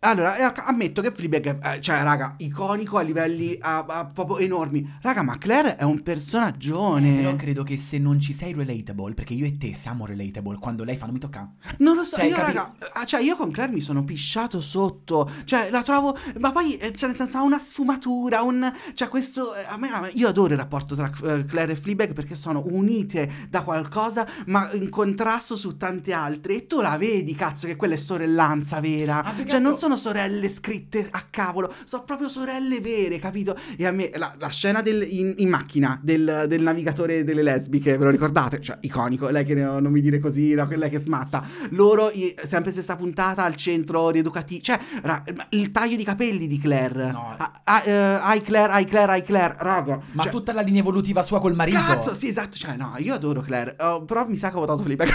Allora, 0.00 0.36
eh, 0.36 0.52
ammetto 0.66 1.00
che 1.02 1.10
Fleabag, 1.10 1.58
è, 1.58 1.76
eh, 1.76 1.80
cioè, 1.80 2.02
raga, 2.02 2.34
iconico 2.38 2.98
a 2.98 3.00
livelli 3.00 3.56
ah, 3.60 3.84
ah, 3.88 4.06
proprio 4.06 4.38
enormi. 4.38 4.98
Raga, 5.00 5.22
ma 5.22 5.36
Claire 5.38 5.76
è 5.76 5.82
un 5.84 6.02
personaggione. 6.02 7.16
Però 7.16 7.34
credo 7.34 7.62
che 7.64 7.76
se 7.76 7.98
non 7.98 8.20
ci 8.20 8.32
sei 8.32 8.52
relatable, 8.52 9.14
perché 9.14 9.32
io 9.34 9.46
e 9.46 9.56
te 9.56 9.74
siamo 9.74 10.06
relatable, 10.06 10.58
quando 10.58 10.84
lei 10.84 10.96
fa 10.96 11.06
non 11.06 11.14
mi 11.14 11.20
tocca. 11.20 11.50
Non 11.78 11.96
lo 11.96 12.04
so, 12.04 12.16
Cioè, 12.16 12.26
io, 12.26 12.34
capi- 12.34 12.52
raga, 12.52 12.74
cioè, 13.04 13.20
io 13.20 13.36
con 13.36 13.50
Claire 13.50 13.72
mi 13.72 13.80
sono 13.80 14.04
pisciato 14.04 14.60
sotto. 14.60 15.28
Cioè, 15.44 15.70
la 15.70 15.82
trovo. 15.82 16.16
Ma 16.38 16.52
poi, 16.52 16.76
eh, 16.76 16.92
cioè, 16.94 17.08
nel 17.08 17.18
senso, 17.18 17.38
ha 17.38 17.42
una 17.42 17.58
sfumatura. 17.58 18.42
Un. 18.42 18.70
Cioè, 18.94 19.08
questo. 19.08 19.54
eh, 19.54 19.64
A 19.66 19.76
me, 19.76 19.88
a 19.90 20.00
me- 20.02 20.10
io 20.12 20.28
adoro 20.28 20.52
il 20.52 20.58
rapporto 20.58 20.94
tra 20.94 21.10
eh, 21.24 21.44
Claire 21.46 21.72
e 21.72 21.76
Fleabag 21.76 22.12
perché 22.12 22.34
sono 22.34 22.62
unite 22.66 23.48
da 23.48 23.62
qualcosa, 23.62 24.26
ma 24.46 24.70
in 24.72 24.88
contrasto 24.90 25.56
su 25.56 25.76
tante 25.76 26.12
altre. 26.12 26.54
E 26.54 26.66
tu 26.66 26.80
la 26.80 26.96
vedi, 26.96 27.34
cazzo, 27.34 27.66
che 27.66 27.76
quella 27.76 27.94
è 27.94 27.98
sorellanza 27.98 28.78
vera. 28.80 29.24
Ah, 29.24 29.34
cioè, 29.46 29.58
non 29.58 29.72
altro- 29.72 29.76
sono 29.86 29.96
sorelle 29.96 30.48
scritte 30.48 31.06
a 31.08 31.26
cavolo, 31.30 31.72
sono 31.84 32.02
proprio 32.02 32.28
sorelle 32.28 32.80
vere, 32.80 33.20
capito? 33.20 33.56
E 33.76 33.86
a 33.86 33.92
me, 33.92 34.10
la, 34.16 34.34
la 34.36 34.48
scena 34.48 34.82
del- 34.82 35.06
in, 35.08 35.34
in 35.36 35.48
macchina 35.48 35.96
del, 36.02 36.46
del 36.48 36.60
navigatore 36.60 37.22
delle 37.22 37.42
lesbiche, 37.42 37.96
ve 37.96 38.04
lo 38.04 38.10
ricordate? 38.10 38.60
Cioè, 38.60 38.78
iconico. 38.80 39.28
Lei 39.28 39.44
che 39.44 39.54
ne- 39.54 39.62
non 39.80 39.92
mi 39.92 40.00
dire 40.00 40.18
così, 40.18 40.54
no, 40.54 40.66
quella 40.66 40.88
che 40.88 40.98
smatta. 40.98 41.44
Loro, 41.70 42.10
i- 42.10 42.34
sempre 42.42 42.72
stessa 42.72 42.96
puntata 42.96 43.44
al 43.44 43.54
centro 43.54 44.10
rieducativo. 44.10 44.60
Cioè, 44.60 44.80
ra- 45.02 45.22
il 45.50 45.70
taglio 45.70 45.94
di 45.94 46.02
capelli 46.04 46.48
di 46.48 46.58
Claire. 46.58 47.12
No. 47.12 47.36
Ah, 47.38 47.52
ah, 47.62 47.82
eh, 47.84 47.92
ai 48.22 48.40
Claire, 48.42 48.72
ai 48.72 48.84
Claire, 48.86 49.12
ai 49.12 49.22
Claire, 49.22 49.54
raga. 49.60 50.00
Ma 50.12 50.24
cioè, 50.24 50.32
tutta 50.32 50.52
la 50.52 50.62
linea 50.62 50.80
evolutiva 50.80 51.22
sua 51.22 51.38
col 51.40 51.54
marito. 51.54 51.78
Cazzo, 51.78 52.12
sì, 52.12 52.28
esatto. 52.28 52.56
Cioè, 52.56 52.74
no, 52.74 52.94
io 52.98 53.14
adoro 53.14 53.40
Claire. 53.40 53.76
oh, 53.78 54.04
però 54.04 54.26
mi 54.26 54.34
sa 54.36 54.50
che 54.50 54.56
ho 54.56 54.60
votato 54.60 54.82
Fleabag. 54.82 55.08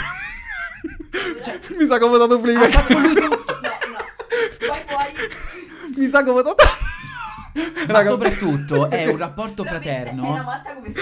Cioè, 1.44 1.60
mi 1.78 1.86
sa 1.86 1.98
che 1.98 2.04
ho 2.06 2.08
votato 2.10 2.36
Ha 2.36 2.40
Fleabag. 2.40 2.70
fatto 2.72 2.98
lui 3.00 3.14
tutto. 3.14 3.60
no, 3.62 3.70
no. 3.92 4.68
Poi 4.68 4.80
fuori. 4.88 5.91
Mi 6.02 6.10
sa 6.10 6.20
ho 6.26 6.34
votato. 6.34 6.64
Ma 7.54 7.98
Raga, 7.98 8.10
soprattutto 8.10 8.90
è 8.90 9.08
un 9.08 9.18
rapporto 9.18 9.64
È 9.64 9.70
una 9.70 9.80
fraterno. 9.80 10.24
matta 10.44 10.74
come. 10.74 10.94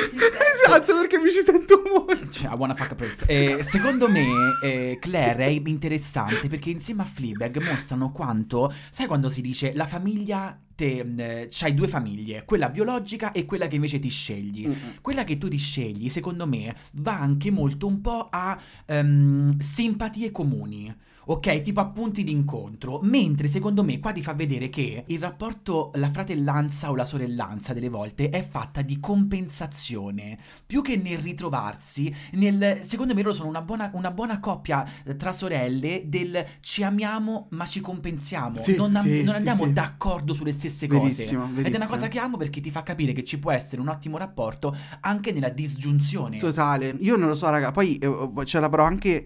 Esatto, 0.66 0.96
perché 0.98 1.20
mi 1.20 1.30
ci 1.30 1.42
sento 1.42 1.84
molto. 1.86 2.28
Cioè, 2.28 2.52
I 2.52 2.56
wanna 2.56 2.74
fuck 2.74 2.92
a 2.92 2.96
priest. 2.96 3.24
Eh, 3.28 3.62
secondo 3.62 4.10
me, 4.10 4.26
eh, 4.64 4.98
Claire 5.00 5.46
è 5.46 5.62
interessante 5.66 6.48
perché 6.48 6.72
insieme 6.72 7.04
a 7.04 7.06
Fleabag 7.06 7.62
mostrano 7.62 8.12
quanto. 8.12 8.74
Sai 8.90 9.06
quando 9.06 9.30
si 9.30 9.42
dice 9.42 9.74
la 9.74 9.86
famiglia. 9.86 10.58
Te, 10.80 11.06
eh, 11.18 11.50
c'hai 11.52 11.74
due 11.74 11.90
famiglie, 11.90 12.46
quella 12.46 12.70
biologica 12.70 13.34
e 13.34 13.44
quella 13.44 13.68
che 13.68 13.76
invece 13.76 14.00
ti 14.00 14.08
scegli. 14.10 14.74
Quella 15.02 15.26
che 15.26 15.38
tu 15.38 15.50
ti 15.50 15.58
scegli, 15.58 16.08
secondo 16.08 16.48
me, 16.48 16.74
va 16.94 17.20
anche 17.20 17.52
molto 17.52 17.86
un 17.86 18.00
po' 18.00 18.30
a 18.32 18.58
ehm, 18.86 19.58
simpatie 19.58 20.32
comuni. 20.32 20.96
Ok, 21.32 21.62
tipo 21.62 21.80
a 21.80 21.86
punti 21.86 22.24
d'incontro. 22.24 23.02
Mentre 23.04 23.46
secondo 23.46 23.84
me 23.84 24.00
qua 24.00 24.12
ti 24.12 24.24
fa 24.24 24.34
vedere 24.34 24.68
che 24.70 25.04
il 25.06 25.20
rapporto, 25.20 25.92
la 25.94 26.10
fratellanza 26.10 26.90
o 26.90 26.96
la 26.96 27.06
sorellanza 27.06 27.72
delle 27.72 27.90
volte 27.90 28.30
è 28.30 28.44
fatta 28.44 28.82
di 28.82 29.00
compensazione. 29.00 30.40
Più 30.66 30.82
che 30.82 30.98
nel 30.98 31.20
ritrovarsi, 31.20 32.12
nel, 32.32 32.80
secondo 32.82 33.14
me 33.14 33.22
loro 33.22 33.36
sono 33.36 33.48
una 33.48 33.62
buona, 33.62 33.92
una 33.94 34.10
buona 34.10 34.40
coppia 34.40 34.84
eh, 35.04 35.18
tra 35.18 35.32
sorelle 35.32 36.02
del 36.08 36.44
ci 36.62 36.82
amiamo 36.82 37.46
ma 37.52 37.68
ci 37.68 37.80
compensiamo. 37.80 38.60
Sì, 38.60 38.76
non, 38.76 38.96
am- 38.96 39.04
sì, 39.04 39.22
non 39.22 39.36
andiamo 39.36 39.66
sì. 39.66 39.74
d'accordo 39.74 40.34
sulle 40.34 40.52
stesse 40.52 40.88
cose. 40.88 41.02
Verissimo, 41.02 41.44
Ed 41.44 41.50
è 41.50 41.52
una 41.52 41.62
verissimo. 41.62 41.90
cosa 41.90 42.08
che 42.08 42.18
amo 42.18 42.38
perché 42.38 42.60
ti 42.60 42.72
fa 42.72 42.82
capire 42.82 43.14
che 43.14 43.24
ci 43.24 43.38
può 43.38 43.52
essere 43.52 43.82
un 43.82 43.90
ottimo 43.90 44.18
rapporto 44.18 44.76
anche 45.02 45.32
nella 45.32 45.50
disgiunzione. 45.50 46.38
Totale, 46.38 46.98
io 47.02 47.18
non 47.18 47.28
lo 47.28 47.36
so, 47.36 47.48
raga. 47.52 47.72
Poi 47.72 48.00
eh, 48.00 48.32
ce 48.46 48.60
l'avrò 48.60 48.84
anche. 48.84 49.26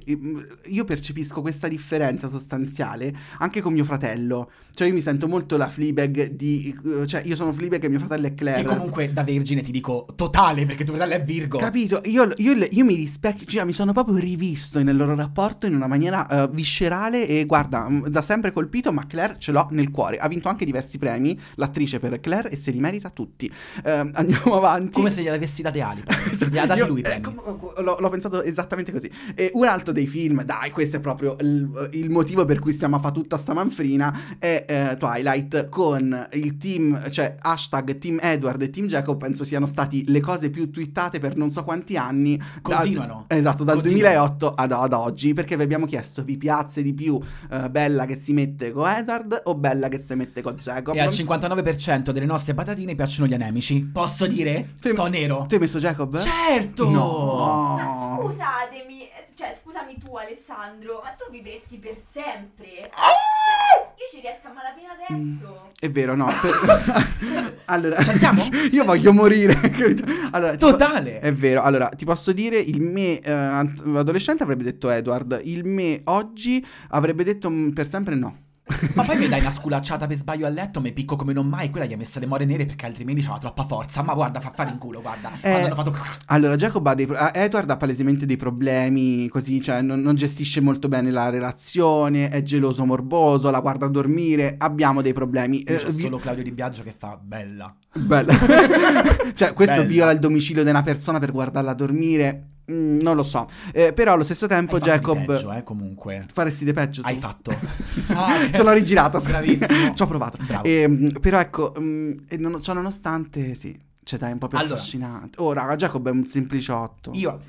Io 0.65 0.83
percepisco 0.83 1.39
questa 1.39 1.69
differenza 1.69 1.91
sostanziale 2.29 3.13
anche 3.39 3.61
con 3.61 3.73
mio 3.73 3.83
fratello. 3.83 4.49
Cioè, 4.75 4.87
io 4.87 4.93
mi 4.93 5.01
sento 5.01 5.27
molto 5.27 5.55
la 5.55 5.67
Fleabag 5.69 6.29
di. 6.31 6.75
Cioè, 7.05 7.21
io 7.25 7.35
sono 7.35 7.51
Fleabag 7.51 7.83
e 7.83 7.89
mio 7.89 7.99
fratello 7.99 8.27
è 8.27 8.33
Claire. 8.33 8.61
Che 8.61 8.67
comunque 8.67 9.13
da 9.13 9.23
vergine 9.23 9.61
ti 9.61 9.71
dico 9.71 10.07
totale 10.15 10.65
perché 10.65 10.83
tuo 10.83 10.95
fratello 10.95 11.21
è 11.21 11.23
Virgo. 11.23 11.57
Capito? 11.59 12.01
Io, 12.05 12.31
io- 12.37 12.67
io 12.69 12.83
mi 12.85 12.95
rispecchio, 12.95 13.45
cioè 13.45 13.65
mi 13.65 13.73
sono 13.73 13.91
proprio 13.93 14.17
rivisto 14.17 14.81
nel 14.81 14.95
loro 14.95 15.13
rapporto 15.15 15.67
in 15.67 15.75
una 15.75 15.85
maniera 15.87 16.27
eh, 16.27 16.49
viscerale 16.51 17.27
e 17.27 17.45
guarda, 17.45 17.87
mh, 17.87 18.07
da 18.09 18.21
sempre 18.23 18.51
colpito, 18.51 18.91
ma 18.91 19.05
Claire 19.05 19.35
ce 19.37 19.51
l'ho 19.51 19.67
nel 19.71 19.91
cuore. 19.91 20.17
Ha 20.17 20.27
vinto 20.27 20.49
anche 20.49 20.65
diversi 20.65 20.97
premi 20.97 21.39
l'attrice 21.55 21.99
per 21.99 22.19
Claire 22.19 22.49
e 22.49 22.55
se 22.55 22.71
li 22.71 22.79
merita 22.79 23.11
tutti. 23.11 23.51
Ehm, 23.85 24.09
andiamo 24.15 24.55
avanti. 24.57 24.93
Come 24.93 25.11
se 25.11 25.21
gliele 25.21 25.35
avessi 25.35 25.61
date 25.61 25.81
ali. 25.81 26.03
Gli 26.49 26.57
ha 26.57 26.65
dati 26.65 26.79
Io- 26.79 26.87
lui 26.87 27.01
eh, 27.01 27.19
com- 27.21 27.39
l'ho, 27.83 27.97
l'ho 27.99 28.09
pensato 28.09 28.41
esattamente 28.41 28.91
così. 28.91 29.09
E 29.35 29.51
un 29.53 29.65
altro 29.65 29.93
dei 29.93 30.07
film, 30.07 30.43
dai, 30.43 30.71
questo 30.71 30.97
è 30.97 30.99
proprio 30.99 31.35
il, 31.39 31.82
il 31.91 32.09
motivo 32.09 32.45
per 32.45 32.59
cui 32.59 32.71
stiamo 32.71 32.95
a 32.95 32.99
fare 32.99 33.13
tutta 33.13 33.37
sta 33.37 33.53
manfrina, 33.53 34.37
è 34.39 34.65
eh, 34.67 34.97
Twilight 34.97 35.69
con 35.69 36.27
il 36.33 36.57
team, 36.57 37.09
cioè 37.09 37.35
hashtag 37.39 37.97
Team 37.97 38.19
Edward 38.21 38.61
e 38.61 38.69
Team 38.69 38.87
Jacob, 38.87 39.17
penso 39.17 39.43
siano 39.43 39.65
stati 39.65 40.05
le 40.07 40.19
cose 40.19 40.49
più 40.49 40.69
twittate 40.69 41.19
per 41.19 41.35
non 41.35 41.51
so 41.51 41.63
quanti 41.63 41.97
anni. 41.97 42.39
Continuano. 42.61 43.25
esatto, 43.27 43.63
dal 43.63 43.81
Continuano. 43.81 44.11
2008 44.13 44.53
ad, 44.53 44.71
ad 44.71 44.93
oggi, 44.93 45.33
perché 45.33 45.57
vi 45.57 45.63
abbiamo 45.63 45.85
chiesto, 45.85 46.23
vi 46.23 46.37
piace 46.37 46.81
di 46.81 46.93
più 46.93 47.19
eh, 47.49 47.69
Bella 47.69 48.05
che 48.05 48.15
si 48.15 48.33
mette 48.33 48.71
con 48.71 48.87
Edward 48.87 49.41
o 49.45 49.55
Bella 49.55 49.87
che 49.89 49.99
si 49.99 50.15
mette 50.15 50.41
con 50.41 50.55
Jacob? 50.55 50.95
E 50.95 50.99
al 50.99 51.09
59% 51.09 52.11
delle 52.11 52.25
nostre 52.25 52.53
patatine 52.53 52.95
piacciono 52.95 53.27
gli 53.27 53.33
anemici. 53.33 53.83
Posso 53.83 54.25
dire? 54.25 54.69
Te- 54.81 54.89
Sto 54.89 55.07
nero. 55.07 55.45
Tu 55.47 55.55
hai 55.55 55.59
messo 55.59 55.79
Jacob? 55.79 56.17
Certo! 56.17 56.89
No. 56.89 57.75
Ma 57.77 58.17
scusatemi, 58.19 59.01
eh, 59.01 59.12
cioè 59.43 59.57
scusami 59.61 59.97
tu 59.97 60.15
Alessandro, 60.15 61.01
ma 61.03 61.09
tu 61.09 61.29
vivresti 61.29 61.77
per 61.77 61.97
sempre? 62.13 62.89
Ah! 62.93 63.11
Io 63.97 64.05
ci 64.09 64.21
riesco 64.21 64.47
a 64.47 64.53
malapena 64.53 64.93
adesso. 64.93 65.71
È 65.77 65.89
vero, 65.91 66.15
no. 66.15 66.27
per- 66.27 67.59
allora, 67.65 67.97
alziamo? 67.97 68.39
io 68.71 68.85
voglio 68.85 69.11
morire. 69.11 69.55
capito? 69.69 70.05
allora, 70.31 70.51
ti 70.51 70.59
po- 70.59 70.71
Totale! 70.71 71.19
È 71.19 71.33
vero, 71.33 71.61
allora 71.61 71.89
ti 71.89 72.05
posso 72.05 72.31
dire, 72.31 72.57
il 72.57 72.79
me 72.79 73.19
eh, 73.19 73.31
adolescente 73.31 74.43
avrebbe 74.43 74.63
detto 74.63 74.89
Edward, 74.89 75.41
il 75.43 75.65
me 75.65 75.99
oggi 76.05 76.65
avrebbe 76.89 77.25
detto 77.25 77.49
mm, 77.49 77.71
per 77.71 77.89
sempre 77.89 78.15
no. 78.15 78.37
Ma 78.95 79.03
poi 79.03 79.17
mi 79.17 79.27
dai 79.27 79.41
una 79.41 79.51
sculacciata 79.51 80.07
per 80.07 80.15
sbaglio 80.15 80.45
a 80.45 80.49
letto, 80.49 80.79
mi 80.79 80.93
picco 80.93 81.15
come 81.17 81.33
non 81.33 81.47
mai, 81.47 81.69
quella 81.69 81.85
gli 81.85 81.93
ha 81.93 81.97
messo 81.97 82.19
le 82.19 82.25
more 82.25 82.45
nere 82.45 82.65
perché 82.65 82.85
altrimenti 82.85 83.21
c'aveva 83.21 83.39
troppa 83.39 83.65
forza. 83.65 84.01
Ma 84.03 84.13
guarda, 84.13 84.39
fa 84.39 84.51
fare 84.55 84.69
in 84.71 84.77
culo, 84.77 85.01
guarda. 85.01 85.31
Eh, 85.41 85.69
fatto... 85.75 85.93
Allora, 86.27 86.55
Jacob 86.55 86.85
ha 86.87 86.93
dei 86.93 87.05
pro- 87.05 87.17
ah, 87.17 87.31
Edward 87.33 87.69
ha 87.69 87.77
palesemente 87.77 88.25
dei 88.25 88.37
problemi, 88.37 89.27
così, 89.27 89.61
cioè 89.61 89.81
non, 89.81 90.01
non 90.01 90.15
gestisce 90.15 90.61
molto 90.61 90.87
bene 90.87 91.11
la 91.11 91.29
relazione, 91.29 92.29
è 92.29 92.41
geloso 92.41 92.85
morboso, 92.85 93.49
la 93.51 93.59
guarda 93.59 93.85
a 93.87 93.89
dormire, 93.89 94.55
abbiamo 94.57 95.01
dei 95.01 95.13
problemi. 95.13 95.63
Io 95.67 95.75
Eh, 95.75 95.83
c'ho 95.83 95.91
vi- 95.91 96.03
solo 96.03 96.17
Claudio 96.17 96.43
Di 96.43 96.51
Biagio 96.51 96.83
che 96.83 96.95
fa 96.97 97.19
bella. 97.21 97.75
Bella. 97.93 98.33
cioè, 99.33 99.53
questo 99.53 99.75
Bella. 99.75 99.87
viola 99.87 100.11
il 100.11 100.19
domicilio 100.19 100.63
di 100.63 100.69
una 100.69 100.83
persona 100.83 101.19
per 101.19 101.31
guardarla 101.31 101.71
a 101.71 101.75
dormire. 101.75 102.47
Mm, 102.71 102.99
non 103.01 103.15
lo 103.15 103.23
so. 103.23 103.47
Eh, 103.73 103.91
però 103.93 104.13
allo 104.13 104.23
stesso 104.23 104.47
tempo, 104.47 104.75
Hai 104.75 104.81
fatto 104.81 104.91
di 104.91 104.99
Jacob. 105.01 105.25
peggio, 105.25 105.51
eh, 105.51 105.63
comunque. 105.63 106.25
Faresti 106.31 106.63
di 106.65 106.73
peggio. 106.73 107.01
tu? 107.01 107.07
Hai 107.07 107.17
fatto. 107.17 107.51
Ah, 108.15 108.37
Te 108.51 108.63
l'ho 108.63 108.71
rigirato. 108.71 109.19
Bravissimo. 109.19 109.93
Ci 109.95 110.01
ho 110.01 110.07
provato. 110.07 110.37
Bravo. 110.41 110.63
Ehm, 110.65 111.11
però 111.19 111.39
ecco, 111.39 111.73
mm, 111.77 112.11
e 112.27 112.37
non, 112.37 112.61
ciò 112.61 112.73
nonostante, 112.73 113.55
sì. 113.55 113.77
Cioè, 114.03 114.19
dai, 114.19 114.31
un 114.33 114.37
po' 114.37 114.47
più 114.47 114.57
Allora. 114.57 114.73
affascinante. 114.75 115.41
Oh, 115.41 115.53
raga, 115.53 115.75
Jacob 115.75 116.07
è 116.07 116.11
un 116.11 116.25
sempliciotto. 116.25 117.11
Io... 117.13 117.39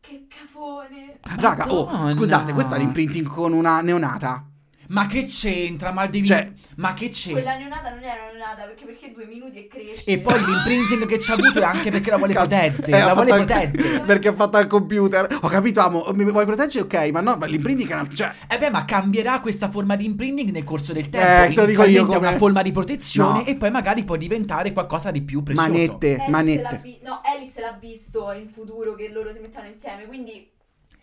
Che 0.00 0.26
cafone. 0.28 1.18
Raga, 1.40 1.72
oh, 1.72 1.86
Madonna. 1.86 2.10
scusate, 2.10 2.52
questo 2.52 2.74
è 2.74 2.78
l'imprinting 2.78 3.26
con 3.26 3.52
una 3.52 3.80
neonata. 3.80 4.44
Ma 4.88 5.06
che 5.06 5.24
c'entra? 5.24 5.92
Ma 5.92 6.06
devi... 6.06 6.26
Cioè- 6.26 6.52
Ma 6.76 6.94
che 6.94 7.08
c'entra? 7.08 7.42
Quella 7.42 7.56
neonata 7.58 7.90
non 7.90 8.02
era 8.02 8.24
neonata 8.30 8.62
perché 8.64 8.84
perché 8.84 9.12
due 9.12 9.24
minuti 9.26 9.58
e 9.58 9.66
cresce. 9.68 10.10
E 10.10 10.18
poi 10.18 10.44
l'imprinting 10.44 11.06
che 11.06 11.18
ci 11.18 11.30
ha 11.30 11.34
avuto 11.34 11.58
è 11.60 11.64
anche 11.64 11.90
perché 11.90 12.10
la 12.10 12.16
vuole 12.18 12.32
Cazzo, 12.34 12.46
proteggere. 12.48 12.86
eh, 12.86 13.00
la 13.04 13.14
vuole 13.14 13.34
proteggere. 13.34 14.00
Perché 14.06 14.28
ha 14.28 14.34
fatto 14.34 14.56
al 14.56 14.66
computer. 14.66 15.38
Ho 15.42 15.48
capito, 15.48 15.80
amo. 15.80 16.06
Mi 16.14 16.24
vuoi 16.24 16.44
proteggere? 16.44 16.84
Ok, 16.84 17.10
ma 17.10 17.20
no, 17.20 17.36
ma 17.36 17.46
l'imprinting 17.46 17.88
è 17.90 17.92
un 17.94 17.98
altro. 18.00 18.16
Cioè, 18.16 18.32
Eh 18.48 18.58
beh, 18.58 18.70
ma 18.70 18.84
cambierà 18.84 19.40
questa 19.40 19.70
forma 19.70 19.96
di 19.96 20.04
imprinting 20.04 20.50
nel 20.50 20.64
corso 20.64 20.92
del 20.92 21.04
Eh, 21.06 21.10
tempo. 21.10 21.54
te 21.54 21.60
lo 21.60 21.66
dico 21.66 21.84
io 21.84 22.04
come- 22.06 22.18
una 22.18 22.36
forma 22.36 22.62
di 22.62 22.72
protezione 22.72 23.38
No. 23.40 23.44
e 23.46 23.56
poi 23.56 23.70
magari 23.70 24.04
può 24.04 24.16
diventare 24.16 24.72
qualcosa 24.72 25.10
di 25.10 25.22
più 25.22 25.42
prezioso. 25.42 25.70
manette, 25.70 26.14
Alice 26.14 26.30
manette. 26.30 26.80
vi- 26.82 26.98
no, 27.02 27.20
Alice 27.24 27.60
l'ha 27.60 27.76
visto 27.80 28.30
in 28.32 28.48
futuro 28.48 28.94
che 28.94 29.08
loro 29.08 29.32
si 29.32 29.40
mettano 29.40 29.66
insieme, 29.68 30.06
quindi 30.06 30.48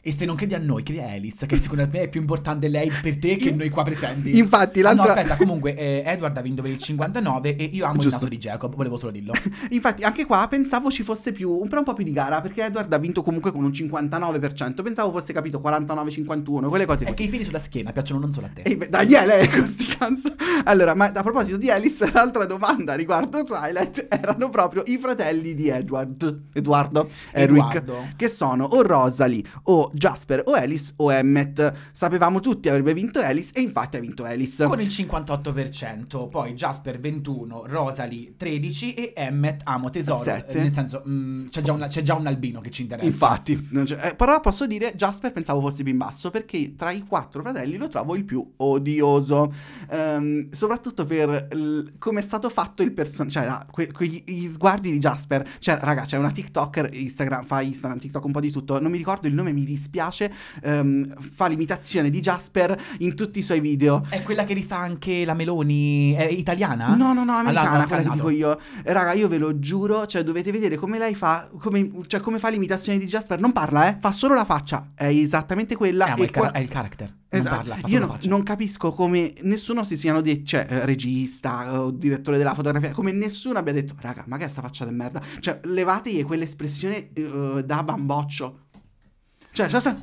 E 0.06 0.12
se 0.12 0.26
non 0.26 0.36
credi 0.36 0.54
a 0.54 0.58
noi, 0.60 0.84
credi 0.84 0.99
a 0.99 1.12
Alice, 1.12 1.45
che 1.45 1.62
secondo 1.62 1.88
me 1.89 2.01
è 2.01 2.10
più 2.10 2.20
importante 2.20 2.68
lei 2.68 2.91
per 3.01 3.18
te 3.20 3.38
che 3.38 3.49
In- 3.49 3.56
noi 3.56 3.70
qua 3.70 3.84
presenti. 3.84 4.38
Infatti, 4.38 4.82
Ah, 4.82 4.89
no, 4.91 4.95
l'altra. 4.95 5.14
aspetta, 5.16 5.36
comunque, 5.38 5.78
eh, 5.78 6.04
Edward 6.06 6.36
ha 6.36 6.41
vinto 6.41 6.62
per 6.62 6.72
il 6.72 6.78
59 6.78 7.56
e 7.56 7.64
io 7.72 7.86
amo 7.86 7.93
Giusto. 7.93 8.08
il 8.10 8.14
naso 8.16 8.28
di 8.28 8.38
Jacob, 8.38 8.76
volevo 8.76 8.97
solo 8.97 9.12
dirlo. 9.14 9.32
Infatti, 9.72 10.04
anche 10.04 10.26
qua 10.26 10.45
pensavo 10.49 10.91
ci 10.91 11.04
fosse 11.04 11.32
più, 11.32 11.49
un, 11.51 11.68
però 11.70 11.80
un 11.80 11.86
po' 11.86 11.93
più 11.93 12.04
di 12.04 12.12
gara, 12.12 12.41
perché 12.41 12.66
Edward 12.66 12.91
ha 12.91 12.97
vinto 12.97 13.24
comunque 13.24 13.54
con 13.54 13.64
un 13.64 13.72
59%. 13.72 14.84
Pensavo 14.84 15.12
fosse 15.18 15.32
capito 15.32 15.62
49-51, 15.62 16.68
quelle 16.68 16.86
cose 16.86 17.06
così. 17.06 17.24
i 17.24 17.30
piedi 17.30 17.45
sulla 17.45 17.60
schiena 17.60 17.93
piacciono 17.93 18.20
non 18.20 18.34
solo 18.34 18.47
a 18.47 18.49
te. 18.54 18.62
E 18.64 18.76
Daniele, 18.89 19.39
ecco 19.41 19.66
sti 19.66 19.86
cazzo. 19.97 20.36
Allora, 20.66 20.95
ma 20.95 21.12
a 21.14 21.22
proposito 21.24 21.56
di 21.56 21.70
Alice, 21.70 22.10
l'altra 22.12 22.45
domanda 22.45 22.93
riguardo 22.95 23.43
Twilight 23.45 24.08
erano 24.10 24.49
proprio 24.49 24.84
i 24.88 24.97
fratelli 24.97 25.54
di 25.56 25.70
Edward. 25.70 26.41
Edoardo, 26.54 27.10
Eric. 27.32 27.76
Edoardo. 27.76 28.08
Che 28.18 28.28
sono 28.28 28.66
o 28.66 28.82
Rosalie, 28.82 29.43
o 29.64 29.91
Jasper, 29.94 30.44
o 30.46 30.54
Alice, 30.54 30.94
o 30.98 31.12
Emmet. 31.12 31.74
Sapevamo 31.91 32.39
tutti 32.39 32.68
avrebbe 32.70 32.94
vinto 32.94 33.20
Alice, 33.20 33.52
e 33.54 33.62
infatti 33.62 33.98
ha 33.98 34.00
vinto 34.00 34.24
Alice. 34.24 34.66
Con 34.66 34.82
il 34.82 34.88
58%, 34.88 36.30
poi 36.30 36.54
Jasper 36.54 37.00
21, 37.00 37.64
Rosalie 37.68 38.34
13 38.38 38.94
e 38.94 39.14
Emmet 39.16 39.62
amo 39.66 39.89
tesoro. 39.89 40.24
Sette. 40.24 40.52
eh, 40.52 40.62
Nel 40.62 40.72
senso, 40.72 41.04
mm, 41.08 41.48
c'è, 41.48 41.62
già 41.62 41.72
una- 41.74 41.88
c'è 41.88 42.02
già 42.02 42.16
un 42.16 42.28
albino 42.28 42.60
che 42.62 42.70
ci 42.72 42.82
interessa. 42.84 43.08
Infatti, 43.08 43.68
eh, 44.02 44.16
però 44.16 44.39
posso 44.39 44.66
dire 44.66 44.94
Jasper 44.96 45.32
pensavo 45.32 45.62
fosse 45.62 45.84
più 45.84 45.91
in 45.91 45.98
basso 45.98 46.30
perché 46.30 46.76
tra 46.76 46.91
i 46.91 47.04
quattro 47.04 47.41
fratelli 47.41 47.78
lo 47.78 47.88
trovo 47.88 48.16
il 48.16 48.24
più 48.26 48.46
odioso, 48.58 49.54
Ehm, 49.89 50.50
soprattutto 50.52 51.06
per 51.06 51.48
il- 51.52 51.94
come 52.00 52.20
è 52.20 52.24
stato 52.24 52.50
fatto 52.50 52.84
il 52.84 52.91
personaggio, 52.94 53.39
cioè 53.39 53.46
la- 53.46 53.66
que- 53.70 53.91
quegli 53.91 54.24
gli 54.26 54.48
sguardi 54.48 54.91
di 54.91 54.98
Jasper, 54.98 55.48
cioè 55.60 55.78
raga 55.80 56.04
c'è 56.04 56.18
una 56.18 56.32
TikToker, 56.32 56.89
Instagram, 56.94 57.46
fa 57.46 57.62
Instagram, 57.62 58.00
TikTok 58.00 58.24
un 58.26 58.32
po' 58.32 58.39
di 58.39 58.52
tutto, 58.52 58.80
non 58.80 58.91
mi 58.91 58.98
ricordo 58.98 59.28
il 59.28 59.34
nome, 59.34 59.52
mi 59.52 59.64
dispiace, 59.66 59.82
ehm, 60.62 61.14
fa 61.20 61.48
l'imitazione 61.48 62.10
di 62.10 62.20
Jasper 62.20 62.80
in 63.00 63.16
tutti 63.16 63.40
i 63.40 63.42
suoi 63.42 63.60
video. 63.60 64.06
È 64.10 64.22
quella 64.24 64.44
che 64.44 64.54
rifà 64.54 64.78
anche 64.78 65.26
la 65.26 65.34
Meloni, 65.34 66.14
è 66.14 66.24
italiana? 66.26 66.96
No, 66.96 67.14
no, 67.14 67.24
no, 67.24 67.34
americana, 67.38 67.70
Allora, 67.72 67.88
quella 67.88 68.04
che 68.04 68.10
dico 68.12 68.30
io. 68.30 68.60
Raga, 68.84 69.14
io 69.14 69.28
ve 69.28 69.38
lo 69.38 69.60
giuro, 69.60 70.06
cioè 70.06 70.24
dovete 70.24 70.52
vedere 70.52 70.76
come 70.76 70.98
lei 70.98 71.16
fa, 71.16 71.50
come, 71.60 71.90
cioè 72.08 72.20
come 72.20 72.40
fa 72.40 72.50
l'imitazione 72.50 72.98
di 72.98 73.06
Jasper. 73.06 73.40
Non 73.40 73.52
parla, 73.52 73.90
eh, 73.90 73.98
fa 74.00 74.12
solo 74.12 74.34
la 74.34 74.46
faccia. 74.46 74.92
È 74.96 75.06
esattamente 75.06 75.76
quella. 75.76 76.14
Eh, 76.16 76.22
il, 76.24 76.32
cara- 76.32 76.50
qua- 76.50 76.58
è 76.58 76.62
il 76.62 76.70
character. 76.70 77.08
Non 77.34 77.42
Esatto. 77.42 77.56
parla, 77.56 77.76
fa 77.76 77.88
Io 77.88 77.94
solo 77.94 78.06
no- 78.06 78.12
faccia. 78.14 78.30
non 78.30 78.44
capisco 78.44 78.92
come 78.92 79.34
nessuno 79.42 79.84
si 79.84 79.98
siano 79.98 80.22
detti, 80.22 80.46
cioè 80.46 80.68
eh, 80.70 80.86
regista 80.86 81.82
o 81.82 81.90
direttore 81.90 82.38
della 82.38 82.54
fotografia, 82.54 82.92
come 82.92 83.12
nessuno 83.12 83.58
abbia 83.58 83.74
detto, 83.74 83.96
raga, 84.00 84.24
ma 84.28 84.38
che 84.38 84.46
è 84.46 84.48
sta 84.50 84.62
faccia 84.62 84.86
di 84.86 84.94
merda? 84.94 85.20
Cioè, 85.40 85.60
levategli 85.64 86.24
quell'espressione 86.24 87.10
eh, 87.12 87.64
da 87.66 87.82
bamboccio. 87.84 88.60
Cioè, 89.54 89.68
già 89.68 89.80
sta... 89.80 89.95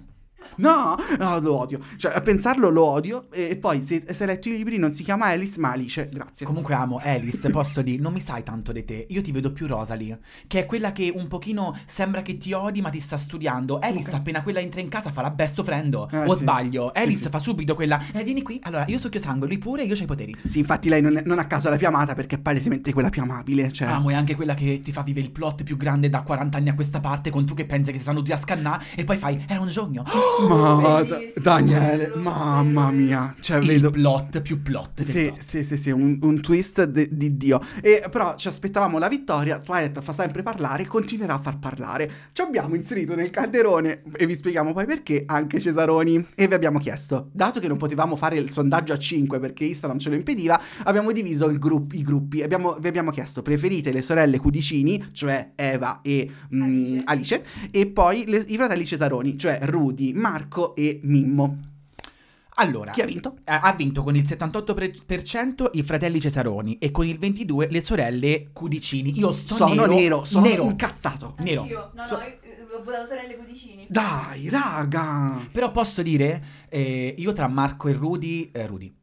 No, 0.57 0.96
no, 1.18 1.38
lo 1.40 1.57
odio. 1.59 1.80
Cioè, 1.96 2.12
a 2.14 2.20
pensarlo 2.20 2.68
lo 2.70 2.84
odio. 2.84 3.30
E, 3.30 3.57
poi, 3.57 3.82
se, 3.82 4.05
se 4.11 4.22
hai 4.22 4.28
letto 4.28 4.48
i 4.48 4.57
libri, 4.57 4.76
non 4.78 4.92
si 4.92 5.03
chiama 5.03 5.26
Alice, 5.26 5.59
ma 5.59 5.70
Alice. 5.72 6.09
Grazie. 6.12 6.46
Comunque 6.46 6.74
amo 6.74 7.01
Alice, 7.03 7.48
posso 7.51 7.82
dire, 7.82 8.01
non 8.03 8.12
mi 8.12 8.20
sai 8.20 8.42
tanto 8.42 8.72
di 8.72 8.84
te. 8.84 9.07
Io 9.09 9.22
ti 9.22 9.32
vedo 9.32 9.53
più 9.53 9.66
Rosalie, 9.66 10.18
che 10.46 10.61
è 10.61 10.66
quella 10.66 10.92
che 10.92 11.12
un 11.14 11.28
pochino 11.28 11.76
sembra 11.86 12.22
che 12.22 12.36
ti 12.36 12.53
odi, 12.53 12.80
ma 12.80 12.90
ti 12.90 13.01
sta 13.01 13.16
studiando. 13.16 13.78
Alice, 13.78 14.09
Ok. 14.09 14.14
appena 14.14 14.42
quella 14.42 14.61
entra 14.61 14.80
in 14.80 14.88
casa, 14.88 15.11
fa 15.12 15.22
la 15.22 15.30
best 15.30 15.62
friend. 15.62 15.94
Eh, 16.11 16.18
o 16.26 16.34
sì. 16.34 16.40
sbaglio? 16.40 16.90
Sì, 16.94 17.03
Alice 17.03 17.22
sì. 17.22 17.28
fa 17.28 17.38
subito 17.38 17.74
quella. 17.74 18.01
Eh, 18.12 18.24
vieni 18.24 18.42
qui. 18.42 18.59
Allora, 18.62 18.84
io 18.86 18.98
succhio 18.98 19.20
sangue, 19.20 19.46
lui 19.46 19.59
pure, 19.59 19.82
io 19.84 19.94
ho 19.94 19.98
i 19.98 20.05
poteri. 20.05 20.34
Sì, 20.44 20.59
infatti 20.59 20.88
lei 20.88 21.01
non, 21.03 21.16
è- 21.16 21.22
non 21.24 21.38
a 21.38 21.46
caso 21.46 21.68
è 21.68 21.70
la 21.70 21.76
più 21.76 21.86
amata 21.86 22.14
perché 22.14 22.36
è 22.36 22.38
palesemente 22.38 22.92
quella 22.92 23.09
più 23.09 23.22
amabile. 23.22 23.72
Cioè, 23.72 23.88
Amo, 23.88 24.11
è 24.11 24.14
anche 24.14 24.34
quella 24.34 24.55
che 24.55 24.80
ti 24.82 24.92
fa 24.92 25.03
vivere 25.03 25.26
il 25.26 25.32
plot 25.32 25.62
più 25.62 25.76
grande 25.76 26.09
da 26.09 26.22
40 26.22 26.59
anni 26.59 26.68
a 26.68 26.74
questa 26.74 27.01
parte, 27.01 27.30
con 27.30 27.44
tu 27.46 27.55
che 27.55 27.66
pensi 27.66 27.92
che 27.92 27.98
si 27.98 28.05
sanno 28.05 28.18
tutti 28.18 28.32
a 28.32 28.36
scannare, 28.38 28.84
e 28.96 29.05
poi 29.05 29.16
fai, 29.16 29.44
era 29.48 29.61
un 29.61 29.70
sogno. 29.70 30.05
ma 30.49 31.03
Bellissimo, 31.03 31.43
Daniele, 31.43 32.09
bello, 32.09 32.16
mamma 32.22 32.91
mia. 32.91 33.34
Cioè, 33.41 33.59
il 33.59 33.66
vedo. 33.66 33.91
plot 33.91 34.41
più 34.41 34.62
plot. 34.62 34.91
del 34.95 35.07
Sì, 35.07 35.26
plot. 35.26 35.38
sì, 35.41 35.62
sì, 35.62 35.76
sì, 35.76 35.91
un, 35.91 36.18
un 36.22 36.41
twist 36.41 36.84
de- 36.84 37.09
di 37.11 37.36
Dio. 37.36 37.61
E 37.82 38.05
però 38.11 38.34
ci 38.36 38.49
aspettavamo 38.49 38.99
la 38.99 39.09
vittoria. 39.09 39.59
Twilight 39.61 40.01
fa 40.01 40.12
sempre 40.12 40.43
parlare, 40.43 40.86
continuerà 40.86 41.34
a 41.34 41.38
far 41.38 41.59
parlare. 41.59 42.11
Ci 42.32 42.43
abbiamo 42.43 42.74
inserito 42.74 43.14
nel 43.14 43.30
calderone, 43.30 44.03
e 44.16 44.26
vi 44.26 44.34
spieghiamo 44.34 44.72
poi 44.72 44.86
perché, 44.86 45.24
anche 45.26 45.59
Cesaroni. 45.61 46.26
E 46.34 46.49
vi 46.49 46.55
abbiamo 46.55 46.78
chiesto, 46.78 47.28
dato 47.32 47.61
che 47.61 47.68
non 47.68 47.76
potevamo 47.76 48.16
fare 48.16 48.38
il 48.38 48.51
sondaggio 48.53 48.93
a 48.93 48.99
5 48.99 49.38
perché 49.38 49.64
Instagram 49.64 49.99
ce 49.99 50.09
lo 50.11 50.14
impediva, 50.16 50.61
abbiamo 50.84 51.12
diviso 51.12 51.49
il 51.49 51.59
grupp- 51.59 51.93
i 51.95 52.03
gruppi. 52.03 52.43
Abbiamo- 52.43 52.76
vi 52.80 52.88
abbiamo 52.88 53.11
chiesto, 53.11 53.43
preferite 53.43 53.93
le 53.93 54.03
sorelle 54.03 54.38
Cudicini, 54.38 55.09
cioè 55.12 55.53
Eva 55.55 56.01
e 56.03 56.28
mm, 56.55 56.99
Alice. 57.05 57.18
Alice, 57.20 57.43
e 57.70 57.86
poi 57.86 58.24
le- 58.26 58.45
i 58.49 58.57
fratelli 58.57 58.84
Cesaroni, 58.86 59.36
cioè 59.36 59.59
Rudy, 59.62 60.12
Marco 60.31 60.76
e 60.76 61.01
Mimmo. 61.03 61.59
Allora, 62.57 62.91
Chi 62.93 63.01
ha 63.01 63.07
vinto? 63.07 63.37
eh, 63.45 63.53
ha 63.53 63.72
vinto 63.72 64.03
con 64.03 64.14
il 64.16 64.22
78% 64.22 65.70
i 65.72 65.83
fratelli 65.83 66.20
Cesaroni 66.20 66.76
e 66.78 66.91
con 66.91 67.07
il 67.07 67.18
22% 67.18 67.68
le 67.70 67.81
sorelle 67.81 68.51
Cudicini. 68.53 69.18
Io 69.18 69.31
sto 69.33 69.57
sono 69.57 69.74
nero, 69.74 69.95
nero, 69.95 70.24
sono 70.24 70.47
nero. 70.47 70.64
incazzato. 70.64 71.35
Nero. 71.39 71.64
Io, 71.64 71.91
no, 71.95 72.05
So- 72.05 72.18
no, 72.18 72.22
io, 72.24 72.28
eh, 72.43 72.66
ho 72.78 72.83
votato 72.85 73.07
sorelle 73.07 73.35
Cudicini. 73.37 73.87
Dai, 73.89 74.49
raga. 74.51 75.41
Però 75.51 75.70
posso 75.72 76.03
dire, 76.03 76.45
eh, 76.68 77.14
io 77.16 77.33
tra 77.33 77.49
Marco 77.49 77.89
e 77.89 77.93
Rudy, 77.95 78.51
eh, 78.53 78.66
Rudy. 78.66 78.95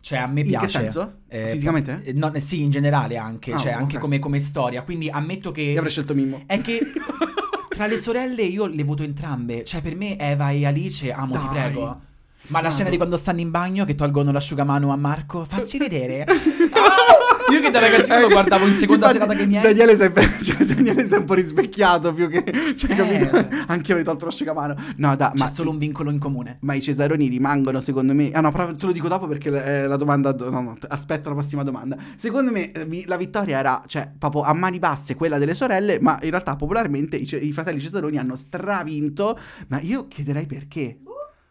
Cioè, 0.00 0.18
a 0.18 0.26
me 0.26 0.40
In 0.42 0.46
piace. 0.46 0.66
che 0.66 0.72
senso? 0.72 1.12
Eh, 1.28 1.50
Fisicamente? 1.52 2.02
eh, 2.04 2.12
no, 2.12 2.30
sì, 2.36 2.62
in 2.62 2.70
generale 2.70 3.16
anche, 3.16 3.52
Ah, 3.54 3.58
cioè 3.58 3.72
ok. 3.74 3.78
anche 3.80 3.98
come, 3.98 4.18
come 4.18 4.38
storia. 4.40 4.82
Quindi 4.82 5.08
ammetto 5.08 5.50
che. 5.52 5.62
Io 5.62 5.76
avrei 5.78 5.90
scelto 5.90 6.14
Mimmo. 6.14 6.42
È 6.46 6.60
che 6.60 6.78
tra 7.78 7.86
le 7.86 7.96
sorelle 7.96 8.42
io 8.42 8.66
le 8.66 8.82
voto 8.82 9.04
entrambe. 9.04 9.64
Cioè, 9.64 9.80
per 9.80 9.94
me 9.94 10.18
Eva 10.18 10.50
e 10.50 10.66
Alice, 10.66 11.12
amo, 11.12 11.38
ti 11.38 11.46
Dai. 11.46 11.48
prego. 11.48 12.00
Ma 12.48 12.60
la 12.60 12.72
scena 12.72 12.90
di 12.90 12.96
quando 12.96 13.16
stanno 13.16 13.38
in 13.38 13.52
bagno 13.52 13.84
che 13.84 13.94
tolgono 13.94 14.32
l'asciugamano 14.32 14.90
a 14.90 14.96
Marco, 14.96 15.44
facci 15.44 15.78
vedere. 15.78 16.26
Ah! 16.72 17.27
Io 17.50 17.60
che 17.60 17.70
da 17.70 17.80
ragazzino 17.80 18.20
lo 18.20 18.28
guardavo 18.28 18.66
in 18.66 18.74
seconda 18.74 19.10
Infatti, 19.10 19.24
serata 19.24 19.38
che 19.38 19.46
mi 19.46 19.54
è. 19.54 19.60
Daniele 19.62 19.96
si 19.96 20.02
è, 20.02 20.12
cioè, 20.42 20.64
Daniele 20.64 21.06
si 21.06 21.14
è 21.14 21.16
un 21.16 21.24
po' 21.24 21.34
rispecchiato 21.34 22.12
più 22.12 22.28
che... 22.28 22.44
Cioè, 22.76 22.90
Eh, 22.92 22.96
capito? 22.96 23.30
cioè. 23.30 23.48
Anche 23.68 23.86
io 23.86 23.96
avrei 23.98 24.04
tolto 24.04 24.26
l'asciugamano. 24.26 24.74
No, 24.96 25.16
da, 25.16 25.30
C'è 25.34 25.38
ma... 25.38 25.48
solo 25.48 25.70
un 25.70 25.78
vincolo 25.78 26.10
in 26.10 26.18
comune. 26.18 26.58
Ma 26.60 26.74
i 26.74 26.82
Cesaroni 26.82 27.28
rimangono, 27.28 27.80
secondo 27.80 28.14
me. 28.14 28.30
Ah, 28.32 28.40
no, 28.40 28.52
però 28.52 28.74
te 28.74 28.86
lo 28.86 28.92
dico 28.92 29.08
dopo 29.08 29.26
perché 29.26 29.48
eh, 29.48 29.86
la 29.86 29.96
domanda. 29.96 30.32
No, 30.32 30.60
no, 30.60 30.78
aspetto 30.88 31.28
la 31.28 31.34
prossima 31.34 31.62
domanda. 31.62 31.96
Secondo 32.16 32.50
me 32.50 32.70
eh, 32.72 33.04
la 33.06 33.16
vittoria 33.16 33.58
era, 33.58 33.82
cioè, 33.86 34.10
proprio 34.16 34.42
a 34.42 34.52
mani 34.52 34.78
basse 34.78 35.14
quella 35.14 35.38
delle 35.38 35.54
sorelle, 35.54 35.98
ma 36.00 36.18
in 36.22 36.30
realtà 36.30 36.56
popolarmente 36.56 37.16
i, 37.16 37.28
i 37.42 37.52
fratelli 37.52 37.80
Cesaroni 37.80 38.18
hanno 38.18 38.36
stravinto. 38.36 39.38
Ma 39.68 39.80
io 39.80 40.06
chiederei 40.06 40.46
perché? 40.46 40.98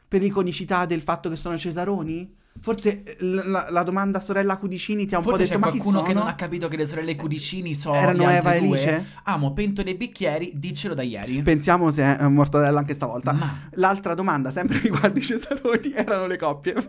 Per 0.08 0.22
l'iconicità 0.22 0.86
del 0.86 1.02
fatto 1.02 1.30
che 1.30 1.36
sono 1.36 1.58
Cesaroni? 1.58 2.36
Forse 2.62 3.04
eh, 3.04 3.18
la, 3.20 3.68
la 3.70 3.84
domanda 3.84 4.20
sorella 4.20 4.58
Cudicini 4.58 5.06
ti 5.06 5.16
ha 5.16 5.18
un 5.18 5.24
Forse 5.24 5.44
po' 5.44 5.48
detto 5.48 5.60
ma 5.60 5.72
chi 5.72 5.78
qualcuno 5.80 6.02
che 6.02 6.12
sono?" 6.12 6.20
non 6.20 6.30
ha 6.30 6.36
capito 6.36 6.68
che 6.68 6.78
le 6.78 6.86
sorelle 6.86 7.16
Cudicini 7.16 7.74
sono 7.74 7.96
Erano 7.96 8.30
Eva 8.30 8.54
e. 8.54 8.58
Alice? 8.58 9.06
Amo 9.24 9.54
pentole 9.54 9.92
e 9.92 9.96
bicchieri, 9.96 10.52
diccelo 10.56 10.94
da 10.94 11.04
ieri. 11.04 11.42
Pensiamo 11.42 11.92
se 11.92 12.18
è 12.18 12.28
mortadella 12.28 12.80
anche 12.80 12.94
stavolta. 12.94 13.34
Ma 13.34 13.70
L'altra 13.74 14.14
domanda, 14.14 14.52
sempre 14.52 14.80
riguardo 14.84 15.20
i 15.20 15.24
Cesaroni, 15.24 15.92
erano 15.94 16.28
le 16.28 16.38
coppie. 16.38 16.76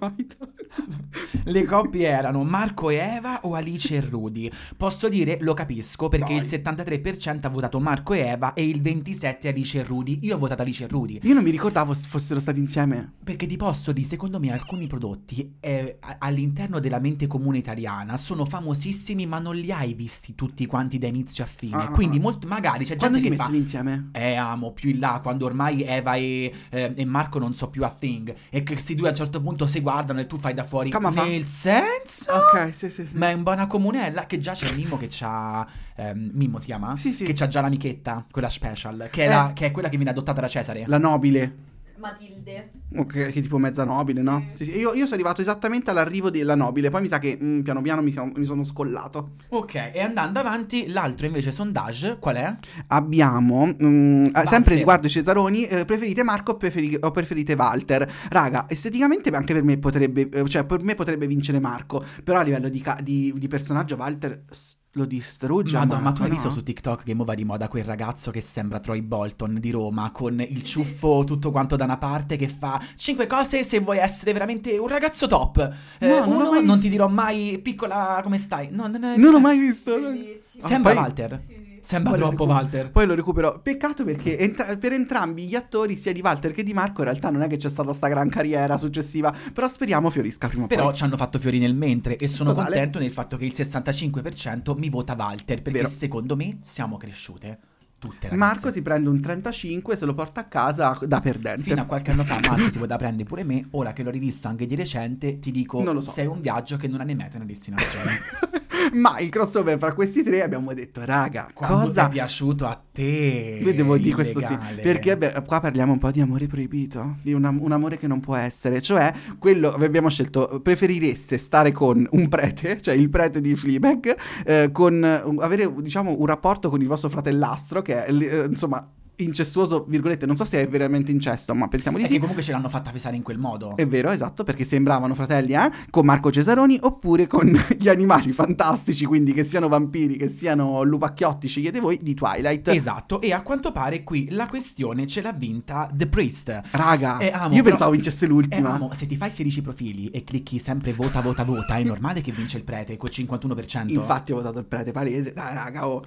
Le 1.44 1.64
coppie 1.64 2.06
erano 2.06 2.44
Marco 2.44 2.90
e 2.90 2.96
Eva 2.96 3.40
o 3.44 3.54
Alice 3.54 3.96
e 3.96 4.00
Rudy? 4.00 4.50
Posso 4.76 5.08
dire, 5.08 5.38
lo 5.40 5.54
capisco, 5.54 6.08
perché 6.08 6.34
Vai. 6.34 6.44
il 6.44 6.48
73% 6.48 7.46
ha 7.46 7.48
votato 7.48 7.80
Marco 7.80 8.12
e 8.12 8.20
Eva 8.20 8.52
e 8.52 8.68
il 8.68 8.82
27% 8.82 9.48
Alice 9.48 9.78
e 9.78 9.82
Rudy. 9.82 10.18
Io 10.22 10.36
ho 10.36 10.38
votato 10.38 10.62
Alice 10.62 10.84
e 10.84 10.88
Rudy. 10.88 11.20
Io 11.22 11.34
non 11.34 11.42
mi 11.42 11.50
ricordavo 11.50 11.94
se 11.94 12.06
fossero 12.06 12.38
stati 12.40 12.58
insieme. 12.58 13.14
Perché 13.24 13.46
ti 13.46 13.56
posso 13.56 13.92
dire, 13.92 14.06
secondo 14.06 14.38
me 14.38 14.52
alcuni 14.52 14.86
prodotti 14.86 15.56
eh, 15.61 15.98
all'interno 16.18 16.78
della 16.78 16.98
mente 16.98 17.26
comune 17.26 17.59
italiana 17.59 18.16
sono 18.16 18.44
famosissimi, 18.44 19.26
ma 19.26 19.38
non 19.38 19.56
li 19.56 19.72
hai 19.72 19.94
visti 19.94 20.34
tutti 20.34 20.66
quanti 20.66 20.98
da 20.98 21.06
inizio 21.06 21.44
a 21.44 21.46
fine. 21.46 21.76
Ah. 21.76 21.88
Quindi 21.90 22.18
molt- 22.20 22.44
magari 22.44 22.84
c'è 22.84 22.96
gente 22.96 23.20
che 23.20 23.34
fa... 23.34 23.48
insieme? 23.52 24.11
Eh, 24.12 24.34
amo, 24.34 24.72
più 24.72 24.90
in 24.90 24.98
là, 25.00 25.20
quando 25.22 25.46
ormai 25.46 25.82
Eva 25.82 26.14
e, 26.14 26.52
eh, 26.70 26.92
e 26.94 27.04
Marco 27.04 27.38
non 27.38 27.54
so 27.54 27.68
più 27.68 27.84
a 27.84 27.90
thing. 27.90 28.34
E 28.50 28.62
che 28.62 28.72
questi 28.74 28.94
due 28.94 29.09
a 29.09 29.11
un 29.11 29.16
certo 29.16 29.40
punto 29.40 29.66
si 29.66 29.80
guardano 29.80 30.20
e 30.20 30.26
tu 30.26 30.36
fai 30.38 30.54
da 30.54 30.64
fuori. 30.64 30.90
Come 30.90 31.12
fa? 31.12 31.24
Nel 31.24 31.44
senso? 31.44 32.32
Ok, 32.32 32.72
sì, 32.72 32.90
sì, 32.90 33.06
sì. 33.06 33.16
Ma 33.16 33.30
è 33.30 33.32
un 33.32 33.42
buona 33.42 33.66
comunella 33.66 34.26
che 34.26 34.38
già 34.38 34.52
c'è 34.52 34.72
Mimmo 34.74 34.96
che 34.96 35.09
c'ha... 35.11 35.66
ehm, 35.96 36.30
Mimmo 36.34 36.59
si 36.59 36.66
chiama? 36.66 36.96
Sì, 36.96 37.12
sì. 37.12 37.24
Che 37.24 37.32
c'ha 37.32 37.48
già 37.48 37.61
l'amichetta, 37.61 38.24
quella 38.30 38.48
special. 38.48 39.09
Che 39.11 39.24
è, 39.24 39.26
Eh. 39.26 39.28
la- 39.28 39.50
che 39.54 39.66
è 39.66 39.70
quella 39.70 39.88
che 39.88 39.96
viene 39.96 40.11
adottata 40.11 40.40
da 40.40 40.48
Cesare. 40.48 40.84
La 40.86 40.98
nobile. 40.98 41.66
Matilde. 41.99 42.70
Ok, 42.96 43.12
che 43.12 43.26
è 43.26 43.40
tipo 43.42 43.59
mezza 43.59 43.84
nobile, 43.84 44.22
no? 44.22 44.49
Sì. 44.53 44.64
Sì. 44.64 44.78
Io, 44.78 44.94
io 44.94 45.05
sono 45.05 45.14
arrivato 45.14 45.40
esattamente 45.40 45.90
all'arrivo 45.90 46.30
della 46.30 46.55
nobile. 46.55 46.88
Poi 46.90 47.03
mi 47.03 47.09
sa 47.09 47.18
che 47.18 47.38
mm, 47.40 47.61
piano 47.61 47.82
piano 47.82 48.01
mi, 48.03 48.11
sono- 48.11 48.32
mi 48.34 48.44
sono 48.44 48.64
scollato. 48.64 49.32
Ok, 49.51 49.74
e 49.92 50.01
andando 50.01 50.38
avanti, 50.38 50.88
l'altro 50.88 51.26
invece 51.26 51.51
sondage, 51.51 52.18
qual 52.18 52.36
è? 52.36 52.57
Abbiamo, 52.88 53.66
mm, 53.66 54.26
eh, 54.26 54.46
sempre 54.46 54.74
riguardo 54.74 55.07
i 55.07 55.11
Cesaroni, 55.11 55.64
eh, 55.66 55.84
preferite 55.84 56.22
Marco 56.22 56.53
o, 56.53 56.57
preferi- 56.57 56.96
o 57.01 57.11
preferite 57.11 57.55
Walter? 57.55 58.11
Raga, 58.30 58.66
esteticamente 58.68 59.28
anche 59.30 59.53
per 59.53 59.62
me 59.62 59.78
potrebbe, 59.78 60.28
eh, 60.28 60.49
cioè 60.49 60.64
per 60.64 60.82
me 60.82 60.94
potrebbe 60.94 61.26
vincere 61.26 61.61
Marco, 61.61 62.03
però 62.24 62.38
a 62.38 62.42
livello 62.42 62.68
di, 62.68 62.80
ca- 62.80 62.99
di- 63.03 63.32
di 63.36 63.49
personaggio 63.49 63.96
Walter 63.96 64.44
s- 64.51 64.76
lo 64.99 65.05
distrugge. 65.07 65.76
Madonna, 65.78 66.01
ma 66.03 66.12
tu 66.12 66.22
hai 66.22 66.28
Marco, 66.28 66.34
visto 66.34 66.49
no? 66.49 66.55
su 66.55 66.62
TikTok 66.62 67.03
che 67.05 67.14
mo 67.14 67.24
va 67.24 67.34
di 67.34 67.44
moda 67.44 67.68
quel 67.68 67.84
ragazzo 67.84 68.30
che 68.30 68.40
sembra 68.42 68.78
Troy 68.80 69.01
Bolton 69.01 69.57
di 69.59 69.70
Roma 69.70 70.11
con 70.11 70.40
il 70.40 70.62
ciuffo 70.62 71.24
tutto 71.24 71.51
quanto 71.51 71.76
da 71.76 71.84
una 71.84 71.96
parte 71.96 72.36
che 72.36 72.49
fa 72.49 72.80
5 72.96 73.26
cose 73.26 73.64
se 73.64 73.78
vuoi 73.80 73.99
essere 73.99 74.32
veramente 74.32 74.76
un 74.76 74.88
ragazzo 74.88 75.26
top. 75.26 75.74
Eh, 75.99 76.07
No, 76.09 76.18
non 76.20 76.28
uno, 76.28 76.44
non 76.53 76.62
visto. 76.62 76.78
ti 76.80 76.88
dirò 76.90 77.09
mai 77.09 77.59
piccola 77.62 78.20
come 78.22 78.38
stai. 78.38 78.68
No, 78.70 78.86
non, 78.88 79.03
è- 79.05 79.16
Non 79.16 79.32
l'ho 79.32 79.40
mai 79.40 79.59
visto. 79.59 79.99
Bellissimo. 79.99 80.66
Sembra 80.66 80.92
poi- 80.92 81.03
Walter. 81.03 81.40
Sì. 81.44 81.57
Sembra 81.89 82.11
Poi 82.11 82.20
troppo 82.20 82.45
recupero. 82.45 82.59
Walter. 82.59 82.91
Poi 82.91 83.07
lo 83.07 83.14
recupero. 83.14 83.61
Peccato 83.62 84.05
perché 84.05 84.39
entra- 84.39 84.76
per 84.76 84.93
entrambi 84.93 85.47
gli 85.47 85.55
attori, 85.55 85.97
sia 85.97 86.12
di 86.12 86.20
Walter 86.20 86.53
che 86.53 86.62
di 86.62 86.74
Marco, 86.74 87.01
in 87.01 87.07
realtà 87.09 87.30
non 87.30 87.41
è 87.41 87.47
che 87.47 87.57
c'è 87.57 87.70
stata 87.70 87.95
sta 87.95 88.09
gran 88.09 88.28
carriera 88.28 88.76
successiva. 88.76 89.34
Però 89.55 89.66
speriamo 89.68 90.11
fiorisca 90.11 90.49
prima 90.49 90.64
o 90.64 90.66
Però 90.66 90.84
poi. 90.84 90.95
ci 90.95 91.05
hanno 91.05 91.16
fatto 91.16 91.39
fiori 91.39 91.59
nel 91.59 91.74
mentre 91.74 92.18
e 92.18 92.28
sono 92.28 92.51
Totale. 92.51 92.68
contento 92.72 92.99
nel 92.99 93.11
fatto 93.11 93.39
che 93.39 93.47
il 93.47 93.55
65% 93.55 94.76
mi 94.76 94.91
vota 94.91 95.14
Walter 95.18 95.62
perché 95.62 95.78
Vero. 95.80 95.89
secondo 95.91 96.36
me 96.36 96.59
siamo 96.61 96.99
cresciute 96.99 97.59
tutte. 97.99 98.30
Marco 98.34 98.70
si 98.70 98.82
prende 98.82 99.09
un 99.09 99.20
35 99.20 99.96
se 99.96 100.05
lo 100.05 100.14
porta 100.14 100.40
a 100.40 100.44
casa 100.44 100.99
da 101.03 101.20
perdente. 101.20 101.62
Fino 101.62 101.82
a 101.82 101.84
qualche 101.84 102.11
anno 102.11 102.24
fa 102.24 102.38
Marco 102.46 102.70
si 102.70 102.78
poteva 102.78 102.96
prendere 102.96 103.28
pure 103.28 103.44
me, 103.44 103.64
ora 103.72 103.92
che 103.92 104.03
l'ho 104.03 104.11
rivisto 104.11 104.49
anche 104.49 104.66
di 104.66 104.74
recente 104.74 105.38
ti 105.38 105.51
dico 105.51 105.82
Non 105.82 105.94
lo 105.94 106.01
so. 106.01 106.11
sei 106.11 106.26
un 106.26 106.40
viaggio 106.40 106.76
che 106.76 106.88
non 106.88 107.01
ha 107.01 107.05
né 107.05 107.14
meta 107.14 107.38
né 107.38 107.46
destinazione. 107.46 108.20
Ma 108.92 109.18
il 109.18 109.28
crossover 109.28 109.78
fra 109.78 109.92
questi 109.92 110.22
tre 110.22 110.42
abbiamo 110.42 110.72
detto, 110.72 111.05
raga, 111.05 111.51
Quando 111.53 111.86
cosa 111.86 112.07
è 112.07 112.09
piaciuto 112.09 112.66
a 112.66 112.80
te? 112.90 113.61
Io 113.62 113.74
devo 113.74 113.96
dire 113.99 114.14
questo 114.14 114.40
sì, 114.40 114.57
perché 114.80 115.16
beh, 115.16 115.42
qua 115.46 115.61
parliamo 115.61 115.92
un 115.92 115.99
po' 115.99 116.11
di 116.11 116.20
amore 116.20 116.46
proibito, 116.46 117.16
di 117.22 117.32
un, 117.32 117.44
am- 117.44 117.61
un 117.61 117.72
amore 117.72 117.99
che 117.99 118.07
non 118.07 118.20
può 118.20 118.36
essere, 118.36 118.80
cioè 118.80 119.12
quello 119.38 119.72
abbiamo 119.72 120.09
scelto, 120.09 120.61
preferireste 120.62 121.38
stare 121.38 121.72
con 121.72 122.07
un 122.12 122.28
prete, 122.28 122.80
cioè 122.80 122.94
il 122.94 123.09
prete 123.11 123.40
di 123.40 123.55
Fleabag, 123.55 124.16
eh, 124.44 124.70
con 124.72 125.03
avere 125.40 125.72
diciamo 125.80 126.14
un 126.18 126.26
rapporto 126.26 126.70
con 126.70 126.80
il 126.80 126.86
vostro 126.86 127.09
fratellastro 127.09 127.82
che 127.89 128.05
è 128.05 128.12
eh, 128.12 128.45
insomma 128.45 128.86
incestuoso, 129.20 129.84
virgolette, 129.89 130.26
non 130.26 130.36
so 130.36 130.45
se 130.45 130.61
è 130.62 130.68
veramente 130.68 131.11
incesto, 131.11 131.53
ma 131.53 131.66
pensiamo 131.66 131.97
di 131.97 132.05
È 132.05 132.07
sì. 132.07 132.12
che 132.12 132.18
comunque 132.20 132.45
ce 132.45 132.53
l'hanno 132.53 132.68
fatta 132.68 132.93
pesare 132.93 133.16
in 133.16 133.22
quel 133.22 133.36
modo. 133.39 133.74
È 133.76 133.84
vero, 133.84 134.11
esatto, 134.11 134.45
perché 134.45 134.62
sembravano 134.64 135.12
fratelli, 135.14 135.55
eh? 135.55 135.70
Con 135.91 136.05
Marco 136.07 136.30
Cesaroni 136.30 136.78
oppure 136.82 137.26
con 137.26 137.51
gli 137.76 137.89
animali 137.89 138.30
fantastici, 138.30 139.07
quindi 139.07 139.32
che 139.32 139.43
siano 139.43 139.66
vampiri, 139.66 140.16
che 140.16 140.28
siano 140.28 140.84
lupacchiotti, 140.84 141.49
scegliete 141.49 141.80
voi, 141.80 141.99
di 142.01 142.14
Twilight. 142.14 142.68
Esatto, 142.68 143.20
e 143.20 143.32
a 143.32 143.43
quanto 143.43 143.72
pare 143.72 144.05
qui 144.05 144.28
la 144.30 144.47
questione 144.47 145.05
ce 145.09 145.20
l'ha 145.20 145.32
vinta 145.32 145.91
The 145.93 146.07
Priest. 146.07 146.61
Raga, 146.70 147.18
Eh, 147.18 147.32
amo, 147.32 147.47
io 147.55 147.62
però- 147.62 147.70
pensavo 147.70 147.91
vincesse 147.91 148.24
Eh, 148.24 148.28
l'ultima. 148.28 148.74
amo, 148.74 148.93
se 148.95 149.07
ti 149.07 149.16
fai 149.16 149.32
16 149.32 149.62
profili 149.62 150.11
e 150.11 150.22
clicchi 150.22 150.61
sempre 150.61 150.93
vota, 150.93 151.20
vota, 151.20 151.43
vota, 151.43 151.74
è 151.76 151.82
normale 151.82 152.20
che 152.20 152.30
vince 152.30 152.57
il 152.59 152.62
prete 152.62 152.97
col 152.97 153.11
51%. 153.12 153.91
Infatti 153.91 154.30
ho 154.30 154.36
votato 154.36 154.61
il 154.61 154.64
prete 154.66 154.93
palese. 154.93 155.32
Dai, 155.32 155.55
raga, 155.55 155.89
oh. 155.89 156.05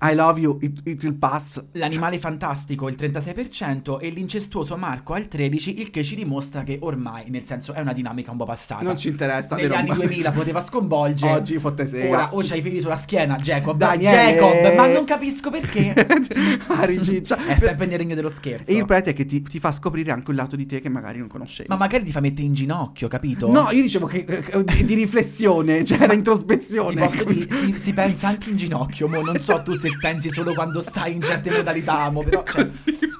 I 0.00 0.14
love 0.14 0.38
you, 0.38 0.58
it, 0.60 0.80
it 0.84 1.02
will 1.02 1.18
pass. 1.18 1.62
L'animale 1.72 2.18
fantastico 2.18 2.88
il 2.88 2.94
36% 2.96 3.98
e 4.00 4.10
l'incestuoso 4.10 4.76
Marco 4.76 5.12
al 5.14 5.28
13%, 5.30 5.74
il 5.76 5.90
che 5.90 6.04
ci 6.04 6.14
dimostra 6.14 6.62
che 6.62 6.78
ormai, 6.80 7.30
nel 7.30 7.44
senso, 7.44 7.72
è 7.72 7.80
una 7.80 7.92
dinamica 7.92 8.30
un 8.30 8.36
po' 8.36 8.44
passata. 8.44 8.82
Non 8.84 8.96
ci 8.96 9.08
interessa. 9.08 9.56
Negli 9.56 9.72
anni 9.72 9.92
2000 9.92 10.30
poteva 10.30 10.60
sconvolgere. 10.60 11.32
Oggi 11.32 11.58
fotte 11.58 11.84
sega. 11.86 12.08
Ora 12.08 12.34
o 12.34 12.40
c'hai 12.42 12.58
i 12.58 12.62
peli 12.62 12.80
sulla 12.80 12.96
schiena, 12.96 13.36
Jacob. 13.38 13.76
Daniele. 13.76 14.38
Jacob, 14.38 14.76
ma 14.76 14.86
non 14.86 15.04
capisco 15.04 15.50
perché. 15.50 15.92
Ari 16.68 17.02
Ciccia. 17.02 17.46
è 17.46 17.58
sempre 17.58 17.86
nel 17.86 17.98
regno 17.98 18.14
dello 18.14 18.28
scherzo. 18.28 18.70
E 18.70 18.76
il 18.76 18.84
prete 18.86 19.10
è 19.10 19.12
che 19.14 19.26
ti, 19.26 19.42
ti 19.42 19.58
fa 19.58 19.72
scoprire 19.72 20.12
anche 20.12 20.30
un 20.30 20.36
lato 20.36 20.54
di 20.54 20.66
te 20.66 20.80
che 20.80 20.88
magari 20.88 21.18
non 21.18 21.26
conoscevi. 21.26 21.68
Ma 21.68 21.76
magari 21.76 22.04
ti 22.04 22.12
fa 22.12 22.20
mettere 22.20 22.42
in 22.46 22.54
ginocchio, 22.54 23.08
capito? 23.08 23.50
No, 23.50 23.68
io 23.72 23.82
dicevo 23.82 24.06
che 24.06 24.24
eh, 24.28 24.64
di, 24.64 24.84
di 24.84 24.94
riflessione, 24.94 25.84
cioè 25.84 25.98
era 26.02 26.12
Ti 26.12 26.18
introspezione. 26.18 27.06
posso 27.06 27.24
dire, 27.24 27.56
si, 27.56 27.74
si 27.78 27.92
pensa 27.92 28.28
anche 28.28 28.50
in 28.50 28.56
ginocchio, 28.56 29.08
mo. 29.08 29.22
non 29.22 29.38
so 29.40 29.60
tu 29.62 29.74
se 29.88 29.96
pensi 30.00 30.30
solo 30.30 30.52
quando 30.54 30.80
stai 30.80 31.14
in 31.14 31.22
certe 31.22 31.50
modalità, 31.50 32.10
mo, 32.10 32.22
però 32.22 32.42
cioè, 32.44 32.66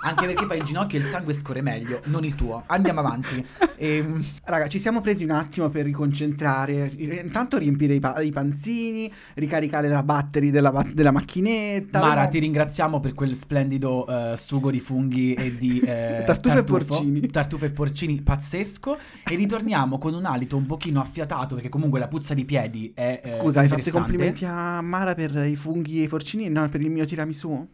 anche 0.02 0.26
perché 0.26 0.46
poi 0.46 0.58
in 0.58 0.64
ginocchio 0.64 0.98
il 0.98 1.06
sangue 1.06 1.32
scorre 1.32 1.62
meglio, 1.62 2.00
non 2.04 2.24
il 2.24 2.34
tuo. 2.34 2.62
Andiamo 2.66 3.00
avanti. 3.00 3.44
Ehm, 3.76 4.24
Raga, 4.44 4.68
ci 4.68 4.78
siamo 4.78 5.00
presi 5.00 5.24
un 5.24 5.30
attimo 5.30 5.68
per 5.68 5.84
riconcentrare. 5.84 6.92
Intanto 6.96 7.58
riempire 7.58 7.94
i, 7.94 8.00
pa- 8.00 8.20
i 8.20 8.30
panzini, 8.30 9.10
ricaricare 9.34 9.88
la 9.88 10.02
battery 10.02 10.50
della, 10.50 10.70
ba- 10.70 10.86
della 10.92 11.10
macchinetta. 11.10 11.98
Mara, 11.98 12.10
Abbiamo- 12.12 12.28
ti 12.30 12.38
ringraziamo 12.40 13.00
per 13.00 13.14
quel 13.14 13.34
splendido 13.36 14.06
eh, 14.06 14.36
sugo 14.36 14.70
di 14.70 14.80
funghi 14.80 15.34
e 15.34 15.56
di 15.56 15.80
eh, 15.80 16.22
Tartufe 16.26 16.58
e 16.58 16.64
porcini. 16.64 17.26
Tartufe 17.28 17.66
e 17.66 17.70
porcini, 17.70 18.20
pazzesco. 18.20 18.98
E 19.28 19.34
ritorniamo 19.34 19.98
con 19.98 20.14
un 20.14 20.24
alito 20.24 20.56
un 20.56 20.66
pochino 20.66 21.00
affiatato, 21.00 21.54
perché 21.54 21.68
comunque 21.68 21.98
la 21.98 22.08
puzza 22.08 22.34
di 22.34 22.44
piedi 22.44 22.92
è. 22.94 23.20
eh, 23.22 23.32
Scusa, 23.38 23.60
hai 23.60 23.68
fatto 23.68 23.88
i 23.88 23.92
complimenti 23.92 24.44
a 24.44 24.80
Mara 24.82 25.14
per 25.14 25.34
i 25.46 25.56
funghi 25.56 26.00
e 26.00 26.04
i 26.04 26.08
porcini 26.08 26.44
e 26.46 26.48
non 26.60 26.68
per 26.68 26.80
il 26.80 26.90
mio 26.90 27.04
tiramisù? 27.04 27.68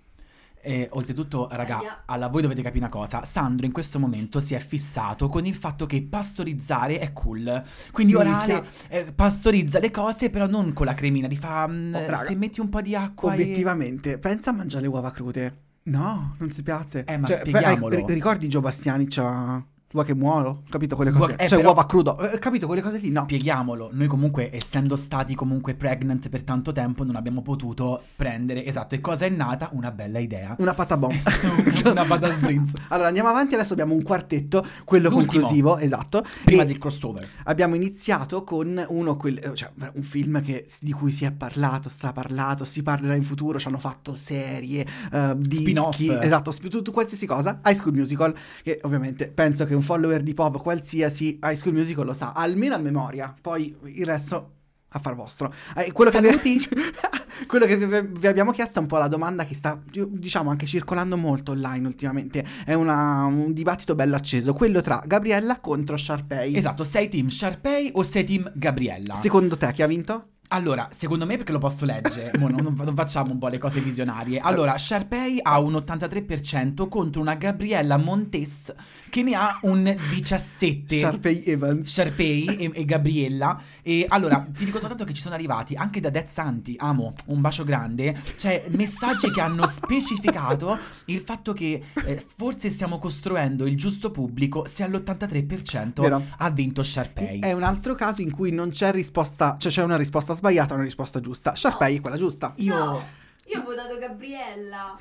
E 0.66 0.89
oltretutto, 0.93 1.47
raga, 1.53 2.05
alla 2.07 2.28
voi 2.28 2.40
dovete 2.40 2.62
capire 2.62 2.85
una 2.86 2.89
cosa. 2.89 3.23
Sandro 3.27 3.66
in 3.66 3.73
questo 3.73 3.98
momento 3.98 4.40
si 4.40 4.55
è 4.55 4.59
fissato 4.59 5.28
con 5.28 5.44
il 5.44 5.55
fatto 5.55 5.85
che 5.85 6.02
pastorizzare 6.02 6.98
è 7.01 7.12
cool. 7.12 7.62
Quindi 7.93 8.15
ora 8.15 8.31
Minchia. 8.31 8.56
Ale, 8.56 8.66
eh, 8.89 9.12
pastorizza 9.12 9.78
le 9.78 9.90
cose, 9.90 10.31
però 10.31 10.47
non 10.47 10.73
con 10.73 10.86
la 10.86 10.94
cremina. 10.94 11.28
Li 11.28 11.36
fa. 11.36 11.66
mm, 11.69 11.94
Oh, 11.94 11.98
raga. 11.98 12.24
se 12.24 12.35
metti 12.35 12.61
un 12.61 12.70
po' 12.70 12.81
di 12.81 12.94
acqua. 12.97 13.32
e- 13.32 13.43
Obiettivamente, 13.43 14.19
pensa 14.19 14.51
a 14.51 14.52
mangiare 14.55 14.82
le 14.85 14.89
uova 14.89 15.11
crude. 15.11 15.56
No, 15.82 16.35
non 16.39 16.51
si 16.51 16.62
piace. 16.62 17.05
Eh, 17.05 17.19
ma 17.19 17.27
Cioè, 17.27 17.40
spieghiamolo. 17.40 17.94
ri- 18.06 18.15
ricordi 18.15 18.48
Gio 18.48 18.61
Bastiani 18.62 19.06
c'ha... 19.06 19.62
Vuoi 19.95 20.07
che 20.07 20.15
muoio? 20.16 20.62
Capito 20.69 20.97
quelle 20.97 21.12
Vuoi- 21.12 21.31
cose? 21.31 21.35
eh, 21.45 21.47
cioè, 21.47 21.59
però- 21.59 21.71
uova 21.71 21.87
crudo. 21.87 22.19
Eh, 22.19 22.41
capito 22.41 22.66
quelle 22.66 22.83
cose 22.83 22.99
lì? 22.99 23.11
No. 23.12 23.23
Spieghiamolo, 23.23 23.91
noi 23.93 24.09
comunque 24.09 24.51
essendo 24.53 24.97
stati 24.97 25.37
comunque 25.37 25.77
pregnant 25.77 26.29
per 26.31 26.43
tanto 26.43 26.73
tempo 26.73 27.05
non 27.05 27.15
abbiamo 27.15 27.43
potuto 27.43 28.03
prendere, 28.16 28.65
esatto, 28.66 28.97
e 28.97 29.01
cosa 29.01 29.25
è 29.25 29.29
nata? 29.29 29.69
Una 29.73 29.93
bella 29.93 30.19
idea. 30.19 30.57
Una 30.59 30.75
patabon. 30.75 31.12
Una 31.87 32.05
patate 32.05 32.33
spritz. 32.35 32.73
Allora 32.91 33.07
andiamo 33.07 33.29
avanti, 33.29 33.55
adesso 33.55 33.73
abbiamo 33.75 33.95
un 33.95 34.03
quartetto, 34.03 34.66
quello 34.85 35.11
L'ultimo. 35.11 35.31
conclusivo, 35.43 35.79
esatto. 35.79 36.25
Prima 36.45 36.65
del 36.65 36.79
crossover. 36.79 37.29
abbiamo 37.45 37.77
iniziato 37.77 38.43
con 38.43 38.85
uno, 38.89 39.16
quel- 39.16 39.53
cioè, 39.55 39.71
un 39.93 40.03
film 40.03 40.43
che- 40.43 40.66
di 40.81 40.91
cui 40.91 41.12
si 41.12 41.25
è 41.25 41.31
parlato, 41.31 41.89
straparlato, 41.89 42.65
si 42.65 42.83
parlerà 42.83 43.15
in 43.15 43.23
futuro, 43.23 43.61
ci 43.61 43.69
hanno 43.69 43.79
fatto 43.79 44.16
serie, 44.16 44.85
eh, 45.12 45.35
dischi, 45.39 45.62
Spin-off. 45.71 46.01
esatto, 46.21 46.51
sp- 46.51 46.66
tutto 46.66 46.91
qualsiasi 46.91 47.27
cosa. 47.27 47.61
High 47.65 47.77
School 47.77 47.95
Musical, 47.95 48.35
che 48.65 48.81
ovviamente 48.83 49.29
penso 49.29 49.65
che 49.65 49.75
un 49.75 49.83
follower 49.85 50.23
di 50.23 50.35
pop 50.35 50.61
qualsiasi 50.61 51.39
High 51.43 51.55
School 51.56 51.74
Musical 51.74 52.05
lo 52.06 52.15
sa, 52.15 52.32
almeno 52.32 52.74
a 52.74 52.78
memoria, 52.78 53.35
poi 53.40 53.74
il 53.85 54.05
resto 54.06 54.51
a 54.89 54.98
far 55.01 55.15
vostro. 55.16 55.52
Eh, 55.77 55.90
quello, 55.93 56.11
che 56.11 56.20
vi, 56.20 56.56
quello 57.48 57.66
che 57.66 57.77
vi, 57.77 58.27
abbiamo 58.28 58.52
chiesto 58.52 58.78
è 58.78 58.82
un 58.82 58.86
po' 58.86 58.98
la 58.98 59.09
domanda 59.09 59.44
che 59.44 59.55
sta, 59.55 59.81
diciamo, 60.09 60.51
anche 60.51 60.66
circolando 60.66 61.16
molto 61.16 61.51
online 61.52 61.86
ultimamente. 61.86 62.44
È 62.65 62.74
una- 62.74 63.24
un 63.24 63.52
dibattito 63.52 63.94
bello 63.97 64.15
acceso, 64.15 64.52
quello 64.55 64.81
tra 64.82 65.02
Gabriella 65.05 65.59
contro 65.59 65.97
Sharpay. 65.97 66.55
Esatto, 66.55 66.85
sei 66.85 67.09
team 67.09 67.27
Sharpay 67.27 67.90
o 67.94 68.02
sei 68.05 68.23
team 68.24 68.52
Gabriella? 68.55 69.15
Secondo 69.16 69.56
te 69.56 69.73
chi 69.73 69.82
ha 69.82 69.86
vinto? 69.89 70.28
Allora, 70.48 70.89
secondo 70.93 71.27
me 71.27 71.36
perché 71.39 71.51
lo 71.51 71.59
posso 71.59 71.85
leggere, 71.85 72.31
mo 72.39 72.48
non, 72.48 72.62
non- 72.62 72.74
non 72.77 72.94
facciamo 72.94 73.32
un 73.32 73.39
po' 73.39 73.48
le 73.48 73.59
cose 73.59 73.81
visionarie. 73.81 74.39
Allora, 74.39 74.78
Sharpay 74.78 75.39
ha 75.43 75.59
un 75.59 75.73
83% 75.73 76.86
contro 76.89 77.20
una 77.20 77.35
Gabriella 77.35 77.97
Montes 77.97 78.73
che 79.15 79.23
ne 79.23 79.35
ha 79.36 79.61
un 79.62 79.85
17%. 79.85 80.99
Sharpay 80.99 81.45
Evans. 81.47 81.89
Sharpay 81.89 82.47
e, 82.47 82.70
e 82.74 82.85
Gabriella. 82.85 83.62
E 83.81 84.07
allora 84.09 84.45
ti 84.53 84.65
dico 84.65 84.81
soltanto 84.81 85.05
che 85.05 85.12
ci 85.12 85.20
sono 85.20 85.36
arrivati 85.36 85.77
anche 85.77 86.01
da 86.01 86.11
Dead 86.11 86.27
Santi, 86.27 86.74
amo, 86.81 87.15
un 87.27 87.41
bacio 87.41 87.62
grande. 87.62 88.20
Cioè, 88.36 88.65
messaggi 88.70 89.31
che 89.31 89.41
hanno 89.41 89.69
specificato 89.69 90.77
il 91.07 91.20
fatto 91.20 91.53
che 91.53 91.81
eh, 92.05 92.27
forse 92.27 92.70
stiamo 92.70 92.99
costruendo 92.99 93.66
il 93.66 93.77
giusto 93.77 94.11
pubblico 94.11 94.66
se 94.66 94.82
all'83% 94.82 96.01
Vero. 96.01 96.24
ha 96.36 96.51
vinto 96.51 96.82
Sharpay. 96.82 97.39
È 97.39 97.53
un 97.53 97.62
altro 97.62 97.95
caso 97.95 98.20
in 98.20 98.32
cui 98.32 98.51
non 98.51 98.70
c'è 98.70 98.91
risposta, 98.91 99.57
cioè 99.61 99.70
c'è 99.70 99.85
una 99.85 99.97
risposta 99.97 100.35
sbagliata 100.35 100.73
e 100.73 100.74
una 100.74 100.85
risposta 100.85 101.20
giusta. 101.20 101.55
Sharpay 101.55 101.99
è 101.99 102.01
quella 102.01 102.16
giusta. 102.16 102.53
Io. 102.57 102.74
No, 102.74 103.05
io 103.47 103.61
ho 103.61 103.62
votato 103.62 103.97
Gabriella. 103.97 104.99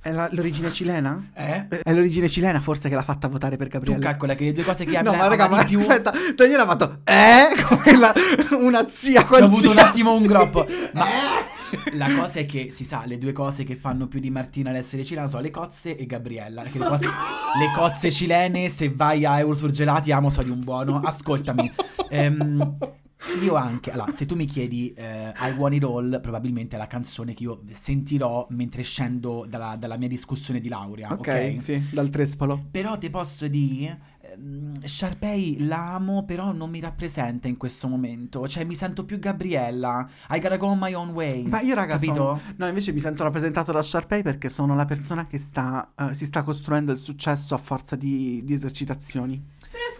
È 0.00 0.12
la- 0.12 0.28
l'origine 0.30 0.70
cilena? 0.72 1.30
Eh? 1.34 1.66
È 1.82 1.92
l'origine 1.92 2.28
cilena 2.28 2.60
forse 2.60 2.88
che 2.88 2.94
l'ha 2.94 3.02
fatta 3.02 3.26
votare 3.26 3.56
per 3.56 3.66
Tu 3.66 3.72
Gabriella. 3.78 4.04
calcola 4.04 4.34
che 4.36 4.44
le 4.44 4.52
due 4.52 4.62
cose 4.62 4.84
che 4.84 4.92
No, 5.02 5.10
ama- 5.10 5.16
ma 5.18 5.26
raga, 5.28 5.48
ma 5.48 5.64
più 5.64 5.80
aspetta, 5.80 6.12
Daniele 6.34 6.62
ha 6.62 6.66
fatto 6.66 7.00
eh 7.04 7.48
come 7.66 7.98
la- 7.98 8.14
una 8.60 8.86
zia 8.88 9.22
Ho 9.28 9.34
avuto 9.34 9.44
un 9.44 9.48
qualsiasi. 9.74 9.80
attimo 9.80 10.14
un 10.14 10.26
groppo. 10.26 10.64
Ma 10.92 11.06
la 11.94 12.14
cosa 12.14 12.38
è 12.38 12.46
che 12.46 12.68
si 12.70 12.84
sa, 12.84 13.02
le 13.04 13.18
due 13.18 13.32
cose 13.32 13.64
che 13.64 13.74
fanno 13.74 14.06
più 14.06 14.20
di 14.20 14.30
Martina 14.30 14.70
l'essere 14.70 15.02
cilena 15.02 15.26
sono 15.26 15.42
le 15.42 15.50
cozze 15.50 15.96
e 15.96 16.06
Gabriella. 16.06 16.62
Le, 16.62 16.70
cozze, 16.78 17.04
le 17.58 17.72
cozze 17.74 18.10
cilene, 18.12 18.68
se 18.68 18.92
vai 18.94 19.24
a 19.24 19.40
Eurosurgelati, 19.40 20.12
amo 20.12 20.30
so 20.30 20.44
di 20.44 20.50
un 20.50 20.62
buono. 20.62 21.00
Ascoltami. 21.04 21.68
ehm, 22.10 22.76
io 23.42 23.54
anche, 23.54 23.90
allora, 23.90 24.12
se 24.14 24.24
tu 24.26 24.34
mi 24.34 24.46
chiedi 24.46 24.92
eh, 24.94 25.32
I 25.36 25.50
Want 25.56 25.74
It 25.74 25.84
All, 25.84 26.20
probabilmente 26.20 26.76
è 26.76 26.78
la 26.78 26.86
canzone 26.86 27.34
che 27.34 27.42
io 27.42 27.62
sentirò 27.70 28.46
mentre 28.50 28.82
scendo 28.82 29.44
dalla, 29.48 29.76
dalla 29.76 29.96
mia 29.96 30.08
discussione 30.08 30.60
di 30.60 30.68
laurea. 30.68 31.12
Ok, 31.12 31.18
Ok, 31.18 31.62
sì, 31.62 31.82
dal 31.90 32.08
trespolo. 32.08 32.62
Però 32.70 32.96
ti 32.98 33.10
posso 33.10 33.48
dire, 33.48 34.00
ehm, 34.20 34.80
Sharpay 34.84 35.66
l'amo, 35.66 36.24
però 36.24 36.52
non 36.52 36.70
mi 36.70 36.80
rappresenta 36.80 37.48
in 37.48 37.56
questo 37.56 37.88
momento. 37.88 38.46
Cioè, 38.46 38.64
mi 38.64 38.74
sento 38.74 39.04
più 39.04 39.18
Gabriella. 39.18 40.08
I 40.30 40.40
gotta 40.40 40.56
go 40.56 40.74
my 40.74 40.94
own 40.94 41.10
way. 41.10 41.46
Ma 41.46 41.60
io 41.60 41.74
raga 41.74 41.94
Capito? 41.94 42.14
sono- 42.14 42.40
No, 42.56 42.66
invece 42.68 42.92
mi 42.92 43.00
sento 43.00 43.22
rappresentato 43.24 43.72
da 43.72 43.82
Sharpay 43.82 44.22
perché 44.22 44.48
sono 44.48 44.74
la 44.74 44.84
persona 44.84 45.26
che 45.26 45.38
sta, 45.38 45.92
eh, 45.98 46.14
si 46.14 46.24
sta 46.26 46.42
costruendo 46.42 46.92
il 46.92 46.98
successo 46.98 47.54
a 47.54 47.58
forza 47.58 47.96
di, 47.96 48.42
di 48.44 48.54
esercitazioni. 48.54 49.54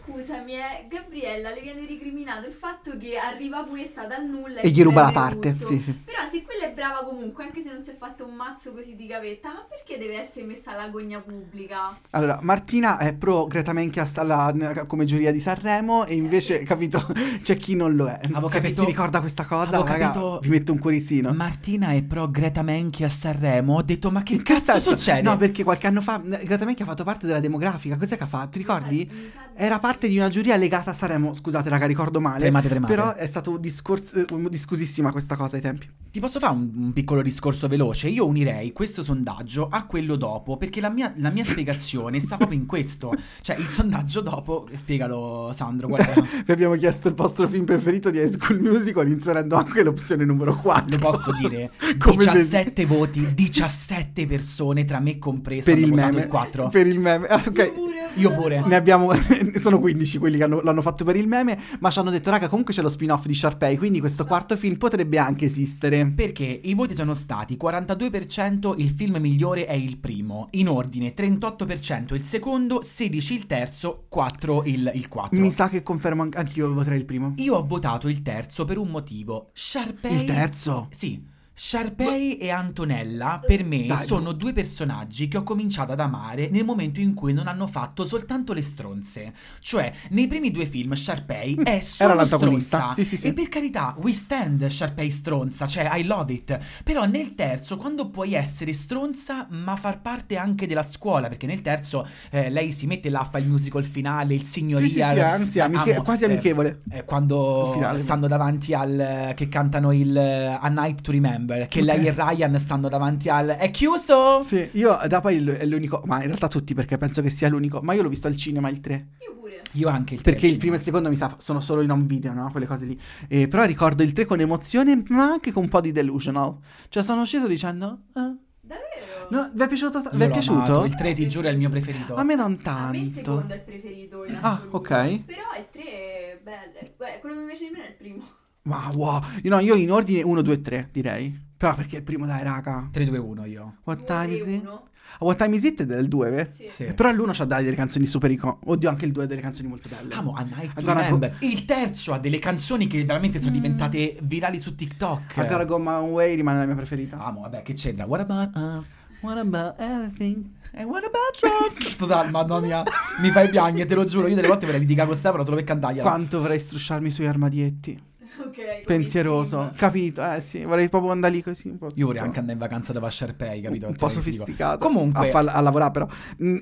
Scusami, 0.09 0.53
eh, 0.53 0.87
Gabriella 0.89 1.51
le 1.51 1.61
viene 1.61 1.85
ricriminato 1.85 2.47
il 2.47 2.53
fatto 2.55 2.97
che 2.97 3.17
arriva 3.19 3.65
questa 3.65 4.07
dal 4.07 4.25
nulla 4.25 4.61
E 4.61 4.69
gli 4.71 4.81
ruba 4.83 5.03
la 5.03 5.11
parte, 5.11 5.53
tutto. 5.53 5.65
sì, 5.67 5.81
sì. 5.81 5.93
Però 5.93 6.19
se 6.31 6.43
quella 6.43 6.67
è 6.67 6.73
brava 6.73 7.03
comunque, 7.05 7.45
anche 7.45 7.61
se 7.61 7.73
non 7.73 7.83
si 7.83 7.91
è 7.91 7.97
fatto 7.99 8.25
un 8.25 8.35
mazzo 8.35 8.73
così 8.73 8.95
di 8.95 9.07
gavetta, 9.07 9.53
ma 9.53 9.67
perché 9.69 9.99
deve 9.99 10.21
essere 10.21 10.45
messa 10.47 10.73
alla 10.73 10.89
gogna 10.89 11.19
pubblica? 11.19 11.99
Allora, 12.11 12.39
Martina 12.43 12.99
è 12.99 13.15
pro 13.15 13.47
Greta 13.47 13.73
Menchias 13.73 14.17
alla- 14.19 14.55
come 14.87 15.05
giuria 15.07 15.33
di 15.33 15.41
Sanremo 15.41 16.05
e 16.07 16.15
invece, 16.15 16.63
capito, 16.63 17.05
c'è 17.43 17.57
chi 17.57 17.75
non 17.75 17.97
lo 17.97 18.07
è. 18.07 18.21
Avevo 18.31 18.47
capito- 18.49 18.83
si 18.83 18.87
ricorda 18.87 19.19
questa 19.19 19.45
cosa, 19.45 19.79
raga, 19.79 19.99
capito- 19.99 20.39
vi 20.43 20.51
metto 20.51 20.71
un 20.71 20.79
cuoricino. 20.79 21.33
Martina 21.33 21.91
è 21.91 22.03
pro 22.05 22.31
Greta 22.31 22.63
Menchi 22.63 23.03
a 23.03 23.09
Sanremo. 23.09 23.75
Ho 23.75 23.83
detto, 23.83 24.13
ma 24.13 24.23
che 24.23 24.35
In 24.35 24.43
che 24.45 24.53
cazzo 24.55 24.73
senso? 24.73 24.91
succede? 24.91 25.23
No, 25.23 25.37
perché 25.37 25.65
qualche 25.65 25.89
anno 25.89 26.01
fa 26.01 26.19
Greta 26.19 26.65
Menchi 26.65 26.83
ha 26.83 26.87
fatto 26.87 27.03
parte 27.03 27.27
della 27.27 27.41
demografica. 27.41 27.97
Cos'è 27.97 28.17
che 28.17 28.23
ha 28.23 28.27
fatto? 28.29 28.51
Ti 28.51 28.59
ricordi? 28.59 29.11
Era 29.59 29.79
parte 29.79 29.95
di 29.99 30.19
una 30.19 30.29
giuria 30.29 30.57
legata 30.57 30.91
a 30.91 30.95
Sanremo. 30.95 31.33
Scusate, 31.33 31.69
raga, 31.69 31.87
ricordo 31.87 32.21
male. 32.21 32.41
Tremate, 32.41 32.69
tremate. 32.69 32.95
Però 32.95 33.15
è 33.15 33.27
stato 33.27 33.53
un 33.53 33.61
discorso, 33.61 34.27
eh, 34.27 34.49
discusissima 34.51 35.11
questa 35.13 35.37
cosa 35.37 35.57
ai 35.57 35.63
tempi. 35.63 35.89
Ti 36.11 36.21
posso 36.21 36.39
fare 36.39 36.55
un, 36.55 36.71
un 36.75 36.93
piccolo 36.93 37.23
discorso 37.23 37.69
veloce? 37.69 38.09
Io 38.09 38.27
unirei 38.27 38.73
questo 38.73 39.03
sondaggio 39.03 39.69
a 39.71 39.85
quello 39.87 40.17
dopo, 40.17 40.57
perché 40.57 40.81
la 40.81 40.91
mia, 40.91 41.13
la 41.17 41.31
mia 41.31 41.45
spiegazione 41.45 42.21
sta 42.21 42.37
proprio 42.37 42.59
in 42.59 42.67
questo. 42.67 43.13
Cioè, 43.41 43.57
il 43.57 43.67
sondaggio 43.67 44.21
dopo, 44.21 44.67
spiegalo 44.75 45.51
Sandro, 45.55 45.89
guarda, 45.89 46.15
Vi 46.45 46.53
abbiamo 46.53 46.75
chiesto 46.77 47.09
il 47.09 47.15
vostro 47.15 47.49
film 47.49 47.65
preferito 47.65 48.11
di 48.11 48.19
High 48.19 48.35
School 48.39 48.61
Musical 48.61 49.09
inserendo 49.09 49.57
anche 49.57 49.83
l'opzione 49.83 50.25
numero 50.25 50.55
4. 50.57 50.99
lo 50.99 51.11
posso 51.11 51.33
dire, 51.33 51.71
Come 51.99 52.23
se- 52.23 52.31
17 52.33 52.87
voti, 52.87 53.35
17 53.35 54.27
persone, 54.27 54.85
tra 54.85 55.01
me 55.01 55.19
compresa, 55.19 55.65
per 55.73 55.75
hanno 55.75 55.85
il 55.87 55.91
votato 55.91 56.09
meme. 56.13 56.23
il 56.23 56.29
4. 56.29 56.69
Per 56.69 56.87
il 56.87 57.01
meme. 57.01 57.27
Ah, 57.27 57.43
ok. 57.47 57.73
pure, 57.73 58.06
Io 58.17 58.33
pure. 58.33 58.63
Ne 58.67 58.77
abbiamo, 58.77 59.11
sono 59.57 59.79
15 59.79 60.19
quelli 60.19 60.39
che 60.39 60.45
hanno- 60.45 60.61
l'hanno 60.63 60.83
fatto 60.83 61.05
per 61.05 61.17
il 61.17 61.29
meme, 61.29 61.59
ma 61.81 61.91
ci 61.91 61.99
hanno 61.99 62.11
detto, 62.11 62.31
raga, 62.31 62.49
comunque 62.49 62.73
c'è 62.73 62.83
lo 62.83 62.89
spin-off 62.89 63.27
di 63.27 63.35
Sharpay, 63.35 63.77
quindi 63.77 64.01
questo 64.01 64.25
quarto 64.25 64.57
film 64.57 64.77
potrebbe 64.77 65.19
anche 65.19 65.45
esistere. 65.45 66.07
Perché 66.15 66.45
i 66.45 66.75
voti 66.75 66.95
sono 66.95 67.15
stati 67.15 67.57
42% 67.61 68.75
il 68.79 68.91
film 68.91 69.17
migliore 69.19 69.67
è 69.67 69.75
il 69.75 69.99
primo, 69.99 70.49
in 70.53 70.69
ordine 70.69 71.15
38% 71.15 72.15
il 72.15 72.23
secondo, 72.23 72.81
16 72.83 73.35
il 73.35 73.47
terzo, 73.47 74.07
4 74.09 74.63
il, 74.65 74.91
il 74.95 75.09
4. 75.09 75.39
Mi 75.39 75.51
sa 75.51 75.69
che 75.69 75.83
confermo 75.83 76.23
anche 76.23 76.39
anch'io 76.39 76.73
voterei 76.73 76.99
il 76.99 77.05
primo. 77.05 77.35
Io 77.37 77.55
ho 77.55 77.67
votato 77.67 78.09
il 78.09 78.23
terzo 78.23 78.65
per 78.65 78.79
un 78.79 78.89
motivo. 78.89 79.51
Sharpay... 79.53 80.15
Il 80.15 80.25
terzo? 80.25 80.89
Sì. 80.91 81.35
Sharpay 81.59 82.33
e 82.35 82.51
Antonella 82.51 83.43
per 83.45 83.65
me 83.65 83.87
Dai, 83.87 84.07
sono 84.07 84.33
due 84.33 84.53
personaggi 84.53 85.27
che 85.27 85.39
ho 85.39 85.43
cominciato 85.43 85.93
ad 85.93 86.01
amare 86.01 86.51
nel 86.51 86.67
momento 86.67 87.01
in 87.01 87.15
cui 87.15 87.33
non 87.33 87.47
hanno 87.49 87.67
fatto 87.67 88.05
soltanto 88.05 88.53
le 88.53 88.61
stronze. 88.61 89.33
Cioè, 89.61 89.91
nei 90.11 90.27
primi 90.27 90.51
due 90.51 90.67
film 90.67 90.93
Sharpay 90.93 91.55
è 91.63 91.81
solo 91.81 92.11
Era 92.11 92.21
l'antagonista. 92.21 92.77
stronza. 92.77 92.95
Sì, 92.95 93.05
sì, 93.07 93.17
sì. 93.17 93.27
E 93.29 93.33
per 93.33 93.49
carità, 93.49 93.97
we 93.99 94.13
stand 94.13 94.67
Sharpay 94.67 95.09
stronza, 95.09 95.67
cioè 95.67 95.97
I 95.97 96.05
love 96.05 96.31
it. 96.31 96.59
Però 96.85 97.07
nel 97.07 97.35
terzo, 97.35 97.79
quando 97.79 98.11
puoi 98.11 98.35
essere 98.35 98.75
stronza 98.75 99.47
ma 99.49 99.77
far 99.77 100.03
parte 100.03 100.37
anche 100.37 100.67
della 100.67 100.83
scuola, 100.83 101.29
perché 101.29 101.47
nel 101.47 101.63
terzo 101.63 102.07
eh, 102.33 102.51
lei 102.51 102.71
si 102.71 102.87
mette 102.87 103.09
là, 103.09 103.25
fa 103.25 103.39
il 103.39 103.49
musical 103.49 103.85
finale, 103.85 104.35
il 104.35 104.43
signoria. 104.43 104.87
Sì, 104.87 104.93
sì, 104.93 105.03
sì, 105.03 105.21
anzi, 105.21 105.61
amiche- 105.61 105.95
Amo, 105.95 106.03
quasi 106.03 106.25
eh, 106.25 106.27
amichevole. 106.27 106.81
eh, 106.91 107.05
quando 107.07 107.73
stanno 107.97 108.27
davanti 108.27 108.75
al 108.75 109.33
che 109.35 109.49
cantano 109.49 109.91
il 109.93 110.15
eh, 110.15 110.59
A 110.61 110.69
Night 110.69 111.01
to 111.01 111.13
Remember 111.13 111.45
che 111.69 111.81
lei 111.83 112.07
e 112.07 112.11
Ryan 112.13 112.59
stanno 112.59 112.89
davanti 112.89 113.29
al 113.29 113.49
è 113.49 113.71
chiuso 113.71 114.43
Sì, 114.43 114.69
io 114.73 114.99
da 115.09 115.21
poi 115.21 115.37
è 115.37 115.65
l'unico, 115.67 116.03
ma 116.05 116.17
in 116.21 116.27
realtà 116.27 116.49
tutti 116.49 116.75
perché 116.75 116.99
penso 116.99 117.23
che 117.23 117.31
sia 117.31 117.49
l'unico, 117.49 117.81
ma 117.83 117.93
io 117.95 118.03
l'ho 118.03 118.09
visto 118.09 118.27
al 118.27 118.37
cinema 118.37 118.69
il 118.69 118.81
3. 118.81 119.07
Io 119.21 119.35
pure. 119.39 119.63
io 119.73 119.89
anche 119.89 120.15
il 120.15 120.23
Perché 120.23 120.47
il 120.47 120.59
primo 120.59 120.75
e 120.75 120.79
il 120.79 120.83
secondo 120.85 121.09
mi 121.09 121.17
sa 121.17 121.35
sono 121.39 121.61
solo 121.61 121.81
in 121.83 121.91
home 121.91 122.05
video, 122.05 122.33
no? 122.33 122.49
Quelle 122.51 122.67
cose 122.67 122.85
lì. 122.87 123.01
Eh, 123.29 123.49
però 123.49 123.65
ricordo 123.65 124.03
il 124.03 124.13
3 124.13 124.25
con 124.25 124.41
emozione, 124.41 125.03
ma 125.09 125.25
anche 125.25 125.53
con 125.53 125.63
un 125.65 125.69
po' 125.69 125.81
di 125.81 125.93
delusional. 125.93 126.57
Cioè 126.89 127.03
sono 127.03 127.23
uscito 127.23 127.47
dicendo... 127.47 128.01
eh, 128.15 128.37
Davvero? 128.67 129.29
no, 129.31 129.51
vi 129.55 129.63
è 129.63 129.69
piaciuto? 129.69 130.01
Vi 130.13 130.23
è 130.25 130.29
piaciuto? 130.31 130.59
amato, 130.73 130.85
il 130.85 130.95
3 130.97 131.13
ti 131.15 131.29
giuro 131.29 131.47
è 131.49 131.51
il 131.53 131.57
mio 131.59 131.69
preferito 131.69 132.15
A 132.17 132.25
me 132.25 132.35
non 132.35 132.59
A 132.65 132.91
me 132.91 132.99
il 132.99 133.13
secondo 133.13 133.41
tanto. 133.41 133.53
è 133.53 133.57
il 133.57 133.63
preferito 133.63 134.25
in 134.25 134.39
Ah, 134.41 134.53
assoluto. 134.55 134.77
ok. 134.79 134.89
Però 135.25 135.41
il 135.59 135.67
3 135.71 135.83
è 135.83 136.41
bello. 136.43 136.95
Quello 137.21 137.35
che 137.35 137.41
mi 137.41 137.47
piace 137.47 137.65
di 137.67 137.71
meno 137.71 137.85
è 137.85 137.89
il 137.89 137.95
primo. 137.95 138.25
Ma 138.67 138.91
wow. 138.95 139.23
Io, 139.43 139.51
no, 139.51 139.59
io 139.61 139.75
in 139.75 139.91
ordine 139.91 140.23
1, 140.23 140.43
2, 140.43 140.61
3 140.61 140.89
direi. 140.93 141.45
Però 141.57 141.75
perché 141.75 141.97
il 141.97 142.03
primo 142.03 142.27
dai 142.27 142.43
raga. 142.43 142.89
3 142.93 143.05
2 143.07 143.17
1 143.19 143.45
io 143.47 143.77
What 143.85 144.05
time 144.05 144.35
is 144.35 144.47
it? 144.47 144.63
1. 144.63 144.83
What 145.21 145.39
time 145.39 145.57
is 145.57 145.63
it 145.65 145.81
è 145.81 145.87
del 145.87 146.09
2, 146.09 146.37
eh? 146.37 146.49
Sì. 146.53 146.69
Sì. 146.69 146.85
Però 146.93 147.11
l'uno 147.13 147.33
c'ha 147.33 147.45
dai 147.45 147.65
delle 147.65 147.77
canzoni 147.77 148.05
super 148.05 148.31
iconiche. 148.31 148.61
Oddio, 148.67 148.89
anche 148.91 149.07
il 149.07 149.13
2 149.13 149.23
ha 149.23 149.27
delle 149.27 149.41
canzoni 149.41 149.69
molto 149.69 149.89
belle. 149.89 150.13
Amo 150.13 150.33
A 150.35 150.43
Night 150.43 150.75
to 150.75 150.93
Remember 150.93 151.37
il 151.41 151.65
terzo 151.65 152.13
ha 152.13 152.19
delle 152.19 152.39
canzoni 152.39 152.87
che 152.87 153.03
veramente 153.05 153.39
Mm. 153.39 153.43
sono 153.43 153.55
diventate 153.55 154.19
virali 154.23 154.59
su 154.59 154.75
TikTok 154.75 155.37
I 155.37 155.41
Gotta 155.47 155.65
Go 155.65 155.79
My 155.79 155.93
Own 155.95 156.11
Way 156.11 156.35
rimane 156.35 156.59
la 156.59 156.67
mia 156.67 156.75
preferita. 156.75 157.19
Amo 157.25 157.41
vabbè 157.43 157.63
che 157.63 157.73
c'entra 157.73 158.05
What 158.05 158.21
about 158.29 158.51
us 158.57 158.91
What 159.21 159.39
about 159.39 159.81
everything? 159.81 160.51
E 160.73 160.85
what 160.85 161.03
about 161.05 161.39
trust? 161.39 161.97
Total, 161.97 162.29
madonna 162.31 162.67
mia, 162.67 162.83
mi 163.21 163.31
fai 163.31 163.49
piangere, 163.49 163.87
te 163.89 163.95
lo 163.95 164.05
giuro. 164.05 164.27
Io 164.29 164.35
delle 164.35 164.47
volte 164.47 164.67
vorrei 164.67 164.81
litigare 164.83 165.09
con 165.09 165.17
Stefano 165.17 165.43
solo 165.43 165.57
per 165.57 165.65
cantargliela. 165.65 166.03
Quanto 166.07 166.39
vorrei 166.41 166.59
strusciarmi 166.59 167.11
sui 167.11 167.27
armadietti. 167.27 167.99
Ok. 168.47 168.85
Pensieroso, 168.85 169.59
film. 169.63 169.75
capito? 169.77 170.25
Eh 170.25 170.41
sì, 170.41 170.65
vorrei 170.65 170.89
proprio 170.89 171.11
andare 171.13 171.35
lì 171.35 171.43
così 171.43 171.69
un 171.69 171.79
po'. 171.79 171.89
Io 171.95 172.07
vorrei 172.07 172.21
anche 172.23 172.39
andare 172.39 172.55
in 172.55 172.59
vacanza 172.63 172.93
da 172.93 173.01
Vasharpei, 173.01 173.61
capito? 173.61 173.87
un 173.89 173.95
po' 173.95 174.09
sofisticato 174.09 174.85
Comunque- 174.85 175.29
a, 175.29 175.31
far- 175.31 175.49
a 175.55 175.61
lavorare 175.61 175.91
però 175.91 176.07
Mm. 176.43 176.57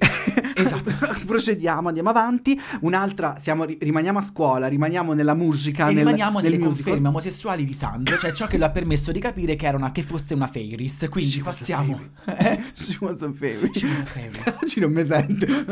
Esatto. 0.54 0.92
procediamo 1.26 1.88
andiamo 1.88 2.10
avanti 2.10 2.60
un'altra 2.80 3.36
siamo, 3.38 3.64
ri- 3.64 3.78
rimaniamo 3.80 4.18
a 4.18 4.22
scuola 4.22 4.66
rimaniamo 4.66 5.12
nella 5.12 5.34
musica 5.34 5.84
E 5.84 5.86
nel, 5.88 5.98
rimaniamo 5.98 6.38
nel 6.40 6.50
nelle 6.52 6.62
musical. 6.62 6.84
conferme 6.84 7.08
omosessuali 7.08 7.64
di 7.64 7.72
Sandro, 7.72 8.18
cioè 8.18 8.32
ciò 8.32 8.46
che 8.46 8.58
lo 8.58 8.64
ha 8.66 8.70
permesso 8.70 9.12
di 9.12 9.18
capire 9.20 9.56
che, 9.56 9.66
era 9.66 9.76
una, 9.76 9.90
che 9.92 10.02
fosse 10.02 10.34
una 10.34 10.46
Fairies. 10.46 11.06
Quindi 11.10 11.30
She 11.30 11.40
a 11.40 11.44
passiamo. 11.44 12.00
Eh? 12.26 12.62
She 12.72 12.96
was 13.00 13.22
a 13.22 13.32
favorite. 13.32 13.78
She 13.78 13.86
was 13.86 13.98
a. 13.98 14.56
Oggi 14.62 14.80
non 14.80 14.92
mi 14.92 15.04
sente 15.04 15.46
Eh. 15.46 15.62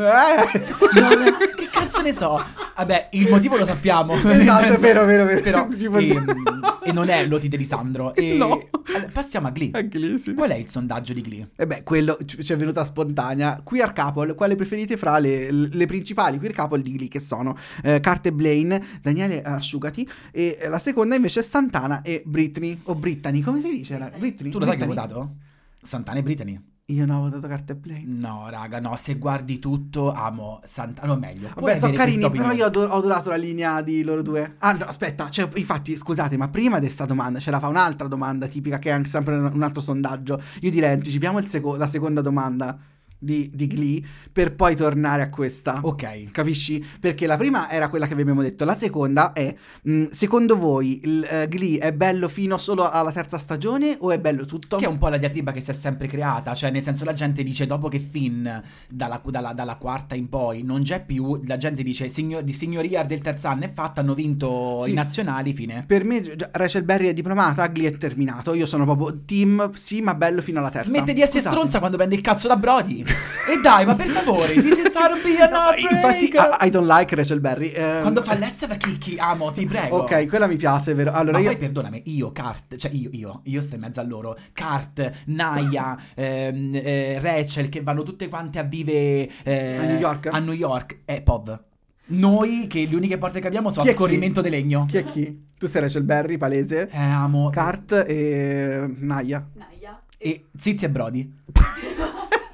Non- 0.99 1.37
che 1.55 1.69
cazzo 1.71 2.01
ne 2.01 2.13
so? 2.13 2.43
Vabbè, 2.75 3.09
il 3.11 3.29
motivo 3.29 3.55
lo 3.57 3.65
sappiamo. 3.65 4.15
Esatto, 4.15 4.73
è 4.73 4.77
vero, 4.77 5.05
vero, 5.05 5.25
vero. 5.25 5.41
Però, 5.41 5.67
posso- 5.69 6.13
ehm, 6.13 6.61
e 6.83 6.91
non 6.91 7.09
è 7.09 7.25
l'otite 7.25 7.55
di 7.57 7.65
Sandro. 7.65 8.13
E 8.15 8.35
No. 8.37 8.67
Passiamo 9.11 9.47
a 9.47 9.51
Glee. 9.51 9.69
Anche 9.73 9.97
lì, 9.97 10.19
sì. 10.19 10.33
Qual 10.33 10.49
è 10.49 10.55
il 10.55 10.67
sondaggio 10.69 11.13
di 11.13 11.21
Glee? 11.21 11.49
E 11.55 11.65
beh, 11.67 11.83
quello 11.83 12.17
ci 12.25 12.51
è 12.53 12.57
venuta 12.57 12.83
spontanea. 12.83 13.61
Queer 13.63 13.93
couple, 13.93 14.33
quale 14.35 14.55
preferite 14.55 14.72
fra 14.97 15.17
le, 15.19 15.51
le 15.51 15.85
principali 15.85 16.37
queer 16.37 16.53
couple 16.53 16.81
di 16.81 16.93
Glee 16.93 17.07
che 17.07 17.19
sono 17.19 17.55
eh, 17.83 17.99
Carte 17.99 18.31
Blaine, 18.33 18.83
Daniele 19.01 19.41
Asciugati 19.41 20.07
e 20.31 20.57
eh, 20.59 20.67
la 20.67 20.79
seconda 20.79 21.15
invece 21.15 21.39
è 21.39 21.43
Santana 21.43 22.01
e 22.01 22.23
Britney 22.25 22.81
o 22.83 22.95
Brittany, 22.95 23.41
come 23.41 23.61
si 23.61 23.69
dice? 23.69 24.11
Britney? 24.17 24.51
Tu 24.51 24.59
lo 24.59 24.65
sai 24.65 24.77
che 24.77 24.83
hai 24.83 24.89
votato? 24.89 25.35
Santana 25.81 26.19
e 26.19 26.23
Brittany? 26.23 26.61
Io 26.87 27.05
no, 27.05 27.19
ho 27.19 27.21
votato 27.21 27.47
Carte 27.47 27.71
e 27.71 27.75
Blaine. 27.77 28.19
No, 28.19 28.49
raga, 28.49 28.81
no, 28.81 28.97
se 28.97 29.15
guardi 29.15 29.57
tutto 29.57 30.11
amo 30.11 30.59
Santana. 30.65 31.07
No, 31.07 31.17
meglio. 31.17 31.49
Vabbè, 31.55 31.79
sono 31.79 31.93
carini, 31.93 32.29
però 32.29 32.51
io 32.51 32.65
ho, 32.65 32.67
ador- 32.67 32.91
ho 32.91 32.97
adorato 32.97 33.29
la 33.29 33.37
linea 33.37 33.81
di 33.81 34.03
loro 34.03 34.21
due. 34.21 34.55
Ah, 34.59 34.73
no, 34.73 34.83
aspetta, 34.83 35.29
cioè, 35.29 35.47
infatti, 35.55 35.95
scusate, 35.95 36.35
ma 36.35 36.49
prima 36.49 36.79
di 36.79 36.85
questa 36.85 37.05
domanda 37.05 37.39
ce 37.39 37.51
la 37.51 37.59
fa 37.59 37.69
un'altra 37.69 38.09
domanda 38.09 38.47
tipica 38.47 38.79
che 38.79 38.89
è 38.89 38.91
anche 38.91 39.07
sempre 39.09 39.37
un 39.37 39.51
un 39.53 39.63
altro 39.63 39.81
sondaggio. 39.81 40.41
Io 40.59 40.69
direi 40.69 40.91
anticipiamo 40.93 41.39
il 41.39 41.47
seco- 41.47 41.77
la 41.77 41.87
seconda 41.87 42.19
domanda 42.19 42.77
di, 43.23 43.49
di 43.53 43.67
Glee 43.67 44.01
per 44.31 44.53
poi 44.55 44.75
tornare 44.75 45.21
a 45.21 45.29
questa. 45.29 45.79
Ok. 45.83 46.31
Capisci? 46.31 46.83
Perché 46.99 47.25
la 47.27 47.37
prima 47.37 47.69
era 47.69 47.89
quella 47.89 48.07
che 48.07 48.15
vi 48.15 48.21
abbiamo 48.21 48.41
detto, 48.41 48.65
la 48.65 48.75
seconda 48.75 49.33
è, 49.33 49.53
mh, 49.83 50.05
secondo 50.11 50.57
voi 50.57 50.99
il 51.03 51.27
eh, 51.29 51.47
Glee 51.47 51.77
è 51.79 51.93
bello 51.93 52.27
fino 52.29 52.57
solo 52.57 52.89
alla 52.89 53.11
terza 53.11 53.37
stagione 53.37 53.95
o 53.99 54.11
è 54.11 54.19
bello 54.19 54.45
tutto? 54.45 54.77
Che 54.77 54.85
è 54.85 54.87
un 54.87 54.97
po' 54.97 55.07
la 55.09 55.17
diatriba 55.17 55.51
che 55.51 55.61
si 55.61 55.71
è 55.71 55.73
sempre 55.73 56.07
creata, 56.07 56.53
cioè 56.53 56.71
nel 56.71 56.83
senso 56.83 57.03
la 57.05 57.13
gente 57.13 57.43
dice 57.43 57.65
dopo 57.65 57.87
che 57.87 57.99
Finn 57.99 58.47
dalla, 58.89 59.21
dalla- 59.25 59.53
dalla 59.53 59.75
quarta 59.75 60.15
in 60.15 60.29
poi 60.29 60.63
non 60.63 60.81
c'è 60.83 61.03
più, 61.05 61.39
la 61.45 61.57
gente 61.57 61.83
dice 61.83 62.07
signor, 62.09 62.43
di 62.43 62.53
signoria 62.53 63.03
del 63.03 63.21
terzo 63.21 63.47
anno 63.47 63.63
è 63.65 63.71
fatta, 63.73 64.01
hanno 64.01 64.13
vinto 64.13 64.81
Sì. 64.83 64.91
i 64.91 64.93
nazionali, 64.93 65.53
fine. 65.53 65.83
Per 65.87 66.03
me 66.03 66.21
Rachel 66.51 66.83
Berry 66.83 67.07
è 67.07 67.13
diplomata, 67.13 67.67
Glee 67.67 67.89
è 67.89 67.97
terminato. 67.97 68.53
Io 68.53 68.65
sono 68.65 68.83
proprio 68.85 69.21
team, 69.25 69.71
sì, 69.73 70.01
ma 70.01 70.13
bello 70.15 70.41
fino 70.41 70.59
alla 70.59 70.69
terza. 70.69 70.89
Smette 70.89 71.13
di 71.13 71.21
essere 71.21 71.39
Scusate. 71.39 71.55
stronza 71.55 71.79
quando 71.79 71.97
prende 71.97 72.15
il 72.15 72.21
cazzo 72.21 72.47
da 72.47 72.55
Brody. 72.55 73.03
E 73.49 73.59
dai, 73.61 73.85
ma 73.85 73.95
per 73.95 74.07
favore, 74.07 74.53
this 74.53 74.77
is 74.77 74.95
our 74.95 75.19
be 75.21 75.37
a 75.41 75.47
No, 75.47 75.73
infatti. 75.75 76.25
I, 76.25 76.67
I 76.67 76.69
don't 76.69 76.87
like 76.87 77.13
Rachel 77.15 77.39
Berry. 77.39 77.71
ehm, 77.71 78.01
Quando 78.01 78.21
fa 78.23 78.35
Let's 78.35 78.61
have 78.63 78.73
a 78.73 78.77
kiki, 78.77 79.17
amo, 79.17 79.51
ti 79.51 79.65
prego. 79.65 79.97
Ok, 80.03 80.27
quella 80.27 80.47
mi 80.47 80.55
piace, 80.55 80.93
vero? 80.93 81.11
Allora 81.11 81.37
Ma 81.37 81.43
io... 81.43 81.49
poi 81.51 81.57
perdonami, 81.57 82.03
io, 82.05 82.31
Kart, 82.31 82.75
cioè 82.77 82.91
io, 82.91 83.09
io, 83.11 83.41
io 83.43 83.61
sto 83.61 83.75
in 83.75 83.81
mezzo 83.81 83.99
a 83.99 84.03
loro, 84.03 84.37
Kart, 84.53 85.11
Naya, 85.25 85.97
ehm, 86.15 86.71
eh, 86.73 87.19
Rachel, 87.21 87.69
che 87.69 87.81
vanno 87.81 88.03
tutte 88.03 88.27
quante 88.29 88.59
a 88.59 88.63
vive 88.63 89.29
eh, 89.43 89.77
A 89.77 89.83
New 89.85 89.97
York? 89.99 90.27
A 90.31 90.39
New 90.39 90.53
York, 90.53 90.99
e 91.05 91.21
Pov. 91.21 91.59
Noi 92.05 92.67
che 92.67 92.85
le 92.89 92.95
uniche 92.95 93.17
porte 93.17 93.39
che 93.39 93.47
abbiamo 93.47 93.69
sono 93.69 93.83
Chi 93.85 93.91
a 93.91 93.93
scorrimento 93.93 94.41
di 94.41 94.49
legno. 94.49 94.85
Chi 94.89 94.97
è 94.97 95.05
chi? 95.05 95.45
Tu 95.57 95.67
sei 95.67 95.81
Rachel 95.81 96.03
Berry, 96.03 96.37
palese. 96.37 96.89
Eh, 96.91 96.97
amo. 96.97 97.49
Kart 97.49 98.03
e 98.07 98.85
Naya. 98.97 99.47
Naia. 99.53 100.01
e 100.17 100.45
Zizi 100.57 100.83
e 100.85 100.89
Brody. 100.89 101.33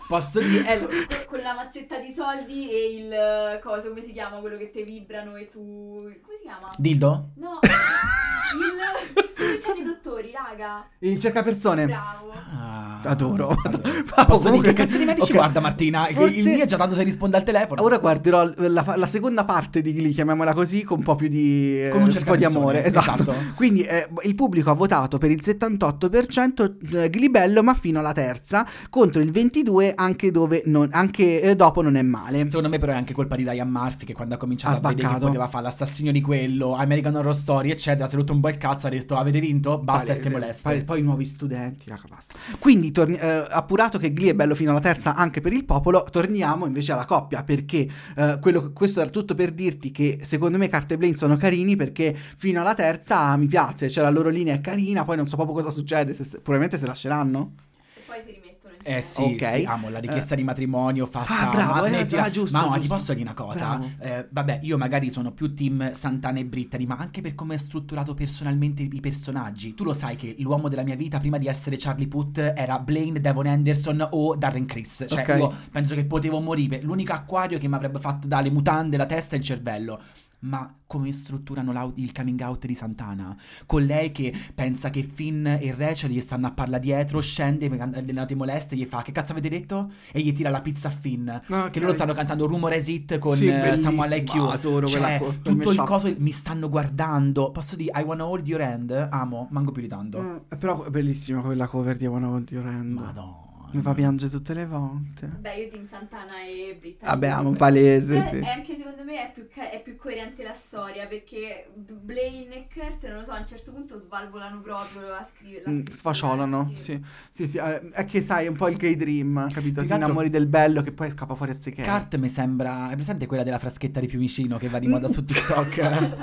Posso 0.09 0.39
dire... 0.41 0.73
eh, 0.73 0.79
con, 0.79 0.89
con 1.27 1.39
la 1.39 1.53
mazzetta 1.53 1.99
di 1.99 2.11
soldi 2.11 2.67
e 2.71 2.95
il 2.97 3.13
eh, 3.13 3.59
coso, 3.63 3.89
come 3.89 4.01
si 4.01 4.11
chiama? 4.11 4.37
Quello 4.37 4.57
che 4.57 4.71
te 4.71 4.83
vibrano 4.83 5.35
e 5.35 5.47
tu. 5.47 6.01
Come 6.21 6.35
si 6.35 6.43
chiama? 6.43 6.73
dildo? 6.77 7.29
No, 7.35 7.59
il. 7.61 9.57
C'hanno 9.61 9.79
i 9.79 9.83
dottori, 9.83 10.31
raga? 10.33 10.85
Il 10.99 11.19
cercapersone. 11.19 11.85
Bravo. 11.85 12.31
Ah, 12.31 13.01
Adoro. 13.03 13.55
adoro. 13.63 13.81
Ma 14.15 14.25
Posso 14.25 14.41
comunque- 14.41 14.59
dire 14.61 14.73
che 14.73 14.83
cazzo 14.83 14.97
di 14.97 15.05
medici 15.05 15.31
ok. 15.31 15.37
guarda 15.37 15.59
Martina? 15.61 16.05
Forse- 16.05 16.35
Il 16.35 16.43
mio 16.45 16.65
già 16.65 16.75
tanto 16.75 16.95
se 16.95 17.03
risponde 17.03 17.37
al 17.37 17.43
telefono. 17.43 17.81
Ora 17.83 17.97
guarderò 17.99 18.49
la, 18.55 18.93
la 18.97 19.07
seconda 19.07 19.45
parte 19.45 19.81
di 19.81 19.93
Glee, 19.93 20.11
chiamiamola 20.11 20.53
così, 20.53 20.83
con 20.83 20.97
un 20.97 21.03
po' 21.05 21.15
più 21.15 21.27
di, 21.29 21.85
eh, 21.85 21.89
Con 21.89 22.01
un 22.01 22.21
po' 22.23 22.35
di 22.35 22.43
amore. 22.43 22.83
Esatto. 22.83 23.21
esatto. 23.21 23.35
Quindi 23.55 23.83
eh, 23.83 24.09
il 24.23 24.35
pubblico 24.35 24.71
ha 24.71 24.73
votato 24.73 25.17
per 25.17 25.31
il 25.31 25.39
78% 25.41 26.97
eh, 26.97 27.09
Glee 27.09 27.29
bello, 27.29 27.63
ma 27.63 27.73
fino 27.73 27.99
alla 27.99 28.11
terza, 28.13 28.67
contro 28.89 29.21
il 29.21 29.31
22% 29.31 29.93
anche, 29.99 30.31
dove 30.31 30.63
non, 30.65 30.89
anche 30.91 31.41
eh, 31.41 31.55
dopo 31.55 31.81
non 31.81 31.95
è 31.95 32.01
male. 32.01 32.45
Secondo 32.47 32.69
me 32.69 32.79
però 32.79 32.93
è 32.93 32.95
anche 32.95 33.13
colpa 33.13 33.35
di 33.35 33.43
Ryan 33.43 33.69
Murphy 33.69 34.05
che 34.05 34.13
quando 34.13 34.35
ha 34.35 34.37
cominciato 34.37 34.73
Ha 34.73 34.77
a 34.77 34.79
vedere 34.81 34.95
che 34.95 35.03
sbaccato. 35.07 35.25
poteva 35.27 35.47
fare 35.47 35.63
l'assassino 35.65 36.11
di 36.11 36.21
quello, 36.21 36.73
American 36.73 37.15
Horror 37.15 37.35
Story 37.35 37.69
eccetera, 37.71 38.07
si 38.07 38.15
è 38.15 38.17
rotto 38.17 38.33
un 38.33 38.39
po' 38.39 38.49
il 38.49 38.57
cazzo, 38.57 38.87
ha 38.87 38.89
detto 38.89 39.15
avete 39.17 39.39
vinto? 39.39 39.77
Basta 39.77 40.05
Palese, 40.05 40.19
essere 40.19 40.33
molesti. 40.39 40.61
palese. 40.63 40.85
Poi 40.85 40.99
i 40.99 41.03
nuovi 41.03 41.25
studenti, 41.25 41.89
raga, 41.89 42.03
basta. 42.09 42.35
Quindi, 42.59 42.91
torni- 42.91 43.17
eh, 43.17 43.45
appurato 43.49 43.97
che 43.97 44.13
Glee 44.13 44.31
è 44.31 44.35
bello 44.35 44.55
fino 44.55 44.71
alla 44.71 44.79
terza 44.79 45.15
anche 45.15 45.41
per 45.41 45.53
il 45.53 45.65
popolo, 45.65 46.05
torniamo 46.09 46.65
invece 46.65 46.91
alla 46.93 47.05
coppia, 47.05 47.43
perché 47.43 47.87
eh, 48.15 48.37
quello- 48.41 48.71
questo 48.71 49.01
era 49.01 49.09
tutto 49.09 49.35
per 49.35 49.51
dirti 49.51 49.91
che 49.91 50.19
secondo 50.23 50.57
me 50.57 50.69
Carte 50.69 50.93
e 50.93 50.97
Blaine 50.97 51.17
sono 51.17 51.35
carini, 51.37 51.75
perché 51.75 52.15
fino 52.15 52.61
alla 52.61 52.73
terza 52.75 53.35
mi 53.37 53.47
piace, 53.47 53.89
cioè 53.89 54.03
la 54.03 54.09
loro 54.09 54.29
linea 54.29 54.55
è 54.55 54.61
carina, 54.61 55.03
poi 55.03 55.17
non 55.17 55.27
so 55.27 55.35
proprio 55.35 55.55
cosa 55.55 55.71
succede, 55.71 56.13
se, 56.13 56.23
se- 56.23 56.37
probabilmente 56.39 56.77
se 56.77 56.85
lasceranno. 56.85 57.53
E 57.95 58.01
poi 58.05 58.17
si 58.25 58.38
Eh 58.83 59.01
sì, 59.01 59.21
Ok. 59.21 59.51
sì, 59.51 59.63
amo 59.65 59.89
la 59.89 59.99
richiesta 59.99 60.35
di 60.35 60.43
matrimonio 60.43 61.05
fatta 61.05 61.47
Ah, 61.47 61.49
bravo, 61.49 61.73
ma 61.73 61.85
eh, 61.85 61.89
smettila. 61.89 62.23
ah, 62.23 62.29
giusto, 62.29 62.57
ma 62.57 62.63
no, 62.65 62.71
ti 62.73 62.79
giusto. 62.79 62.93
posso 62.95 63.13
dire 63.13 63.25
una 63.25 63.33
cosa? 63.33 63.79
Eh, 63.99 64.27
vabbè, 64.29 64.59
io 64.63 64.77
magari 64.77 65.11
sono 65.11 65.31
più 65.31 65.53
team 65.53 65.91
Santana 65.91 66.39
e 66.39 66.45
Brittany, 66.45 66.85
ma 66.85 66.95
anche 66.97 67.21
per 67.21 67.35
come 67.35 67.55
è 67.55 67.57
strutturato 67.57 68.13
personalmente 68.13 68.81
i 68.83 68.99
personaggi. 68.99 69.73
Tu 69.75 69.83
lo 69.83 69.93
sai 69.93 70.15
che 70.15 70.35
l'uomo 70.39 70.69
della 70.69 70.83
mia 70.83 70.95
vita 70.95 71.19
prima 71.19 71.37
di 71.37 71.47
essere 71.47 71.75
Charlie 71.77 72.07
Puth 72.07 72.37
era 72.55 72.79
Blaine 72.79 73.19
Devon 73.19 73.47
Anderson 73.47 74.07
o 74.11 74.35
Darren 74.35 74.65
Criss. 74.65 75.05
Cioè, 75.07 75.21
Ok. 75.21 75.35
io 75.37 75.53
penso 75.71 75.95
che 75.95 76.05
potevo 76.05 76.39
morire. 76.39 76.81
L'unico 76.81 77.13
acquario 77.13 77.57
che 77.59 77.67
mi 77.67 77.75
avrebbe 77.75 77.99
fatto 77.99 78.27
dalle 78.27 78.49
mutande, 78.49 78.97
la 78.97 79.05
testa 79.05 79.35
e 79.35 79.39
il 79.39 79.43
cervello. 79.43 79.99
Ma 80.41 80.73
come 80.87 81.11
strutturano 81.11 81.93
il 81.95 82.13
coming 82.13 82.39
out 82.41 82.65
di 82.65 82.73
Santana? 82.73 83.35
Con 83.65 83.83
lei 83.83 84.11
che 84.11 84.33
pensa 84.55 84.89
che 84.89 85.03
Finn 85.03 85.45
e 85.45 85.75
Rachel 85.77 86.11
gli 86.11 86.21
stanno 86.21 86.47
a 86.47 86.51
parlare 86.51 86.81
dietro, 86.81 87.19
scende, 87.19 87.67
le 87.67 88.11
note 88.13 88.35
moleste, 88.35 88.75
gli 88.75 88.85
fa 88.85 89.01
che 89.01 89.11
cazzo 89.11 89.33
avete 89.33 89.49
detto? 89.49 89.91
E 90.11 90.21
gli 90.21 90.31
tira 90.31 90.49
la 90.49 90.61
pizza 90.61 90.87
a 90.87 90.91
Finn. 90.91 91.27
Ok. 91.29 91.69
Che 91.71 91.79
loro 91.79 91.91
stanno 91.91 92.13
cantando 92.13 92.47
Rumor 92.47 92.71
As 92.71 92.87
It 92.87 93.17
con 93.19 93.35
Sì, 93.35 93.47
eh, 93.47 93.75
Someone 93.75 94.07
Like 94.07 94.23
bellissimo, 94.23 94.43
You. 94.43 94.53
adoro 94.53 94.87
Cioè, 94.87 95.17
co- 95.19 95.35
tutto 95.41 95.71
il 95.71 95.83
coso 95.83 96.13
mi 96.17 96.31
stanno 96.31 96.69
guardando. 96.69 97.51
Posso 97.51 97.75
dire 97.75 97.99
I 97.99 98.03
wanna 98.03 98.25
hold 98.25 98.47
your 98.47 98.61
hand? 98.61 98.91
Amo, 99.11 99.47
manco 99.51 99.71
più 99.71 99.81
di 99.81 99.87
tanto. 99.89 100.43
Eh, 100.49 100.55
però 100.55 100.83
è 100.85 100.89
bellissima 100.89 101.41
quella 101.41 101.67
cover 101.67 101.97
di 101.97 102.05
One 102.05 102.25
Hold 102.25 102.51
Your 102.51 102.65
Hand. 102.65 102.97
Madonna. 102.97 103.48
Mi 103.71 103.81
fa 103.83 103.93
piangere 103.93 104.31
tutte 104.31 104.55
le 104.55 104.65
volte. 104.65 105.27
Beh, 105.27 105.53
io 105.55 105.69
Team 105.69 105.85
Santana 105.87 106.41
e 106.43 106.75
Brittany. 106.79 107.11
Vabbè, 107.11 107.27
amo 107.27 107.51
palese, 107.51 108.15
Però 108.15 108.27
sì. 108.27 108.37
è 108.37 108.49
anche 108.49 108.75
secondo 108.75 109.03
me 109.03 109.27
è 109.27 109.31
più, 109.31 109.47
ca- 109.53 109.69
è 109.69 109.81
più 109.83 109.95
coerente 109.95 110.41
la 110.41 110.53
storia 110.53 111.05
perché 111.05 111.69
Blaine 111.75 112.55
e 112.55 112.67
Kurt, 112.73 113.07
non 113.07 113.19
lo 113.19 113.23
so, 113.25 113.31
a 113.31 113.39
un 113.39 113.45
certo 113.45 113.71
punto 113.71 113.99
svalvolano 113.99 114.59
proprio 114.61 115.11
a 115.13 115.23
scrivere. 115.23 115.63
la 115.65 115.69
Mm, 115.71 115.75
scrittura, 115.75 115.97
Sfasciolano, 115.97 116.71
sì. 116.75 116.99
Sì, 117.29 117.47
sì, 117.47 117.57
eh, 117.57 117.89
è 117.91 118.05
che 118.05 118.21
sai, 118.23 118.45
è 118.45 118.49
un 118.49 118.55
po' 118.55 118.69
il 118.69 118.77
gay 118.77 118.95
dream, 118.95 119.51
capito? 119.51 119.75
Ti 119.83 119.91
altro- 119.91 119.95
innamori 119.97 120.29
del 120.31 120.47
bello 120.47 120.81
che 120.81 120.91
poi 120.91 121.11
scappa 121.11 121.35
fuori 121.35 121.51
a 121.51 121.55
sé 121.55 121.69
che 121.71 121.83
è. 121.83 121.85
Cart 121.85 122.15
mi 122.17 122.27
sembra. 122.27 122.89
È 122.89 122.95
presente 122.95 123.27
quella 123.27 123.43
della 123.43 123.59
fraschetta 123.59 123.99
di 123.99 124.07
Fiumicino 124.07 124.57
che 124.57 124.67
va 124.67 124.79
di 124.79 124.87
moda 124.87 125.07
su 125.09 125.23
TikTok? 125.25 126.17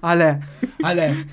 Ale. 0.00 0.40
Ale. 0.80 1.26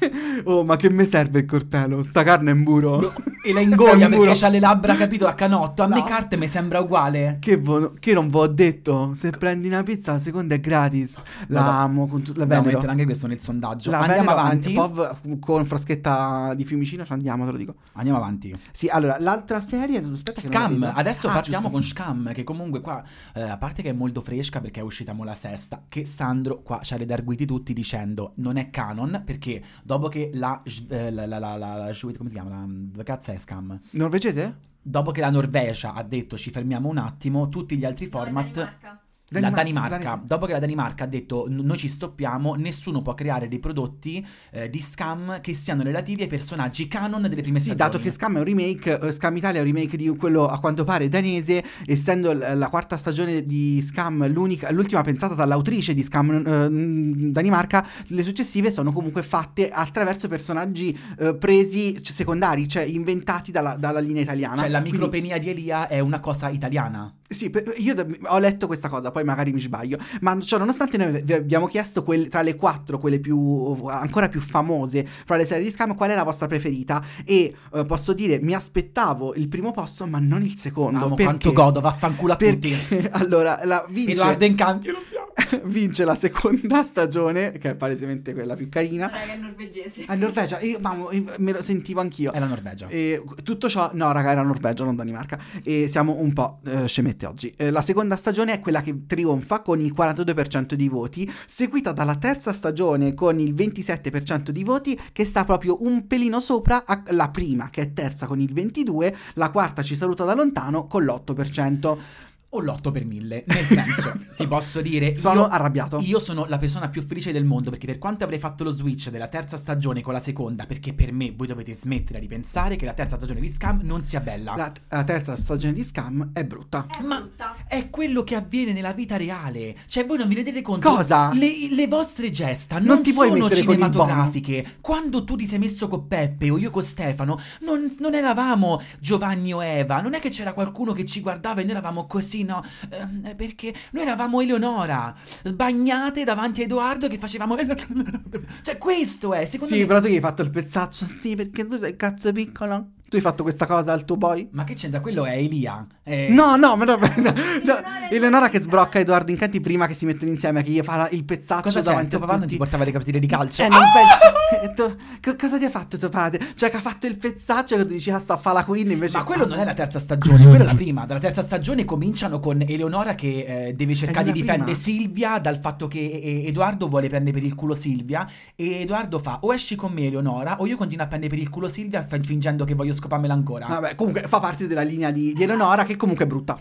Oh, 0.43 0.63
ma 0.65 0.75
che 0.75 0.89
mi 0.89 1.05
serve 1.05 1.39
il 1.39 1.45
coltello? 1.45 2.03
Sta 2.03 2.23
carne 2.23 2.51
è 2.51 2.53
in 2.53 2.63
burro. 2.63 3.13
E 3.45 3.53
la 3.53 3.59
ingoia 3.61 4.05
un 4.07 4.11
muro. 4.13 4.29
perché 4.31 4.45
ha 4.45 4.49
le 4.49 4.59
labbra, 4.59 4.95
capito, 4.95 5.11
a 5.27 5.34
canotto. 5.34 5.84
A 5.84 5.88
me 5.88 5.99
No. 5.99 6.03
Cart 6.06 6.35
mi 6.35 6.48
sembra 6.48 6.80
uguale. 6.80 7.38
Che, 7.40 7.57
vo- 7.57 7.94
che 7.99 8.14
non 8.14 8.27
vi 8.27 8.35
ho 8.38 8.48
detto? 8.48 9.14
Se 9.14 9.30
prendi 9.31 9.68
una 9.68 9.84
pizza, 9.84 10.14
la 10.14 10.19
seconda 10.19 10.56
è 10.56 10.60
gratis. 10.60 11.15
La 11.48 11.61
Vabbè. 11.61 11.77
amo 11.84 12.07
con 12.07 12.22
tutta 12.22 12.40
la 12.40 12.44
Dobbiamo 12.45 12.64
venero. 12.64 12.77
mettere 12.80 12.91
anche 12.91 13.06
questo 13.06 13.27
nel 13.27 13.40
sondaggio. 13.40 13.91
La 13.91 13.99
andiamo 13.99 14.30
venero, 14.30 14.40
avanti. 14.40 14.73
Pov 14.73 15.40
con 15.40 15.65
fraschetta 15.65 16.53
di 16.56 16.65
Fiumicino, 16.65 17.06
ci 17.06 17.11
andiamo, 17.14 17.45
te 17.45 17.52
lo 17.52 17.57
dico. 17.57 17.76
Andiamo 17.94 18.18
avanti. 18.19 18.56
Sì, 18.72 18.88
allora, 18.88 19.18
l'altra 19.19 19.61
serie... 19.61 19.99
Aspetta 19.99 20.41
Scam, 20.41 20.91
adesso 20.95 21.27
Ah, 21.27 21.34
partiamo 21.34 21.69
giusto. 21.69 21.77
con 21.80 21.84
Scam, 21.84 22.34
che 22.34 22.44
comunque 22.44 22.81
qua, 22.81 23.03
eh, 23.34 23.41
a 23.41 23.57
parte 23.57 23.81
che 23.81 23.90
è 23.90 23.94
molto 23.94 24.22
fresca 24.22 24.60
perché 24.61 24.80
è 24.80 24.84
uscita 24.84 25.14
mo 25.14 25.23
la 25.23 25.35
sesta, 25.35 25.84
che 25.88 26.06
Sandro 26.06 26.61
qua 26.61 26.80
ci 26.81 26.94
ha 26.94 26.98
redarguiti 26.98 27.45
tutti 27.45 27.73
dicendo 27.73 28.34
non 28.35 28.57
è 28.57 28.69
canon 28.69 29.22
perché 29.26 29.61
dopo 29.84 30.07
che 30.07 30.31
la, 30.34 30.61
eh, 30.90 31.11
la, 31.11 31.26
la, 31.26 31.40
la, 31.40 31.56
la, 31.57 31.76
la- 31.76 31.91
come 32.02 32.30
si 32.30 32.35
chiama, 32.35 32.49
la, 32.49 32.65
dove 32.68 33.03
cazzo 33.03 33.31
è 33.31 33.38
Scam. 33.40 33.80
Norvegese? 33.91 34.72
Dopo 34.85 35.11
che 35.11 35.22
la 35.22 35.30
Norvegia 35.30 35.93
ha 35.93 36.03
detto 36.03 36.38
ci 36.38 36.51
fermiamo 36.51 36.89
un 36.89 36.97
attimo, 36.97 37.47
tutti 37.47 37.77
gli 37.77 37.85
altri 37.85 38.05
No, 38.05 38.11
format... 38.11 39.01
Danimarca. 39.39 39.39
la 39.39 39.64
Danima- 39.64 39.81
Danimarca, 39.81 40.10
Danese. 40.10 40.27
dopo 40.27 40.45
che 40.45 40.51
la 40.53 40.60
Danimarca 40.60 41.03
ha 41.03 41.07
detto 41.07 41.45
"N- 41.47 41.61
noi 41.64 41.77
ci 41.77 41.88
stoppiamo, 41.88 42.55
nessuno 42.55 43.01
può 43.01 43.14
creare 43.14 43.47
dei 43.47 43.60
prodotti 43.60 44.26
eh, 44.51 44.69
di 44.69 44.80
scam 44.80 45.39
che 45.41 45.53
siano 45.53 45.84
relativi 45.84 46.22
ai 46.23 46.27
personaggi 46.27 46.88
canon 46.88 47.22
delle 47.23 47.41
prime 47.41 47.60
Sì, 47.60 47.69
stagioni. 47.72 47.89
dato 47.91 48.03
che 48.03 48.11
Scam 48.11 48.35
è 48.35 48.39
un 48.39 48.45
remake, 48.45 48.99
eh, 48.99 49.11
Scam 49.11 49.35
Italia 49.35 49.60
è 49.61 49.64
un 49.64 49.72
remake 49.73 49.97
di 49.97 50.07
quello 50.15 50.47
a 50.47 50.60
quanto 50.60 50.84
pare 50.84 51.07
danese, 51.10 51.64
essendo 51.85 52.31
l- 52.34 52.53
la 52.55 52.69
quarta 52.69 52.97
stagione 52.97 53.43
di 53.43 53.81
Scam 53.81 54.27
l'unica- 54.31 54.72
l'ultima 54.72 55.01
pensata 55.01 55.34
dall'autrice 55.34 55.93
di 55.93 56.03
Scam 56.03 56.31
eh, 56.45 57.31
Danimarca, 57.31 57.85
le 58.07 58.23
successive 58.23 58.72
sono 58.72 58.91
comunque 58.91 59.23
fatte 59.23 59.69
attraverso 59.69 60.27
personaggi 60.27 60.97
eh, 61.19 61.35
presi 61.35 62.01
cioè, 62.01 62.14
secondari, 62.14 62.68
cioè 62.68 62.84
inventati 62.84 63.51
dalla, 63.51 63.76
dalla 63.76 63.99
linea 63.99 64.22
italiana. 64.23 64.57
Cioè 64.57 64.69
la 64.69 64.80
Quindi- 64.80 64.97
micropenia 64.97 65.38
di 65.38 65.49
Elia 65.49 65.88
è 65.88 65.99
una 65.99 66.19
cosa 66.19 66.49
italiana. 66.49 67.14
Sì, 67.27 67.49
per- 67.49 67.73
io 67.77 67.95
da- 67.95 68.05
ho 68.26 68.38
letto 68.38 68.68
questa 68.68 68.89
cosa, 68.89 69.10
poi 69.10 69.22
magari 69.23 69.51
mi 69.51 69.59
sbaglio, 69.59 69.97
ma 70.21 70.39
cioè, 70.39 70.59
nonostante 70.59 70.97
noi 70.97 71.21
vi 71.21 71.33
abbiamo 71.33 71.67
chiesto 71.67 72.03
quel- 72.03 72.27
tra 72.27 72.41
le 72.41 72.55
quattro, 72.55 72.97
quelle 72.97 73.19
più 73.19 73.85
ancora 73.87 74.27
più 74.27 74.41
famose 74.41 75.05
fra 75.05 75.35
le 75.35 75.45
serie 75.45 75.63
di 75.63 75.71
Scam, 75.71 75.95
qual 75.95 76.09
è 76.11 76.15
la 76.15 76.23
vostra 76.23 76.47
preferita? 76.47 77.03
E 77.25 77.53
eh, 77.73 77.85
posso 77.85 78.13
dire, 78.13 78.39
mi 78.41 78.53
aspettavo 78.53 79.33
il 79.35 79.47
primo 79.47 79.71
posto, 79.71 80.05
ma 80.07 80.19
non 80.19 80.43
il 80.43 80.57
secondo. 80.57 81.05
Amo 81.05 81.15
perché? 81.15 81.23
quanto 81.23 81.53
godo, 81.53 81.79
vaffanculo 81.81 82.33
a 82.33 82.35
tutti. 82.35 82.69
Perché 82.69 83.09
allora 83.13 83.59
la 83.63 83.85
vince, 83.89 84.11
Edoardo 84.11 84.45
Incanti, 84.45 84.87
io 84.87 84.93
non. 84.93 85.01
vince 85.65 86.05
la 86.05 86.15
seconda 86.15 86.84
stagione, 86.84 87.51
che 87.53 87.72
è 87.72 87.76
palesemente 87.76 88.34
quella 88.34 88.55
più 88.55 88.69
carina. 88.69 89.07
Raga, 89.07 89.34
è 89.34 89.38
norvegese. 89.38 90.03
A 90.07 90.15
Norvegia, 90.15 90.60
io, 90.60 90.80
mamma, 90.80 91.07
me 91.38 91.51
lo 91.51 91.61
sentivo 91.61 92.01
anch'io. 92.01 92.31
È 92.31 92.39
la 92.39 92.47
Norvegia. 92.47 92.88
E 92.88 93.22
tutto 93.43 93.69
ciò, 93.69 93.91
no, 93.93 94.11
raga, 94.11 94.31
era 94.31 94.41
Norvegia, 94.41 94.84
non 94.84 94.95
Danimarca. 94.95 95.39
E 95.64 95.88
siamo 95.88 96.18
un 96.19 96.34
po' 96.34 96.60
eh, 96.65 96.88
scemette 96.88 97.26
oggi. 97.26 97.53
Eh, 97.57 97.69
la 97.72 97.81
seconda 97.81 98.15
stagione 98.15 98.53
è 98.53 98.60
quella 98.60 98.81
che 98.81 99.05
trionfa 99.05 99.61
con 99.61 99.81
il 99.81 99.93
42% 99.95 100.73
di 100.73 100.89
voti, 100.89 101.31
seguita 101.45 101.91
dalla 101.91 102.15
terza 102.15 102.53
stagione 102.53 103.14
con 103.14 103.39
il 103.39 103.53
27% 103.53 104.49
di 104.49 104.64
voti, 104.64 104.99
che 105.11 105.26
sta 105.26 105.43
proprio 105.43 105.84
un 105.84 106.07
pelino 106.07 106.39
sopra 106.39 106.84
a- 106.85 107.03
la 107.07 107.30
prima, 107.30 107.69
che 107.69 107.81
è 107.81 107.93
terza 107.93 108.27
con 108.27 108.39
il 108.39 108.53
22%, 108.53 109.15
la 109.35 109.49
quarta 109.49 109.81
ci 109.81 109.95
saluta 109.95 110.23
da 110.26 110.34
lontano 110.34 110.88
con 110.88 111.03
l'8%. 111.03 112.31
O 112.55 112.61
l'8 112.61 112.91
per 112.91 113.05
1000. 113.05 113.43
Nel 113.47 113.65
senso, 113.65 114.13
ti 114.38 114.47
posso 114.47 114.81
dire. 114.81 115.17
Sono 115.17 115.41
io- 115.41 115.47
arrabbiato. 115.47 115.99
Io 115.99 116.19
sono 116.19 116.45
la 116.47 116.57
persona 116.57 116.89
più 116.89 117.03
felice 117.05 117.31
del 117.31 117.45
mondo 117.45 117.69
perché 117.69 117.85
per 117.88 117.97
quanto 117.97 118.23
avrei 118.23 118.38
fatto 118.39 118.63
lo 118.63 118.69
switch 118.71 119.09
della 119.09 119.27
terza 119.27 119.57
stagione 119.57 120.01
con 120.01 120.13
la 120.13 120.19
seconda, 120.19 120.65
perché 120.65 120.93
per 120.93 121.11
me 121.11 121.31
voi 121.35 121.47
dovete 121.47 121.73
smettere 121.73 122.19
di 122.19 122.27
pensare 122.27 122.75
che 122.75 122.85
la 122.85 122.93
terza 122.93 123.17
stagione 123.17 123.39
di 123.39 123.47
Scam 123.49 123.80
non 123.84 124.03
sia 124.03 124.19
bella. 124.19 124.55
La, 124.55 124.71
la 124.89 125.03
terza 125.03 125.35
stagione 125.35 125.73
di 125.73 125.84
Scam 125.84 126.30
è 126.34 126.43
brutta. 126.45 126.85
È 126.88 127.01
Ma- 127.03 127.21
brutta. 127.21 127.55
È 127.67 127.89
quello 127.89 128.23
che 128.23 128.35
avviene 128.35 128.71
nella 128.71 128.93
vita 128.93 129.17
reale. 129.17 129.75
Cioè, 129.88 130.05
voi 130.05 130.17
non 130.19 130.27
vi 130.27 130.35
rendete 130.35 130.61
conto? 130.61 130.89
Cosa? 130.93 131.34
Le, 131.34 131.49
le 131.71 131.88
vostre 131.88 132.30
gesta 132.31 132.77
Non 132.77 132.88
non, 132.88 133.01
ti 133.03 133.13
puoi 133.13 133.30
sono 133.30 133.49
cinematografiche. 133.49 134.77
Quando 134.81 135.23
tu 135.23 135.35
ti 135.35 135.45
sei 135.45 135.59
messo 135.59 135.88
con 135.88 136.07
Peppe 136.07 136.49
o 136.49 136.57
io 136.57 136.69
con 136.69 136.84
Stefano, 136.84 137.39
non, 137.61 137.93
non 137.99 138.13
eravamo 138.13 138.81
Giovanni 138.99 139.53
o 139.53 139.63
Eva. 139.63 140.01
Non 140.01 140.13
è 140.13 140.19
che 140.19 140.30
c'era 140.30 140.53
qualcuno 140.53 140.93
che 140.93 141.05
ci 141.05 141.21
guardava 141.21 141.61
e 141.61 141.63
noi 141.63 141.71
eravamo 141.71 142.05
così, 142.05 142.42
no? 142.43 142.63
Ehm, 142.89 143.35
perché 143.35 143.73
noi 143.91 144.03
eravamo 144.03 144.41
Eleonora, 144.41 145.13
sbagnate 145.43 146.23
davanti 146.23 146.61
a 146.61 146.63
Edoardo 146.65 147.07
che 147.07 147.17
facevamo. 147.17 147.55
cioè, 148.63 148.77
questo 148.77 149.33
è, 149.33 149.45
secondo 149.45 149.73
Sì, 149.73 149.81
me. 149.81 149.85
però 149.87 149.99
tu 150.01 150.07
gli 150.07 150.15
hai 150.15 150.19
fatto 150.19 150.41
il 150.41 150.49
pezzaccio. 150.49 151.05
Sì, 151.05 151.35
perché 151.35 151.65
tu 151.65 151.77
sei 151.77 151.95
cazzo 151.95 152.31
piccolo. 152.31 152.91
Tu 153.14 153.19
hai 153.19 153.26
fatto 153.26 153.44
questa 153.44 153.68
cosa 153.68 153.94
al 153.94 154.06
tuo 154.06 154.18
boy? 154.18 154.49
Ma 154.53 154.64
che 154.64 154.73
c'entra? 154.73 154.99
Quello 154.99 155.23
è 155.23 155.38
Elia. 155.38 155.85
È- 156.02 156.30
No, 156.31 156.56
no, 156.56 156.76
ma 156.76 156.84
no, 156.84 156.95
no, 156.95 157.07
no. 157.15 157.34
Eleonora 157.35 158.10
Eleonora 158.10 158.49
che 158.49 158.60
sbrocca 158.60 158.98
Edoardo 158.98 159.30
Incanti 159.30 159.61
prima 159.61 159.85
che 159.85 159.94
si 159.94 160.07
mettono 160.07 160.31
insieme, 160.31 160.64
che 160.64 160.72
gli 160.72 160.81
fa 160.81 161.07
il 161.11 161.23
pezzaccio 161.23 161.61
Cosa 161.61 161.81
davanti 161.81 162.10
Tuo 162.10 162.18
a 162.18 162.22
papà 162.22 162.31
non 162.31 162.41
tutti. 162.41 162.53
ti 162.53 162.57
portava 162.57 162.84
le 162.84 162.91
partite 162.91 163.19
di 163.19 163.27
calcio? 163.27 163.61
Eh, 163.61 163.68
non 163.68 163.81
penso. 163.94 164.65
E 164.65 164.73
tu- 164.73 164.95
co- 165.22 165.35
cosa 165.35 165.60
ti 165.60 165.65
ha 165.65 165.69
fatto 165.69 165.99
tuo 165.99 166.10
padre? 166.10 166.44
Cioè, 166.56 166.72
che 166.72 166.77
ha 166.77 166.81
fatto 166.81 167.06
il 167.06 167.15
pezzaccio 167.19 167.76
che 167.76 167.84
tu 167.85 167.94
dici, 167.94 168.10
ah, 168.10 168.18
sta 168.19 168.34
a 168.34 168.38
fa 168.38 168.52
la 168.52 168.65
queen, 168.65 168.90
invece... 168.90 169.18
Ma 169.18 169.23
quello 169.23 169.45
non 169.45 169.60
è 169.60 169.64
la 169.64 169.73
terza 169.76 169.99
stagione, 169.99 170.44
quella 170.49 170.64
è 170.64 170.65
la 170.65 170.73
prima. 170.73 171.06
Dalla 171.06 171.19
terza 171.19 171.44
stagione 171.44 171.85
cominciano 171.85 172.40
con 172.40 172.61
Eleonora 172.68 173.14
che 173.14 173.68
eh, 173.68 173.73
deve 173.76 173.94
cercare 173.94 174.26
di 174.31 174.31
difendere 174.41 174.73
Silvia 174.73 175.38
dal 175.38 175.60
fatto 175.60 175.88
che 175.88 175.99
eh, 175.99 176.48
Edoardo 176.48 176.88
vuole 176.88 177.10
prendere 177.10 177.38
per 177.38 177.45
il 177.45 177.53
culo 177.53 177.76
Silvia 177.76 178.27
e 178.56 178.81
Edoardo 178.81 179.19
fa 179.19 179.38
o 179.41 179.53
esci 179.53 179.76
con 179.76 179.91
me 179.94 180.07
Eleonora 180.07 180.60
o 180.60 180.65
io 180.65 180.77
continuo 180.77 181.03
a 181.06 181.07
prendere 181.07 181.31
per 181.35 181.40
il 181.44 181.49
culo 181.52 181.68
Silvia 181.68 182.03
f- 182.07 182.19
fingendo 182.26 182.64
che 182.65 182.73
voglio 182.73 182.94
scoparmela 183.03 183.34
ancora. 183.34 183.65
Vabbè, 183.67 183.95
comunque 183.95 184.21
fa 184.27 184.39
parte 184.39 184.65
della 184.67 184.81
linea 184.81 185.11
di, 185.11 185.34
di 185.34 185.43
Eleonora, 185.43 185.84
che 185.84 185.95
comunque 185.95 186.25
è 186.25 186.27
brutta. 186.27 186.59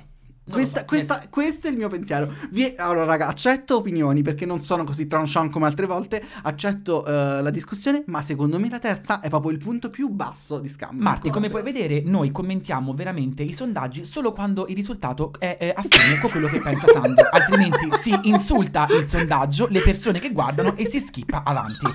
Questa, 0.50 0.80
so, 0.80 0.84
questa- 0.86 1.22
questo 1.30 1.68
è 1.68 1.70
il 1.70 1.76
mio 1.76 1.88
pensiero. 1.88 2.28
Vi- 2.50 2.74
allora, 2.76 3.04
raga, 3.04 3.28
accetto 3.28 3.76
opinioni 3.76 4.22
perché 4.22 4.44
non 4.44 4.60
sono 4.62 4.82
così 4.82 5.06
tranchant 5.06 5.52
come 5.52 5.66
altre 5.66 5.86
volte. 5.86 6.20
Accetto 6.42 7.06
eh, 7.06 7.40
la 7.42 7.50
discussione, 7.50 8.02
ma 8.06 8.22
secondo 8.22 8.58
me 8.58 8.68
la 8.68 8.80
terza 8.80 9.20
è 9.20 9.28
proprio 9.28 9.52
il 9.52 9.58
punto 9.58 9.88
più 9.88 10.08
basso 10.08 10.58
di 10.58 10.68
Scam. 10.68 10.96
Marti, 10.98 11.30
come 11.30 11.48
puoi 11.48 11.62
vedere, 11.62 12.02
noi 12.04 12.32
commentiamo 12.32 12.92
veramente 12.92 13.44
i 13.44 13.52
sondaggi 13.52 14.04
solo 14.04 14.32
quando 14.32 14.66
il 14.66 14.74
risultato 14.74 15.30
è, 15.38 15.56
è 15.58 15.72
affine 15.76 16.18
con 16.18 16.28
quello 16.28 16.48
che 16.48 16.60
pensa 16.60 16.88
Sandro. 16.88 17.24
Altrimenti 17.30 17.88
si 18.00 18.18
insulta 18.24 18.88
il 18.90 19.04
sondaggio, 19.06 19.68
le 19.70 19.80
persone 19.80 20.18
che 20.18 20.32
guardano 20.32 20.74
e 20.76 20.86
si 20.86 20.98
skippa 20.98 21.44
avanti. 21.44 21.86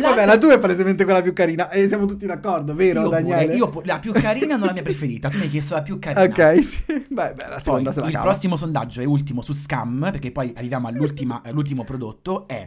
Vabbè, 0.00 0.24
la 0.26 0.38
tua 0.38 0.54
è 0.54 0.58
palesemente 0.58 1.04
quella 1.04 1.22
più 1.22 1.32
carina 1.32 1.68
e 1.70 1.86
siamo 1.86 2.06
tutti 2.06 2.26
d'accordo, 2.26 2.74
vero 2.74 3.00
io 3.02 3.08
pure, 3.08 3.22
Daniele? 3.22 3.54
io 3.54 3.68
pu- 3.68 3.82
la 3.84 3.98
più 3.98 4.12
carina 4.12 4.56
non 4.56 4.66
la 4.66 4.72
mia 4.72 4.82
preferita. 4.82 5.28
Tu 5.28 5.36
mi 5.36 5.44
hai 5.44 5.48
chiesto 5.48 5.74
la 5.74 5.82
più 5.82 5.98
carina. 5.98 6.22
Ok, 6.22 6.62
sì. 6.64 6.82
Beh, 6.86 7.04
beh, 7.08 7.34
la 7.34 7.54
Poi 7.54 7.60
seconda 7.62 7.92
se 7.92 8.00
la 8.00 8.06
il 8.06 8.12
cava. 8.12 8.24
prossimo 8.30 8.56
sondaggio 8.56 9.00
e 9.00 9.04
ultimo 9.04 9.42
su 9.42 9.52
Scam, 9.52 10.08
perché 10.10 10.30
poi 10.32 10.52
arriviamo 10.56 10.88
all'ultima- 10.88 11.42
all'ultimo 11.46 11.84
prodotto, 11.84 12.46
è 12.48 12.66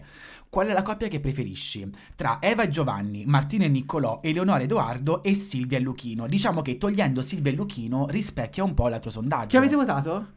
qual 0.49 0.67
è 0.67 0.73
la 0.73 0.83
coppia 0.83 1.07
che 1.09 1.19
preferisci? 1.19 1.89
Tra 2.15 2.37
Eva 2.39 2.63
e 2.63 2.69
Giovanni, 2.69 3.23
Martina 3.25 3.65
e 3.65 3.67
Niccolò, 3.69 4.19
Eleonora 4.23 4.59
e 4.59 4.63
Edoardo 4.63 5.21
e 5.23 5.33
Silvia 5.33 5.77
e 5.77 5.81
Luchino. 5.81 6.27
Diciamo 6.27 6.61
che 6.61 6.77
togliendo 6.77 7.21
Silvia 7.21 7.51
e 7.51 7.55
Luchino 7.55 8.07
rispecchia 8.07 8.63
un 8.63 8.73
po' 8.73 8.87
l'altro 8.87 9.09
sondaggio. 9.09 9.47
Chi 9.47 9.57
avete 9.57 9.75
votato? 9.75 10.27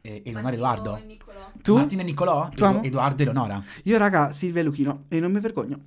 Eh, 0.00 0.22
Eleonora 0.24 0.52
e 0.52 0.56
Edoardo. 0.56 0.96
e 0.96 1.04
Niccolò. 1.04 1.50
Tu? 1.62 1.76
Martina 1.76 2.02
e 2.02 2.04
Niccolò? 2.04 2.48
Tu, 2.48 2.64
amo? 2.64 2.82
Edoardo 2.82 3.18
e 3.22 3.22
Eleonora. 3.26 3.62
Io, 3.84 3.98
raga, 3.98 4.32
Silvia 4.32 4.62
e 4.62 4.64
Luchino. 4.64 5.04
E 5.08 5.20
non 5.20 5.30
mi 5.30 5.38
vergogno. 5.38 5.78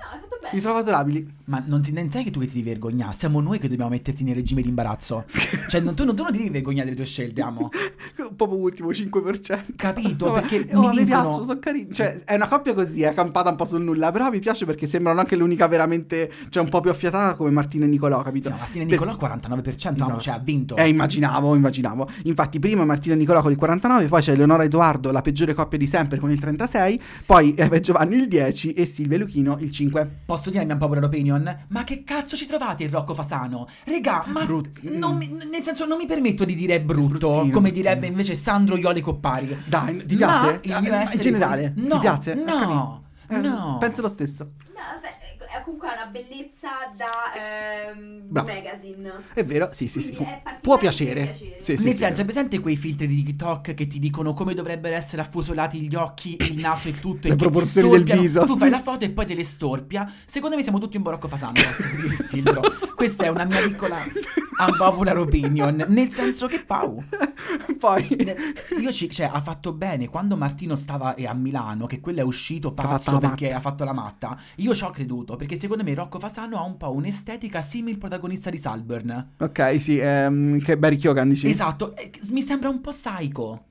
No, 0.00 0.06
hai 0.08 0.18
fatto 0.42 0.54
Li 0.56 0.60
trovo 0.60 0.78
adorabili. 0.78 1.38
Ma 1.50 1.62
non 1.66 1.82
ti 1.82 1.92
non 1.92 2.10
sai 2.10 2.22
che 2.24 2.30
tu 2.30 2.38
che 2.40 2.46
ti 2.46 2.54
devi 2.54 2.68
vergognare? 2.68 3.12
Siamo 3.14 3.40
noi 3.40 3.58
che 3.58 3.68
dobbiamo 3.68 3.90
metterti 3.90 4.22
nel 4.24 4.34
regime 4.36 4.62
di 4.62 4.68
imbarazzo. 4.68 5.24
cioè, 5.68 5.80
non- 5.80 5.94
tu, 5.94 6.04
non- 6.04 6.14
tu 6.14 6.22
non 6.22 6.32
ti 6.32 6.38
devi 6.38 6.50
vergognare 6.50 6.84
delle 6.84 6.96
tue 6.96 7.04
scelte, 7.06 7.40
amo. 7.42 7.68
Proprio 8.36 8.58
ultimo 8.58 8.90
5%. 8.90 9.74
Capito? 9.76 10.26
Vabbè, 10.30 10.40
Perché 10.40 10.56
oh, 10.74 10.80
mi 10.80 10.88
mi 10.88 10.96
vincono- 10.96 11.04
piacciono, 11.04 11.44
sono 11.44 11.58
carini. 11.58 11.92
Cioè, 11.92 12.22
è 12.24 12.34
una 12.34 12.48
coppia 12.48 12.72
così, 12.74 13.02
è 13.02 13.12
campata 13.14 13.50
un 13.50 13.56
po' 13.56 13.64
sul 13.64 13.82
nulla. 13.82 14.10
Però 14.12 14.30
mi 14.30 14.38
piace 14.38 14.64
perché 14.64 14.86
sembrano 14.86 15.20
anche 15.20 15.36
l'unica 15.36 15.66
veramente. 15.66 16.30
Cioè, 16.48 16.62
un 16.62 16.68
po' 16.68 16.80
più 16.80 16.90
affiatata 16.90 17.34
come 17.36 17.50
Martina 17.50 17.84
e 17.84 17.88
Nicolò, 17.88 18.22
capito? 18.22 18.48
Sì, 18.48 18.52
ma 18.54 18.60
Martina 18.60 18.84
e 18.84 18.86
Per- 18.86 18.98
Niccolò 19.06 19.34
49%, 19.34 19.86
amo, 19.88 19.96
Esatto. 20.04 20.20
cioè 20.20 20.34
ha 20.34 20.38
vinto. 20.38 20.76
Eh, 20.76 20.88
immaginavo, 20.88 21.54
immaginavo. 21.54 22.08
Infatti, 22.24 22.58
prima 22.60 22.84
Martina 22.84 23.14
e 23.14 23.18
Nicolò 23.18 23.42
con 23.42 23.50
il 23.50 23.56
49, 23.58 24.06
poi 24.06 24.20
c'è 24.22 24.32
Eleonora 24.32 24.62
e 24.62 24.66
Edoardo, 24.66 25.10
la 25.10 25.20
peggiore 25.22 25.54
coppia 25.54 25.78
di 25.78 25.86
sempre, 25.86 26.18
con 26.18 26.30
il 26.30 26.38
36, 26.38 27.00
poi 27.26 27.54
Eva 27.56 27.74
e 27.76 27.80
Giovanni 27.80 28.16
il 28.16 28.28
10 28.28 28.72
e 28.72 28.84
Silvia 28.86 29.18
Luchino 29.18 29.56
il 29.60 29.70
5. 29.70 30.18
Posso 30.30 30.48
dire 30.50 30.60
la 30.64 30.66
mia 30.66 30.76
paura 30.76 31.04
opinion? 31.04 31.64
Ma 31.70 31.82
che 31.82 32.04
cazzo 32.04 32.36
ci 32.36 32.46
trovate 32.46 32.84
il 32.84 32.90
Rocco 32.90 33.14
Fasano? 33.14 33.66
Regà, 33.84 34.22
ma 34.28 34.44
Brut- 34.44 34.80
non 34.82 35.16
mi- 35.16 35.26
nel 35.28 35.62
senso 35.64 35.86
non 35.86 35.96
mi 35.96 36.06
permetto 36.06 36.44
di 36.44 36.54
dire 36.54 36.80
brutto, 36.80 37.30
Bruttino, 37.30 37.40
come 37.52 37.70
bruttino. 37.70 37.72
direbbe 37.72 38.06
invece 38.06 38.34
Sandro 38.36 38.76
Ioli 38.76 39.00
Coppari. 39.00 39.60
Dai, 39.66 40.06
ti 40.06 40.14
Ma 40.16 40.26
piace? 40.42 40.60
il 40.62 40.72
Ah, 40.72 40.80
mio 40.80 40.92
in 40.94 41.00
essere 41.00 41.18
generale, 41.18 41.72
fuori- 41.74 41.82
ti 41.82 41.88
No, 41.94 41.98
piace? 41.98 42.34
No, 42.34 42.44
capito. 42.44 43.02
Eh, 43.28 43.38
no. 43.48 43.76
Penso 43.80 44.02
lo 44.02 44.08
stesso. 44.08 44.44
No, 44.68 44.80
vabbè, 44.94 45.08
è 45.50 45.62
comunque 45.64 45.88
una 45.92 46.06
bellezza 46.06 46.68
da 46.96 47.90
ehm, 47.90 48.22
Bravo. 48.28 48.46
magazine. 48.48 49.12
È 49.34 49.44
vero? 49.44 49.70
Sì, 49.72 49.88
sì, 49.88 50.00
sì. 50.00 50.14
Quindi 50.14 50.32
è 50.32 50.58
Può 50.60 50.78
piacere. 50.78 51.24
piacere. 51.24 51.58
Sì, 51.62 51.76
sì, 51.76 51.84
Nel 51.84 51.92
sì. 51.94 51.98
senso, 51.98 52.20
è 52.20 52.24
presente 52.24 52.60
quei 52.60 52.76
filtri 52.76 53.08
di 53.08 53.22
TikTok 53.24 53.74
che 53.74 53.86
ti 53.88 53.98
dicono 53.98 54.32
come 54.32 54.54
dovrebbero 54.54 54.94
essere 54.94 55.22
affusolati 55.22 55.88
gli 55.88 55.94
occhi, 55.96 56.36
il 56.38 56.58
naso 56.58 56.88
e 56.88 56.98
tutto? 57.00 57.26
Le 57.26 57.34
e 57.34 57.36
proporzioni 57.36 57.90
del 57.90 58.04
viso. 58.04 58.44
Tu 58.44 58.56
fai 58.56 58.70
la 58.70 58.80
foto 58.80 59.04
e 59.04 59.10
poi 59.10 59.26
te 59.26 59.34
le 59.34 59.44
storpia. 59.44 60.10
Secondo 60.24 60.54
me 60.54 60.62
siamo 60.62 60.78
tutti 60.78 60.96
un 60.96 61.02
Rocco 61.02 61.26
Fasano 61.26 61.52
grazie 61.58 61.88
per 61.88 62.04
il 62.04 62.26
filtro. 62.28 62.62
Questa 62.94 63.24
è 63.24 63.28
una 63.28 63.44
mia 63.44 63.60
piccola 63.60 63.98
unpopular 64.66 65.18
opinion. 65.18 65.84
Nel 65.88 66.10
senso 66.10 66.46
che 66.46 66.62
Pau. 66.64 67.02
Poi... 67.78 68.06
Io 68.78 68.92
ci, 68.92 69.10
cioè, 69.10 69.30
ha 69.32 69.40
fatto 69.40 69.72
bene 69.72 70.08
quando 70.08 70.36
Martino 70.36 70.74
stava 70.74 71.14
eh, 71.14 71.26
a 71.26 71.34
Milano, 71.34 71.86
che 71.86 72.00
quello 72.00 72.20
è 72.20 72.22
uscito 72.22 72.72
pazzo 72.72 73.18
perché 73.18 73.46
matta. 73.46 73.56
ha 73.56 73.60
fatto 73.60 73.84
la 73.84 73.92
matta. 73.92 74.38
Io 74.56 74.74
ci 74.74 74.84
ho 74.84 74.90
creduto 74.90 75.36
perché 75.40 75.58
secondo 75.58 75.82
me 75.82 75.94
Rocco 75.94 76.18
Fasano 76.18 76.58
ha 76.58 76.64
un 76.64 76.76
po' 76.76 76.92
un'estetica 76.92 77.62
simile 77.62 77.92
al 77.92 77.98
protagonista 77.98 78.50
di 78.50 78.58
Salburn. 78.58 79.36
Ok, 79.38 79.80
sì, 79.80 79.96
ehm, 79.96 80.60
che 80.60 80.76
Barry 80.76 80.98
Keoghan 80.98 81.30
dici? 81.30 81.48
Esatto, 81.48 81.96
eh, 81.96 82.10
mi 82.32 82.42
sembra 82.42 82.68
un 82.68 82.82
po' 82.82 82.90
psycho. 82.90 83.64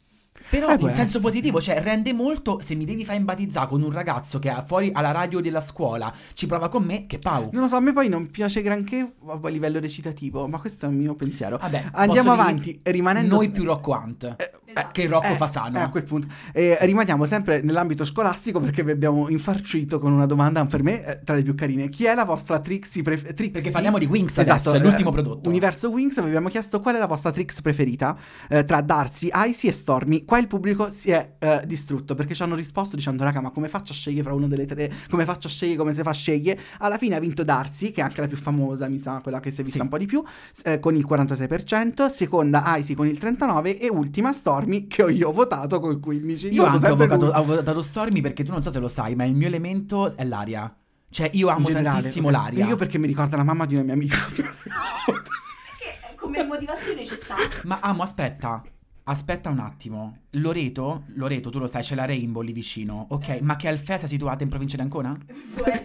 Però 0.50 0.68
Eh, 0.70 0.74
in 0.74 0.80
senso 0.94 1.02
essere. 1.02 1.20
positivo, 1.24 1.62
cioè 1.62 1.82
rende 1.82 2.14
molto 2.14 2.60
se 2.62 2.76
mi 2.76 2.86
devi 2.86 3.06
far 3.06 3.16
imbatizzare 3.16 3.68
con 3.68 3.82
un 3.82 3.92
ragazzo 3.92 4.40
che 4.40 4.50
ha 4.50 4.64
fuori 4.66 4.90
alla 4.94 5.12
radio 5.12 5.40
della 5.40 5.62
scuola, 5.62 6.14
ci 6.34 6.48
prova 6.48 6.70
con 6.70 6.84
me, 6.84 7.06
che 7.06 7.20
pau. 7.20 7.50
Non 7.52 7.62
lo 7.64 7.68
so, 7.68 7.76
a 7.76 7.80
me 7.80 7.94
poi 7.94 8.10
non 8.10 8.28
piace 8.32 8.62
granché 8.62 9.14
a 9.28 9.48
livello 9.50 9.80
recitativo, 9.80 10.48
ma 10.48 10.60
questo 10.60 10.86
è 10.86 10.90
il 10.90 10.96
mio 10.96 11.16
pensiero. 11.16 11.58
Vabbè, 11.58 11.90
Andiamo 11.94 12.32
dire 12.32 12.42
avanti, 12.42 12.80
rimanendo... 12.84 13.36
Noi 13.36 13.52
più 13.52 13.64
Rocco 13.64 13.92
Hunt. 13.92 14.36
Eh, 14.38 14.52
Esatto. 14.70 14.90
Che 14.92 15.08
Rocco 15.08 15.26
eh, 15.26 15.36
Fasano. 15.36 15.80
eh, 15.80 15.82
a 15.82 15.90
quel 15.90 16.04
punto. 16.04 16.28
Eh, 16.54 16.78
rimaniamo 16.82 17.26
sempre 17.26 17.62
nell'ambito 17.62 18.06
scolastico 18.06 18.60
perché 18.60 18.84
vi 18.84 18.92
abbiamo 18.92 19.28
infarcito 19.28 19.98
con 19.98 20.12
una 20.12 20.28
domanda 20.28 20.64
per 20.68 20.84
me 20.84 21.04
eh, 21.04 21.20
tra 21.24 21.34
le 21.34 21.42
più 21.42 21.56
carine. 21.56 21.90
Chi 21.90 22.06
è 22.06 22.14
la 22.14 22.24
vostra 22.24 22.60
Trixie 22.60 23.02
preferita? 23.02 23.54
Perché 23.54 23.72
parliamo 23.72 23.98
di 23.98 24.06
Wings 24.06 24.38
Esatto, 24.38 24.70
adesso, 24.70 24.74
è 24.74 24.80
l'ultimo 24.80 25.10
eh, 25.10 25.14
prodotto. 25.14 25.50
Universo 25.50 25.90
Wings, 25.90 26.22
vi 26.22 26.28
abbiamo 26.28 26.50
chiesto 26.50 26.80
qual 26.82 26.94
è 26.96 27.00
la 27.00 27.08
vostra 27.08 27.32
Trix 27.32 27.62
preferita 27.62 28.16
eh, 28.48 28.64
tra 28.64 28.82
Darcy, 28.82 29.30
Icy 29.34 29.70
e 29.70 29.72
Stormy. 29.72 30.24
Qua 30.24 30.38
il 30.40 30.48
pubblico 30.48 30.91
si 30.91 31.11
è 31.11 31.36
eh, 31.40 31.61
distrutto 31.66 32.16
perché 32.16 32.34
ci 32.34 32.41
hanno 32.44 32.56
risposto 32.56 32.95
dicendo 32.95 33.24
raga 33.24 33.41
ma 33.41 33.52
come 33.52 33.68
faccio 33.68 33.91
a 33.91 33.95
scegliere 33.95 34.24
fra 34.24 34.34
una 34.34 34.48
delle 34.48 34.66
tre? 34.66 34.91
Come 35.10 35.26
faccio 35.26 35.48
a 35.48 35.49
scegliere 35.49 35.78
come 35.78 35.94
si 35.94 36.02
fa 36.02 36.10
a 36.10 36.14
scegliere? 36.14 36.60
Alla 36.80 36.98
fine 36.98 37.16
ha 37.16 37.20
vinto 37.20 37.44
Darcy, 37.44 37.91
che 37.91 38.02
è 38.02 38.03
anche 38.03 38.22
la 38.22 38.28
più 38.28 38.38
famosa, 38.38 38.88
mi 38.88 38.98
sa, 38.99 39.20
quella 39.22 39.40
che 39.40 39.52
si 39.52 39.61
è 39.61 39.64
vista 39.64 39.78
Sì. 39.80 39.84
un 39.84 39.90
po' 39.90 39.98
di 39.98 40.06
più, 40.06 40.24
eh, 40.64 40.80
con 40.80 40.95
il 40.95 41.06
46%, 41.07 42.07
seconda 42.10 42.64
Icy 42.78 42.94
con 42.94 43.07
il 43.07 43.18
39% 43.20 43.78
e 43.80 43.90
ultima 43.90 44.32
Stormy 44.34 44.88
che 44.88 45.03
ho 45.03 45.10
io 45.10 45.32
votato 45.32 45.80
col 45.80 45.99
15%. 45.99 46.52
Io 46.53 46.64
anche 46.66 46.88
ho 46.90 46.95
votato, 46.95 47.26
ho 47.28 47.44
votato 47.44 47.82
Stormy 47.82 48.22
perché 48.22 48.44
tu 48.44 48.52
non 48.52 48.64
so 48.64 48.72
se 48.72 48.80
lo 48.80 48.88
sai, 48.88 49.16
ma 49.16 49.26
il 49.26 49.36
mio 49.36 49.48
elemento 49.48 50.16
è 50.16 50.24
l'aria. 50.24 50.74
Cioè, 51.11 51.30
io 51.34 51.48
amo 51.49 51.66
generale, 51.66 51.98
tantissimo 51.98 52.30
l'aria. 52.30 52.66
Io 52.68 52.76
perché 52.76 52.98
mi 52.99 53.07
ricorda 53.07 53.36
la 53.36 53.44
mamma 53.44 53.66
di 53.66 53.74
una 53.74 53.84
mia 53.84 53.94
amica. 53.94 54.16
Che 54.36 56.16
come 56.16 56.44
motivazione 56.44 57.03
ci 57.06 57.16
sta. 57.16 57.36
Ma 57.64 57.80
amo, 57.82 58.03
aspetta. 58.03 58.61
Aspetta 59.10 59.49
un 59.49 59.57
attimo. 59.57 60.18
Loreto, 60.34 61.06
Loreto, 61.15 61.49
tu 61.49 61.57
lo 61.57 61.68
sai, 61.68 61.81
c'è 61.81 61.95
la 61.95 62.06
Rainbow 62.06 62.44
lì 62.44 62.52
vicino. 62.53 63.07
Ok, 63.10 63.40
ma 63.41 63.56
che 63.56 63.68
Alfea 63.68 63.98
sia 63.98 64.07
situata 64.07 64.44
in 64.44 64.49
provincia 64.49 64.76
di 64.76 64.84
Ancona? 64.84 65.18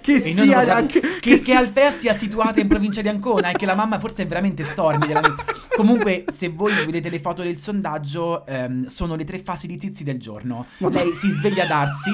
Che 0.03 0.13
E 0.13 0.35
noi 0.35 0.47
non 0.47 0.57
lo 0.57 0.63
sia 0.63 0.75
anche- 0.75 1.01
che, 1.01 1.09
che 1.09 1.21
che 1.21 1.39
sia- 1.39 1.59
Alfea 1.59 1.91
sia 1.91 2.13
situata 2.13 2.61
in 2.61 2.69
provincia 2.69 3.01
di 3.01 3.09
Ancona 3.09 3.49
e 3.49 3.53
che 3.55 3.65
la 3.65 3.75
mamma 3.75 3.99
forse 3.99 4.25
è 4.25 4.27
veramente 4.27 4.63
Stormy 4.63 5.07
della 5.07 5.21
mia- 5.21 5.35
Comunque, 5.75 6.25
se 6.33 6.51
voi 6.51 6.73
vedete 6.85 7.09
le 7.09 7.19
foto 7.19 7.43
del 7.43 7.57
sondaggio, 7.59 8.45
ehm, 8.47 8.87
sono 8.87 9.17
le 9.17 9.25
tre 9.25 9.39
fasi 9.41 9.67
di 9.67 9.79
Zizi 9.81 10.05
del 10.05 10.21
giorno. 10.21 10.67
Lei 10.79 11.15
si 11.15 11.31
sveglia 11.31 11.65
a 11.65 11.67
darsi, 11.67 12.11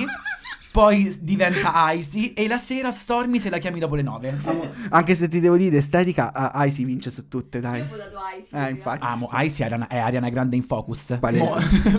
poi 0.72 1.16
diventa 1.20 1.90
Icy 1.92 2.32
e 2.34 2.46
la 2.46 2.58
sera 2.58 2.90
Stormy 2.90 3.40
se 3.40 3.50
la 3.50 3.58
chiami 3.58 3.80
dopo 3.80 3.94
le 3.96 4.02
nove. 4.02 4.38
Amo, 4.44 4.70
Anche 4.90 5.14
se 5.14 5.28
ti 5.28 5.40
devo 5.40 5.56
dire, 5.56 5.78
estetica, 5.78 6.52
uh, 6.54 6.62
Icy 6.64 6.84
vince 6.84 7.10
su 7.10 7.26
tutte, 7.28 7.60
dai. 7.60 7.78
Io 7.78 7.84
ho 7.84 7.88
votato 7.88 8.18
Icy. 8.38 8.56
Eh, 8.56 8.70
infatti. 8.70 8.98
amo 9.02 9.28
Icy 9.32 9.62
è 9.62 9.66
Ariana, 9.66 9.86
è 9.88 9.98
Ariana 9.98 10.28
Grande 10.28 10.56
in 10.56 10.62
focus. 10.64 11.16
Palese. 11.20 11.44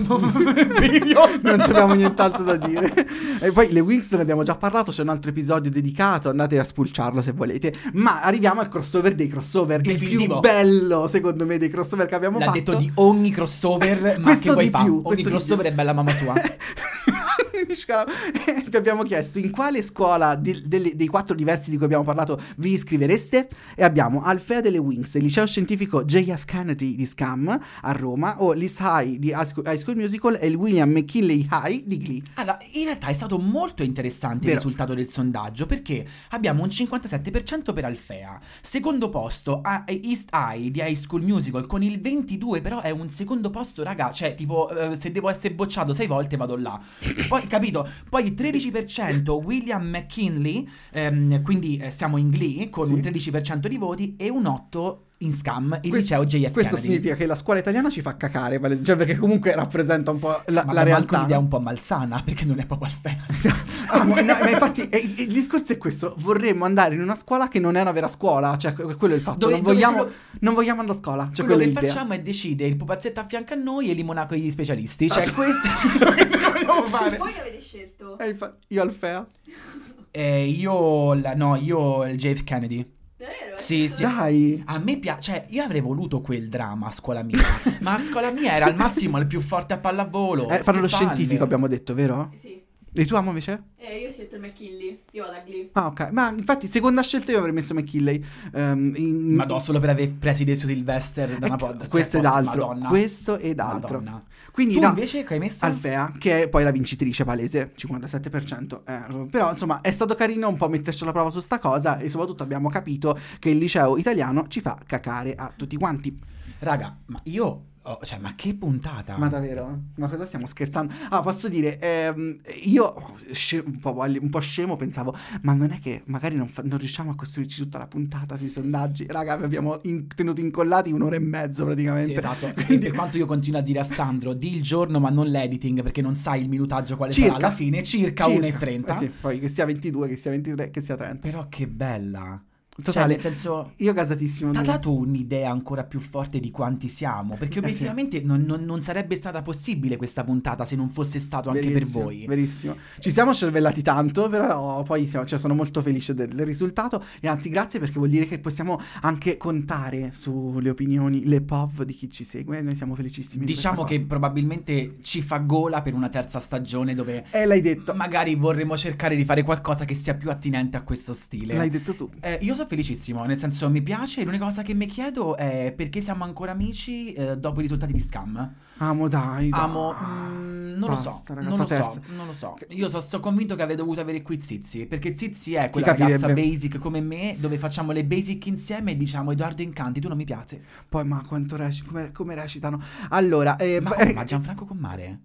Mo- 0.07 0.19
non 1.41 1.60
abbiamo 1.61 1.93
nient'altro 1.93 2.43
da 2.43 2.56
dire. 2.57 2.93
E 3.41 3.52
poi 3.52 3.72
le 3.72 3.80
Wings 3.81 4.11
ne 4.11 4.22
abbiamo 4.22 4.43
già 4.43 4.56
parlato, 4.56 4.91
c'è 4.91 5.02
un 5.02 5.10
altro 5.10 5.30
episodio 5.31 5.69
dedicato, 5.69 6.30
andate 6.30 6.57
a 6.60 6.64
spulciarlo 6.64 7.22
se 7.22 7.31
volete. 7.34 7.73
Ma 7.93 8.22
arriviamo 8.22 8.61
al 8.61 8.69
crossover 8.69 9.15
dei 9.15 9.27
crossover, 9.27 9.80
il 9.81 9.85
Definitivo. 9.91 10.39
più 10.39 10.49
bello 10.49 11.07
secondo 11.07 11.45
me 11.45 11.57
dei 11.57 11.69
crossover 11.69 12.06
che 12.07 12.15
abbiamo 12.15 12.39
L'ha 12.39 12.45
fatto. 12.45 12.57
detto 12.57 12.76
di 12.76 12.91
ogni 12.95 13.31
crossover, 13.31 14.18
ma 14.18 14.23
Questo 14.23 14.41
che 14.43 14.52
vuoi 14.52 14.64
di 14.65 14.69
fa? 14.72 14.84
più, 14.84 15.02
Ogni 15.03 15.23
crossover 15.23 15.64
più. 15.65 15.72
è 15.72 15.76
bella 15.76 15.93
mamma 15.93 16.15
sua. 16.15 16.34
Vi 18.67 18.75
abbiamo 18.77 19.03
chiesto 19.03 19.39
in 19.39 19.51
quale 19.51 19.81
scuola 19.81 20.35
di- 20.35 20.63
delle- 20.65 20.95
dei 20.95 21.07
quattro 21.07 21.35
diversi 21.35 21.69
di 21.69 21.75
cui 21.77 21.85
abbiamo 21.85 22.03
parlato 22.03 22.39
vi 22.57 22.71
iscrivereste 22.73 23.49
e 23.75 23.83
abbiamo 23.83 24.21
Alfea 24.23 24.61
delle 24.61 24.77
Wings, 24.77 25.13
il 25.15 25.23
liceo 25.23 25.45
scientifico 25.45 26.03
JF 26.03 26.45
Kennedy 26.45 26.95
di 26.95 27.05
Scam 27.05 27.47
a 27.81 27.91
Roma 27.91 28.41
o 28.41 28.53
l'East 28.53 28.79
High 28.81 29.17
di 29.17 29.29
High 29.29 29.45
School, 29.45 29.65
High 29.67 29.77
School 29.77 29.95
Musical 29.97 30.38
e 30.39 30.47
il 30.47 30.55
William 30.55 30.89
McKinley 30.89 31.47
High 31.51 31.83
di 31.85 31.97
Glee. 31.97 32.21
Allora, 32.35 32.57
in 32.71 32.85
realtà 32.85 33.07
è 33.07 33.13
stato 33.13 33.38
molto 33.38 33.83
interessante 33.83 34.45
Vero. 34.45 34.51
il 34.51 34.63
risultato 34.63 34.93
del 34.93 35.07
sondaggio 35.07 35.65
perché 35.65 36.05
abbiamo 36.29 36.63
un 36.63 36.69
57% 36.69 37.73
per 37.73 37.85
Alfea, 37.85 38.39
secondo 38.61 39.09
posto 39.09 39.61
a 39.61 39.83
East 39.88 40.29
High 40.33 40.69
di 40.69 40.79
High 40.79 40.95
School 40.95 41.23
Musical 41.23 41.65
con 41.67 41.83
il 41.83 41.99
22, 41.99 42.61
però 42.61 42.81
è 42.81 42.89
un 42.89 43.09
secondo 43.09 43.49
posto, 43.49 43.83
raga, 43.83 44.11
cioè 44.11 44.35
tipo 44.35 44.69
eh, 44.69 44.97
se 44.99 45.11
devo 45.11 45.29
essere 45.29 45.53
bocciato 45.53 45.93
sei 45.93 46.07
volte 46.07 46.38
vado 46.38 46.55
là. 46.55 46.79
Poi 47.27 47.47
capito? 47.52 47.88
Poi 48.10 48.34
13% 48.34 49.30
William 49.44 49.84
McKinley, 49.84 50.68
ehm, 50.91 51.41
quindi 51.44 51.78
eh, 51.78 51.91
siamo 51.91 52.18
in 52.18 52.30
Glee 52.30 52.69
con 52.69 52.88
Sì. 52.88 52.94
un 52.94 52.99
13% 53.02 53.68
di 53.68 53.78
voti 53.78 54.15
e 54.18 54.30
un 54.30 54.45
8 54.45 55.06
in 55.22 55.36
Scam, 55.36 55.78
il 55.84 55.90
Questo- 55.91 56.19
liceo 56.19 56.26
JF 56.26 56.52
Questo 56.52 56.76
Kennedy. 56.76 56.94
significa 56.94 57.15
che 57.15 57.28
la 57.28 57.36
scuola 57.36 57.60
italiana 57.60 57.91
ci 57.91 58.02
fa 58.02 58.18
cacare, 58.18 58.60
cioè 58.84 58.95
perché 58.95 59.15
comunque 59.18 59.53
rappresenta 59.53 60.10
un 60.10 60.18
po' 60.18 60.41
la, 60.48 60.64
Ma 60.65 60.73
la 60.73 60.82
realtà. 60.82 61.19
un'idea 61.19 61.38
un 61.38 61.48
po' 61.48 61.60
malsana 61.60 62.23
perché 62.26 62.44
non 62.44 62.57
è 62.57 62.65
proprio 62.65 62.88
Alfea. 62.90 63.60
Ah, 63.94 64.03
ma, 64.06 64.22
no, 64.22 64.38
ma 64.41 64.49
infatti 64.49 64.88
eh, 64.88 64.98
il, 64.99 65.19
il 65.28 65.34
discorso 65.34 65.73
è 65.73 65.78
questo: 65.78 66.15
vorremmo 66.19 66.64
andare 66.65 66.95
in 66.95 67.02
una 67.02 67.15
scuola 67.15 67.49
che 67.49 67.60
non 67.60 67.76
è 67.76 67.82
una 67.82 67.91
vera 67.91 68.07
scuola. 68.07 68.57
Cioè, 68.57 68.72
que- 68.73 68.95
quello 68.95 69.14
è 69.14 69.18
il 69.18 69.22
fatto. 69.23 69.40
Dove- 69.40 69.52
non, 69.56 69.61
dove 69.64 69.73
vogliamo, 69.73 69.98
quello- 69.98 70.14
non 70.40 70.53
vogliamo 70.53 70.80
andare 70.80 70.98
a 70.98 71.02
scuola. 71.02 71.30
Cioè, 71.34 71.45
quello 71.45 71.60
è 71.61 71.64
che 71.65 71.69
l'idea. 71.73 71.90
facciamo 71.90 72.14
è 72.14 72.22
decide 72.22 72.65
il 72.65 72.78
pupazzetto 72.78 73.19
a 73.19 73.26
fianco 73.28 73.52
a 73.53 73.57
noi 73.57 73.90
e 73.90 73.94
limonaco 73.94 74.34
agli 74.34 74.49
specialisti. 74.49 75.10
Cioè, 75.10 75.26
Ah, 75.28 75.32
questo 75.34 75.68
vogliamo 76.73 76.88
fare. 76.98 77.18
Voi 77.18 77.34
che 77.34 77.39
avete 77.39 77.61
scelto? 77.61 78.18
Eh, 78.19 78.30
infa- 78.30 78.57
io 78.68 78.81
Alfea. 78.81 79.27
Eh, 80.14 80.43
io, 80.45 81.14
la- 81.14 81.35
no, 81.35 81.56
io 81.56 82.06
il 82.06 82.18
JF 82.18 82.43
Kennedy. 82.43 82.85
Davvero? 83.15 83.56
Sì, 83.57 83.88
sì. 83.88 84.02
Dai. 84.03 84.61
A 84.65 84.77
me 84.77 84.98
piace, 84.98 85.22
cioè, 85.22 85.45
io 85.48 85.64
avrei 85.64 85.80
voluto 85.80 86.19
quel 86.19 86.49
dramma 86.49 86.88
a 86.88 86.91
scuola 86.91 87.23
mia, 87.23 87.39
ma 87.80 87.93
a 87.93 87.98
scuola 87.98 88.30
mia 88.31 88.52
era 88.53 88.65
al 88.65 88.76
massimo 88.76 89.18
il 89.19 89.27
più 89.27 89.39
forte 89.39 89.73
a 89.73 89.77
pallavolo. 89.77 90.49
Eh, 90.49 90.64
fanno 90.64 90.81
lo 90.81 90.88
palle. 90.88 91.03
scientifico, 91.03 91.45
abbiamo 91.45 91.68
detto, 91.68 91.93
vero? 91.93 92.30
Sì. 92.35 92.60
E 92.93 93.06
tu 93.06 93.15
amo 93.15 93.30
invece? 93.30 93.64
Eh, 93.77 93.99
io 93.99 94.10
ho 94.10 94.11
scelto 94.11 94.35
il 94.35 94.41
McKinley. 94.41 94.99
Io 95.11 95.23
vado 95.23 95.38
a 95.38 95.39
Glee. 95.45 95.69
Ah, 95.72 95.85
ok. 95.85 96.10
Ma 96.11 96.30
infatti, 96.38 96.68
seconda 96.68 97.02
scelta 97.03 97.31
io 97.31 97.38
avrei 97.38 97.53
messo 97.53 97.73
McKinley. 97.73 98.22
Ehm, 98.53 98.91
in- 98.98 99.34
Ma 99.35 99.45
no, 99.45 99.61
solo 99.61 99.80
per 99.80 99.91
aver 99.91 100.14
preso 100.15 100.43
i 100.43 100.56
su 100.57 100.68
Sylvester 100.68 101.38
da 101.38 101.45
una 101.45 101.56
Ecco, 101.56 101.65
pod. 101.68 101.80
cioè, 101.80 101.88
questo 101.88 102.18
ed 102.18 102.23
posso- 102.23 102.35
altro. 102.35 102.68
Madonna. 102.68 102.88
Questo 102.89 103.38
ed 103.38 103.60
altro. 103.61 103.99
Madonna. 103.99 104.23
Quindi, 104.52 104.76
Tu 104.76 104.80
no. 104.82 104.90
invece 104.90 105.23
che 105.23 105.34
hai 105.34 105.40
messo? 105.40 105.65
Alfea, 105.65 106.11
che 106.18 106.44
è 106.44 106.49
poi 106.49 106.64
la 106.64 106.72
vincitrice 106.72 107.23
palese, 107.23 107.72
57%. 107.76 108.82
eh, 108.86 109.28
però, 109.28 109.49
insomma, 109.52 109.82
è 109.82 109.91
stato 109.91 110.15
carino 110.15 110.48
un 110.48 110.57
po' 110.57 110.69
metterci 110.69 111.03
alla 111.03 111.11
prova 111.11 111.30
su 111.30 111.40
sta 111.40 111.60
cosa 111.60 111.98
e 111.98 112.10
soprattutto 112.10 112.44
abbiamo 112.44 112.69
capito 112.69 113.18
che 113.40 113.49
il 113.49 113.57
liceo 113.57 113.98
italiano 113.98 114.48
ci 114.48 114.61
fa 114.61 114.78
cacare 114.86 115.36
a 115.36 115.52
tutti 115.56 115.78
quanti. 115.78 116.19
Raga, 116.60 116.98
ma 117.07 117.19
io... 117.23 117.65
oh, 117.84 117.99
cioè, 118.03 118.20
ma 118.20 118.34
che 118.36 118.56
puntata. 118.56 119.18
Ma 119.18 119.28
davvero? 119.28 119.80
Ma 119.95 120.08
cosa 120.08 120.26
stiamo 120.26 120.45
scherzando? 120.45 120.94
Ah, 121.10 121.22
posso 121.22 121.48
dire, 121.49 121.80
ehm, 121.80 122.40
io 122.64 123.16
sce- 123.32 123.64
un, 123.66 123.80
po', 123.80 123.95
un 123.99 124.30
po' 124.30 124.40
scemo 124.40 124.76
pensavo, 124.76 125.16
ma 125.41 125.53
non 125.53 125.72
è 125.72 125.80
che 125.80 126.03
magari 126.06 126.36
non, 126.36 126.48
fa- 126.48 126.62
non 126.66 126.78
riusciamo 126.78 127.12
a 127.12 127.16
costruirci 127.16 127.62
tutta 127.62 127.78
la 127.78 127.88
puntata 127.88 128.38
sui 128.38 128.48
sondaggi? 128.49 129.06
Raga, 129.08 129.38
vi 129.38 129.44
abbiamo 129.45 129.80
in- 129.84 130.08
tenuto 130.08 130.41
incollati 130.41 130.91
un'ora 130.91 131.16
e 131.16 131.20
mezzo 131.20 131.66
praticamente. 131.66 132.12
Sì, 132.12 132.18
esatto. 132.18 132.52
Quindi- 132.66 132.86
per 132.86 132.95
quanto 132.95 133.18
io 133.18 133.26
continuo 133.26 133.60
a 133.60 133.64
dire 133.64 133.80
a 133.80 133.84
Sandro, 133.84 134.34
di 134.34 134.56
il 134.56 134.62
giorno 134.62 134.99
ma 134.99 135.10
non 135.10 135.28
l'editing 135.28 135.82
perché 135.82 136.02
non 136.02 136.16
sai 136.16 136.41
il 136.41 136.49
minutaggio 136.49 136.95
quale 136.98 137.12
Circa. 137.12 137.34
sarà 137.34 137.48
alla 137.48 137.56
fine, 137.56 137.84
circa, 137.84 138.26
Circa. 138.28 138.58
1,30. 138.58 138.88
Eh 138.94 138.98
sì, 138.98 139.12
poi 139.22 139.40
che 139.40 139.49
sia 139.49 139.66
22, 139.66 140.08
che 140.08 140.16
sia 140.18 140.32
23, 140.32 140.70
che 140.70 140.82
sia 140.82 140.95
30. 140.98 141.28
Però 141.28 141.48
che 141.49 141.68
bella. 141.68 142.41
Cioè, 142.73 142.85
Totale. 142.85 143.14
nel 143.14 143.22
senso... 143.22 143.72
Io 143.77 143.91
gasatissimo. 143.93 144.52
Ti 144.52 144.57
ha 144.57 144.61
dato 144.61 144.93
un'idea 144.93 145.52
ancora 145.52 145.84
più 145.84 145.99
forte 145.99 146.39
di 146.39 146.52
quanti 146.52 146.88
siamo, 146.88 147.35
perché 147.35 147.60
Eh 147.60 147.64
sì. 147.64 147.68
obiettivamente 147.68 148.22
non, 148.22 148.41
non- 148.41 148.64
non 148.64 148.80
sarebbe 148.81 149.15
stata 149.15 149.41
possibile 149.41 149.98
questa 149.98 150.23
puntata 150.23 150.64
se 150.64 150.77
non 150.77 150.89
fosse 150.89 151.19
stato 151.19 151.49
anche 151.49 151.61
per 151.64 151.73
Verissimo, 151.73 152.03
voi. 152.03 152.26
Verissimo. 152.26 152.76
Ci 152.99 153.11
siamo 153.11 153.34
cervellati 153.34 153.81
tanto, 153.81 154.30
però 154.30 154.84
poi 154.84 155.06
siamo- 155.06 155.26
cioè, 155.26 155.38
sono 155.38 155.53
molto 155.53 155.81
felice 155.81 156.14
del, 156.14 156.30
del 156.30 156.45
risultato 156.45 157.03
e 157.19 157.27
anzi 157.27 157.49
grazie 157.49 157.77
perché 157.80 157.98
vuol 157.99 158.10
dire 158.10 158.26
che 158.26 158.39
possiamo 158.39 158.80
anche 159.02 159.35
contare 159.35 160.14
sulle 160.14 160.69
opinioni, 160.69 161.27
le 161.27 161.41
POV 161.41 161.84
di 161.84 161.93
chi 161.93 162.10
ci 162.10 162.23
segue 162.23 162.61
noi 162.61 162.76
siamo 162.76 162.95
felicissimi. 162.95 163.43
di 163.45 163.52
Diciamo 163.53 163.84
questa 163.84 163.98
che 163.98 164.06
probabilmente 164.06 164.95
ci 165.02 165.22
fa 165.22 165.38
gola 165.39 165.81
per 165.81 165.93
una 165.93 166.07
terza 166.10 166.39
stagione 166.39 166.95
dove. 166.95 167.26
Eh, 167.31 167.45
l'hai 167.45 167.61
detto. 167.61 167.93
magari 167.93 168.35
vorremmo 168.35 168.77
cercare 168.77 169.15
di 169.18 169.26
fare 169.26 169.43
qualcosa 169.43 169.84
che 169.84 169.93
sia 169.93 170.15
più 170.15 170.30
attinente 170.31 170.77
a 170.77 170.81
questo 170.84 171.11
stile. 171.14 171.56
L'hai 171.56 171.69
detto 171.69 171.93
tu. 171.93 172.10
Eh, 172.22 172.39
io 172.41 172.53
sono 172.53 172.60
felicissimo, 172.67 173.23
nel 173.25 173.38
senso 173.38 173.69
mi 173.69 173.81
piace, 173.81 174.23
l'unica 174.23 174.45
cosa 174.45 174.61
che 174.63 174.73
mi 174.73 174.85
chiedo 174.85 175.35
è 175.38 175.73
perché 175.75 176.01
siamo 176.01 176.23
ancora 176.23 176.51
amici 176.51 177.13
eh, 177.13 177.38
dopo 177.38 177.59
i 177.59 177.63
risultati 177.63 177.91
di 177.93 177.99
Scam. 177.99 178.55
Amo, 178.77 179.07
dai. 179.07 179.53
dai. 179.53 179.63
Amo, 179.63 179.97
mm, 180.01 180.77
non 180.77 180.89
Basta, 180.89 180.89
lo 180.89 180.95
so, 180.95 181.23
non 181.39 181.57
lo 181.59 181.65
sta 181.65 181.67
so, 181.67 181.67
terza. 181.67 182.01
non 182.07 182.25
lo 182.25 182.33
so. 182.33 182.57
Io 182.69 182.88
so, 182.89 183.01
sono 183.01 183.21
convinto 183.21 183.55
che 183.55 183.61
avrei 183.61 183.75
dovuto 183.77 183.99
avere 183.99 184.21
qui 184.21 184.39
Zizi, 184.41 184.85
perché 184.85 185.15
Zizi 185.15 185.55
è 185.55 185.69
quella 185.69 185.88
ragazza 185.88 186.29
basic 186.29 186.77
come 186.79 187.01
me, 187.01 187.35
dove 187.38 187.57
facciamo 187.57 187.91
le 187.91 188.05
basic 188.05 188.45
insieme 188.45 188.91
e 188.91 188.97
diciamo 188.97 189.31
Edoardo 189.31 189.61
Incanti, 189.61 189.99
tu 189.99 190.07
non 190.07 190.17
mi 190.17 190.23
piace. 190.25 190.63
Poi, 190.88 191.05
ma 191.05 191.21
quanto 191.25 191.57
reci- 191.57 191.83
come, 191.83 192.11
come 192.11 192.33
recitano? 192.35 192.81
Allora, 193.09 193.57
eh, 193.57 193.79
Ma, 193.81 193.91
oh, 193.95 194.09
ma 194.09 194.23
Gianfranco 194.23 194.65
Commare? 194.65 195.19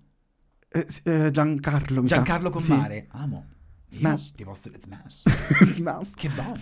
eh, 0.70 0.86
eh, 1.04 1.30
Giancarlo, 1.30 2.02
mi 2.02 2.08
sa. 2.08 2.14
Giancarlo 2.14 2.50
Sì. 2.54 2.72
Commare, 2.76 3.06
amo. 3.10 3.46
Smash. 3.88 4.26
Io 4.28 4.32
ti 4.36 4.44
posso 4.44 4.68
dire 4.68 4.80
smash. 4.82 5.22
Smash. 5.74 6.10
Che 6.14 6.28
buono. 6.28 6.58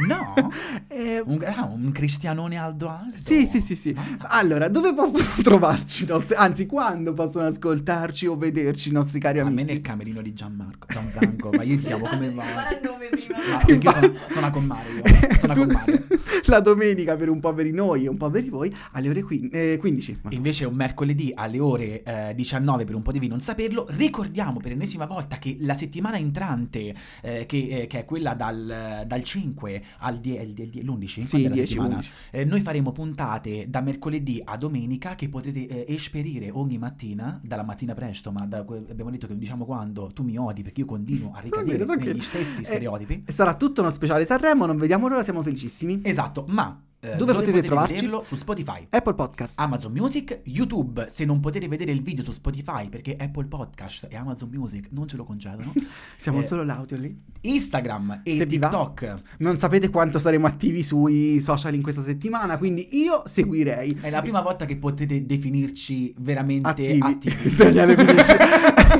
No? 0.08 0.50
Eh, 0.88 1.20
Un, 1.24 1.42
ah, 1.44 1.64
un 1.64 1.90
cristianone 1.92 2.56
Aldo 2.56 2.88
Aldo. 2.88 3.12
Sì, 3.16 3.46
sì, 3.46 3.60
sì, 3.60 3.74
sì. 3.76 3.94
Allora, 4.28 4.68
dove 4.68 4.94
possono 4.94 5.24
trovarci 5.42 6.04
i 6.04 6.06
nostri... 6.06 6.36
Anzi, 6.36 6.64
quando 6.66 7.12
possono 7.12 7.44
ascoltarci 7.46 8.26
o 8.26 8.36
vederci 8.36 8.88
i 8.88 8.92
nostri 8.92 9.20
cari 9.20 9.40
A 9.40 9.44
me 9.44 9.50
amici? 9.50 9.66
nel 9.66 9.80
camerino 9.82 10.22
di 10.22 10.32
Gianmarco, 10.32 10.86
Gianfranco, 10.90 11.50
ma 11.50 11.62
io 11.64 11.76
ti 11.76 11.84
chiamo 11.84 12.06
come 12.08 12.30
va. 12.30 12.42
Guarda 12.44 12.70
il 12.70 12.80
nome 12.82 13.08
prima. 13.10 13.38
Ma 13.50 13.64
perché 13.64 13.86
io 13.86 13.92
sono, 13.92 14.14
sono 14.28 14.46
a 14.46 14.50
Commare 14.50 14.90
io, 14.90 15.38
sono 15.38 15.52
a 15.52 15.56
Commare. 15.56 16.06
La 16.46 16.60
domenica 16.60 17.16
per 17.16 17.28
un 17.28 17.40
po' 17.40 17.52
per 17.52 17.66
noi 17.66 18.04
e 18.04 18.08
un 18.08 18.16
po' 18.16 18.30
per 18.30 18.48
voi 18.48 18.74
alle 18.92 19.08
ore 19.10 19.22
quin- 19.22 19.50
eh, 19.52 19.76
15. 19.78 20.20
Ma- 20.22 20.30
Invece 20.32 20.64
un 20.64 20.74
mercoledì 20.74 21.30
alle 21.34 21.58
ore 21.60 22.02
eh, 22.02 22.32
19 22.34 22.84
per 22.84 22.94
un 22.94 23.02
po' 23.02 23.12
di 23.12 23.26
non 23.28 23.40
saperlo, 23.40 23.86
ricordiamo 23.90 24.60
per 24.60 24.70
l'ennesima 24.70 25.04
volta 25.04 25.36
che 25.38 25.58
la 25.60 25.74
settimana 25.74 26.16
entrante, 26.16 26.59
eh, 26.68 27.46
che, 27.46 27.68
eh, 27.82 27.86
che 27.86 28.00
è 28.00 28.04
quella 28.04 28.34
dal, 28.34 29.04
dal 29.06 29.24
5 29.24 29.82
al 29.98 30.18
10, 30.18 30.82
l'11, 30.82 31.06
Sì, 31.06 31.24
quando 31.28 31.46
è 31.46 31.50
la 31.50 31.54
10, 31.54 31.66
settimana? 31.66 31.94
11. 31.94 32.12
Eh, 32.30 32.44
noi 32.44 32.60
faremo 32.60 32.92
puntate 32.92 33.66
da 33.68 33.80
mercoledì 33.80 34.40
a 34.44 34.56
domenica 34.56 35.14
che 35.14 35.28
potrete 35.28 35.86
eh, 35.86 35.94
esperire 35.94 36.50
ogni 36.50 36.78
mattina, 36.78 37.40
dalla 37.42 37.62
mattina 37.62 37.94
presto, 37.94 38.32
ma 38.32 38.44
da 38.46 38.58
abbiamo 38.58 39.10
detto 39.10 39.26
che 39.26 39.36
diciamo 39.36 39.64
quando, 39.64 40.10
tu 40.12 40.22
mi 40.22 40.36
odi 40.36 40.62
perché 40.62 40.80
io 40.80 40.86
continuo 40.86 41.32
a 41.34 41.40
ricadere 41.40 41.84
negli 41.84 42.20
stessi 42.20 42.64
stereotipi. 42.64 43.24
Sarà 43.26 43.54
tutto 43.54 43.80
uno 43.80 43.90
speciale 43.90 44.24
Sanremo, 44.24 44.66
non 44.66 44.76
vediamo 44.76 45.08
l'ora, 45.08 45.22
siamo 45.22 45.42
felicissimi. 45.42 46.00
Esatto, 46.02 46.44
ma 46.48 46.80
eh, 47.02 47.16
Dove 47.16 47.32
potete 47.32 47.62
trovarci? 47.62 47.94
vederlo? 47.94 48.22
Su 48.24 48.36
Spotify. 48.36 48.86
Apple 48.90 49.14
Podcast. 49.14 49.52
Amazon 49.56 49.92
Music, 49.92 50.40
YouTube, 50.44 51.06
se 51.08 51.24
non 51.24 51.40
potete 51.40 51.66
vedere 51.66 51.92
il 51.92 52.02
video 52.02 52.22
su 52.22 52.30
Spotify 52.30 52.88
perché 52.90 53.16
Apple 53.18 53.46
Podcast 53.46 54.06
e 54.10 54.16
Amazon 54.16 54.50
Music 54.52 54.88
non 54.90 55.08
ce 55.08 55.16
lo 55.16 55.24
concedono, 55.24 55.72
Siamo 56.18 56.40
eh, 56.40 56.42
solo 56.42 56.62
l'audio 56.62 56.98
lì. 56.98 57.18
Instagram 57.42 58.20
e 58.22 58.36
Se. 58.36 58.46
TikTok 58.46 59.14
Non 59.38 59.56
sapete 59.56 59.88
quanto 59.88 60.18
saremo 60.18 60.46
attivi 60.46 60.82
sui 60.82 61.40
social 61.40 61.74
in 61.74 61.80
questa 61.82 62.02
settimana, 62.02 62.58
quindi 62.58 62.88
io 62.98 63.22
seguirei. 63.24 63.98
è 64.02 64.10
la 64.10 64.20
prima 64.20 64.42
volta 64.42 64.66
che 64.66 64.76
potete 64.76 65.24
definirci 65.24 66.14
veramente 66.18 66.68
attivi. 66.68 66.98
Attivi. 67.00 67.54
Daniele 67.56 67.96
finisce. 67.96 68.36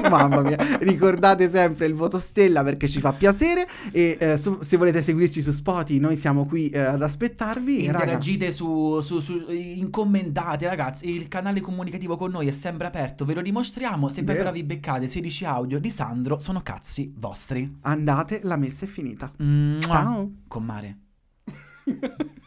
Mamma 0.09 0.41
mia. 0.41 0.57
Ricordate 0.81 1.51
sempre 1.51 1.85
il 1.87 1.95
voto 1.95 2.19
stella 2.19 2.63
perché 2.63 2.89
ci 2.89 3.01
fa 3.01 3.13
piacere. 3.13 3.67
E 3.93 4.17
eh, 4.19 4.37
su- 4.39 4.59
se 4.63 4.77
volete 4.79 5.03
seguirci 5.03 5.43
su 5.43 5.51
Spotify, 5.51 5.99
noi 5.99 6.17
siamo 6.17 6.47
qui 6.47 6.69
eh, 6.71 6.79
ad 6.79 7.03
aspettarvi. 7.03 7.89
E, 7.91 7.93
raga, 7.93 8.05
Interagite 8.05 8.53
su, 8.53 9.01
su, 9.01 9.21
su- 9.21 9.51
incommentate 9.51 10.67
ragazzi, 10.67 11.11
il 11.11 11.29
canale 11.29 11.61
comunicativo 11.61 12.17
con 12.17 12.31
noi 12.31 12.47
è 12.47 12.53
sempre 12.53 12.87
aperto, 12.87 13.25
ve 13.25 13.35
lo 13.35 13.43
dimostriamo, 13.43 14.09
se 14.09 14.25
poi 14.25 14.37
però 14.37 14.53
vi 14.53 14.63
beccate 14.63 15.09
16 15.09 15.45
audio 15.45 15.81
di 15.81 15.91
Sandro 15.91 16.39
sono 16.39 16.61
cazzi 16.63 17.13
vostri. 17.17 17.79
andate, 17.83 18.41
la 18.45 18.57
messa 18.57 18.85
è 18.85 18.89
finita. 18.89 19.33
Mua. 19.39 19.81
Ciao. 19.81 20.31
Con 20.47 20.65
mare. 20.65 20.99